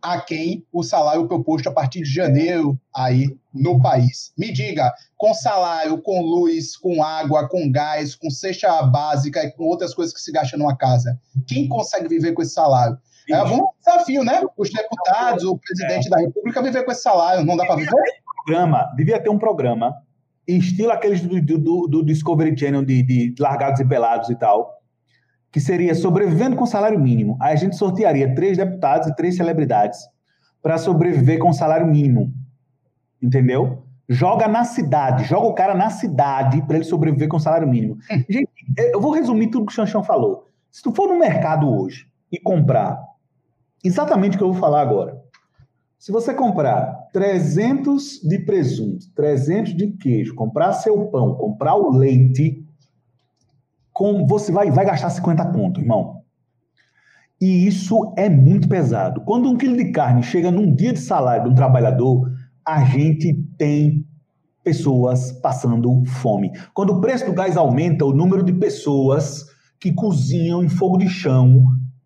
aquém 0.00 0.64
o 0.70 0.82
salário 0.82 1.26
proposto 1.26 1.68
a 1.68 1.72
partir 1.72 2.02
de 2.02 2.12
janeiro 2.12 2.78
aí 2.94 3.34
no 3.52 3.80
país. 3.80 4.32
Me 4.36 4.52
diga, 4.52 4.92
com 5.16 5.32
salário, 5.32 6.00
com 6.02 6.20
luz, 6.20 6.76
com 6.76 7.02
água, 7.02 7.48
com 7.48 7.72
gás, 7.72 8.14
com 8.14 8.30
cesta 8.30 8.82
básica 8.82 9.42
e 9.42 9.50
com 9.52 9.64
outras 9.64 9.94
coisas 9.94 10.14
que 10.14 10.20
se 10.20 10.30
gastam 10.30 10.58
numa 10.58 10.76
casa, 10.76 11.18
quem 11.48 11.66
consegue 11.66 12.08
viver 12.08 12.32
com 12.34 12.42
esse 12.42 12.52
salário? 12.52 12.98
É 13.28 13.42
um 13.42 13.66
desafio, 13.78 14.22
né? 14.22 14.42
Os 14.56 14.70
deputados, 14.70 15.44
o 15.44 15.58
presidente 15.58 16.06
é. 16.06 16.10
da 16.10 16.18
República 16.18 16.62
viver 16.62 16.84
com 16.84 16.92
esse 16.92 17.02
salário, 17.02 17.44
não 17.44 17.56
dá 17.56 17.64
para 17.64 17.76
viver? 17.76 17.90
Programa, 18.44 18.92
devia 18.94 19.20
ter 19.20 19.30
um 19.30 19.38
programa, 19.38 19.92
estilo 20.46 20.92
aqueles 20.92 21.20
do, 21.22 21.58
do, 21.58 21.88
do 21.88 22.04
Discovery 22.04 22.56
Channel 22.56 22.84
de, 22.84 23.02
de 23.02 23.34
largados 23.40 23.80
e 23.80 23.84
pelados 23.84 24.30
e 24.30 24.36
tal, 24.36 24.75
que 25.52 25.60
seria 25.60 25.94
sobrevivendo 25.94 26.56
com 26.56 26.66
salário 26.66 26.98
mínimo. 26.98 27.36
Aí 27.40 27.52
a 27.52 27.56
gente 27.56 27.76
sortearia 27.76 28.34
três 28.34 28.56
deputados 28.56 29.08
e 29.08 29.16
três 29.16 29.36
celebridades 29.36 30.00
para 30.62 30.78
sobreviver 30.78 31.38
com 31.38 31.52
salário 31.52 31.86
mínimo. 31.86 32.32
Entendeu? 33.22 33.82
Joga 34.08 34.46
na 34.46 34.64
cidade, 34.64 35.24
joga 35.24 35.46
o 35.46 35.54
cara 35.54 35.74
na 35.74 35.90
cidade 35.90 36.62
para 36.62 36.76
ele 36.76 36.84
sobreviver 36.84 37.28
com 37.28 37.38
salário 37.38 37.68
mínimo. 37.68 37.94
Hum. 38.10 38.24
Gente, 38.28 38.50
eu 38.92 39.00
vou 39.00 39.12
resumir 39.12 39.48
tudo 39.48 39.66
que 39.66 39.72
o 39.72 39.74
Chanchão 39.74 40.02
falou. 40.02 40.46
Se 40.70 40.82
tu 40.82 40.92
for 40.92 41.08
no 41.08 41.18
mercado 41.18 41.68
hoje 41.68 42.06
e 42.30 42.38
comprar 42.38 43.00
exatamente 43.82 44.34
o 44.34 44.38
que 44.38 44.44
eu 44.44 44.52
vou 44.52 44.60
falar 44.60 44.82
agora. 44.82 45.20
Se 45.98 46.12
você 46.12 46.34
comprar 46.34 47.08
300 47.12 48.20
de 48.22 48.38
presunto, 48.40 49.06
300 49.14 49.74
de 49.74 49.88
queijo, 49.92 50.34
comprar 50.34 50.72
seu 50.74 51.06
pão, 51.06 51.34
comprar 51.34 51.74
o 51.74 51.90
leite, 51.90 52.65
com, 53.96 54.26
você 54.26 54.52
vai, 54.52 54.70
vai 54.70 54.84
gastar 54.84 55.08
50 55.08 55.52
conto, 55.52 55.80
irmão. 55.80 56.20
E 57.40 57.66
isso 57.66 58.12
é 58.18 58.28
muito 58.28 58.68
pesado. 58.68 59.22
Quando 59.22 59.48
um 59.48 59.56
quilo 59.56 59.74
de 59.74 59.90
carne 59.90 60.22
chega 60.22 60.50
num 60.50 60.74
dia 60.74 60.92
de 60.92 60.98
salário 60.98 61.44
de 61.44 61.50
um 61.50 61.54
trabalhador, 61.54 62.30
a 62.62 62.84
gente 62.84 63.32
tem 63.56 64.04
pessoas 64.62 65.32
passando 65.40 66.04
fome. 66.04 66.52
Quando 66.74 66.90
o 66.90 67.00
preço 67.00 67.24
do 67.24 67.32
gás 67.32 67.56
aumenta, 67.56 68.04
o 68.04 68.12
número 68.12 68.42
de 68.42 68.52
pessoas 68.52 69.46
que 69.80 69.90
cozinham 69.94 70.62
em 70.62 70.68
fogo 70.68 70.98
de 70.98 71.08
chão 71.08 71.64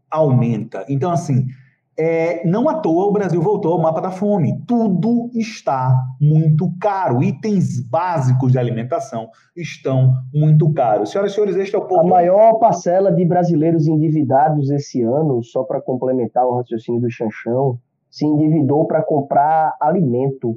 aumenta. 0.09 0.84
Então, 0.88 1.11
assim, 1.11 1.49
é, 2.01 2.46
não 2.46 2.66
à 2.66 2.78
toa 2.80 3.05
o 3.05 3.12
Brasil 3.12 3.42
voltou 3.42 3.74
ao 3.74 3.82
mapa 3.82 4.01
da 4.01 4.11
fome. 4.11 4.59
Tudo 4.66 5.28
está 5.34 5.94
muito 6.18 6.72
caro. 6.80 7.22
Itens 7.22 7.78
básicos 7.86 8.53
de 8.53 8.59
alimentação 8.59 9.28
estão 9.55 10.14
muito 10.32 10.72
caros. 10.72 11.11
Senhoras 11.11 11.32
e 11.32 11.34
senhores, 11.34 11.57
este 11.57 11.76
é 11.76 11.78
o 11.78 11.84
ponto. 11.84 12.01
A 12.01 12.09
maior 12.09 12.55
parcela 12.55 13.12
de 13.12 13.22
brasileiros 13.26 13.86
endividados 13.86 14.70
esse 14.70 15.03
ano, 15.03 15.42
só 15.42 15.62
para 15.62 15.78
complementar 15.78 16.46
o 16.46 16.57
raciocínio 16.57 17.03
do 17.03 17.11
Chanchão, 17.11 17.78
se 18.11 18.24
endividou 18.24 18.86
para 18.86 19.03
comprar 19.03 19.76
alimento. 19.78 20.57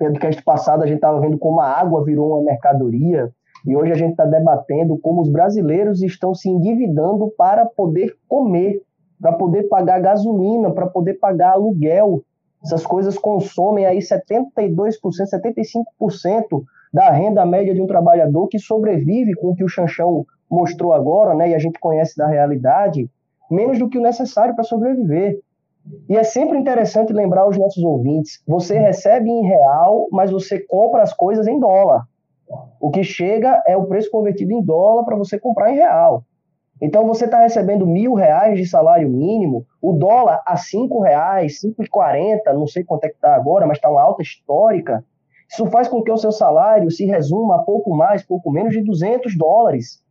No 0.00 0.08
podcast 0.08 0.42
passado, 0.42 0.82
a 0.82 0.86
gente 0.88 0.96
estava 0.96 1.20
vendo 1.20 1.38
como 1.38 1.60
a 1.60 1.68
água 1.68 2.04
virou 2.04 2.32
uma 2.32 2.42
mercadoria. 2.42 3.30
E 3.64 3.76
hoje 3.76 3.92
a 3.92 3.96
gente 3.96 4.10
está 4.10 4.24
debatendo 4.24 4.98
como 4.98 5.20
os 5.20 5.28
brasileiros 5.28 6.02
estão 6.02 6.34
se 6.34 6.48
endividando 6.48 7.32
para 7.38 7.64
poder 7.64 8.16
comer 8.26 8.82
para 9.22 9.32
poder 9.34 9.68
pagar 9.68 10.00
gasolina, 10.00 10.72
para 10.72 10.88
poder 10.88 11.14
pagar 11.14 11.52
aluguel. 11.52 12.22
Essas 12.62 12.84
coisas 12.84 13.16
consomem 13.16 13.86
aí 13.86 13.98
72%, 13.98 14.66
75% 14.66 16.64
da 16.92 17.08
renda 17.10 17.46
média 17.46 17.72
de 17.72 17.80
um 17.80 17.86
trabalhador 17.86 18.48
que 18.48 18.58
sobrevive 18.58 19.34
com 19.34 19.50
o 19.50 19.54
que 19.54 19.64
o 19.64 19.68
Chanchão 19.68 20.26
mostrou 20.50 20.92
agora, 20.92 21.34
né, 21.34 21.50
e 21.50 21.54
a 21.54 21.58
gente 21.58 21.78
conhece 21.78 22.16
da 22.16 22.26
realidade, 22.26 23.08
menos 23.50 23.78
do 23.78 23.88
que 23.88 23.96
o 23.96 24.02
necessário 24.02 24.54
para 24.54 24.64
sobreviver. 24.64 25.40
E 26.08 26.16
é 26.16 26.22
sempre 26.22 26.58
interessante 26.58 27.12
lembrar 27.12 27.42
aos 27.42 27.56
nossos 27.56 27.82
ouvintes: 27.82 28.42
você 28.46 28.78
recebe 28.78 29.30
em 29.30 29.44
real, 29.46 30.08
mas 30.12 30.30
você 30.30 30.58
compra 30.58 31.02
as 31.02 31.12
coisas 31.12 31.46
em 31.46 31.58
dólar. 31.58 32.06
O 32.80 32.90
que 32.90 33.02
chega 33.02 33.62
é 33.66 33.76
o 33.76 33.86
preço 33.86 34.10
convertido 34.10 34.52
em 34.52 34.62
dólar 34.62 35.04
para 35.04 35.16
você 35.16 35.38
comprar 35.38 35.72
em 35.72 35.76
real. 35.76 36.24
Então 36.82 37.06
você 37.06 37.26
está 37.26 37.38
recebendo 37.38 37.86
mil 37.86 38.12
reais 38.14 38.58
de 38.58 38.66
salário 38.66 39.08
mínimo, 39.08 39.64
o 39.80 39.92
dólar 39.92 40.42
a 40.44 40.56
cinco 40.56 41.00
reais, 41.00 41.60
cinco 41.60 41.84
e 41.84 41.88
quarenta, 41.88 42.52
não 42.52 42.66
sei 42.66 42.82
quanto 42.82 43.04
é 43.04 43.08
que 43.08 43.14
está 43.14 43.36
agora, 43.36 43.64
mas 43.68 43.78
está 43.78 43.88
uma 43.88 44.02
alta 44.02 44.20
histórica. 44.20 45.04
Isso 45.48 45.64
faz 45.66 45.86
com 45.86 46.02
que 46.02 46.10
o 46.10 46.16
seu 46.16 46.32
salário 46.32 46.90
se 46.90 47.04
resuma 47.04 47.56
a 47.56 47.58
pouco 47.60 47.94
mais, 47.94 48.24
pouco 48.24 48.50
menos 48.50 48.72
de 48.72 48.82
200 48.82 49.38
dólares. 49.38 50.02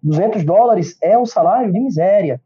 200 0.00 0.44
dólares 0.44 0.96
é 1.02 1.18
um 1.18 1.26
salário 1.26 1.72
de 1.72 1.80
miséria. 1.80 2.40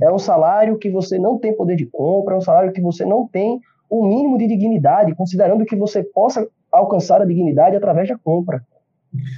É 0.00 0.10
um 0.10 0.18
salário 0.18 0.76
que 0.76 0.90
você 0.90 1.20
não 1.20 1.38
tem 1.38 1.54
poder 1.54 1.76
de 1.76 1.86
compra, 1.86 2.34
é 2.34 2.38
um 2.38 2.40
salário 2.40 2.72
que 2.72 2.80
você 2.80 3.04
não 3.04 3.28
tem 3.28 3.60
o 3.88 4.04
um 4.04 4.08
mínimo 4.08 4.36
de 4.36 4.48
dignidade, 4.48 5.14
considerando 5.14 5.64
que 5.64 5.76
você 5.76 6.02
possa 6.02 6.48
alcançar 6.72 7.22
a 7.22 7.26
dignidade 7.26 7.76
através 7.76 8.08
da 8.08 8.18
compra. 8.18 8.64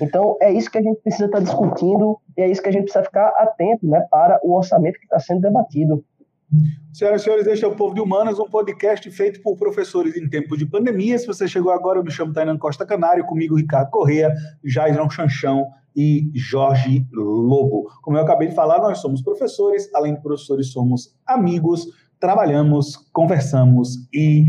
Então, 0.00 0.36
é 0.40 0.52
isso 0.52 0.70
que 0.70 0.78
a 0.78 0.82
gente 0.82 1.00
precisa 1.00 1.26
estar 1.26 1.40
discutindo 1.40 2.18
e 2.36 2.42
é 2.42 2.50
isso 2.50 2.62
que 2.62 2.68
a 2.68 2.72
gente 2.72 2.84
precisa 2.84 3.04
ficar 3.04 3.28
atento 3.36 3.86
né, 3.86 4.00
para 4.10 4.38
o 4.42 4.56
orçamento 4.56 4.98
que 4.98 5.04
está 5.04 5.18
sendo 5.18 5.40
debatido. 5.40 6.04
Senhoras 6.92 7.22
e 7.22 7.24
senhores, 7.24 7.46
este 7.46 7.64
é 7.64 7.68
o 7.68 7.74
Povo 7.74 7.94
de 7.94 8.00
Humanas, 8.00 8.38
um 8.38 8.48
podcast 8.48 9.10
feito 9.10 9.42
por 9.42 9.56
professores 9.56 10.16
em 10.16 10.28
tempos 10.28 10.58
de 10.58 10.66
pandemia. 10.66 11.18
Se 11.18 11.26
você 11.26 11.48
chegou 11.48 11.72
agora, 11.72 11.98
eu 11.98 12.04
me 12.04 12.10
chamo 12.10 12.32
Tainan 12.32 12.56
Costa 12.56 12.86
Canário, 12.86 13.24
comigo 13.24 13.56
Ricardo 13.56 13.90
Correia, 13.90 14.32
Jairão 14.62 15.10
Chanchão 15.10 15.66
e 15.96 16.30
Jorge 16.34 17.04
Lobo. 17.12 17.90
Como 18.02 18.16
eu 18.16 18.22
acabei 18.22 18.48
de 18.48 18.54
falar, 18.54 18.78
nós 18.78 18.98
somos 18.98 19.22
professores, 19.22 19.92
além 19.92 20.14
de 20.14 20.22
professores, 20.22 20.70
somos 20.70 21.16
amigos, 21.26 21.86
trabalhamos, 22.20 22.96
conversamos 23.12 24.08
e 24.12 24.46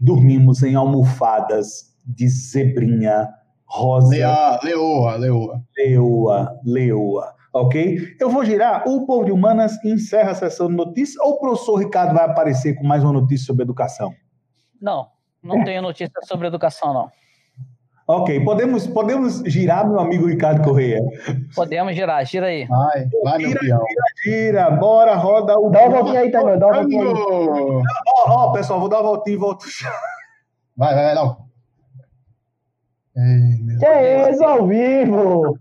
dormimos 0.00 0.62
em 0.64 0.74
almofadas 0.74 1.94
de 2.04 2.28
zebrinha 2.28 3.28
rosa. 3.66 4.08
Lea, 4.08 4.60
leoa, 4.62 5.16
leoa. 5.16 5.62
Leoa, 5.76 6.60
leoa. 6.64 7.34
Ok? 7.52 8.16
Eu 8.18 8.28
vou 8.30 8.44
girar. 8.44 8.88
O 8.88 9.06
Povo 9.06 9.24
de 9.24 9.32
Humanas 9.32 9.72
encerra 9.84 10.32
a 10.32 10.34
sessão 10.34 10.68
de 10.68 10.74
notícias 10.74 11.24
ou 11.24 11.34
o 11.34 11.38
professor 11.38 11.76
Ricardo 11.76 12.14
vai 12.14 12.24
aparecer 12.24 12.74
com 12.74 12.84
mais 12.84 13.04
uma 13.04 13.12
notícia 13.12 13.46
sobre 13.46 13.62
educação? 13.62 14.12
Não, 14.80 15.06
não 15.42 15.62
tenho 15.64 15.80
notícia 15.80 16.20
sobre 16.24 16.48
educação, 16.48 16.92
não. 16.92 17.10
Ok, 18.06 18.44
podemos, 18.44 18.86
podemos 18.86 19.42
girar, 19.46 19.88
meu 19.88 19.98
amigo 19.98 20.26
Ricardo 20.26 20.62
Correia? 20.62 21.00
Podemos 21.54 21.94
girar, 21.94 22.22
gira 22.26 22.46
aí. 22.46 22.66
Vai, 22.66 23.08
vai, 23.22 23.40
gira, 23.40 23.60
Gira, 23.62 23.80
gira, 24.22 24.70
bora, 24.72 25.14
roda 25.14 25.58
o. 25.58 25.70
Dá 25.70 25.84
uma 25.86 26.00
voltinha 26.00 26.20
aí, 26.20 26.30
também, 26.30 26.58
dá 26.58 26.66
uma 26.66 26.82
voltinha. 26.82 27.04
Ó, 27.06 27.82
ó, 28.26 28.52
pessoal, 28.52 28.78
vou 28.78 28.90
dar 28.90 28.98
uma 28.98 29.04
voltinha 29.04 29.36
e 29.36 29.38
volto. 29.38 29.64
Vai, 30.76 30.94
vai, 30.94 31.04
vai, 31.04 31.14
não. 31.14 31.43
Que 33.78 33.86
é 33.86 34.30
isso, 34.30 34.44
ao 34.44 34.66
vivo! 34.66 35.56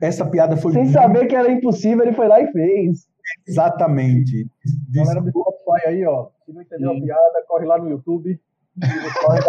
Essa 0.00 0.26
piada 0.26 0.56
foi. 0.56 0.72
Sem 0.72 0.82
muito... 0.82 0.94
saber 0.94 1.26
que 1.26 1.36
era 1.36 1.50
impossível, 1.50 2.04
ele 2.04 2.14
foi 2.14 2.26
lá 2.26 2.40
e 2.40 2.50
fez. 2.50 3.06
Exatamente. 3.46 4.48
Galera 4.92 5.20
do 5.20 5.30
Spotify 5.30 5.86
aí, 5.86 6.04
ó. 6.04 6.26
Se 6.44 6.52
não 6.52 6.62
entendeu 6.62 6.90
Sim. 6.90 6.98
a 6.98 7.02
piada, 7.02 7.44
corre 7.46 7.66
lá 7.66 7.78
no 7.78 7.90
YouTube. 7.90 8.40
depois, 8.76 9.40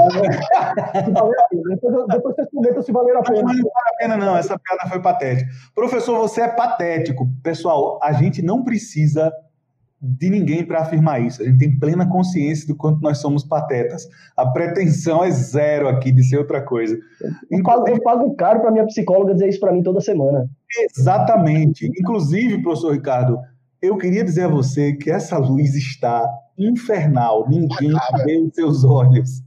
vocês 2.36 2.48
comentam 2.50 2.82
se 2.82 2.94
valer 2.94 3.18
a 3.18 3.22
pena. 3.22 3.44
Mas 3.44 3.58
não 3.58 3.64
vale 3.64 3.90
a 3.90 3.98
pena, 3.98 4.18
não. 4.18 4.38
Essa 4.38 4.58
piada 4.58 4.90
foi 4.90 5.02
patética. 5.02 5.50
Professor, 5.76 6.18
você 6.18 6.42
é 6.42 6.48
patético. 6.48 7.28
Pessoal, 7.44 8.00
a 8.02 8.14
gente 8.14 8.42
não 8.42 8.64
precisa 8.64 9.34
de 10.02 10.30
ninguém 10.30 10.64
para 10.66 10.82
afirmar 10.82 11.22
isso. 11.22 11.42
A 11.42 11.46
gente 11.46 11.58
tem 11.58 11.80
plena 11.80 12.08
consciência 12.08 12.68
do 12.68 12.76
quanto 12.76 13.02
nós 13.02 13.18
somos 13.18 13.44
patetas. 13.44 14.08
A 14.36 14.46
pretensão 14.46 15.24
é 15.24 15.32
zero 15.32 15.88
aqui 15.88 16.12
de 16.12 16.24
ser 16.24 16.38
outra 16.38 16.62
coisa. 16.62 16.98
Eu 17.50 17.64
pago, 17.64 17.88
eu 17.88 18.02
pago 18.02 18.36
caro 18.36 18.62
para 18.62 18.72
minha 18.72 18.86
psicóloga 18.86 19.34
dizer 19.34 19.50
isso 19.50 19.60
para 19.60 19.74
mim 19.74 19.82
toda 19.82 20.00
semana. 20.00 20.48
Exatamente. 20.98 21.90
Inclusive, 22.00 22.62
professor 22.62 22.94
Ricardo, 22.94 23.40
eu 23.82 23.98
queria 23.98 24.24
dizer 24.24 24.44
a 24.44 24.50
você 24.50 24.94
que 24.94 25.10
essa 25.10 25.38
luz 25.38 25.76
está 25.76 26.28
infernal. 26.58 27.48
Ninguém 27.50 27.94
vê 28.24 28.38
os 28.40 28.54
seus 28.54 28.84
olhos. 28.84 29.42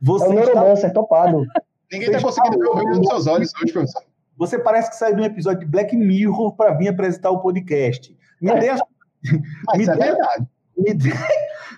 Você 0.00 0.24
é 0.24 0.28
o 0.28 0.32
neuromancer, 0.32 0.88
está... 0.88 1.00
topado. 1.00 1.44
Ninguém 1.92 2.08
está 2.08 2.20
conseguindo 2.20 2.58
ver 2.58 2.68
o 2.68 2.74
brilho 2.74 2.96
nos 2.96 3.08
seus 3.08 3.26
olhos 3.26 3.52
hoje, 3.62 3.72
professor. 3.72 4.02
Você 4.38 4.58
parece 4.58 4.90
que 4.90 4.96
saiu 4.96 5.16
de 5.16 5.22
um 5.22 5.24
episódio 5.24 5.60
de 5.60 5.66
Black 5.66 5.94
Mirror 5.94 6.56
para 6.56 6.72
vir 6.72 6.88
apresentar 6.88 7.30
o 7.30 7.40
podcast. 7.40 8.16
Me 8.40 8.58
dê 8.58 8.70
a 8.70 8.78
Mas 9.66 9.78
me, 9.78 9.84
é 9.84 9.96
dê, 9.96 10.16
me, 10.76 10.94
dê, 10.94 11.10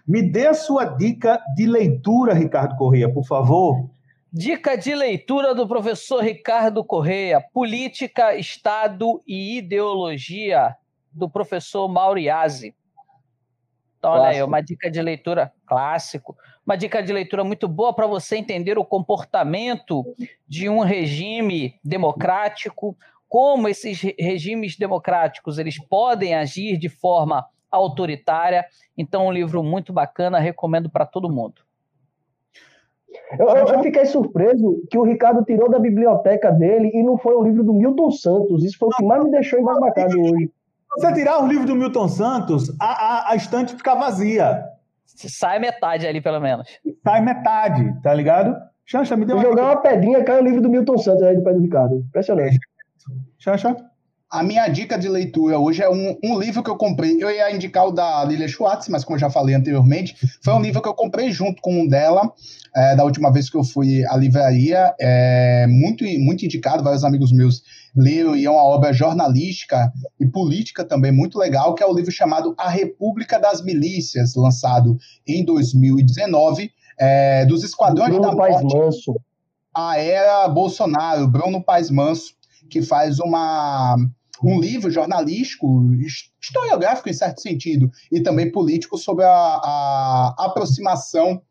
me 0.06 0.22
dê 0.22 0.46
a 0.46 0.54
sua 0.54 0.84
dica 0.84 1.40
de 1.56 1.66
leitura, 1.66 2.34
Ricardo 2.34 2.76
Correia, 2.76 3.12
por 3.12 3.26
favor. 3.26 3.90
Dica 4.32 4.76
de 4.76 4.94
leitura 4.94 5.54
do 5.54 5.68
professor 5.68 6.22
Ricardo 6.22 6.82
Correia: 6.82 7.44
Política, 7.52 8.34
Estado 8.34 9.22
e 9.26 9.58
Ideologia, 9.58 10.74
do 11.12 11.28
professor 11.28 11.86
Mauriase. 11.88 12.74
Então, 13.98 14.12
olha 14.12 14.28
aí, 14.28 14.42
uma 14.42 14.60
dica 14.60 14.90
de 14.90 15.00
leitura 15.00 15.52
clássico, 15.66 16.36
uma 16.66 16.76
dica 16.76 17.02
de 17.02 17.12
leitura 17.12 17.44
muito 17.44 17.68
boa 17.68 17.94
para 17.94 18.06
você 18.06 18.36
entender 18.36 18.78
o 18.78 18.84
comportamento 18.84 20.04
de 20.48 20.68
um 20.68 20.80
regime 20.80 21.78
democrático, 21.84 22.96
como 23.32 23.66
esses 23.66 23.98
regimes 24.18 24.76
democráticos 24.76 25.56
eles 25.56 25.78
podem 25.78 26.34
agir 26.34 26.76
de 26.76 26.90
forma 26.90 27.46
autoritária. 27.70 28.62
Então, 28.94 29.26
um 29.26 29.32
livro 29.32 29.62
muito 29.62 29.90
bacana, 29.90 30.38
recomendo 30.38 30.90
para 30.90 31.06
todo 31.06 31.32
mundo. 31.32 31.62
Eu, 33.38 33.48
eu, 33.48 33.82
fiquei 33.82 34.04
surpreso 34.04 34.82
que 34.90 34.98
o 34.98 35.02
Ricardo 35.02 35.42
tirou 35.46 35.70
da 35.70 35.78
biblioteca 35.78 36.52
dele 36.52 36.90
e 36.92 37.02
não 37.02 37.16
foi 37.16 37.34
um 37.34 37.42
livro 37.42 37.64
do 37.64 37.72
Milton 37.72 38.10
Santos. 38.10 38.64
Isso 38.64 38.76
foi 38.76 38.88
o 38.88 38.96
que 38.96 39.02
mais 39.02 39.24
me 39.24 39.30
deixou 39.30 39.58
embasbacado 39.58 40.20
hoje. 40.20 40.50
Se 40.98 41.00
você 41.00 41.14
tirar 41.14 41.42
o 41.42 41.46
livro 41.46 41.66
do 41.66 41.74
Milton 41.74 42.08
Santos, 42.08 42.68
a, 42.78 42.84
a, 42.84 43.30
a 43.30 43.34
estante 43.34 43.74
fica 43.74 43.94
vazia. 43.94 44.62
Sai 45.06 45.58
metade 45.58 46.06
ali, 46.06 46.20
pelo 46.20 46.38
menos. 46.38 46.68
Sai 47.02 47.22
metade, 47.22 47.98
tá 48.02 48.12
ligado? 48.12 48.54
Xanxa, 48.84 49.16
me 49.16 49.24
deu 49.24 49.36
uma... 49.36 49.42
Jogar 49.42 49.64
uma 49.64 49.76
pedrinha, 49.80 50.22
cai 50.22 50.38
o 50.38 50.44
livro 50.44 50.60
do 50.60 50.68
Milton 50.68 50.98
Santos 50.98 51.22
aí 51.22 51.34
do 51.34 51.42
pé 51.42 51.54
do 51.54 51.60
Ricardo. 51.60 51.94
Impressionante. 51.96 52.58
A 54.32 54.42
minha 54.42 54.66
dica 54.66 54.98
de 54.98 55.10
leitura 55.10 55.58
hoje 55.58 55.82
é 55.82 55.90
um, 55.90 56.16
um, 56.24 56.38
livro 56.40 56.62
que 56.62 56.70
eu 56.70 56.76
comprei. 56.76 57.22
Eu 57.22 57.30
ia 57.30 57.54
indicar 57.54 57.86
o 57.86 57.92
da 57.92 58.24
Lilia 58.24 58.48
Schwartz, 58.48 58.88
mas 58.88 59.04
como 59.04 59.16
eu 59.16 59.20
já 59.20 59.28
falei 59.28 59.54
anteriormente, 59.54 60.16
foi 60.42 60.54
um 60.54 60.62
livro 60.62 60.80
que 60.80 60.88
eu 60.88 60.94
comprei 60.94 61.30
junto 61.30 61.60
com 61.60 61.82
um 61.82 61.86
dela, 61.86 62.32
é, 62.74 62.96
da 62.96 63.04
última 63.04 63.30
vez 63.30 63.50
que 63.50 63.58
eu 63.58 63.62
fui 63.62 64.02
à 64.06 64.16
livraria. 64.16 64.94
É, 64.98 65.66
muito, 65.68 66.02
muito 66.18 66.46
indicado, 66.46 66.82
vários 66.82 67.04
amigos 67.04 67.30
meus 67.30 67.62
leram, 67.94 68.34
e 68.34 68.46
é 68.46 68.50
uma 68.50 68.64
obra 68.64 68.90
jornalística 68.90 69.92
e 70.18 70.26
política 70.26 70.82
também 70.82 71.12
muito 71.12 71.38
legal, 71.38 71.74
que 71.74 71.82
é 71.82 71.86
o 71.86 71.94
livro 71.94 72.10
chamado 72.10 72.54
A 72.56 72.70
República 72.70 73.38
das 73.38 73.62
Milícias, 73.62 74.34
lançado 74.34 74.96
em 75.28 75.44
2019, 75.44 76.70
é, 76.98 77.44
dos 77.44 77.62
Esquadrões 77.62 78.08
Bruno 78.08 78.30
da 78.30 78.34
Morte. 78.34 78.62
Paz 78.62 78.64
Manso. 78.64 79.14
A 79.76 79.98
era 79.98 80.48
Bolsonaro, 80.48 81.28
Bruno 81.28 81.62
Paes 81.62 81.90
Manso 81.90 82.32
que 82.72 82.80
faz 82.80 83.20
uma, 83.20 83.96
um 84.42 84.58
livro 84.58 84.90
jornalístico, 84.90 85.68
historiográfico 86.40 87.10
em 87.10 87.12
certo 87.12 87.42
sentido, 87.42 87.90
e 88.10 88.20
também 88.20 88.50
político 88.50 88.96
sobre 88.96 89.26
a, 89.26 89.30
a 89.30 90.34
aproximação 90.38 91.42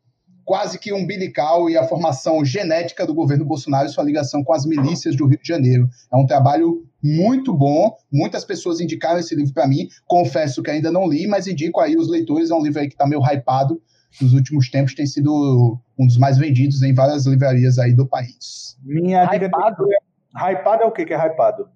quase 0.44 0.76
que 0.80 0.92
umbilical 0.92 1.70
e 1.70 1.76
a 1.76 1.86
formação 1.86 2.44
genética 2.44 3.06
do 3.06 3.14
governo 3.14 3.44
Bolsonaro 3.44 3.86
e 3.86 3.92
sua 3.92 4.02
ligação 4.02 4.42
com 4.42 4.52
as 4.52 4.66
milícias 4.66 5.14
do 5.14 5.26
Rio 5.26 5.38
de 5.40 5.46
Janeiro. 5.46 5.88
É 6.12 6.16
um 6.16 6.26
trabalho 6.26 6.84
muito 7.00 7.54
bom, 7.54 7.94
muitas 8.12 8.44
pessoas 8.44 8.80
indicaram 8.80 9.20
esse 9.20 9.36
livro 9.36 9.54
para 9.54 9.68
mim, 9.68 9.86
confesso 10.04 10.60
que 10.60 10.70
ainda 10.70 10.90
não 10.90 11.08
li, 11.08 11.28
mas 11.28 11.46
indico 11.46 11.78
aí 11.78 11.96
os 11.96 12.08
leitores, 12.08 12.50
é 12.50 12.54
um 12.54 12.62
livro 12.62 12.80
aí 12.80 12.88
que 12.88 12.94
está 12.94 13.06
meio 13.06 13.22
hypado, 13.22 13.80
nos 14.20 14.34
últimos 14.34 14.68
tempos 14.68 14.94
tem 14.94 15.06
sido 15.06 15.78
um 15.96 16.06
dos 16.06 16.18
mais 16.18 16.36
vendidos 16.36 16.82
em 16.82 16.92
várias 16.92 17.24
livrarias 17.26 17.78
aí 17.78 17.94
do 17.94 18.06
país. 18.06 18.76
Minha 18.82 19.22
hypado? 19.24 19.84
dica 19.84 20.11
Hypado 20.34 20.82
é 20.82 20.86
o 20.86 20.92
que 20.92 21.04
que 21.04 21.14
é 21.14 21.16
hypado? 21.16 21.68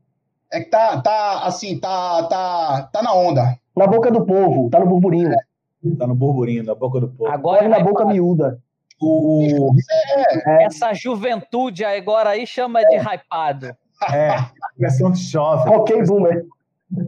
É 0.52 0.60
que 0.60 0.70
tá, 0.70 1.00
tá 1.00 1.44
assim, 1.44 1.78
tá, 1.78 2.22
tá, 2.24 2.88
tá 2.92 3.02
na 3.02 3.14
onda. 3.14 3.58
Na 3.76 3.86
boca 3.86 4.10
do 4.10 4.24
povo, 4.24 4.70
tá 4.70 4.78
no 4.78 4.86
burburinho. 4.86 5.32
É. 5.32 5.96
Tá 5.98 6.06
no 6.06 6.14
burburinho, 6.14 6.64
na 6.64 6.74
boca 6.74 7.00
do 7.00 7.08
povo. 7.08 7.30
Agora 7.30 7.64
é 7.64 7.68
na 7.68 7.80
boca 7.80 8.04
miúda. 8.04 8.58
O... 9.00 9.72
É. 10.46 10.64
Essa 10.64 10.94
juventude 10.94 11.84
agora 11.84 12.30
aí 12.30 12.46
chama 12.46 12.82
de 12.84 12.96
hypado. 12.96 13.76
É, 14.10 14.36
pressão 14.76 15.10
de 15.10 15.18
chove. 15.18 15.68
Ok, 15.68 16.02
boomer. 16.04 16.46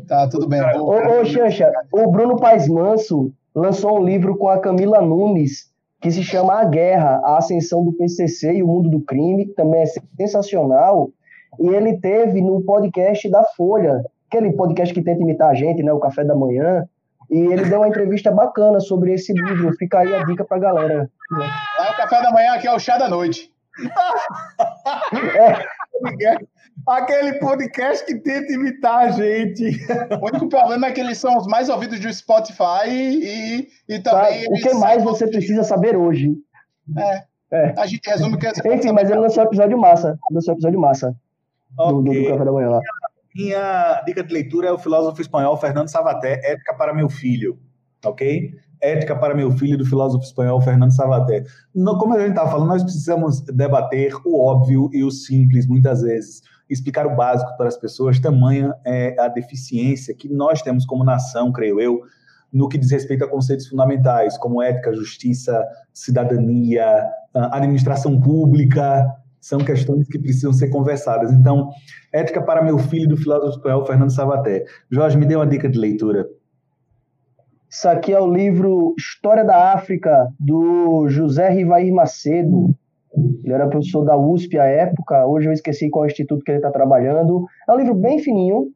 Tá, 0.07 0.29
tudo 0.29 0.49
bem. 0.49 0.61
Ô, 0.79 1.21
ô 1.21 1.25
Xanxa, 1.25 1.73
o 1.93 2.11
Bruno 2.11 2.37
Paes 2.37 2.69
Manso 2.69 3.33
lançou 3.55 3.99
um 3.99 4.05
livro 4.05 4.37
com 4.37 4.49
a 4.49 4.59
Camila 4.59 5.01
Nunes 5.01 5.71
que 6.01 6.11
se 6.11 6.23
chama 6.23 6.61
A 6.61 6.65
Guerra, 6.65 7.21
a 7.25 7.39
Ascensão 7.39 7.85
do 7.85 7.93
PCC 7.93 8.55
e 8.55 8.63
o 8.63 8.67
Mundo 8.67 8.89
do 8.89 9.01
Crime, 9.01 9.47
que 9.47 9.55
também 9.55 9.83
é 9.83 9.87
sensacional 10.17 11.11
e 11.59 11.69
ele 11.69 11.99
teve 11.99 12.41
no 12.41 12.63
podcast 12.63 13.29
da 13.29 13.43
Folha, 13.57 14.05
aquele 14.29 14.53
podcast 14.53 14.95
que 14.95 15.03
tenta 15.03 15.23
imitar 15.23 15.51
a 15.51 15.55
gente, 15.55 15.83
né, 15.83 15.93
o 15.93 15.99
Café 15.99 16.25
da 16.25 16.35
Manhã, 16.35 16.89
e 17.31 17.39
ele 17.39 17.65
deu 17.65 17.81
uma 17.81 17.89
entrevista 17.89 18.31
bacana 18.31 18.81
sobre 18.81 19.13
esse 19.13 19.33
livro. 19.33 19.75
Fica 19.77 19.99
aí 19.99 20.15
a 20.15 20.25
dica 20.25 20.45
pra 20.45 20.59
galera. 20.59 21.11
Lá 21.31 21.89
é 21.89 21.91
o 21.91 21.97
Café 21.97 22.23
da 22.23 22.31
Manhã, 22.31 22.53
aqui 22.53 22.67
é 22.67 22.73
o 22.73 22.79
chá 22.79 22.97
da 22.97 23.09
noite. 23.09 23.53
é. 25.37 26.39
Aquele 26.87 27.35
podcast 27.41 28.07
que 28.07 28.15
tenta 28.21 28.53
imitar 28.53 29.07
a 29.07 29.11
gente. 29.11 29.65
O 30.23 30.27
único 30.27 30.49
problema 30.49 30.87
é 30.87 30.93
que 30.93 31.01
eles 31.01 31.19
são 31.19 31.37
os 31.37 31.47
mais 31.47 31.69
ouvidos 31.69 31.99
do 31.99 32.13
Spotify 32.13 32.87
e, 32.89 33.69
e 33.89 33.99
também. 33.99 34.47
o 34.49 34.55
que 34.55 34.73
mais 34.75 35.03
você 35.03 35.27
precisa 35.27 35.65
saber 35.65 35.97
hoje? 35.97 36.33
É. 36.97 37.25
é. 37.53 37.75
A 37.77 37.85
gente 37.85 38.09
resume 38.09 38.39
que. 38.39 38.47
Enfim, 38.73 38.93
mas 38.93 39.11
ele 39.11 39.19
lançou 39.19 39.43
episódio 39.43 39.77
massa. 39.77 40.17
Lançou 40.31 40.55
episódio 40.55 40.81
massa 40.81 41.15
do, 41.71 42.03
do, 42.03 42.25
café 42.27 42.45
da 42.45 42.53
manhã 42.53 42.71
lá. 42.71 42.81
Minha 43.35 44.03
dica 44.05 44.25
de 44.25 44.33
leitura 44.33 44.69
é 44.69 44.73
o 44.73 44.79
filósofo 44.79 45.21
espanhol 45.21 45.57
Fernando 45.57 45.89
Savaté, 45.89 46.41
Ética 46.45 46.75
para 46.75 46.95
meu 46.95 47.09
filho, 47.09 47.59
ok? 48.05 48.53
Ética 48.81 49.15
para 49.15 49.35
meu 49.35 49.51
filho, 49.53 49.77
do 49.77 49.85
filósofo 49.85 50.25
espanhol 50.25 50.61
Fernando 50.61 50.95
Savaté. 50.95 51.45
como 51.75 52.15
a 52.15 52.21
gente 52.21 52.31
estava 52.31 52.51
falando, 52.51 52.69
nós 52.69 52.83
precisamos 52.83 53.41
debater 53.41 54.13
o 54.25 54.41
óbvio 54.41 54.89
e 54.93 55.05
o 55.05 55.11
simples, 55.11 55.67
muitas 55.67 56.03
vezes. 56.03 56.43
Explicar 56.69 57.07
o 57.07 57.17
básico 57.17 57.57
para 57.57 57.69
as 57.69 57.77
pessoas, 57.77 58.19
tamanha 58.19 58.75
é 58.85 59.19
a 59.19 59.29
deficiência 59.29 60.15
que 60.15 60.29
nós 60.29 60.61
temos 60.63 60.85
como 60.85 61.05
nação, 61.05 61.53
creio 61.53 61.81
eu, 61.81 62.03
no 62.53 62.69
que 62.69 62.79
diz 62.79 62.91
respeito 62.91 63.25
a 63.25 63.29
conceitos 63.29 63.69
fundamentais, 63.69 64.39
como 64.39 64.63
ética, 64.63 64.93
justiça, 64.93 65.65
cidadania, 65.93 67.05
administração 67.35 68.21
pública, 68.21 69.07
são 69.41 69.59
questões 69.59 70.07
que 70.09 70.19
precisam 70.19 70.53
ser 70.53 70.69
conversadas. 70.69 71.33
Então, 71.33 71.71
Ética 72.13 72.43
para 72.43 72.63
meu 72.63 72.79
filho, 72.79 73.09
do 73.09 73.17
filósofo 73.17 73.59
espanhol 73.59 73.85
Fernando 73.85 74.15
Savaté. 74.15 74.65
Jorge, 74.91 75.19
me 75.19 75.27
dê 75.27 75.37
uma 75.37 75.47
dica 75.47 75.69
de 75.69 75.79
leitura. 75.79 76.27
Isso 77.71 77.87
aqui 77.87 78.13
é 78.13 78.21
o 78.21 78.33
livro 78.33 78.95
História 78.99 79.45
da 79.45 79.75
África, 79.75 80.29
do 80.41 81.07
José 81.09 81.51
Rivair 81.51 81.93
Macedo. 81.93 82.75
Ele 83.45 83.53
era 83.53 83.69
professor 83.69 84.05
da 84.05 84.17
USP 84.17 84.59
à 84.59 84.65
época, 84.65 85.27
hoje 85.27 85.49
eu 85.49 85.53
esqueci 85.53 85.91
qual 85.91 86.07
instituto 86.07 86.43
que 86.43 86.51
ele 86.51 86.59
está 86.59 86.71
trabalhando. 86.71 87.45
É 87.69 87.73
um 87.73 87.77
livro 87.77 87.95
bem 87.95 88.19
fininho, 88.21 88.69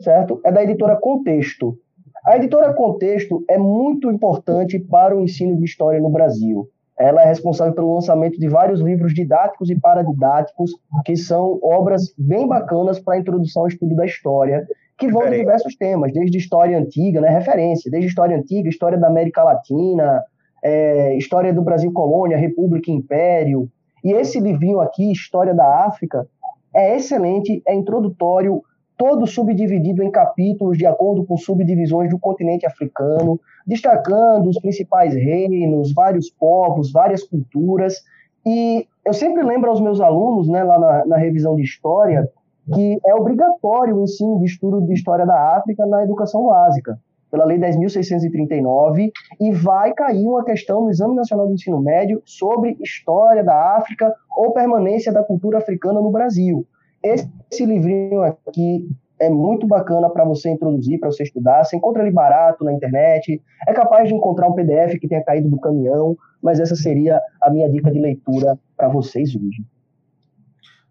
certo? 0.00 0.40
É 0.44 0.50
da 0.50 0.62
editora 0.62 0.96
Contexto. 0.96 1.78
A 2.24 2.36
editora 2.36 2.72
Contexto 2.72 3.44
é 3.48 3.58
muito 3.58 4.10
importante 4.10 4.78
para 4.78 5.14
o 5.14 5.20
ensino 5.20 5.58
de 5.58 5.64
história 5.64 6.00
no 6.00 6.08
Brasil. 6.08 6.66
Ela 6.98 7.22
é 7.22 7.26
responsável 7.26 7.74
pelo 7.74 7.94
lançamento 7.94 8.38
de 8.38 8.48
vários 8.48 8.80
livros 8.80 9.12
didáticos 9.12 9.68
e 9.68 9.78
paradidáticos, 9.78 10.70
que 11.04 11.16
são 11.16 11.58
obras 11.62 12.14
bem 12.16 12.46
bacanas 12.46 13.00
para 13.00 13.14
a 13.14 13.18
introdução 13.18 13.62
ao 13.62 13.68
estudo 13.68 13.96
da 13.96 14.04
história, 14.06 14.66
que 14.96 15.10
vão 15.10 15.28
de 15.28 15.38
diversos 15.38 15.74
temas, 15.74 16.12
desde 16.12 16.38
história 16.38 16.78
antiga, 16.78 17.20
né, 17.20 17.28
referência, 17.28 17.90
desde 17.90 18.08
história 18.08 18.36
antiga, 18.36 18.68
história 18.68 18.96
da 18.96 19.08
América 19.08 19.42
Latina, 19.42 20.22
é, 20.62 21.16
história 21.16 21.52
do 21.52 21.62
Brasil 21.62 21.92
colônia, 21.92 22.36
República 22.36 22.90
e 22.90 22.94
Império. 22.94 23.68
E 24.02 24.12
esse 24.12 24.38
livrinho 24.38 24.80
aqui, 24.80 25.10
História 25.10 25.54
da 25.54 25.86
África, 25.86 26.26
é 26.74 26.96
excelente, 26.96 27.62
é 27.66 27.74
introdutório, 27.74 28.62
todo 28.96 29.26
subdividido 29.26 30.02
em 30.02 30.10
capítulos 30.10 30.78
de 30.78 30.86
acordo 30.86 31.24
com 31.24 31.36
subdivisões 31.36 32.10
do 32.10 32.18
continente 32.18 32.66
africano, 32.66 33.40
destacando 33.66 34.48
os 34.48 34.58
principais 34.60 35.14
reinos, 35.14 35.92
vários 35.92 36.30
povos, 36.30 36.92
várias 36.92 37.22
culturas. 37.22 38.02
E 38.46 38.86
eu 39.04 39.12
sempre 39.12 39.42
lembro 39.42 39.70
aos 39.70 39.80
meus 39.80 40.00
alunos, 40.00 40.48
né, 40.48 40.62
lá 40.62 40.78
na, 40.78 41.06
na 41.06 41.16
revisão 41.16 41.56
de 41.56 41.62
história, 41.62 42.28
que 42.72 42.98
é 43.04 43.14
obrigatório 43.14 43.96
o 43.96 44.02
ensino 44.02 44.38
de 44.38 44.46
estudo 44.46 44.80
de 44.82 44.94
história 44.94 45.26
da 45.26 45.56
África 45.56 45.84
na 45.86 46.02
educação 46.02 46.46
básica, 46.46 46.98
pela 47.30 47.44
Lei 47.44 47.58
10.639, 47.58 49.10
e 49.40 49.52
vai 49.52 49.92
cair 49.92 50.26
uma 50.26 50.44
questão 50.44 50.82
no 50.82 50.90
Exame 50.90 51.16
Nacional 51.16 51.46
do 51.46 51.54
Ensino 51.54 51.80
Médio 51.80 52.22
sobre 52.24 52.76
história 52.80 53.42
da 53.42 53.76
África 53.76 54.14
ou 54.36 54.52
permanência 54.52 55.12
da 55.12 55.22
cultura 55.22 55.58
africana 55.58 56.00
no 56.00 56.10
Brasil. 56.10 56.66
Esse, 57.04 57.66
livrinho 57.66 58.22
aqui 58.22 58.88
é 59.20 59.28
muito 59.28 59.66
bacana 59.66 60.08
para 60.08 60.24
você 60.24 60.50
introduzir, 60.50 60.98
para 60.98 61.10
você 61.10 61.22
estudar. 61.22 61.62
Você 61.62 61.76
encontra 61.76 62.02
ele 62.02 62.10
barato 62.10 62.64
na 62.64 62.72
internet, 62.72 63.40
é 63.68 63.72
capaz 63.72 64.08
de 64.08 64.14
encontrar 64.14 64.48
um 64.48 64.54
PDF 64.54 64.98
que 64.98 65.06
tenha 65.06 65.22
caído 65.22 65.48
do 65.48 65.60
caminhão, 65.60 66.16
mas 66.42 66.58
essa 66.58 66.74
seria 66.74 67.20
a 67.42 67.50
minha 67.50 67.70
dica 67.70 67.90
de 67.90 68.00
leitura 68.00 68.58
para 68.76 68.88
vocês 68.88 69.36
hoje. 69.36 69.62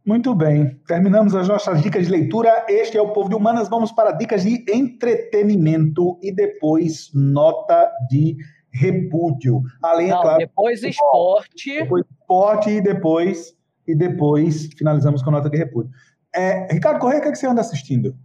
Muito 0.06 0.35
bem, 0.35 0.77
terminamos 0.85 1.34
as 1.34 1.48
nossas 1.48 1.81
dicas 1.81 2.06
de 2.06 2.11
leitura. 2.11 2.65
Este 2.68 2.98
é 2.98 3.02
o 3.02 3.14
Povo 3.14 3.30
de 3.30 3.35
Humanas. 3.35 3.69
Vamos 3.69 3.91
para 3.91 4.11
dicas 4.11 4.44
de 4.44 4.64
entretenimento 4.69 6.19
e 6.22 6.30
depois 6.30 7.10
nota 7.14 7.90
de 8.10 8.35
repúdio. 8.69 9.61
Além, 9.81 10.10
Não, 10.10 10.22
claro, 10.22 10.40
depois 10.40 10.84
esporte. 10.84 11.80
Depois 11.80 12.06
esporte 12.19 12.69
e 12.69 12.81
depois, 12.81 13.56
e 13.88 13.95
depois 13.95 14.68
finalizamos 14.77 15.22
com 15.22 15.31
nota 15.31 15.49
de 15.49 15.57
repúdio. 15.57 15.91
É, 16.35 16.73
Ricardo 16.73 16.99
Correia, 16.99 17.19
o 17.19 17.22
que, 17.22 17.30
é 17.30 17.31
que 17.31 17.38
você 17.38 17.47
anda 17.47 17.61
assistindo? 17.61 18.15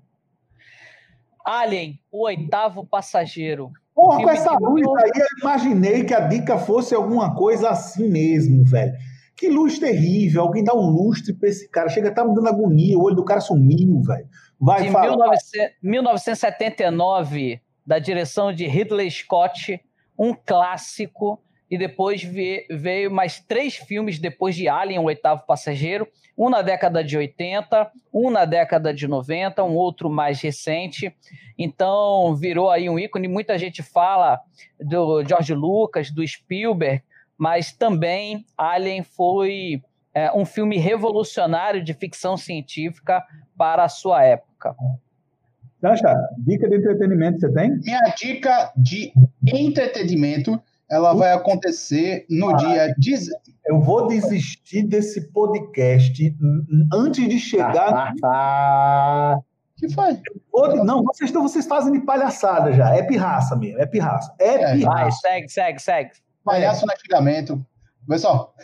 Alien, 1.44 1.98
o 2.10 2.24
oitavo 2.24 2.86
passageiro. 2.86 3.70
Porra, 3.94 4.22
com 4.22 4.30
essa 4.30 4.52
luz 4.58 4.86
aí, 5.02 5.10
eu 5.14 5.26
imaginei 5.42 6.04
que 6.04 6.14
a 6.14 6.20
dica 6.20 6.58
fosse 6.58 6.94
alguma 6.94 7.34
coisa 7.34 7.70
assim 7.70 8.08
mesmo, 8.08 8.64
velho. 8.64 8.92
Que 9.36 9.48
luz 9.48 9.78
terrível, 9.78 10.42
alguém 10.42 10.62
dá 10.64 10.74
um 10.74 10.90
lustre 10.90 11.32
pra 11.32 11.48
esse 11.48 11.68
cara. 11.68 11.88
Chega, 11.88 12.12
tá 12.12 12.24
me 12.24 12.34
dando 12.34 12.48
agonia, 12.48 12.98
o 12.98 13.02
olho 13.02 13.16
do 13.16 13.24
cara 13.24 13.40
sumiu, 13.40 14.00
velho. 14.02 14.28
Vai, 14.60 14.82
De 14.82 14.90
1979, 15.82 17.60
da 17.86 17.98
direção 17.98 18.52
de 18.52 18.66
Ridley 18.66 19.10
Scott, 19.10 19.80
um 20.18 20.34
clássico 20.34 21.40
e 21.70 21.76
depois 21.76 22.22
veio 22.22 23.10
mais 23.10 23.40
três 23.40 23.76
filmes 23.76 24.18
depois 24.18 24.54
de 24.54 24.68
Alien, 24.68 25.00
o 25.00 25.04
oitavo 25.04 25.44
passageiro, 25.46 26.08
um 26.36 26.48
na 26.48 26.62
década 26.62 27.02
de 27.02 27.16
80, 27.16 27.90
um 28.12 28.30
na 28.30 28.44
década 28.44 28.94
de 28.94 29.08
90, 29.08 29.62
um 29.64 29.74
outro 29.74 30.08
mais 30.08 30.40
recente. 30.40 31.14
Então 31.58 32.34
virou 32.36 32.70
aí 32.70 32.88
um 32.88 32.98
ícone. 32.98 33.26
Muita 33.26 33.58
gente 33.58 33.82
fala 33.82 34.40
do 34.80 35.24
George 35.24 35.52
Lucas, 35.52 36.10
do 36.10 36.26
Spielberg, 36.26 37.02
mas 37.36 37.72
também 37.72 38.46
Alien 38.56 39.02
foi 39.02 39.82
é, 40.14 40.32
um 40.32 40.44
filme 40.44 40.78
revolucionário 40.78 41.82
de 41.82 41.92
ficção 41.92 42.36
científica 42.36 43.22
para 43.56 43.84
a 43.84 43.88
sua 43.88 44.24
época. 44.24 44.74
Sasha, 45.80 46.12
dica 46.38 46.68
de 46.68 46.76
entretenimento 46.76 47.40
você 47.40 47.52
tem? 47.52 47.70
Minha 47.78 48.14
dica 48.16 48.72
de 48.76 49.12
entretenimento 49.46 50.60
ela 50.90 51.12
vai 51.14 51.32
acontecer 51.32 52.26
no 52.30 52.50
ah, 52.50 52.56
dia. 52.56 52.94
Diz... 52.98 53.28
Eu 53.66 53.80
vou 53.80 54.06
desistir 54.06 54.82
desse 54.84 55.30
podcast 55.30 56.36
antes 56.92 57.28
de 57.28 57.38
chegar. 57.38 58.14
Ah, 58.24 59.38
que 59.76 59.88
foi? 59.92 60.18
Não, 60.84 61.02
vocês, 61.04 61.28
estão, 61.28 61.42
vocês 61.42 61.66
fazem 61.66 61.92
de 61.92 62.00
palhaçada 62.00 62.72
já. 62.72 62.94
É 62.94 63.02
pirraça 63.02 63.54
mesmo, 63.54 63.78
é 63.78 63.86
pirraça. 63.86 64.34
É, 64.40 64.54
é 64.54 64.72
pirraça. 64.74 65.00
Vai, 65.00 65.12
segue, 65.12 65.48
segue, 65.48 65.82
segue. 65.82 66.10
Palhaço 66.44 66.84
é. 66.84 66.92
no 66.92 67.00
xingamento. 67.00 67.66
Pessoal, 68.08 68.54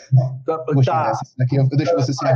tá. 0.46 0.58
tá. 0.86 1.12
Aqui, 1.42 1.56
eu 1.56 1.68
deixo 1.68 1.94
você 1.94 2.14
se 2.14 2.26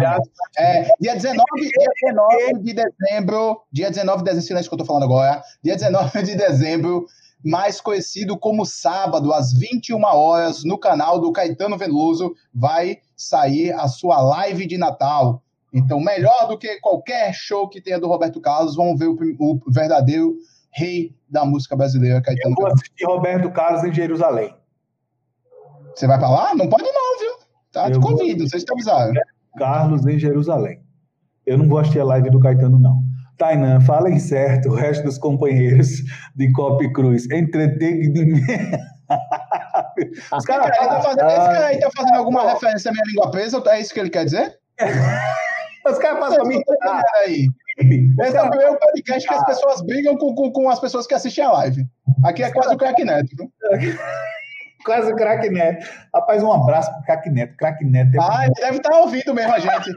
é, 0.58 0.82
dia 1.00 1.14
19, 1.14 1.42
dia 1.56 1.90
19 2.02 2.62
de 2.62 2.74
dezembro, 2.74 3.62
dia 3.72 3.88
19 3.88 4.18
de 4.18 4.24
dezembro, 4.24 4.46
silêncio 4.46 4.68
que 4.68 4.74
eu 4.74 4.78
tô 4.78 4.84
falando 4.84 5.04
agora, 5.04 5.42
dia 5.64 5.74
19 5.74 6.22
de 6.22 6.36
dezembro, 6.36 7.06
mais 7.44 7.80
conhecido 7.80 8.36
como 8.36 8.66
sábado, 8.66 9.32
às 9.32 9.52
21 9.52 10.02
horas, 10.04 10.64
no 10.64 10.78
canal 10.78 11.20
do 11.20 11.32
Caetano 11.32 11.78
Veloso, 11.78 12.34
vai 12.52 12.98
sair 13.16 13.72
a 13.72 13.86
sua 13.88 14.20
live 14.20 14.66
de 14.66 14.76
Natal. 14.76 15.42
Então, 15.72 16.00
melhor 16.00 16.48
do 16.48 16.58
que 16.58 16.80
qualquer 16.80 17.32
show 17.32 17.68
que 17.68 17.80
tenha 17.80 18.00
do 18.00 18.08
Roberto 18.08 18.40
Carlos, 18.40 18.74
vamos 18.74 18.98
ver 18.98 19.08
o, 19.08 19.16
o 19.38 19.60
verdadeiro 19.68 20.36
rei 20.72 21.14
da 21.28 21.44
música 21.44 21.76
brasileira, 21.76 22.22
Caetano 22.22 22.54
Eu 22.54 22.62
vou 22.62 22.66
assistir 22.66 23.04
Roberto 23.04 23.50
Carlos 23.50 23.84
em 23.84 23.92
Jerusalém. 23.92 24.54
Você 25.94 26.06
vai 26.06 26.18
para 26.18 26.30
lá? 26.30 26.54
Não 26.54 26.68
pode 26.68 26.84
não, 26.84 27.18
viu? 27.18 27.48
Tá, 27.72 27.90
te 27.90 27.98
convido, 27.98 28.48
vocês 28.48 28.62
estão 28.62 28.74
avisados. 28.74 29.14
Carlos 29.56 30.06
em 30.06 30.18
Jerusalém. 30.18 30.80
Eu 31.44 31.58
não 31.58 31.68
vou 31.68 31.78
assistir 31.78 32.00
a 32.00 32.04
live 32.04 32.30
do 32.30 32.40
Caetano, 32.40 32.78
não. 32.78 33.07
Tainan, 33.38 33.80
falem 33.80 34.18
certo, 34.18 34.70
o 34.70 34.74
resto 34.74 35.04
dos 35.04 35.16
companheiros 35.16 36.02
de 36.34 36.52
Cop 36.52 36.92
Cruz. 36.92 37.30
Entretenimento. 37.30 38.78
Os 40.36 40.44
caras 40.44 40.76
tá 40.76 41.00
fazendo, 41.00 41.28
esse 41.28 41.36
cara 41.36 41.66
aí 41.66 41.80
tá 41.80 41.88
fazendo 41.96 42.16
alguma 42.16 42.52
referência 42.52 42.90
à 42.90 42.92
minha 42.92 43.04
língua 43.06 43.30
presa? 43.30 43.62
É 43.68 43.80
isso 43.80 43.94
que 43.94 44.00
ele 44.00 44.10
quer 44.10 44.24
dizer? 44.24 44.58
Os 45.86 45.98
caras 45.98 46.18
fazem 46.18 46.38
pra 46.38 46.48
mim. 46.48 46.62
aí. 47.24 47.48
Esse 48.20 48.36
é 48.36 48.42
o 48.42 48.50
primeiro 48.50 48.78
podcast 48.78 49.28
que 49.28 49.34
as 49.34 49.46
pessoas 49.46 49.82
brigam 49.82 50.16
com, 50.16 50.34
com, 50.34 50.52
com, 50.52 50.68
as 50.68 50.80
pessoas 50.80 51.06
que 51.06 51.14
assistem 51.14 51.44
a 51.44 51.52
live. 51.52 51.86
Aqui 52.24 52.42
é 52.42 52.50
quase 52.50 52.74
o 52.74 52.76
crack 52.76 53.02
neto. 53.04 53.28
quase 54.84 55.12
o 55.12 55.16
crack 55.16 55.48
neto. 55.48 55.86
Rapaz, 56.12 56.42
um 56.42 56.52
abraço 56.52 56.92
pro 56.92 57.02
crack 57.04 57.30
neto. 57.30 57.56
Crack 57.56 57.84
neto. 57.84 58.16
É 58.16 58.18
ah, 58.20 58.44
ele 58.44 58.54
deve 58.54 58.76
estar 58.78 58.90
tá 58.90 58.98
ouvindo 58.98 59.32
mesmo 59.32 59.54
a 59.54 59.58
gente. 59.60 59.94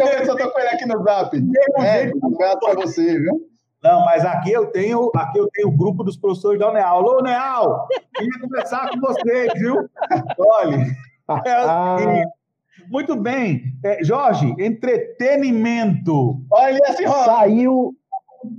Eu 0.00 0.26
só 0.26 0.36
tô 0.36 0.50
com 0.50 0.60
ele 0.60 0.68
aqui 0.68 0.86
no 0.86 1.02
zap. 1.02 1.36
É, 1.78 2.10
abraço 2.22 2.58
pra 2.60 2.74
você, 2.74 3.18
viu? 3.18 3.48
Não, 3.82 4.04
mas 4.04 4.24
aqui 4.24 4.52
eu 4.52 4.66
tenho, 4.66 5.10
aqui 5.14 5.38
eu 5.38 5.48
tenho 5.52 5.68
o 5.68 5.76
grupo 5.76 6.04
dos 6.04 6.16
professores 6.16 6.58
da 6.58 6.70
UNEAL. 6.70 6.98
Alô, 6.98 7.18
UNEAL! 7.18 7.88
Queria 8.14 8.40
conversar 8.40 8.90
com 8.90 9.00
vocês, 9.00 9.52
viu? 9.56 9.88
Olha, 10.38 10.86
é 11.44 11.52
assim. 11.52 12.22
Muito 12.88 13.16
bem. 13.16 13.62
É, 13.84 14.02
Jorge, 14.04 14.54
entretenimento. 14.58 16.40
Olha 16.50 16.78
esse 16.88 17.06
Saiu 17.06 17.92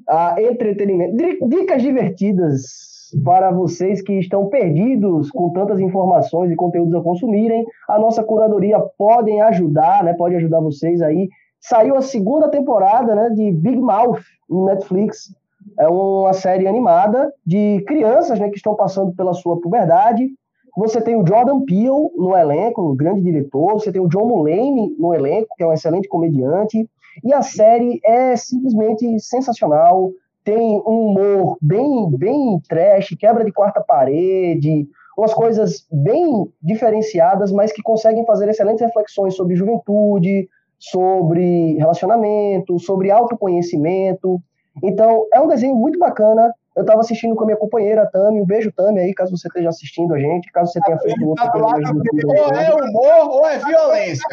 a 0.10 0.42
entretenimento. 0.42 1.16
Dicas 1.48 1.82
divertidas 1.82 2.93
para 3.24 3.52
vocês 3.52 4.02
que 4.02 4.14
estão 4.14 4.48
perdidos 4.48 5.30
com 5.32 5.52
tantas 5.52 5.80
informações 5.80 6.52
e 6.52 6.56
conteúdos 6.56 6.94
a 6.96 7.02
consumirem. 7.02 7.66
A 7.88 8.00
nossa 8.00 8.24
curadoria 8.24 8.80
podem 8.98 9.42
ajudar, 9.42 10.04
né? 10.04 10.14
Pode 10.14 10.36
ajudar 10.36 10.60
vocês 10.60 11.02
aí. 11.02 11.30
Saiu 11.60 11.96
a 11.96 12.02
segunda 12.02 12.50
temporada, 12.50 13.16
né, 13.16 13.30
de 13.30 13.52
Big 13.52 13.78
Mouth 13.78 14.20
no 14.50 14.66
Netflix. 14.66 15.34
É 15.80 15.88
uma 15.88 16.34
série 16.34 16.68
animada 16.68 17.32
de 17.46 17.82
crianças, 17.88 18.38
né, 18.38 18.50
que 18.50 18.58
estão 18.58 18.76
passando 18.76 19.14
pela 19.16 19.34
sua 19.34 19.60
puberdade. 19.62 20.28
Você 20.76 21.00
tem 21.00 21.16
o 21.16 21.26
Jordan 21.26 21.62
Peele 21.62 22.10
no 22.18 22.36
elenco, 22.36 22.82
um 22.82 22.96
grande 22.96 23.22
diretor. 23.22 23.74
Você 23.74 23.92
tem 23.92 24.02
o 24.02 24.10
John 24.10 24.26
Mulaney 24.26 24.94
no 24.98 25.14
elenco, 25.14 25.48
que 25.56 25.64
é 25.64 25.68
um 25.68 25.74
excelente 25.74 26.08
comediante. 26.08 26.86
E 27.24 27.32
a 27.32 27.42
série 27.42 28.00
é 28.04 28.36
simplesmente 28.36 29.20
sensacional 29.20 30.12
tem 30.44 30.82
um 30.86 31.08
humor 31.08 31.58
bem, 31.62 32.10
bem 32.12 32.62
trash, 32.68 33.16
quebra 33.20 33.44
de 33.44 33.52
quarta 33.52 33.82
parede, 33.82 34.88
umas 35.18 35.34
coisas 35.34 35.86
bem 35.92 36.52
diferenciadas, 36.62 37.52
mas 37.52 37.72
que 37.72 37.82
conseguem 37.82 38.26
fazer 38.26 38.50
excelentes 38.50 38.82
reflexões 38.82 39.36
sobre 39.36 39.56
juventude, 39.56 40.50
sobre 40.80 41.78
relacionamento, 41.78 42.80
sobre 42.80 43.12
autoconhecimento. 43.12 44.42
Então, 44.84 45.28
é 45.34 45.40
um 45.40 45.48
desenho 45.48 45.76
muito 45.76 45.98
bacana. 46.00 46.54
Eu 46.76 46.82
estava 46.82 47.02
assistindo 47.02 47.36
com 47.36 47.44
a 47.44 47.46
minha 47.46 47.58
companheira, 47.58 48.10
Tami. 48.12 48.42
Um 48.42 48.46
beijo, 48.46 48.72
Tami, 48.72 49.00
aí, 49.00 49.14
caso 49.14 49.38
você 49.38 49.48
esteja 49.48 49.70
assistindo 49.70 50.14
a 50.16 50.20
gente, 50.20 50.52
caso 50.52 50.72
você 50.72 50.82
tenha 50.82 50.98
feito 51.00 51.30
outro 51.30 51.52
programa. 51.52 52.02
Ou 52.26 52.54
é 52.56 52.74
humor 52.74 53.30
ou 53.30 53.48
é 53.48 53.60
violência. 53.60 54.28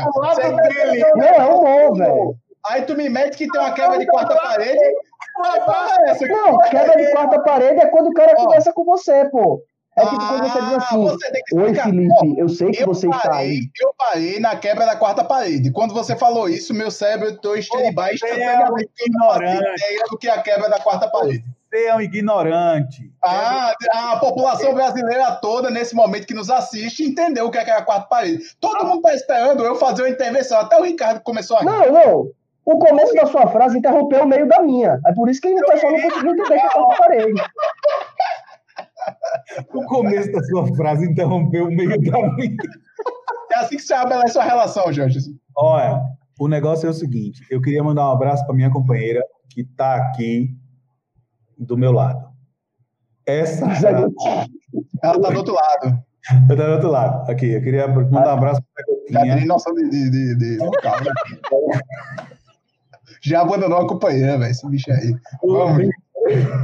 Não, 1.15 1.27
é 1.27 1.55
humor, 1.55 1.99
velho. 1.99 2.35
Aí 2.66 2.82
tu 2.82 2.97
me 2.97 3.09
mete 3.09 3.37
que 3.37 3.47
tem 3.47 3.61
uma 3.61 3.73
quebra 3.73 3.99
de 3.99 4.07
quarta 4.07 4.35
parede. 4.35 4.95
Não, 6.29 6.59
quebra 6.59 6.97
de 6.97 7.11
quarta 7.12 7.41
parede 7.43 7.81
é 7.81 7.87
quando 7.87 8.09
o 8.09 8.15
cara 8.15 8.35
conversa 8.35 8.73
com 8.73 8.85
você, 8.85 9.25
pô. 9.31 9.62
É 9.97 10.05
tipo 10.05 10.19
quando 10.19 10.49
você 10.49 10.61
diz 10.62 10.73
assim: 10.73 11.03
você 11.03 11.43
Oi, 11.55 11.75
Felipe, 11.75 12.39
eu 12.39 12.49
sei 12.49 12.71
que 12.71 12.83
eu 12.83 12.87
você 12.87 13.09
parei, 13.09 13.21
está 13.21 13.37
aí. 13.37 13.71
Eu 13.81 13.95
parei 13.99 14.41
na 14.41 14.57
quebra 14.57 14.87
da 14.87 14.97
quarta 14.97 15.25
parede. 15.25 15.73
Quando 15.73 15.93
você 15.93 16.17
falou 16.17 16.49
isso, 16.49 16.73
meu 16.73 16.91
cérebro 16.91 17.31
estou 17.31 17.57
stand-by 17.57 18.15
instantaneamente. 18.15 18.91
É 19.01 19.07
ignorante. 19.07 19.85
do 20.11 20.17
que 20.17 20.29
a 20.29 20.41
quebra 20.43 20.69
da 20.69 20.79
quarta 20.79 21.09
parede. 21.09 21.45
Você 21.71 21.87
é 21.87 21.95
um 21.95 22.01
ignorante. 22.01 23.12
Ah, 23.23 23.75
a 23.93 24.17
população 24.17 24.75
brasileira 24.75 25.33
toda, 25.37 25.71
nesse 25.71 25.95
momento 25.95 26.27
que 26.27 26.35
nos 26.35 26.51
assiste, 26.51 27.05
entendeu 27.05 27.47
o 27.47 27.51
que 27.51 27.59
é, 27.59 27.65
que 27.65 27.71
é 27.71 27.77
a 27.77 27.83
quarta 27.83 28.07
parede. 28.09 28.43
Todo 28.61 28.85
mundo 28.85 28.97
está 28.97 29.15
esperando 29.15 29.65
eu 29.65 29.77
fazer 29.77 30.03
uma 30.03 30.09
intervenção. 30.09 30.59
Até 30.59 30.77
o 30.79 30.83
Ricardo 30.83 31.21
começou 31.21 31.57
a 31.57 31.61
rir. 31.61 31.67
Não, 31.67 31.93
não. 31.93 32.31
O 32.71 32.79
começo 32.79 33.15
da 33.15 33.27
sua 33.27 33.49
frase 33.49 33.79
interrompeu 33.79 34.23
o 34.23 34.27
meio 34.29 34.47
da 34.47 34.63
minha. 34.63 35.01
É 35.07 35.13
por 35.13 35.29
isso 35.29 35.41
que 35.41 35.49
o 35.49 35.67
pessoal 35.67 35.93
não 35.93 36.03
conseguiu 36.03 36.33
entender 36.33 36.61
que 36.61 36.79
eu 36.79 36.89
parede. 36.89 37.43
O 39.75 39.85
começo 39.87 40.31
da 40.31 40.43
sua 40.45 40.67
frase 40.77 41.11
interrompeu 41.11 41.67
o 41.67 41.71
meio 41.71 41.91
da 41.91 41.99
minha. 41.99 42.55
É 43.51 43.57
assim 43.57 43.77
que 43.77 43.83
você 43.83 43.95
estabelece 43.95 44.35
sua 44.35 44.45
relação, 44.45 44.93
Jorge. 44.93 45.19
Olha, 45.57 46.01
o 46.39 46.47
negócio 46.47 46.87
é 46.87 46.91
o 46.91 46.95
seguinte: 46.95 47.43
eu 47.51 47.61
queria 47.61 47.83
mandar 47.83 48.09
um 48.09 48.13
abraço 48.13 48.45
para 48.45 48.55
minha 48.55 48.71
companheira 48.71 49.25
que 49.49 49.63
está 49.63 49.97
aqui 49.97 50.55
do 51.59 51.77
meu 51.77 51.93
lado. 51.93 52.29
Essa 53.27 53.69
frase, 53.71 53.87
Ela 55.03 55.21
tá 55.21 55.31
do 55.31 55.39
outro 55.39 55.55
lado. 55.55 56.05
eu 56.49 56.57
do 56.57 56.63
outro 56.63 56.91
lado. 56.91 57.31
Aqui, 57.31 57.47
eu 57.53 57.63
queria 57.63 57.89
mandar 57.89 58.35
um 58.35 58.39
abraço 58.39 58.63
para 58.75 58.85
Já 59.11 59.23
minha 59.23 59.37
tem 59.37 59.47
noção 59.47 59.75
de, 59.75 59.89
de, 59.91 60.11
de, 60.11 60.35
de 60.37 60.59
local, 60.59 60.97
né? 61.03 61.11
Já 63.23 63.43
abandonou 63.43 63.79
a 63.79 63.87
companhia, 63.87 64.39
velho, 64.39 64.51
esse 64.51 64.69
bicho 64.69 64.91
aí. 64.91 65.15
Vamos. 65.43 65.89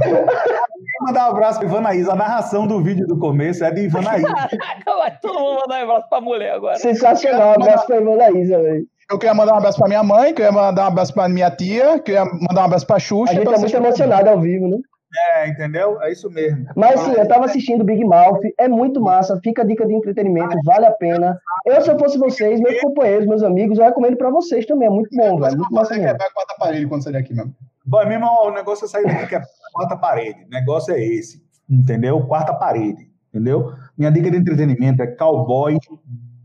Quero 0.01 0.25
mandar 1.01 1.27
um 1.27 1.31
abraço 1.31 1.59
para 1.59 1.67
Ivanaísa. 1.67 2.13
A 2.13 2.15
narração 2.15 2.67
do 2.67 2.81
vídeo 2.81 3.05
do 3.07 3.17
começo 3.17 3.63
é 3.63 3.71
de 3.71 3.81
Ivanaísa. 3.81 4.27
Vai 4.85 5.17
todo 5.21 5.39
mundo 5.39 5.61
mandar 5.61 5.79
um 5.79 5.83
abraço 5.83 6.09
pra 6.09 6.21
mulher 6.21 6.51
agora. 6.53 6.75
Sensacional, 6.77 7.53
abraço 7.53 7.85
pra 7.85 7.99
da 7.99 8.31
Isa, 8.31 8.61
velho. 8.61 8.85
Eu 9.09 9.17
queria 9.17 9.33
mandar 9.33 9.53
um 9.53 9.57
abraço 9.57 9.79
pra 9.79 9.87
minha 9.87 10.03
mãe, 10.03 10.33
queria 10.33 10.51
mandar 10.51 10.83
um 10.83 10.87
abraço 10.87 11.13
pra 11.13 11.29
minha 11.29 11.49
tia, 11.49 11.97
queria 11.99 12.25
mandar 12.25 12.61
um 12.61 12.65
abraço 12.65 12.85
pra 12.85 12.99
Xuxa. 12.99 13.31
A 13.31 13.35
gente 13.35 13.45
tá 13.45 13.57
muito 13.57 13.75
emocionado 13.75 14.29
ao 14.29 14.41
vivo, 14.41 14.67
né? 14.67 14.77
É, 15.15 15.47
entendeu? 15.47 16.01
É 16.01 16.11
isso 16.11 16.29
mesmo. 16.29 16.65
Mas 16.75 16.99
sim, 16.99 17.13
eu 17.13 17.27
tava 17.27 17.45
assistindo 17.45 17.83
Big 17.83 18.03
Mouth, 18.03 18.41
é 18.57 18.67
muito 18.67 19.01
massa, 19.01 19.39
fica 19.41 19.61
a 19.61 19.65
dica 19.65 19.85
de 19.85 19.93
entretenimento, 19.93 20.57
vale 20.65 20.85
a 20.85 20.91
pena. 20.91 21.39
Eu, 21.65 21.81
se 21.81 21.89
eu 21.89 21.97
fosse 21.97 22.17
vocês, 22.17 22.59
meus 22.59 22.79
companheiros, 22.81 23.25
meus 23.25 23.41
amigos, 23.41 23.77
eu 23.77 23.85
recomendo 23.85 24.17
pra 24.17 24.29
vocês 24.29 24.65
também, 24.65 24.87
é 24.87 24.91
muito 24.91 25.09
bom, 25.15 25.39
velho, 25.39 25.57
muito 25.57 25.73
massa 25.73 25.93
mesmo. 25.93 26.09
quebrar 26.09 26.27
a 26.27 26.33
quarta 26.33 26.55
parede 26.59 26.87
quando 26.87 27.03
sair 27.03 27.13
daqui 27.13 27.33
mesmo. 27.33 27.55
Bom, 27.85 28.03
meu 28.03 28.11
irmão, 28.11 28.47
o 28.47 28.51
negócio 28.51 28.85
é 28.85 28.87
sair 28.87 29.05
daqui 29.05 29.27
que 29.27 29.35
é 29.35 29.41
quarta 29.71 29.95
parede. 29.95 30.43
O 30.43 30.49
negócio 30.49 30.93
é 30.93 31.01
esse, 31.01 31.41
entendeu? 31.69 32.25
Quarta 32.27 32.53
parede, 32.53 33.09
entendeu? 33.33 33.71
Minha 33.97 34.11
dica 34.11 34.29
de 34.29 34.37
entretenimento 34.37 35.01
é 35.01 35.07
Cowboy 35.07 35.77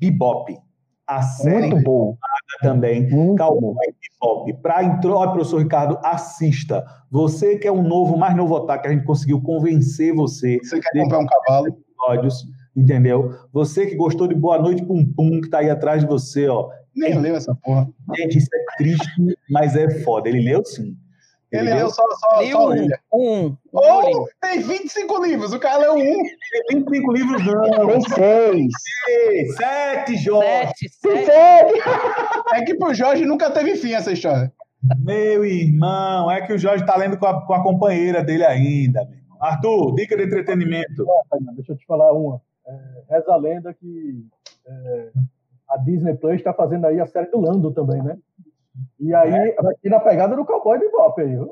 Bebop. 0.01 0.57
A 1.07 1.21
série 1.21 1.69
Muito 1.69 1.83
bom, 1.83 2.17
também. 2.61 3.09
Cowboy 3.37 3.75
Bebop. 4.21 4.53
Para 4.63 4.85
intro, 4.85 5.15
ó, 5.15 5.27
professor 5.29 5.59
Ricardo, 5.59 5.99
assista. 6.03 6.85
Você 7.11 7.59
que 7.59 7.67
é 7.67 7.73
um 7.73 7.83
novo, 7.83 8.17
mais 8.17 8.37
novo 8.37 8.55
otaku, 8.55 8.83
que 8.83 8.89
a 8.89 8.93
gente 8.93 9.05
conseguiu 9.05 9.41
convencer 9.41 10.15
você 10.15 10.59
Você 10.63 10.81
quer 10.81 11.03
comprar 11.03 11.19
um 11.19 11.27
cavalo? 11.27 11.69
episódios, 12.03 12.45
entendeu? 12.77 13.35
Você 13.53 13.87
que 13.87 13.95
gostou 13.95 14.27
de 14.27 14.35
Boa 14.35 14.59
Noite 14.59 14.85
Pum 14.85 15.05
Pum, 15.05 15.41
que 15.41 15.49
tá 15.49 15.59
aí 15.59 15.71
atrás 15.71 16.03
de 16.03 16.09
você, 16.09 16.49
ó. 16.49 16.69
Nem 16.95 17.19
leu 17.19 17.35
essa 17.35 17.55
porra. 17.55 17.89
Gente, 18.17 18.39
isso 18.39 18.49
é 18.53 18.77
triste, 18.77 19.39
mas 19.51 19.77
é 19.77 19.89
foda. 20.03 20.29
Ele 20.29 20.43
leu 20.43 20.65
sim. 20.65 20.97
Ele 21.53 21.75
leu 21.75 21.91
só, 21.91 22.03
só, 22.19 22.41
Li 22.41 22.51
só 22.51 22.59
a 22.59 22.61
um, 22.63 22.65
orelha. 22.67 23.01
um, 23.13 23.57
Oh, 23.73 24.27
tem 24.41 24.61
25 24.61 25.23
livros, 25.25 25.53
o 25.53 25.59
cara 25.59 25.79
leu 25.79 25.95
um. 25.95 25.97
Tem 26.69 26.79
25 26.79 27.13
livros, 27.13 27.45
não. 27.47 27.87
Tem 27.89 28.01
seis. 28.01 28.73
Seis, 29.07 29.57
Sete 29.57 30.17
jogos. 30.17 30.45
sete, 30.47 30.89
sete. 30.89 31.27
sete. 31.27 31.81
É 32.55 32.63
que 32.65 32.75
pro 32.75 32.95
Jorge 32.95 33.25
nunca 33.27 33.51
teve 33.51 33.77
fim 33.77 33.93
essa 33.93 34.13
história. 34.13 34.53
Meu 34.99 35.45
irmão, 35.45 36.31
é 36.31 36.41
que 36.45 36.53
o 36.53 36.59
Jorge 36.59 36.85
tá 36.85 36.97
lendo 36.97 37.17
com 37.19 37.27
a, 37.27 37.47
com 37.47 37.55
a 37.55 37.63
companheira 37.63 38.23
dele 38.25 38.45
ainda. 38.45 39.05
Meu 39.05 39.19
irmão. 39.19 39.39
Arthur, 39.41 39.95
dica 39.95 40.17
de 40.17 40.25
entretenimento. 40.25 41.05
Deixa 41.55 41.73
eu 41.73 41.77
te 41.77 41.85
falar 41.87 42.13
uma. 42.13 42.41
É, 42.67 43.15
reza 43.15 43.33
a 43.33 43.37
lenda 43.37 43.75
que 43.75 44.25
é, 44.67 45.11
a 45.69 45.77
Disney 45.79 46.15
Plus 46.15 46.37
está 46.37 46.53
fazendo 46.55 46.87
aí 46.87 47.01
a 47.01 47.07
série 47.07 47.31
do 47.31 47.41
Lando 47.41 47.73
também, 47.73 48.01
né? 48.03 48.17
E 48.99 49.15
aí, 49.15 49.55
aqui 49.59 49.89
na 49.89 50.01
pegada 50.01 50.35
do 50.35 50.45
Cowboy 50.45 50.79
Bebop 50.79 51.21
aí, 51.21 51.29
viu? 51.29 51.51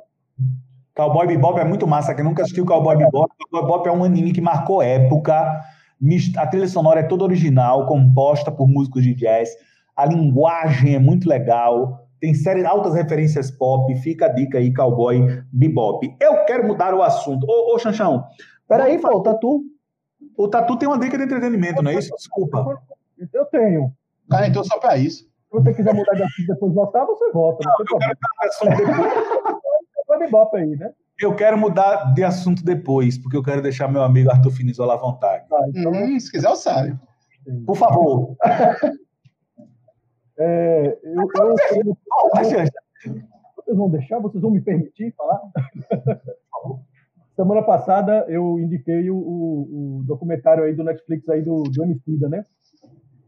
Cowboy 0.94 1.26
Bebop 1.26 1.58
é 1.60 1.64
muito 1.64 1.86
massa. 1.86 2.14
Quem 2.14 2.24
nunca 2.24 2.42
assistiu 2.42 2.64
Cowboy 2.64 2.96
Bebop, 2.96 3.32
Cowboy 3.38 3.62
Bebop 3.62 3.88
é 3.88 3.92
um 3.92 4.04
anime 4.04 4.32
que 4.32 4.40
marcou 4.40 4.82
época. 4.82 5.60
A 6.36 6.46
trilha 6.46 6.68
sonora 6.68 7.00
é 7.00 7.02
toda 7.02 7.24
original, 7.24 7.86
composta 7.86 8.50
por 8.50 8.66
músicos 8.68 9.02
de 9.02 9.14
jazz. 9.14 9.50
A 9.94 10.06
linguagem 10.06 10.94
é 10.94 10.98
muito 10.98 11.28
legal. 11.28 12.06
Tem 12.20 12.34
série, 12.34 12.64
altas 12.64 12.94
referências 12.94 13.50
pop. 13.50 13.94
Fica 13.96 14.26
a 14.26 14.28
dica 14.28 14.58
aí, 14.58 14.72
Cowboy 14.72 15.42
Bebop. 15.52 16.16
Eu 16.20 16.44
quero 16.44 16.66
mudar 16.66 16.94
o 16.94 17.02
assunto. 17.02 17.46
Ô, 17.48 17.74
ô 17.74 17.78
Xanchão, 17.78 18.24
Peraí, 18.66 19.00
pô, 19.00 19.08
o 19.08 19.22
Tatu. 19.22 19.64
o 20.36 20.48
Tatu 20.48 20.78
tem 20.78 20.88
uma 20.88 20.98
dica 20.98 21.18
de 21.18 21.24
entretenimento, 21.24 21.82
não 21.82 21.90
é 21.90 21.94
isso? 21.94 22.14
Desculpa. 22.16 22.80
Eu 23.32 23.44
tenho. 23.46 23.92
Cara 24.30 24.46
entrou 24.46 24.64
só 24.64 24.78
pra 24.78 24.96
isso. 24.96 25.29
Se 25.50 25.58
você 25.58 25.74
quiser 25.74 25.92
mudar 25.94 26.14
de 26.14 26.22
assunto 26.22 26.46
depois 26.46 26.74
voltar, 26.74 27.04
você 27.06 27.30
volta. 27.32 27.68
Não 27.68 27.76
tem 27.76 27.86
problema. 27.86 29.10
Cowboy 30.06 30.18
Bebop 30.26 30.56
aí, 30.56 30.76
né? 30.76 30.92
Eu 31.18 31.34
quero 31.34 31.58
mudar 31.58 32.14
de 32.14 32.22
assunto 32.24 32.64
depois, 32.64 33.18
porque 33.18 33.36
eu 33.36 33.42
quero 33.42 33.60
deixar 33.60 33.88
meu 33.88 34.02
amigo 34.02 34.30
Arthur 34.30 34.52
Finizola 34.52 34.94
à 34.94 34.96
vontade. 34.96 35.46
Tá, 35.48 35.58
então, 35.74 35.92
Hum, 35.92 36.18
se 36.18 36.30
quiser, 36.30 36.48
eu 36.48 36.56
saio. 36.56 36.98
Por 37.66 37.76
favor. 37.76 38.36
é, 40.38 40.98
eu, 41.02 41.14
eu, 41.14 41.54
eu- 41.84 41.96
vocês 43.56 43.76
vão 43.76 43.90
deixar? 43.90 44.18
Vocês 44.20 44.40
vão 44.42 44.50
me 44.50 44.60
permitir 44.60 45.12
falar? 45.16 45.40
Semana 47.36 47.62
passada 47.62 48.24
eu 48.28 48.58
indiquei 48.58 49.10
o, 49.10 49.16
o- 49.16 49.98
o 49.98 50.02
documentário 50.04 50.64
aí 50.64 50.74
do 50.74 50.84
Netflix 50.84 51.28
aí 51.28 51.42
do, 51.42 51.62
do 51.64 51.82
Emicida, 51.84 52.28
né? 52.28 52.44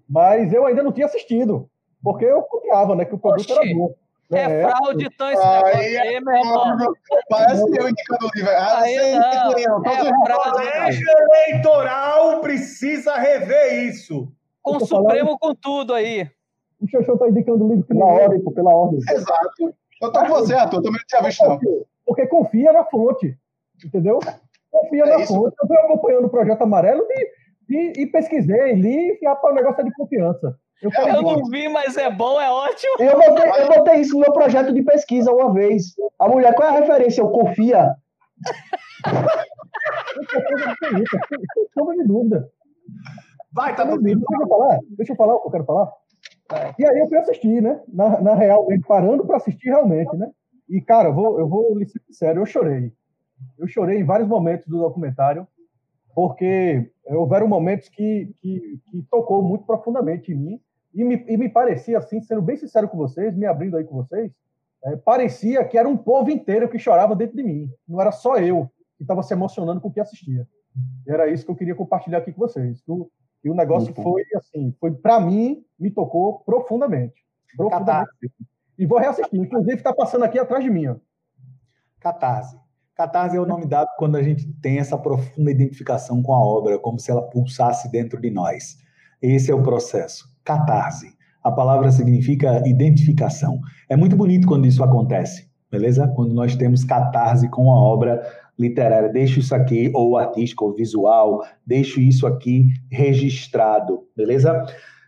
Mas 0.09 0.53
eu 0.53 0.65
ainda 0.67 0.83
não 0.83 0.93
tinha 0.93 1.07
assistido, 1.07 1.69
porque 2.03 2.25
eu 2.25 2.43
confiava, 2.43 2.95
né, 2.95 3.05
que 3.05 3.15
o 3.15 3.19
produto 3.19 3.51
Oxi. 3.53 3.69
era 3.69 3.75
bom. 3.79 3.95
É 4.35 4.63
fraude, 4.67 5.05
então, 5.13 5.31
esse 5.31 5.43
Aí 5.43 5.63
negócio 5.63 6.01
aí, 6.03 6.21
meu 6.25 6.35
irmão. 6.37 6.95
Parece 7.29 7.63
eu 7.63 7.89
indicando 7.89 8.27
o 8.27 8.31
livro. 8.35 8.51
Ah, 8.51 8.79
Aí 8.81 8.97
não. 9.13 9.53
É 9.85 10.25
fraude. 10.25 10.51
colégio 10.53 11.07
eleitoral 11.47 12.41
precisa 12.41 13.15
rever 13.17 13.85
isso. 13.91 14.33
Com 14.63 14.77
o 14.77 14.79
tô 14.79 14.87
falando- 14.87 15.05
Supremo 15.11 15.39
com 15.39 15.55
tudo 15.55 15.93
aí. 15.93 16.31
O 16.81 16.89
Xaxão 16.89 17.19
tá 17.19 17.29
indicando 17.29 17.65
o 17.65 17.69
livro 17.69 17.85
Pela 17.85 18.05
é, 18.09 18.23
ordem, 18.25 18.41
pô, 18.43 18.53
pela 18.53 18.75
ordem. 18.75 18.99
Exato. 19.11 19.75
Eu 20.01 20.11
tô 20.13 20.21
com 20.21 20.29
você, 20.29 20.55
Arthur. 20.55 20.77
Eu 20.79 20.83
também 20.83 21.01
não 21.01 21.07
tinha 21.07 21.23
visto, 21.23 21.47
não. 21.47 21.59
porque, 22.07 22.27
confia 22.27 22.73
na 22.73 22.85
fonte, 22.85 23.37
entendeu? 23.85 24.19
Confia 24.71 25.05
É 25.05 25.11
na 25.11 25.21
isso. 25.21 25.35
fonte. 25.35 25.55
Eu 25.61 25.67
fui 25.69 25.77
acompanhando 25.77 26.25
o 26.25 26.31
Projeto 26.31 26.63
Amarelo 26.63 27.05
e, 27.11 27.29
e, 27.69 28.03
e 28.03 28.07
pesquisei, 28.07 28.73
li, 28.75 29.19
e 29.21 29.27
rapaz, 29.29 29.53
o 29.53 29.57
negócio 29.57 29.81
é 29.83 29.85
de 29.85 29.93
confiança. 29.93 30.59
Eu 30.83 30.91
Eu 30.91 31.23
não 31.23 31.45
vi, 31.45 31.69
mas 31.69 31.97
é 31.97 32.11
bom, 32.11 32.41
é 32.41 32.51
ótimo. 32.51 32.95
Eu 32.99 33.15
botei, 33.17 33.63
eu 33.63 33.69
botei 33.69 34.01
isso 34.01 34.15
no 34.15 34.21
meu 34.21 34.33
projeto 34.33 34.73
de 34.73 34.83
pesquisa 34.83 35.31
uma 35.31 35.53
vez. 35.53 35.95
A 36.19 36.29
mulher, 36.29 36.55
qual 36.55 36.69
é 36.69 36.73
a 36.73 36.81
referência? 36.81 37.21
Eu 37.21 37.31
confia. 37.31 37.95
sombra 41.73 41.97
de 41.97 42.05
dúvida. 42.05 42.51
Vai, 43.53 43.77
tá 43.77 43.85
Deixa 43.85 43.97
tudo 43.97 44.03
bem. 44.03 44.15
eu 44.15 44.49
falar, 44.49 44.79
deixa 44.91 45.13
eu 45.13 45.17
falar 45.17 45.35
o 45.37 45.41
que 45.41 45.47
eu 45.49 45.53
quero 45.53 45.65
falar. 45.65 45.93
E 46.79 46.87
aí 46.87 46.99
eu 46.99 47.09
fui 47.09 47.19
assistir, 47.19 47.63
né? 47.63 47.81
Na, 47.89 48.21
na 48.21 48.35
real, 48.35 48.67
parando 48.87 49.25
para 49.25 49.37
assistir 49.37 49.69
realmente, 49.69 50.15
né? 50.17 50.31
E, 50.69 50.81
cara, 50.81 51.09
eu 51.11 51.15
vou, 51.15 51.39
eu 51.39 51.49
vou 51.49 51.79
lhe 51.79 51.87
ser 51.87 52.01
sincero, 52.07 52.41
eu 52.41 52.47
chorei. 52.47 52.93
Eu 53.59 53.69
chorei 53.69 53.99
em 53.99 54.05
vários 54.05 54.29
momentos 54.29 54.67
do 54.67 54.79
documentário, 54.79 55.47
porque 56.15 56.91
houveram 57.07 57.49
momentos 57.49 57.89
que, 57.89 58.35
que, 58.41 58.81
que 58.91 59.03
tocou 59.11 59.43
muito 59.43 59.65
profundamente 59.65 60.33
em 60.33 60.37
mim, 60.37 60.61
e 60.95 61.05
me, 61.05 61.25
e 61.29 61.37
me 61.37 61.49
parecia, 61.49 61.99
assim, 61.99 62.21
sendo 62.21 62.43
bem 62.43 62.57
sincero 62.57 62.89
com 62.89 62.97
vocês, 62.97 63.35
me 63.37 63.47
abrindo 63.47 63.77
aí 63.77 63.85
com 63.85 63.97
vocês, 63.97 64.31
é, 64.85 64.97
parecia 64.97 65.65
que 65.65 65.79
era 65.79 65.89
um 65.89 65.97
povo 65.97 66.31
inteiro 66.31 66.69
que 66.69 66.79
chorava 66.79 67.15
dentro 67.17 67.37
de 67.37 67.43
mim. 67.43 67.71
Não 67.89 68.01
era 68.01 68.11
só 68.13 68.37
eu 68.39 68.71
que 68.97 69.05
estava 69.05 69.23
se 69.23 69.33
emocionando 69.33 69.81
com 69.81 69.89
o 69.89 69.93
que 69.93 70.01
assistia. 70.01 70.47
E 71.07 71.11
era 71.13 71.29
isso 71.29 71.45
que 71.45 71.51
eu 71.51 71.57
queria 71.57 71.75
compartilhar 71.75 72.19
aqui 72.19 72.33
com 72.33 72.41
vocês. 72.41 72.83
o- 72.87 73.09
E 73.45 73.51
o 73.51 73.55
negócio 73.55 73.93
Muito 73.95 74.03
foi 74.03 74.23
assim, 74.37 74.75
foi 74.79 74.93
para 74.93 75.19
mim, 75.21 75.65
me 75.79 75.91
tocou 75.91 76.41
profundamente. 76.41 77.25
Profundamente. 77.57 78.11
E 78.79 78.87
vou 78.87 78.99
reassistir. 78.99 79.39
Inclusive, 79.41 79.75
está 79.75 79.93
passando 79.93 80.25
aqui 80.25 80.39
atrás 80.39 80.63
de 80.63 80.71
mim. 80.71 80.87
Ó. 80.87 80.97
Catarse. 82.01 82.57
Catarse 82.95 83.37
é 83.37 83.41
o 83.41 83.47
nome 83.47 83.67
dado 83.67 83.89
quando 83.99 84.17
a 84.17 84.23
gente 84.23 84.51
tem 84.61 84.79
essa 84.79 84.97
profunda 84.99 85.51
identificação 85.51 86.23
com 86.23 86.33
a 86.35 86.39
obra, 86.39 86.79
como 86.79 86.99
se 86.99 87.11
ela 87.11 87.23
pulsasse 87.23 87.91
dentro 87.91 88.21
de 88.21 88.31
nós. 88.31 88.77
Esse 89.21 89.51
é 89.51 89.55
o 89.55 89.63
processo. 89.63 90.32
Catarse. 90.45 91.13
A 91.43 91.51
palavra 91.51 91.91
significa 91.91 92.63
identificação. 92.67 93.61
É 93.89 93.97
muito 93.97 94.17
bonito 94.17 94.47
quando 94.47 94.67
isso 94.67 94.83
acontece, 94.83 95.49
beleza? 95.71 96.07
Quando 96.15 96.35
nós 96.35 96.55
temos 96.55 96.85
catarse 96.85 97.49
com 97.51 97.71
a 97.73 97.77
obra 97.77 98.23
literária. 98.59 99.09
Deixo 99.09 99.41
isso 99.41 99.55
aqui, 99.55 99.91
ou 99.95 100.17
artístico, 100.17 100.67
ou 100.67 100.75
visual, 100.75 101.43
deixo 101.67 102.01
isso 102.01 102.27
aqui 102.27 102.67
registrado, 102.91 104.07
beleza? 104.17 104.65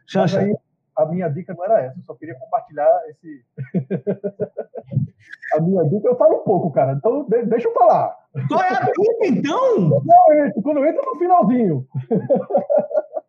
Xancha, 0.07 0.41
aí, 0.41 0.55
a 0.97 1.07
minha 1.07 1.29
dica 1.29 1.55
não 1.55 1.65
era 1.65 1.81
essa. 1.83 1.99
Eu 1.99 2.05
só 2.05 2.15
queria 2.15 2.35
compartilhar 2.37 2.89
esse. 3.09 3.45
a 5.57 5.61
minha 5.61 5.83
dica, 5.85 6.09
eu 6.09 6.17
falo 6.17 6.41
um 6.41 6.45
pouco, 6.45 6.71
cara. 6.73 6.93
Então, 6.93 7.27
de- 7.29 7.45
deixa 7.47 7.69
eu 7.69 7.75
falar. 7.75 8.17
qual 8.49 8.63
é 8.63 8.69
a 8.69 8.81
dica, 8.81 9.27
então? 9.27 9.79
Não, 9.79 10.33
eu 10.33 10.47
entro, 10.47 10.63
quando 10.63 10.79
eu 10.79 10.87
entro 10.87 11.03
no 11.13 11.19
finalzinho. 11.19 11.87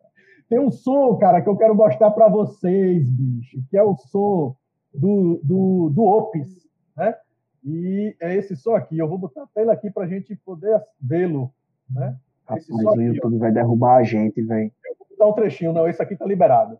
Tem 0.48 0.58
um 0.60 0.70
som, 0.70 1.16
cara, 1.16 1.40
que 1.40 1.48
eu 1.48 1.56
quero 1.56 1.74
mostrar 1.74 2.10
para 2.10 2.28
vocês, 2.28 3.10
bicho, 3.10 3.58
que 3.68 3.76
é 3.76 3.82
o 3.82 3.96
som 3.96 4.54
do, 4.94 5.40
do, 5.42 5.90
do 5.90 6.04
Opis, 6.04 6.68
né? 6.96 7.14
E 7.64 8.14
é 8.20 8.34
esse 8.36 8.56
som 8.56 8.76
aqui. 8.76 8.96
Eu 8.96 9.08
vou 9.08 9.18
botar 9.18 9.42
a 9.42 9.48
tela 9.48 9.72
aqui 9.72 9.90
para 9.90 10.04
a 10.04 10.06
gente 10.06 10.36
poder 10.36 10.80
vê-lo, 11.00 11.52
né? 11.90 12.16
Rapaz, 12.46 12.68
o 12.68 13.00
YouTube 13.00 13.36
ó. 13.36 13.38
vai 13.40 13.50
derrubar 13.50 13.96
a 13.96 14.02
gente, 14.04 14.40
velho. 14.40 14.70
Eu 14.84 14.96
vou 14.96 15.08
botar 15.10 15.26
um 15.26 15.32
trechinho, 15.32 15.72
não. 15.72 15.88
Esse 15.88 16.00
aqui 16.00 16.14
tá 16.14 16.24
liberado. 16.24 16.78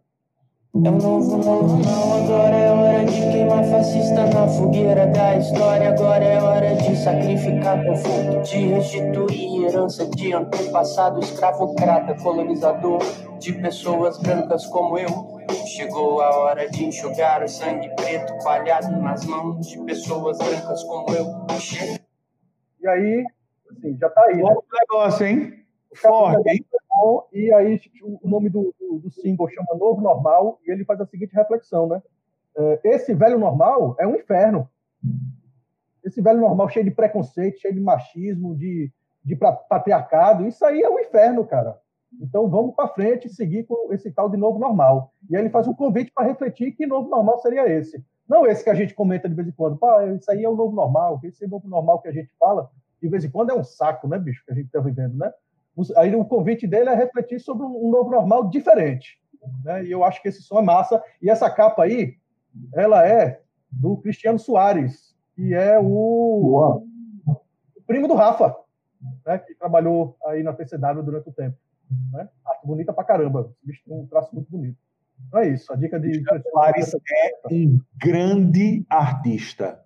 É 0.85 0.91
um 0.91 0.99
novo 0.99 1.39
normal, 1.39 2.23
agora 2.23 2.55
é 2.55 2.71
hora 2.71 3.05
de 3.07 3.21
queimar 3.33 3.65
fascista 3.65 4.27
na 4.27 4.47
fogueira 4.47 5.07
da 5.07 5.37
história. 5.37 5.89
Agora 5.89 6.23
é 6.23 6.43
hora 6.43 6.75
de 6.77 6.95
sacrificar 6.97 7.83
conforto, 7.83 8.43
de 8.43 8.59
restituir 8.69 9.65
herança 9.65 10.07
de 10.07 10.35
antepassado 10.35 11.21
escravocrata, 11.21 12.15
colonizador 12.23 12.99
de 13.39 13.55
pessoas 13.55 14.19
brancas 14.19 14.67
como 14.67 14.99
eu. 14.99 15.09
Chegou 15.67 16.21
a 16.21 16.37
hora 16.37 16.69
de 16.69 16.85
enxugar 16.85 17.43
o 17.43 17.49
sangue 17.49 17.89
preto 17.97 18.37
palhado 18.45 19.01
nas 19.01 19.25
mãos 19.25 19.67
de 19.67 19.83
pessoas 19.85 20.37
brancas 20.37 20.85
como 20.85 21.07
eu. 21.15 21.27
E 22.81 22.89
aí, 22.89 23.25
assim, 23.71 23.97
já 23.99 24.11
tá 24.11 24.23
aí. 24.27 24.37
Né? 24.37 24.55
negócio, 24.81 25.27
hein? 25.27 25.55
Forte, 25.95 26.51
hein? 26.51 26.67
E 27.33 27.53
aí 27.53 27.81
o 28.03 28.29
nome 28.29 28.49
do, 28.49 28.75
do, 28.79 28.99
do, 28.99 29.11
chama 29.11 29.79
Novo 29.79 30.01
Normal 30.01 30.59
e 30.67 30.71
ele 30.71 30.85
faz 30.85 31.01
a 31.01 31.07
seguinte 31.07 31.35
reflexão, 31.35 31.87
né? 31.87 32.03
É, 32.57 32.81
esse 32.85 33.15
velho 33.15 33.39
normal 33.39 33.95
é 33.99 34.07
um 34.07 34.17
inferno. 34.17 34.69
Esse 36.03 36.23
velho 36.23 36.41
normal 36.41 36.69
cheio 36.69 36.85
de 36.85 36.91
preconceito, 36.91 37.61
cheio 37.61 37.75
de 37.75 37.81
machismo, 37.81 38.57
de, 38.57 38.91
de 39.23 39.37
patriarcado, 39.37 40.47
isso 40.47 40.65
aí 40.65 40.83
é 40.83 40.89
um 40.89 40.99
inferno, 40.99 41.45
cara. 41.45 41.79
Então 42.21 42.49
vamos 42.49 42.75
para 42.75 42.89
frente 42.89 43.27
e 43.27 43.31
seguir 43.31 43.65
com 43.65 43.93
esse 43.93 44.11
tal 44.11 44.31
de 44.31 44.37
novo 44.37 44.59
normal. 44.59 45.13
E 45.29 45.37
aí 45.37 45.43
ele 45.43 45.51
faz 45.51 45.69
um 45.69 45.75
convite 45.75 46.13
para 46.15 46.27
refletir 46.27 46.73
que 46.73 46.87
novo 46.87 47.11
normal 47.11 47.39
seria 47.41 47.69
esse. 47.69 48.03
Não 48.29 48.47
esse 48.47 48.65
que 48.65 48.71
a 48.71 48.75
gente 48.75 48.95
comenta 48.95 49.29
de 49.29 49.35
vez 49.35 49.47
em 49.47 49.53
quando. 49.53 49.77
Pá, 49.77 50.05
isso 50.07 50.31
aí 50.31 50.43
é 50.43 50.49
o 50.49 50.57
novo 50.57 50.75
normal, 50.75 51.21
esse 51.23 51.45
é 51.45 51.47
o 51.47 51.51
novo 51.51 51.69
normal 51.69 52.01
que 52.01 52.09
a 52.09 52.13
gente 52.13 52.31
fala. 52.39 52.71
De 53.01 53.09
vez 53.09 53.25
em 53.25 53.31
quando 53.31 53.51
é 53.51 53.55
um 53.55 53.63
saco, 53.63 54.09
né, 54.09 54.19
bicho, 54.19 54.45
que 54.45 54.53
a 54.53 54.55
gente 54.55 54.67
está 54.67 54.81
vivendo, 54.81 55.17
né? 55.17 55.33
Aí 55.97 56.15
o 56.15 56.25
convite 56.25 56.67
dele 56.67 56.89
é 56.89 56.95
refletir 56.95 57.41
sobre 57.41 57.67
um 57.67 57.91
novo 57.91 58.11
normal 58.11 58.49
diferente. 58.49 59.19
Né? 59.63 59.85
E 59.85 59.91
eu 59.93 60.03
acho 60.03 60.23
que 60.23 60.29
esse 60.29 60.43
som 60.43 60.59
é 60.59 60.63
massa. 60.63 61.03
E 61.21 61.29
essa 61.29 61.51
capa 61.51 61.85
aí, 61.85 62.17
ela 62.75 63.07
é 63.07 63.41
do 63.71 63.97
Cristiano 63.99 64.39
Soares, 64.39 65.15
que 65.35 65.53
é 65.53 65.79
o, 65.79 66.83
o 67.27 67.83
primo 67.87 68.09
do 68.09 68.15
Rafa, 68.15 68.57
né? 69.25 69.39
que 69.39 69.55
trabalhou 69.55 70.17
aí 70.27 70.43
na 70.43 70.53
TCW 70.53 71.03
durante 71.03 71.29
o 71.29 71.33
tempo. 71.33 71.57
Né? 72.13 72.29
Arte 72.45 72.67
bonita 72.67 72.93
pra 72.93 73.05
caramba. 73.05 73.53
Um 73.87 74.07
traço 74.07 74.35
muito 74.35 74.51
bonito. 74.51 74.79
Então 75.29 75.41
é 75.41 75.49
isso. 75.49 75.73
A 75.73 75.77
dica 75.77 76.01
de. 76.01 76.11
Cristiano 76.11 76.43
Soares 76.51 76.95
é 76.95 77.39
um 77.51 77.81
grande 77.97 78.85
artista. 78.89 79.81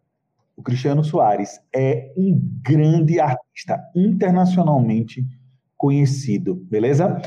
O 0.57 0.63
Cristiano 0.63 1.03
Soares 1.03 1.61
é 1.75 2.13
um 2.17 2.39
grande 2.63 3.19
artista 3.19 3.83
internacionalmente 3.95 5.27
conhecido, 5.81 6.57
beleza? 6.57 7.23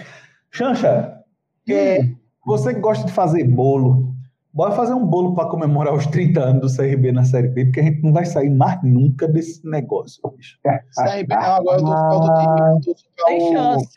Xancha, 0.51 1.19
é, 1.67 2.07
você 2.45 2.71
que 2.71 2.79
gosta 2.79 3.03
de 3.03 3.11
fazer 3.11 3.43
bolo, 3.45 4.13
bora 4.53 4.75
fazer 4.75 4.93
um 4.93 5.03
bolo 5.03 5.33
para 5.33 5.49
comemorar 5.49 5.91
os 5.91 6.05
30 6.05 6.39
anos 6.39 6.61
do 6.71 6.77
CRB 6.77 7.11
na 7.11 7.25
Série 7.25 7.47
B, 7.47 7.65
porque 7.65 7.79
a 7.79 7.83
gente 7.83 8.03
não 8.03 8.13
vai 8.13 8.25
sair 8.25 8.51
mais 8.51 8.79
nunca 8.83 9.27
desse 9.27 9.67
negócio, 9.67 10.21
bicho. 10.37 10.59
CRB 10.63 11.33
não, 11.33 11.41
agora 11.41 11.81
eu 11.81 11.85
tô 11.85 11.97
ficando 11.97 12.79
do 12.79 12.93
time. 12.93 13.11
Tô 13.17 13.25
Tem 13.25 13.53
chance. 13.53 13.87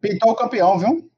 Pintou 0.00 0.30
o 0.30 0.36
campeão, 0.36 0.78
viu? 0.78 1.10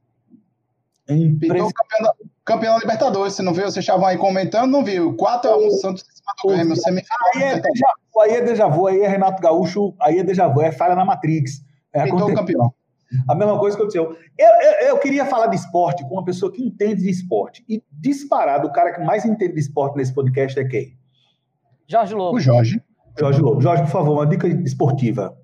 É 1.09 1.15
Pintou 1.15 1.69
o 1.69 1.73
campeão, 1.75 2.13
campeão 2.43 2.75
da 2.75 2.81
Libertadores, 2.81 3.35
você 3.35 3.43
não 3.43 3.53
viu? 3.53 3.65
Vocês 3.65 3.83
estavam 3.83 4.07
aí 4.07 4.17
comentando, 4.17 4.71
não 4.71 4.83
viu? 4.83 5.15
4x1 5.15 5.71
Santos 5.73 6.05
em 6.05 6.17
cima 6.17 6.33
do 6.43 6.55
Grêmio, 6.55 6.77
semifinal. 6.77 7.19
Aí 7.35 7.43
é, 7.43 7.61
déjà, 7.61 7.93
aí 8.23 8.31
é 8.33 8.43
déjà 8.43 8.67
vu, 8.67 8.87
aí 8.87 9.01
é 9.03 9.09
Renato 9.09 9.43
Gaúcho, 9.43 9.95
aí 10.01 10.21
é 10.21 10.25
déjà 10.25 10.49
vu, 10.49 10.63
é 10.63 10.73
falha 10.73 10.95
na 10.95 11.05
Matrix. 11.05 11.63
É, 11.93 12.05
Pintou 12.05 12.31
o 12.31 12.35
campeão. 12.35 12.73
A 13.29 13.35
mesma 13.35 13.59
coisa 13.59 13.77
que 13.77 13.83
aconteceu. 13.83 14.17
Eu, 14.39 14.49
eu, 14.49 14.89
eu, 14.89 14.99
queria 14.99 15.25
falar 15.25 15.47
de 15.47 15.57
esporte 15.57 16.03
com 16.07 16.15
uma 16.15 16.25
pessoa 16.25 16.53
que 16.53 16.63
entende 16.63 17.03
de 17.03 17.11
esporte. 17.11 17.65
E 17.69 17.83
disparado, 17.91 18.69
o 18.69 18.73
cara 18.73 18.93
que 18.93 19.03
mais 19.03 19.25
entende 19.25 19.55
de 19.55 19.61
esporte 19.61 19.97
nesse 19.97 20.15
podcast 20.15 20.59
é 20.59 20.65
quem? 20.65 20.97
Jorge 21.87 22.15
Lobo. 22.15 22.37
O 22.37 22.41
Jorge. 22.41 22.83
Jorge 23.19 23.41
Lobo. 23.41 23.61
Jorge, 23.61 23.83
por 23.85 23.91
favor, 23.91 24.13
uma 24.13 24.27
dica 24.27 24.47
esportiva. 24.47 25.37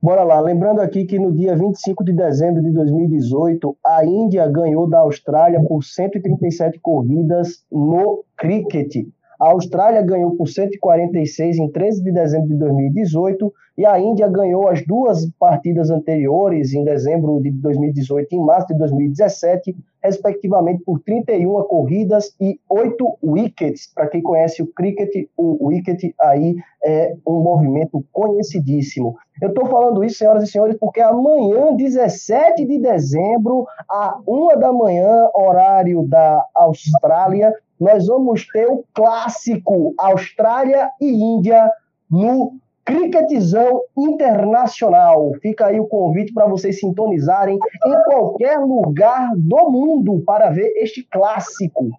Bora 0.00 0.22
lá. 0.22 0.38
Lembrando 0.38 0.80
aqui 0.80 1.04
que 1.04 1.18
no 1.18 1.32
dia 1.32 1.56
25 1.56 2.04
de 2.04 2.12
dezembro 2.12 2.62
de 2.62 2.70
2018, 2.72 3.76
a 3.84 4.04
Índia 4.04 4.46
ganhou 4.46 4.88
da 4.88 4.98
Austrália 4.98 5.60
por 5.66 5.82
137 5.82 6.78
corridas 6.80 7.64
no 7.72 8.22
cricket. 8.36 9.06
A 9.44 9.50
Austrália 9.50 10.00
ganhou 10.00 10.30
por 10.30 10.48
146 10.48 11.58
em 11.58 11.70
13 11.70 12.02
de 12.02 12.10
dezembro 12.10 12.48
de 12.48 12.54
2018 12.54 13.52
e 13.76 13.84
a 13.84 14.00
Índia 14.00 14.26
ganhou 14.26 14.68
as 14.68 14.86
duas 14.86 15.28
partidas 15.38 15.90
anteriores, 15.90 16.72
em 16.72 16.82
dezembro 16.82 17.38
de 17.42 17.50
2018 17.50 18.32
e 18.32 18.36
em 18.36 18.40
março 18.40 18.68
de 18.68 18.78
2017, 18.78 19.76
respectivamente 20.02 20.82
por 20.82 20.98
31 21.00 21.62
corridas 21.64 22.34
e 22.40 22.58
8 22.70 23.18
wickets. 23.22 23.92
Para 23.94 24.06
quem 24.06 24.22
conhece 24.22 24.62
o 24.62 24.66
cricket, 24.66 25.28
o 25.36 25.66
wicket 25.66 26.14
aí 26.22 26.56
é 26.82 27.14
um 27.26 27.40
movimento 27.40 28.02
conhecidíssimo. 28.12 29.14
Eu 29.42 29.48
estou 29.48 29.66
falando 29.66 30.02
isso, 30.04 30.18
senhoras 30.18 30.44
e 30.44 30.46
senhores, 30.46 30.76
porque 30.78 31.00
amanhã, 31.00 31.74
17 31.74 32.64
de 32.64 32.78
dezembro, 32.78 33.66
a 33.90 34.18
uma 34.26 34.56
da 34.56 34.72
manhã, 34.72 35.28
horário 35.34 36.06
da 36.06 36.46
Austrália, 36.54 37.52
nós 37.80 38.06
vamos 38.06 38.46
ter 38.46 38.66
o 38.66 38.84
clássico 38.94 39.94
Austrália 39.98 40.90
e 41.00 41.10
Índia 41.10 41.70
no 42.10 42.58
Cricketzão 42.84 43.82
Internacional. 43.96 45.32
Fica 45.40 45.66
aí 45.66 45.80
o 45.80 45.86
convite 45.86 46.32
para 46.32 46.46
vocês 46.46 46.78
sintonizarem 46.78 47.58
em 47.86 48.02
qualquer 48.04 48.58
lugar 48.58 49.30
do 49.36 49.70
mundo 49.70 50.22
para 50.24 50.50
ver 50.50 50.72
este 50.76 51.02
clássico. 51.02 51.90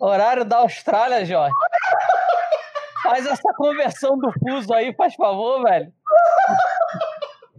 Horário 0.00 0.44
da 0.44 0.58
Austrália, 0.58 1.24
Jorge. 1.24 1.54
Faz 3.02 3.24
essa 3.24 3.52
conversão 3.56 4.18
do 4.18 4.30
fuso 4.32 4.74
aí, 4.74 4.92
faz 4.94 5.14
favor, 5.14 5.62
velho. 5.62 5.92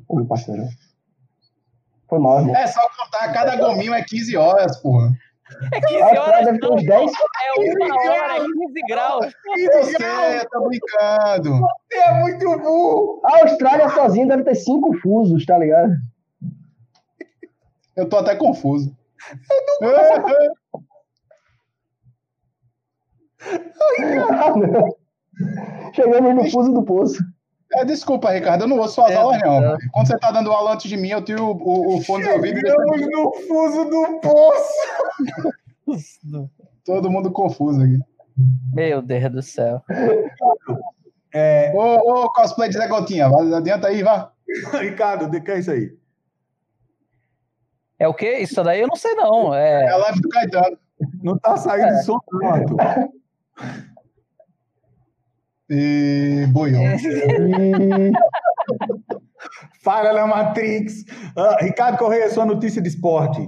Oi, 0.09 0.25
parceiro. 0.25 0.63
Foi 2.09 2.19
mal, 2.19 2.39
irmão. 2.39 2.55
É 2.55 2.67
só 2.67 2.81
contar, 2.81 3.31
cada 3.33 3.55
gominho 3.55 3.93
é 3.93 4.03
15 4.03 4.37
horas, 4.37 4.77
porra. 4.77 5.09
É 5.73 5.81
15 5.81 6.17
horas. 6.17 6.45
Deve 6.45 6.59
ter 6.59 6.71
uns 6.71 6.85
10. 6.85 7.11
É 7.11 7.59
uma 7.59 7.95
hora, 7.95 8.35
é 8.35 8.39
15 8.39 8.53
graus. 8.87 9.33
15 9.55 9.93
graus. 9.93 10.45
tá 10.51 10.59
brincando. 10.59 11.59
Você 11.89 11.97
é 11.97 12.13
muito 12.19 12.59
burro. 12.59 13.21
A 13.25 13.41
Austrália 13.43 13.89
sozinha 13.89 14.27
deve 14.27 14.43
ter 14.43 14.53
5 14.55 14.93
fusos, 14.99 15.43
tá 15.45 15.57
ligado? 15.57 15.93
Eu 17.95 18.07
tô 18.07 18.17
até 18.17 18.35
confuso. 18.35 18.95
Eu 19.81 19.89
não... 24.57 24.95
Chegamos 25.93 26.35
no 26.35 26.51
fuso 26.51 26.73
do 26.73 26.83
poço. 26.83 27.23
É, 27.73 27.83
desculpa, 27.83 28.31
Ricardo, 28.31 28.63
eu 28.63 28.67
não 28.67 28.79
ouço 28.79 28.95
suas 28.95 29.11
é, 29.11 29.15
aulas, 29.15 29.41
não. 29.41 29.75
É. 29.75 29.77
Quando 29.91 30.07
você 30.07 30.17
tá 30.17 30.31
dando 30.31 30.51
aula 30.51 30.73
antes 30.73 30.89
de 30.89 30.95
mim, 30.95 31.09
eu 31.09 31.21
tenho 31.21 31.43
o, 31.43 31.51
o, 31.51 31.97
o 31.97 32.03
fone 32.03 32.23
de 32.23 32.29
ouvido. 32.29 32.59
Chegamos 32.59 33.01
no 33.01 33.33
fuso 33.47 33.85
do 33.85 34.19
poço! 34.21 34.73
Todo 36.85 37.11
mundo 37.11 37.31
confuso 37.31 37.81
aqui. 37.81 37.99
Meu 38.73 39.01
Deus 39.01 39.31
do 39.31 39.41
céu. 39.41 39.81
É... 41.33 41.73
Ô, 41.75 41.95
ô, 41.95 42.31
cosplay 42.31 42.69
de 42.69 42.77
Zé 42.77 42.87
Gotinha, 42.87 43.27
adianta 43.27 43.87
aí, 43.87 44.01
vá. 44.03 44.31
Ricardo, 44.79 45.25
o 45.25 45.41
que 45.41 45.51
é 45.51 45.59
isso 45.59 45.71
aí? 45.71 45.97
É 47.99 48.07
o 48.07 48.13
quê? 48.13 48.37
Isso 48.37 48.63
daí 48.63 48.79
eu 48.79 48.87
não 48.87 48.95
sei, 48.95 49.13
não. 49.15 49.53
É, 49.53 49.85
é 49.85 49.89
a 49.89 49.97
live 49.97 50.21
do 50.21 50.29
Caetano. 50.29 50.77
Não 51.21 51.37
tá 51.37 51.57
saindo 51.57 51.87
é. 51.87 52.01
som, 52.03 52.19
não. 52.31 53.11
E 55.69 56.45
boiou. 56.49 56.81
É. 56.81 56.97
Fala 59.83 60.13
na 60.13 60.27
Matrix. 60.27 61.03
Uh, 61.35 61.63
Ricardo 61.63 61.97
Correia, 61.97 62.29
sua 62.29 62.45
notícia 62.45 62.81
de 62.81 62.89
esporte. 62.89 63.47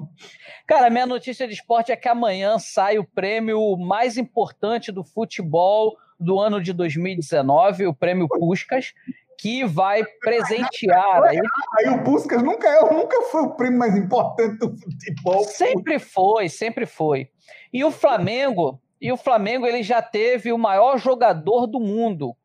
Cara, 0.68 0.90
minha 0.90 1.06
notícia 1.06 1.48
de 1.48 1.54
esporte 1.54 1.92
é 1.92 1.96
que 1.96 2.08
amanhã 2.08 2.58
sai 2.60 3.00
o 3.00 3.04
prêmio 3.04 3.76
mais 3.78 4.18
importante 4.18 4.92
do 4.92 5.04
futebol 5.04 5.98
do 6.20 6.40
ano 6.40 6.62
de 6.62 6.74
2019, 6.74 7.88
o 7.88 7.94
prêmio 7.94 8.28
Puscas, 8.28 8.94
que 9.40 9.66
vai 9.66 10.04
presentear. 10.22 11.24
Aí, 11.24 11.40
aí 11.78 11.90
o 11.90 12.04
Puscas 12.04 12.44
nunca, 12.44 12.68
é, 12.68 12.94
nunca 12.94 13.22
foi 13.24 13.44
o 13.44 13.56
prêmio 13.56 13.80
mais 13.80 13.96
importante 13.96 14.60
do 14.60 14.78
futebol. 14.78 15.44
Sempre 15.46 15.98
foi, 15.98 16.50
sempre 16.50 16.86
foi. 16.86 17.30
E 17.74 17.84
o 17.84 17.90
Flamengo 17.90 18.80
e 19.02 19.12
o 19.12 19.18
Flamengo 19.18 19.66
ele 19.66 19.82
já 19.82 20.02
teve 20.02 20.52
o 20.52 20.58
maior 20.58 20.98
jogador 20.98 21.66
do 21.68 21.80
mundo. 21.80 22.36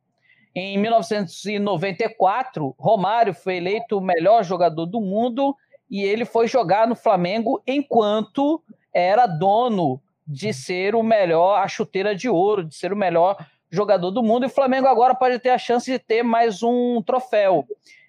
Em 0.55 0.78
1994, 0.78 2.74
Romário 2.78 3.35
foi 3.35 3.56
eleito 3.56 3.98
o 3.98 4.01
melhor 4.01 4.44
jogador 4.44 4.86
do 4.86 5.01
mundo 5.01 5.56
e 5.90 6.02
ele 6.02 6.24
foi 6.24 6.47
jogar 6.47 6.86
no 6.86 6.94
Flamengo 6.94 7.60
enquanto 7.66 8.62
era 8.93 9.26
dono 9.26 10.01
de 10.26 10.55
ser 10.55 10.94
o 10.94 11.02
melhor, 11.02 11.59
a 11.59 11.66
chuteira 11.66 12.14
de 12.14 12.28
ouro, 12.28 12.64
de 12.64 12.74
ser 12.74 12.93
o 12.93 12.97
melhor 12.97 13.36
jogador 13.68 14.12
do 14.12 14.22
mundo. 14.22 14.44
E 14.44 14.47
o 14.47 14.51
Flamengo 14.51 14.86
agora 14.86 15.14
pode 15.14 15.40
ter 15.40 15.51
a 15.51 15.59
chance 15.59 15.90
de 15.90 15.98
ter 15.98 16.22
mais 16.22 16.62
um 16.62 17.02
troféu, 17.02 17.66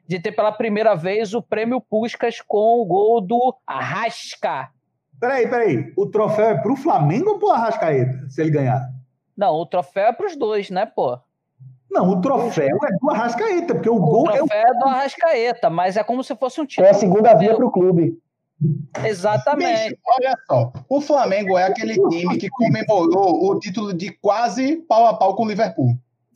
de 0.08 0.20
ter 0.20 0.32
pela 0.32 0.52
primeira 0.52 0.94
vez 0.96 1.34
o 1.34 1.42
prêmio 1.42 1.82
Puscas 1.82 2.40
com 2.42 2.80
o 2.80 2.86
gol 2.86 3.20
do 3.20 3.56
Arrasca. 3.66 4.70
Peraí, 5.20 5.48
peraí. 5.48 5.94
O 5.98 6.06
troféu 6.08 6.46
é 6.46 6.58
pro 6.58 6.76
Flamengo 6.76 7.32
ou 7.32 7.40
pro 7.40 7.52
Arrascaeta, 7.52 8.30
se 8.30 8.42
ele 8.42 8.52
ganhar? 8.52 8.82
Não, 9.36 9.54
o 9.56 9.66
troféu 9.66 10.08
é 10.08 10.14
pros 10.14 10.36
dois, 10.36 10.70
né, 10.70 10.86
pô? 10.86 11.18
Não, 11.92 12.10
o 12.10 12.22
troféu 12.22 12.78
é 12.84 12.98
do 13.00 13.10
Arrascaeta, 13.10 13.74
porque 13.74 13.90
o, 13.90 13.96
O 13.96 14.00
gol 14.00 14.30
é 14.30 14.42
o. 14.42 14.48
troféu 14.48 14.64
é 14.68 14.74
do 14.80 14.86
Arrascaeta, 14.86 15.70
mas 15.70 15.96
é 15.98 16.04
como 16.04 16.24
se 16.24 16.36
fosse 16.36 16.60
um 16.60 16.66
título. 16.66 16.88
É 16.88 16.92
a 16.92 16.94
segunda 16.94 17.34
via 17.36 17.56
para 17.56 17.66
o 17.66 17.72
clube. 17.72 18.20
Exatamente. 19.04 19.90
Bicho, 19.90 20.02
olha 20.08 20.34
só. 20.48 20.74
O 20.90 21.02
Flamengo 21.02 21.58
é 21.58 21.64
aquele 21.64 21.94
time 22.10 22.38
que 22.38 22.50
comemorou 22.50 23.50
o 23.50 23.60
título 23.60 23.94
de 23.94 24.12
quase 24.12 24.78
pau 24.78 25.06
a 25.06 25.14
pau 25.14 25.36
com 25.36 25.44
o 25.44 25.48
Liverpool. 25.48 25.90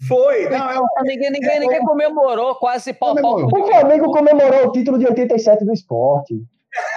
Foi! 0.07 0.49
Não, 0.49 0.69
é 0.69 0.79
o. 0.79 0.85
Ninguém, 1.03 1.31
ninguém, 1.31 1.59
ninguém 1.59 1.83
comemorou 1.83 2.55
quase 2.55 2.93
pau 2.93 3.17
a 3.17 3.21
pau. 3.21 3.49
Com 3.49 3.61
O 3.61 3.67
Flamengo 3.67 4.11
comemorou 4.11 4.67
o 4.67 4.71
título 4.71 4.97
de 4.97 5.05
87 5.05 5.65
do 5.65 5.73
esporte. 5.73 6.41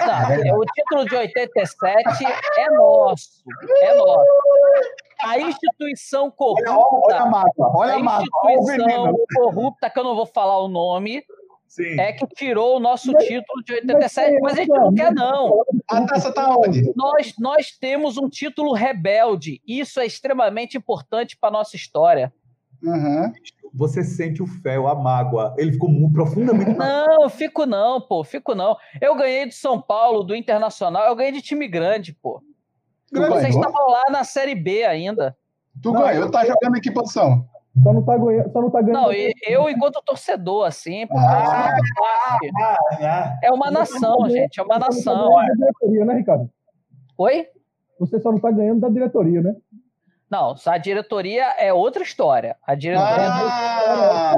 Não, 0.05 0.59
o 0.59 0.65
título 0.65 1.05
de 1.05 1.15
87 1.15 2.03
é 2.57 2.69
nosso. 2.71 3.43
É 3.81 3.95
nosso. 3.95 4.29
A 5.23 5.39
instituição 5.39 6.33
Olha, 6.37 6.69
olha 6.69 6.71
a 6.71 6.75
corrupta, 6.83 7.25
mágoa, 7.25 7.71
olha 7.75 7.93
a 7.93 7.95
a 7.95 8.19
o 8.19 8.51
instituição 8.51 9.15
corrupta, 9.35 9.89
que 9.89 9.99
eu 9.99 10.03
não 10.03 10.15
vou 10.15 10.25
falar 10.25 10.59
o 10.59 10.67
nome, 10.67 11.23
Sim. 11.67 11.99
é 11.99 12.11
que 12.11 12.27
tirou 12.27 12.77
o 12.77 12.79
nosso 12.79 13.11
título 13.13 13.63
de 13.65 13.73
87, 13.73 14.39
mas 14.41 14.53
a 14.53 14.55
gente 14.57 14.69
não 14.69 14.93
quer, 14.93 15.11
não. 15.11 15.63
A 15.89 16.05
taça 16.05 16.31
tá 16.33 16.55
onde? 16.55 16.91
Nós, 16.95 17.33
nós 17.39 17.71
temos 17.71 18.17
um 18.17 18.29
título 18.29 18.73
rebelde. 18.73 19.61
Isso 19.67 19.99
é 19.99 20.05
extremamente 20.05 20.77
importante 20.77 21.35
para 21.35 21.51
nossa 21.51 21.75
história. 21.75 22.31
Uhum. 22.83 23.31
Você 23.73 24.03
sente 24.03 24.43
o 24.43 24.47
fel, 24.47 24.87
a 24.87 24.93
mágoa. 24.93 25.55
Ele 25.57 25.71
ficou 25.71 25.89
muito 25.89 26.13
profundamente. 26.13 26.77
Não, 26.77 27.27
fico 27.29 27.65
não, 27.65 27.99
pô, 27.99 28.23
fico 28.23 28.53
não. 28.53 28.77
Eu 29.01 29.15
ganhei 29.15 29.47
do 29.47 29.53
São 29.53 29.81
Paulo, 29.81 30.23
do 30.23 30.35
Internacional, 30.35 31.07
eu 31.07 31.15
ganhei 31.15 31.31
de 31.31 31.41
time 31.41 31.67
grande, 31.67 32.13
pô. 32.13 32.41
Tu 33.11 33.19
Vocês 33.19 33.55
estavam 33.55 33.89
lá 33.89 34.03
na 34.11 34.23
Série 34.23 34.55
B 34.55 34.83
ainda. 34.83 35.35
Tu 35.81 35.91
ganhou, 35.91 36.29
tá 36.29 36.45
jogando 36.45 36.77
em 36.77 36.81
que 36.81 36.91
posição? 36.91 37.47
Só 37.81 37.91
não 37.91 38.03
tá 38.03 38.17
ganhando. 38.17 38.51
Só 38.51 38.61
não 38.61 38.69
tá 38.69 38.81
ganhando. 38.81 39.01
Não, 39.01 39.11
eu, 39.11 39.69
enquanto 39.69 40.03
torcedor, 40.05 40.67
assim, 40.67 41.07
porque 41.07 41.25
Ah. 41.25 41.75
parte. 41.97 42.51
Ah, 43.01 43.39
é 43.41 43.51
uma 43.51 43.71
nação, 43.71 44.29
gente, 44.29 44.59
é 44.59 44.63
uma 44.63 44.77
nação. 44.77 45.29
não 45.29 45.35
tá 45.35 45.53
diretoria, 45.55 46.05
né, 46.05 46.13
Ricardo? 46.15 46.49
Oi? 47.17 47.47
Você 47.99 48.19
só 48.19 48.31
não 48.31 48.39
tá 48.39 48.51
ganhando 48.51 48.81
da 48.81 48.89
diretoria, 48.89 49.41
né? 49.41 49.55
Não, 50.33 50.55
a 50.65 50.77
diretoria 50.79 51.45
é 51.59 51.71
outra 51.71 52.01
história. 52.01 52.57
A 52.65 52.73
diretoria, 52.73 53.27
Ah, 53.29 54.35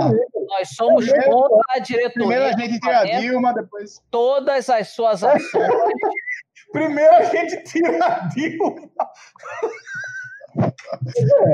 nós 0.49 0.67
somos 0.75 1.05
primeiro- 1.07 1.31
contra 1.31 1.57
a 1.69 1.81
primeiro 1.81 2.03
diretoria. 2.13 2.45
a 2.47 2.51
gente 2.59 2.79
tira 2.81 2.99
a 2.99 3.03
Dilma, 3.05 3.53
depois. 3.53 4.01
todas 4.11 4.69
as 4.69 4.89
suas 4.89 5.23
ações. 5.23 5.41
Primeiro 6.73 7.15
a 7.15 7.23
gente 7.23 7.63
tira 7.63 8.05
a 8.05 8.19
Dilma. 8.27 8.89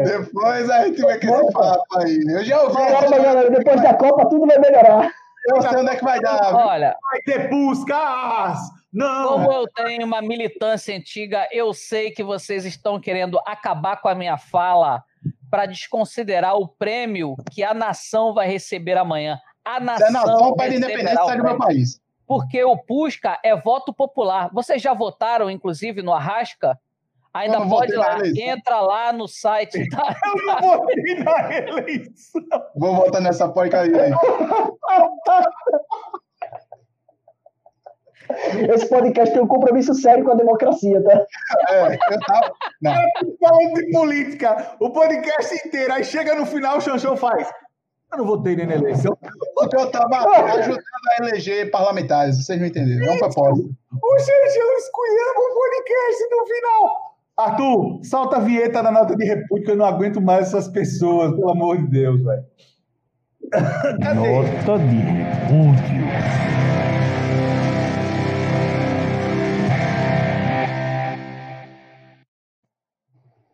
Depois 0.06 0.70
a 0.72 0.86
gente 0.86 1.02
vê 1.06 1.20
que 1.20 1.28
esse 1.28 1.52
papo 1.54 2.00
aí. 2.00 2.20
Eu 2.28 2.44
já 2.44 2.64
ouvi. 2.64 2.76
Calma, 2.78 3.20
galera, 3.20 3.50
depois 3.52 3.82
da 3.84 3.94
Copa 3.94 4.28
tudo 4.28 4.48
vai 4.48 4.58
melhorar. 4.58 5.12
Eu 5.46 5.62
sei 5.62 5.78
onde 5.78 5.92
é 5.92 5.96
que 5.98 6.04
vai 6.04 6.20
dar. 6.20 6.56
Olha, 6.56 6.96
Vai 7.12 7.22
ter 7.22 7.48
buscas! 7.50 8.58
Não! 8.92 9.28
Como 9.28 9.52
eu 9.52 9.68
tenho 9.68 10.06
uma 10.06 10.22
militância 10.22 10.96
antiga, 10.96 11.48
eu 11.52 11.74
sei 11.74 12.12
que 12.12 12.24
vocês 12.24 12.66
estão 12.66 13.00
querendo 13.00 13.40
acabar 13.46 14.02
com 14.02 14.10
a 14.10 14.16
minha 14.16 14.38
fala 14.38 15.04
para 15.50 15.66
desconsiderar 15.66 16.56
o 16.56 16.68
prêmio 16.68 17.36
que 17.52 17.64
a 17.64 17.74
nação 17.74 18.34
vai 18.34 18.48
receber 18.48 18.98
amanhã. 18.98 19.40
A 19.64 19.78
é 19.78 19.80
nação, 19.80 20.12
nação, 20.12 20.56
pede 20.56 20.76
receberá 20.76 21.02
independência 21.02 21.38
do 21.38 21.44
meu 21.44 21.58
país. 21.58 22.02
Porque 22.28 22.64
o 22.64 22.78
Pusca 22.78 23.40
é 23.44 23.56
voto 23.56 23.94
popular. 23.94 24.50
Vocês 24.54 24.82
já 24.82 24.94
votaram, 24.94 25.52
inclusive, 25.52 26.02
no 26.02 26.14
Arrasca? 26.14 26.80
Ainda 27.34 27.60
não 27.60 27.70
pode 27.70 27.94
ir 27.94 27.98
lá. 27.98 28.20
Entra 28.26 28.82
lá 28.82 29.14
no 29.14 29.26
site 29.28 29.88
da. 29.90 30.16
Eu 30.24 30.46
não 30.46 30.62
votei 30.62 31.24
na 31.24 31.58
eleição. 31.58 32.42
Vou 32.76 32.96
votar 32.96 33.22
nessa 33.22 33.48
porcaria 33.50 34.02
aí. 34.02 34.12
Esse 38.74 38.88
podcast 38.88 39.34
tem 39.34 39.44
um 39.44 39.48
compromisso 39.48 39.94
sério 39.94 40.24
com 40.24 40.32
a 40.32 40.36
democracia, 40.36 41.04
tá? 41.04 41.26
É, 41.70 41.94
eu 41.94 42.20
tava. 42.20 42.54
Não. 42.82 42.94
Falando 43.40 43.74
de 43.74 43.92
política, 43.92 44.76
o 44.80 44.90
podcast 44.90 45.56
inteiro. 45.68 45.94
Aí 45.94 46.04
chega 46.04 46.36
no 46.36 46.46
final, 46.46 46.78
o 46.78 46.82
Xanxão 46.82 47.18
faz. 47.18 47.50
Eu 48.12 48.20
não 48.20 48.26
votei 48.26 48.56
nem 48.56 48.68
na 48.68 48.76
eleição. 48.76 49.18
Porque 49.56 49.76
eu 49.76 49.90
tava 49.90 50.18
ajudando 50.54 50.82
a 51.20 51.26
eleger 51.26 51.72
parlamentares, 51.72 52.44
vocês 52.44 52.60
não 52.60 52.68
entenderam. 52.68 53.06
É 53.06 53.12
um 53.16 53.18
propósito. 53.18 53.70
O 53.92 54.20
Xanxão 54.20 54.78
escolhendo 54.78 55.40
o 55.40 55.56
podcast 55.56 56.24
no 56.30 56.46
final. 56.46 57.12
Arthur, 57.38 58.00
solta 58.04 58.38
a 58.38 58.40
vinheta 58.40 58.84
na 58.84 58.92
nota 58.92 59.16
de 59.16 59.26
repúdio, 59.26 59.66
que 59.66 59.72
eu 59.72 59.78
não 59.78 59.86
aguento 59.86 60.22
mais 60.22 60.48
essas 60.48 60.68
pessoas, 60.68 61.32
pelo 61.32 61.50
amor 61.50 61.78
de 61.78 61.88
Deus, 61.88 62.22
velho. 62.24 62.44
Nota 63.52 64.80
de 64.80 64.96
repúdio. 64.96 66.71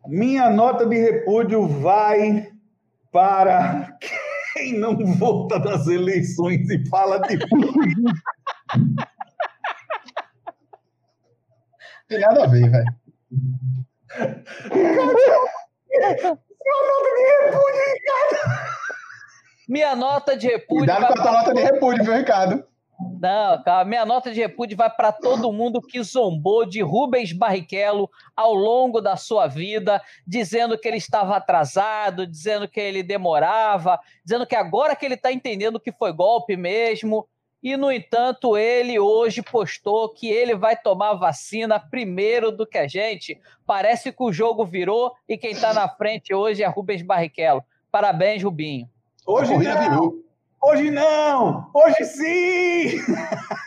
Minha 0.08 0.48
nota 0.48 0.86
de 0.86 0.96
repúdio 0.96 1.68
vai 1.68 2.50
para 3.12 3.94
quem 4.54 4.78
não 4.78 4.96
vota 5.18 5.58
nas 5.58 5.86
eleições 5.86 6.68
e 6.70 6.88
fala 6.88 7.20
de 7.20 7.36
Tem 12.08 12.20
nada 12.20 12.44
a 12.44 12.46
ver, 12.46 12.70
velho. 12.70 12.96
Minha 19.68 19.94
nota 19.94 20.38
de 20.38 20.46
repúdio. 20.46 20.86
Cuidado 20.86 21.00
vai 21.02 21.08
com 21.08 21.12
a 21.20 21.22
tua 21.22 21.32
pra 21.32 21.32
nota 21.32 21.52
de 21.52 21.60
repúdio, 21.60 22.04
viu, 22.04 22.14
Ricardo? 22.14 22.64
Não, 22.98 23.62
calma. 23.62 23.84
Minha 23.84 24.04
nota 24.04 24.32
de 24.32 24.40
repúdio 24.40 24.76
vai 24.76 24.90
para 24.90 25.12
todo 25.12 25.52
mundo 25.52 25.80
que 25.80 26.02
zombou 26.02 26.66
de 26.66 26.80
Rubens 26.82 27.32
Barrichello 27.32 28.10
ao 28.36 28.54
longo 28.54 29.00
da 29.00 29.16
sua 29.16 29.46
vida, 29.46 30.02
dizendo 30.26 30.76
que 30.76 30.88
ele 30.88 30.96
estava 30.96 31.36
atrasado, 31.36 32.26
dizendo 32.26 32.66
que 32.66 32.80
ele 32.80 33.04
demorava, 33.04 34.00
dizendo 34.24 34.46
que 34.46 34.56
agora 34.56 34.96
que 34.96 35.06
ele 35.06 35.14
está 35.14 35.32
entendendo 35.32 35.78
que 35.78 35.92
foi 35.92 36.12
golpe 36.12 36.56
mesmo. 36.56 37.28
E, 37.62 37.76
no 37.76 37.90
entanto, 37.90 38.56
ele 38.56 38.98
hoje 38.98 39.42
postou 39.42 40.08
que 40.08 40.28
ele 40.28 40.54
vai 40.54 40.76
tomar 40.76 41.14
vacina 41.14 41.78
primeiro 41.78 42.52
do 42.52 42.66
que 42.66 42.78
a 42.78 42.86
gente. 42.86 43.40
Parece 43.66 44.12
que 44.12 44.22
o 44.22 44.32
jogo 44.32 44.64
virou 44.64 45.12
e 45.28 45.36
quem 45.36 45.52
está 45.52 45.72
na 45.72 45.88
frente 45.88 46.34
hoje 46.34 46.62
é 46.62 46.66
Rubens 46.66 47.02
Barrichello. 47.02 47.62
Parabéns, 47.90 48.42
Rubinho. 48.42 48.88
Hoje 49.26 49.52
não! 49.52 49.58
virou. 49.58 50.27
Hoje 50.62 50.90
não! 50.90 51.70
Hoje 51.72 52.04
sim! 52.04 53.00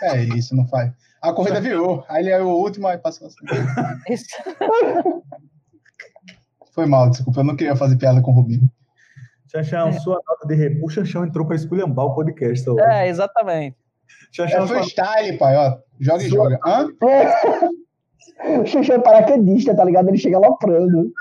É 0.03 0.23
isso, 0.35 0.55
não 0.55 0.67
faz. 0.67 0.91
A 1.21 1.31
corrida 1.33 1.61
virou. 1.61 2.03
Aí 2.09 2.23
ele 2.23 2.31
é 2.31 2.41
o 2.41 2.47
último, 2.49 2.87
aí 2.87 2.97
passou 2.97 3.27
assim. 3.27 3.37
Isso. 4.09 4.25
Foi 6.73 6.85
mal, 6.85 7.09
desculpa. 7.09 7.39
Eu 7.41 7.43
não 7.43 7.55
queria 7.55 7.75
fazer 7.75 7.97
piada 7.97 8.21
com 8.21 8.31
o 8.31 8.33
Rubinho. 8.33 8.69
Xanxão, 9.51 9.91
sua 9.93 10.19
nota 10.27 10.47
de 10.47 10.55
repúdio. 10.55 10.85
O 10.85 10.89
Xanxão 10.89 11.25
entrou 11.25 11.45
para 11.45 11.55
esculhambar 11.57 12.05
o 12.05 12.15
podcast. 12.15 12.67
Hoje. 12.69 12.81
É, 12.83 13.07
exatamente. 13.07 13.77
Xanxão, 14.31 14.63
É 14.63 14.67
freestyle, 14.67 15.37
pai, 15.37 15.55
ó. 15.57 15.77
Joga 15.99 16.23
e 16.23 16.29
Sua- 16.29 16.43
joga. 16.49 16.59
Hã? 16.65 16.87
O 18.43 18.65
Xuxa 18.65 18.95
é 18.95 18.99
paraquedista, 18.99 19.75
tá 19.75 19.83
ligado? 19.83 20.07
Ele 20.09 20.17
chega 20.17 20.37
aloprando. 20.37 21.11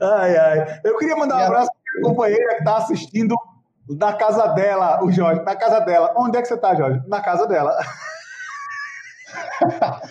Ai, 0.00 0.36
ai. 0.36 0.80
Eu 0.84 0.96
queria 0.96 1.16
mandar 1.16 1.36
um 1.36 1.46
abraço 1.46 1.70
para 1.70 2.00
minha 2.00 2.08
companheira 2.08 2.48
que 2.54 2.58
está 2.60 2.76
assistindo 2.76 3.34
da 3.88 4.12
casa 4.12 4.48
dela, 4.48 5.02
o 5.04 5.10
Jorge, 5.10 5.42
na 5.42 5.54
casa 5.54 5.80
dela. 5.80 6.12
Onde 6.16 6.38
é 6.38 6.42
que 6.42 6.48
você 6.48 6.54
está, 6.54 6.74
Jorge? 6.74 7.00
Na 7.06 7.20
casa 7.20 7.46
dela. 7.46 7.76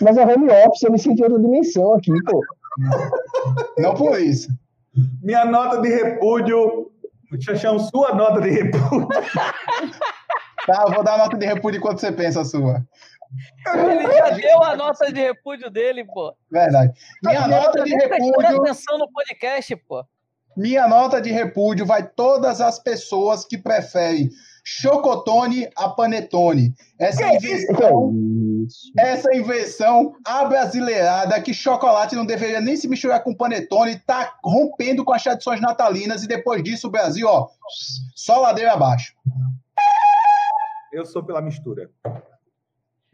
Mas 0.00 0.16
é 0.16 0.24
home 0.24 0.50
office, 0.50 0.82
eu 0.82 0.92
me 0.92 0.98
senti 0.98 1.20
em 1.20 1.24
outra 1.24 1.40
dimensão 1.40 1.94
aqui, 1.94 2.12
pô. 2.24 2.40
Não 3.78 3.94
por 3.94 4.20
isso. 4.20 4.48
Minha 5.22 5.44
nota 5.44 5.80
de 5.80 5.88
repúdio. 5.88 6.90
Xanxão, 7.40 7.78
sua 7.78 8.14
nota 8.14 8.40
de 8.40 8.50
repúdio. 8.50 9.08
Tá, 10.66 10.84
eu 10.86 10.94
vou 10.94 11.04
dar 11.04 11.14
a 11.14 11.18
nota 11.18 11.36
de 11.36 11.46
repúdio 11.46 11.78
enquanto 11.78 12.00
você 12.00 12.10
pensa 12.10 12.40
a 12.40 12.44
sua. 12.44 12.82
Ele 13.74 14.12
já 14.12 14.30
deu 14.30 14.62
a 14.62 14.76
nota 14.76 15.12
de 15.12 15.20
repúdio 15.20 15.70
dele, 15.70 16.04
pô. 16.04 16.34
Verdade. 16.50 16.92
Minha 17.22 17.46
nota 17.48 17.84
de 17.84 17.96
Presta 17.96 18.14
repúdio. 18.16 18.60
atenção 18.62 18.98
no 18.98 19.10
podcast, 19.12 19.76
pô. 19.76 20.04
Minha 20.56 20.88
nota 20.88 21.20
de 21.20 21.30
repúdio 21.30 21.84
vai 21.84 22.06
todas 22.06 22.60
as 22.60 22.78
pessoas 22.78 23.44
que 23.44 23.58
preferem 23.58 24.30
chocotone 24.64 25.68
a 25.76 25.88
panetone. 25.88 26.74
Essa 26.98 27.24
invenção, 27.34 28.12
essa 28.98 29.34
invenção 29.34 30.16
abrasileirada 30.24 31.40
que 31.40 31.54
chocolate 31.54 32.16
não 32.16 32.26
deveria 32.26 32.60
nem 32.60 32.76
se 32.76 32.88
misturar 32.88 33.22
com 33.22 33.34
panetone, 33.34 34.00
tá 34.00 34.34
rompendo 34.42 35.04
com 35.04 35.12
as 35.12 35.22
tradições 35.22 35.60
natalinas 35.60 36.24
e 36.24 36.26
depois 36.26 36.64
disso 36.64 36.88
o 36.88 36.90
Brasil, 36.90 37.28
ó, 37.28 37.48
só 38.14 38.40
ladeira 38.40 38.72
abaixo. 38.72 39.14
Eu 40.92 41.04
sou 41.04 41.22
pela 41.22 41.42
mistura. 41.42 41.90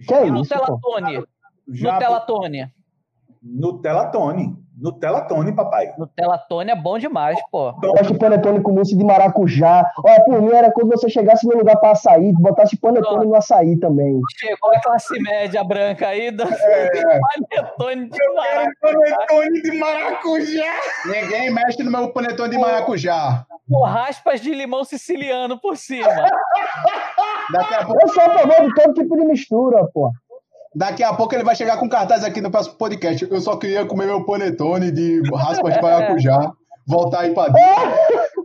Que 0.07 0.15
é 0.15 0.27
E 0.27 0.41
isso, 0.41 0.55
pô? 0.55 1.01
Nutelatone? 1.01 1.25
Já 1.69 1.93
Nutelatone. 1.95 2.73
Nutella 3.43 4.07
Tone. 4.07 4.62
Nutella 4.83 5.21
Tone, 5.21 5.53
papai. 5.53 5.95
Nutelatone 5.97 6.73
é 6.73 6.75
bom 6.75 6.99
demais, 6.99 7.39
pô. 7.53 7.69
Eu 7.81 7.93
gosto 7.93 8.13
de 8.13 8.19
panetone 8.19 8.61
com 8.61 8.73
mousse 8.73 8.97
de 8.97 9.05
maracujá. 9.05 9.89
Olha, 10.05 10.21
por 10.25 10.43
mim 10.43 10.53
era 10.53 10.73
quando 10.73 10.89
você 10.89 11.09
chegasse 11.09 11.47
no 11.47 11.57
lugar 11.57 11.77
pra 11.77 11.93
açaí, 11.93 12.33
botasse 12.33 12.77
panetone 12.77 13.27
no 13.27 13.37
açaí 13.37 13.79
também. 13.79 14.21
Chegou 14.37 14.75
a 14.75 14.81
classe 14.81 15.23
média 15.23 15.63
branca 15.63 16.09
aí 16.09 16.33
do 16.33 16.43
panetone 16.43 18.09
de 18.11 18.33
maracujá. 18.35 19.27
Panetone 19.29 19.63
de 19.63 19.79
maracujá. 19.79 20.73
Ninguém 21.07 21.51
mexe 21.53 21.83
no 21.85 21.91
meu 21.93 22.13
panetone 22.13 22.51
de 22.51 22.59
maracujá. 22.59 23.47
Com 23.71 23.85
raspas 23.85 24.41
de 24.41 24.53
limão 24.53 24.83
siciliano 24.83 25.61
por 25.61 25.77
cima. 25.77 26.09
Eu 28.01 28.09
sou 28.09 28.23
a 28.23 28.31
favor 28.31 28.67
de 28.67 28.75
todo 28.75 28.95
tipo 28.95 29.17
de 29.17 29.25
mistura, 29.27 29.87
pô. 29.95 30.11
Daqui 30.75 31.03
a 31.03 31.13
pouco 31.13 31.35
ele 31.35 31.45
vai 31.45 31.55
chegar 31.55 31.79
com 31.79 31.89
cartaz 31.89 32.25
aqui 32.25 32.41
no 32.41 32.51
próximo 32.51 32.77
podcast. 32.77 33.27
Eu 33.31 33.41
só 33.41 33.57
queria 33.57 33.87
comer 33.87 34.07
meu 34.07 34.25
panetone 34.25 34.91
de 34.91 35.23
raspas 35.35 35.75
de 35.75 35.83
maracujá. 35.83 36.53
Voltar 36.87 37.21
aí 37.21 37.35
pra 37.35 37.49
dentro. 37.53 38.43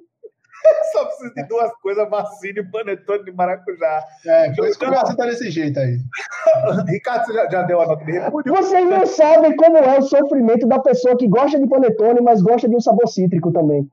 Só 0.91 1.05
preciso 1.05 1.33
de 1.33 1.43
duas 1.43 1.71
coisas, 1.81 2.09
vacina 2.09 2.59
e 2.59 2.71
panetone 2.71 3.23
de 3.23 3.31
maracujá. 3.31 4.03
É, 4.25 4.53
por 4.53 4.67
isso 4.67 4.77
que 4.77 4.85
o 4.85 4.89
Brasil 4.89 5.15
tá 5.15 5.25
desse 5.25 5.49
jeito 5.49 5.79
aí. 5.79 5.97
Ricardo, 6.87 7.25
você 7.25 7.33
já, 7.33 7.49
já 7.49 7.61
deu 7.63 7.81
a 7.81 7.87
nota 7.87 8.03
de 8.03 8.11
repúdio? 8.11 8.53
Vocês 8.53 8.89
não 8.89 9.05
sabem 9.05 9.55
como 9.55 9.77
é 9.77 9.97
o 9.97 10.01
sofrimento 10.01 10.67
da 10.67 10.79
pessoa 10.79 11.15
que 11.15 11.27
gosta 11.27 11.59
de 11.59 11.67
panetone, 11.67 12.21
mas 12.21 12.41
gosta 12.41 12.67
de 12.67 12.75
um 12.75 12.81
sabor 12.81 13.07
cítrico 13.07 13.51
também. 13.51 13.89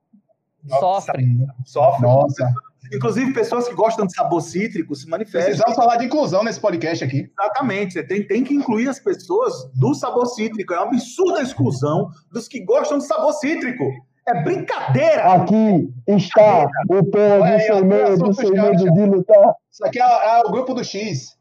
Sofre. 0.69 1.27
Sofre. 1.65 2.03
Nossa. 2.03 2.53
Inclusive, 2.93 3.33
pessoas 3.33 3.69
que 3.69 3.75
gostam 3.75 4.07
de 4.07 4.15
sabor 4.15 4.41
cítrico 4.41 4.95
se 4.95 5.09
manifestam. 5.09 5.45
Precisamos 5.45 5.77
falar 5.77 5.97
de 5.97 6.07
inclusão 6.07 6.45
nesse 6.45 6.61
podcast 6.61 7.05
aqui. 7.05 7.31
Exatamente. 7.39 7.95
Você 7.95 8.03
tem, 8.03 8.27
tem 8.27 8.45
que 8.45 8.55
incluir 8.55 8.89
as 8.89 8.99
pessoas 8.99 9.53
do 9.75 9.95
sabor 9.95 10.27
cítrico. 10.27 10.73
É 10.73 10.79
uma 10.79 10.89
absurda 10.89 11.43
exclusão 11.43 12.09
dos 12.33 12.47
que 12.49 12.65
gostam 12.65 12.99
de 12.99 13.07
sabor 13.07 13.33
cítrico. 13.33 13.85
É 14.27 14.43
brincadeira. 14.43 15.35
Aqui 15.35 15.93
está 16.07 16.67
o 16.89 17.05
povo 17.05 17.43
aí, 17.43 17.61
sem 17.61 17.73
ó, 17.73 17.85
medo, 17.85 18.33
sem 18.33 18.49
fechado, 18.49 18.85
medo 18.85 18.93
de 18.95 19.05
lutar. 19.07 19.55
Isso 19.71 19.85
aqui 19.85 20.01
é, 20.01 20.39
é 20.39 20.41
o 20.41 20.51
grupo 20.51 20.73
do 20.73 20.83
X. 20.83 21.37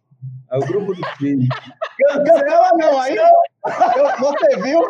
É 0.52 0.58
o 0.58 0.62
grupo 0.62 0.94
do 0.94 1.02
time. 1.18 1.48
Cancela 2.26 2.70
não, 2.78 3.00
aí 3.00 3.16
eu- 3.16 3.26
você 4.20 4.58
viu? 4.62 4.82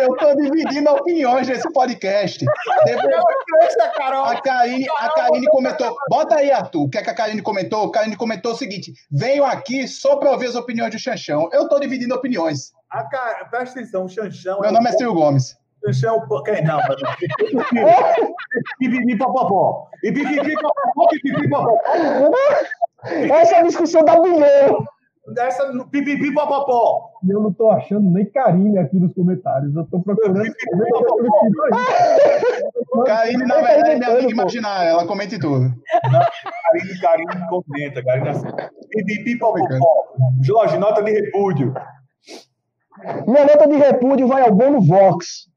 Eu 0.00 0.16
tô 0.16 0.34
dividindo 0.36 0.90
opiniões 0.90 1.48
nesse 1.48 1.70
podcast. 1.72 2.44
Teve- 2.84 3.14
A 4.24 4.40
Karine, 4.40 4.86
a 4.98 5.08
Karine 5.10 5.46
comentou. 5.48 5.94
Bota 6.08 6.36
aí, 6.36 6.50
Arthur. 6.50 6.82
O 6.84 6.88
que, 6.90 6.98
é 6.98 7.02
que 7.02 7.10
a 7.10 7.14
Karine 7.14 7.42
comentou? 7.42 7.86
A 7.86 7.92
Karine 7.92 8.16
comentou 8.16 8.52
o 8.52 8.56
seguinte: 8.56 8.92
venho 9.10 9.44
aqui 9.44 9.86
só 9.88 10.16
para 10.16 10.30
ouvir 10.30 10.46
as 10.46 10.54
opiniões 10.54 10.90
do 10.92 10.98
Xanchão. 10.98 11.48
Eu 11.52 11.68
tô 11.68 11.78
dividindo 11.78 12.14
opiniões. 12.14 12.72
A 12.90 13.04
presta 13.50 13.80
atenção, 13.80 14.04
o 14.04 14.08
Xanchão. 14.08 14.60
Meu 14.60 14.70
é 14.70 14.72
nome 14.72 14.88
é 14.88 14.94
o 14.94 14.96
Ciro 14.96 15.14
Gomes. 15.14 15.56
Xanchão 15.84 16.14
é 16.14 16.34
o. 16.34 16.42
Quem 16.44 16.64
não, 16.64 16.78
mas. 16.78 16.96
Pipipi 18.78 19.18
popopó. 19.18 19.88
E 20.04 20.12
pipipi 20.12 20.54
pipipi. 21.22 21.54
Essa 23.32 23.56
é 23.56 23.58
a 23.58 23.62
discussão 23.62 24.04
da 24.04 24.18
bilhão. 24.20 24.84
Essa 25.38 25.72
no 25.72 25.88
pipipi 25.88 26.34
popopó. 26.34 27.12
E 27.24 27.30
eu 27.30 27.40
não 27.40 27.52
tô 27.52 27.70
achando 27.70 28.10
nem 28.10 28.26
carinho 28.26 28.78
aqui 28.78 28.98
nos 28.98 29.14
comentários. 29.14 29.74
Eu 29.74 29.86
tô 29.86 30.00
procurando. 30.00 30.42
Karine, 33.06 33.44
na 33.46 33.54
verdade, 33.54 33.90
é 33.90 33.96
minha 33.96 34.10
amiga 34.10 34.30
imaginária. 34.30 34.90
Ela 34.90 35.06
comenta 35.06 35.34
em 35.34 35.38
tudo. 35.38 35.74
Karine, 36.02 37.00
Karine 37.00 37.48
comenta, 37.48 38.04
Karine 38.04 38.28
assim. 38.28 38.46
Pipipi 38.90 39.38
popopó. 39.38 40.14
Jorge, 40.42 40.76
nota 40.76 41.02
de 41.02 41.12
repúdio. 41.12 41.72
Minha 43.26 43.46
nota 43.46 43.66
de 43.66 43.76
repúdio 43.76 44.28
vai 44.28 44.42
ao 44.42 44.54
Bono 44.54 44.82
Vox. 44.82 45.48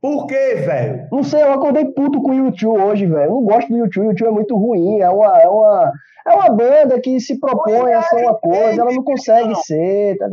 Por 0.00 0.26
quê, 0.26 0.54
velho? 0.64 1.08
Não 1.10 1.22
sei, 1.24 1.42
eu 1.42 1.52
acordei 1.52 1.84
puto 1.86 2.22
com 2.22 2.30
o 2.30 2.34
YouTube 2.34 2.80
hoje, 2.80 3.06
velho. 3.06 3.24
Eu 3.24 3.30
não 3.30 3.42
gosto 3.42 3.68
do 3.68 3.78
YouTube, 3.78 4.06
o 4.06 4.10
YouTube 4.10 4.28
é 4.28 4.32
muito 4.32 4.56
ruim. 4.56 5.00
É 5.00 5.10
uma, 5.10 5.40
é 5.40 5.48
uma, 5.48 5.92
é 6.26 6.32
uma 6.32 6.50
banda 6.50 7.00
que 7.00 7.18
se 7.18 7.38
propõe 7.40 7.92
a 7.92 8.02
ser 8.02 8.16
uma 8.22 8.34
coisa, 8.34 8.80
ela 8.80 8.92
não 8.92 9.02
consegue 9.02 9.54
ser. 9.56 10.16
Tá? 10.18 10.28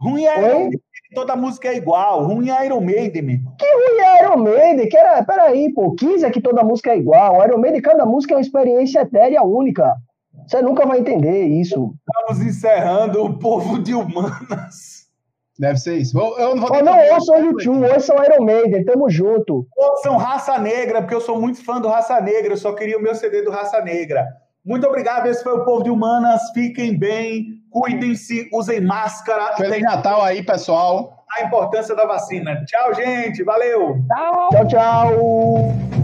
Ruim 0.00 0.24
é? 0.24 0.38
Iron 0.38 0.58
Maiden, 0.58 0.80
toda 1.14 1.36
música 1.36 1.68
é 1.68 1.76
igual. 1.76 2.24
Ruim 2.24 2.50
é 2.50 2.66
Iron 2.66 2.80
Maiden, 2.80 3.22
meu 3.22 3.34
irmão. 3.36 3.54
Que 3.56 3.66
ruim 3.66 4.00
é 4.00 4.24
Iron 4.24 4.36
Maiden? 4.38 4.88
Que 4.88 4.96
era, 4.96 5.22
peraí, 5.24 5.72
pô, 5.72 5.94
15 5.94 6.24
é 6.24 6.30
que 6.30 6.40
toda 6.40 6.64
música 6.64 6.90
é 6.90 6.98
igual. 6.98 7.44
Iron 7.44 7.58
Maiden, 7.58 7.82
cada 7.82 8.04
música 8.04 8.34
é 8.34 8.36
uma 8.38 8.42
experiência 8.42 9.00
etérea 9.00 9.42
única. 9.42 9.94
Você 10.48 10.60
nunca 10.62 10.84
vai 10.84 10.98
entender 10.98 11.46
isso. 11.46 11.94
Estamos 12.08 12.44
encerrando 12.44 13.22
o 13.22 13.38
povo 13.38 13.78
de 13.78 13.94
humanas. 13.94 14.89
Deve 15.60 15.78
ser 15.78 15.98
isso. 15.98 16.18
Eu, 16.18 16.38
eu 16.38 16.56
não 16.56 16.62
vou 16.62 16.70
ter 16.70 16.82
não 16.82 16.98
ouçam 17.12 17.36
o 17.36 17.44
YouTube, 17.44 17.84
ouçam 17.92 18.16
Iron 18.24 18.44
Maiden, 18.44 18.82
tamo 18.82 19.10
junto. 19.10 19.66
Ouçam 19.76 20.16
Raça 20.16 20.58
Negra, 20.58 21.02
porque 21.02 21.14
eu 21.14 21.20
sou 21.20 21.38
muito 21.38 21.62
fã 21.62 21.78
do 21.78 21.86
Raça 21.86 22.18
Negra. 22.18 22.54
Eu 22.54 22.56
só 22.56 22.72
queria 22.72 22.96
o 22.96 23.02
meu 23.02 23.14
CD 23.14 23.42
do 23.42 23.50
Raça 23.50 23.78
Negra. 23.82 24.26
Muito 24.64 24.86
obrigado. 24.86 25.26
Esse 25.26 25.42
foi 25.42 25.52
o 25.52 25.62
povo 25.62 25.82
de 25.82 25.90
humanas. 25.90 26.40
Fiquem 26.54 26.98
bem, 26.98 27.60
cuidem-se, 27.70 28.48
usem 28.54 28.80
máscara. 28.80 29.54
Feliz 29.56 29.72
Tem 29.72 29.82
Natal 29.82 30.22
aí, 30.22 30.42
pessoal. 30.42 31.26
a 31.38 31.44
importância 31.44 31.94
da 31.94 32.06
vacina. 32.06 32.64
Tchau, 32.64 32.94
gente. 32.94 33.44
Valeu. 33.44 33.98
Tchau. 34.08 34.48
Tchau, 34.50 34.66
tchau. 34.66 35.99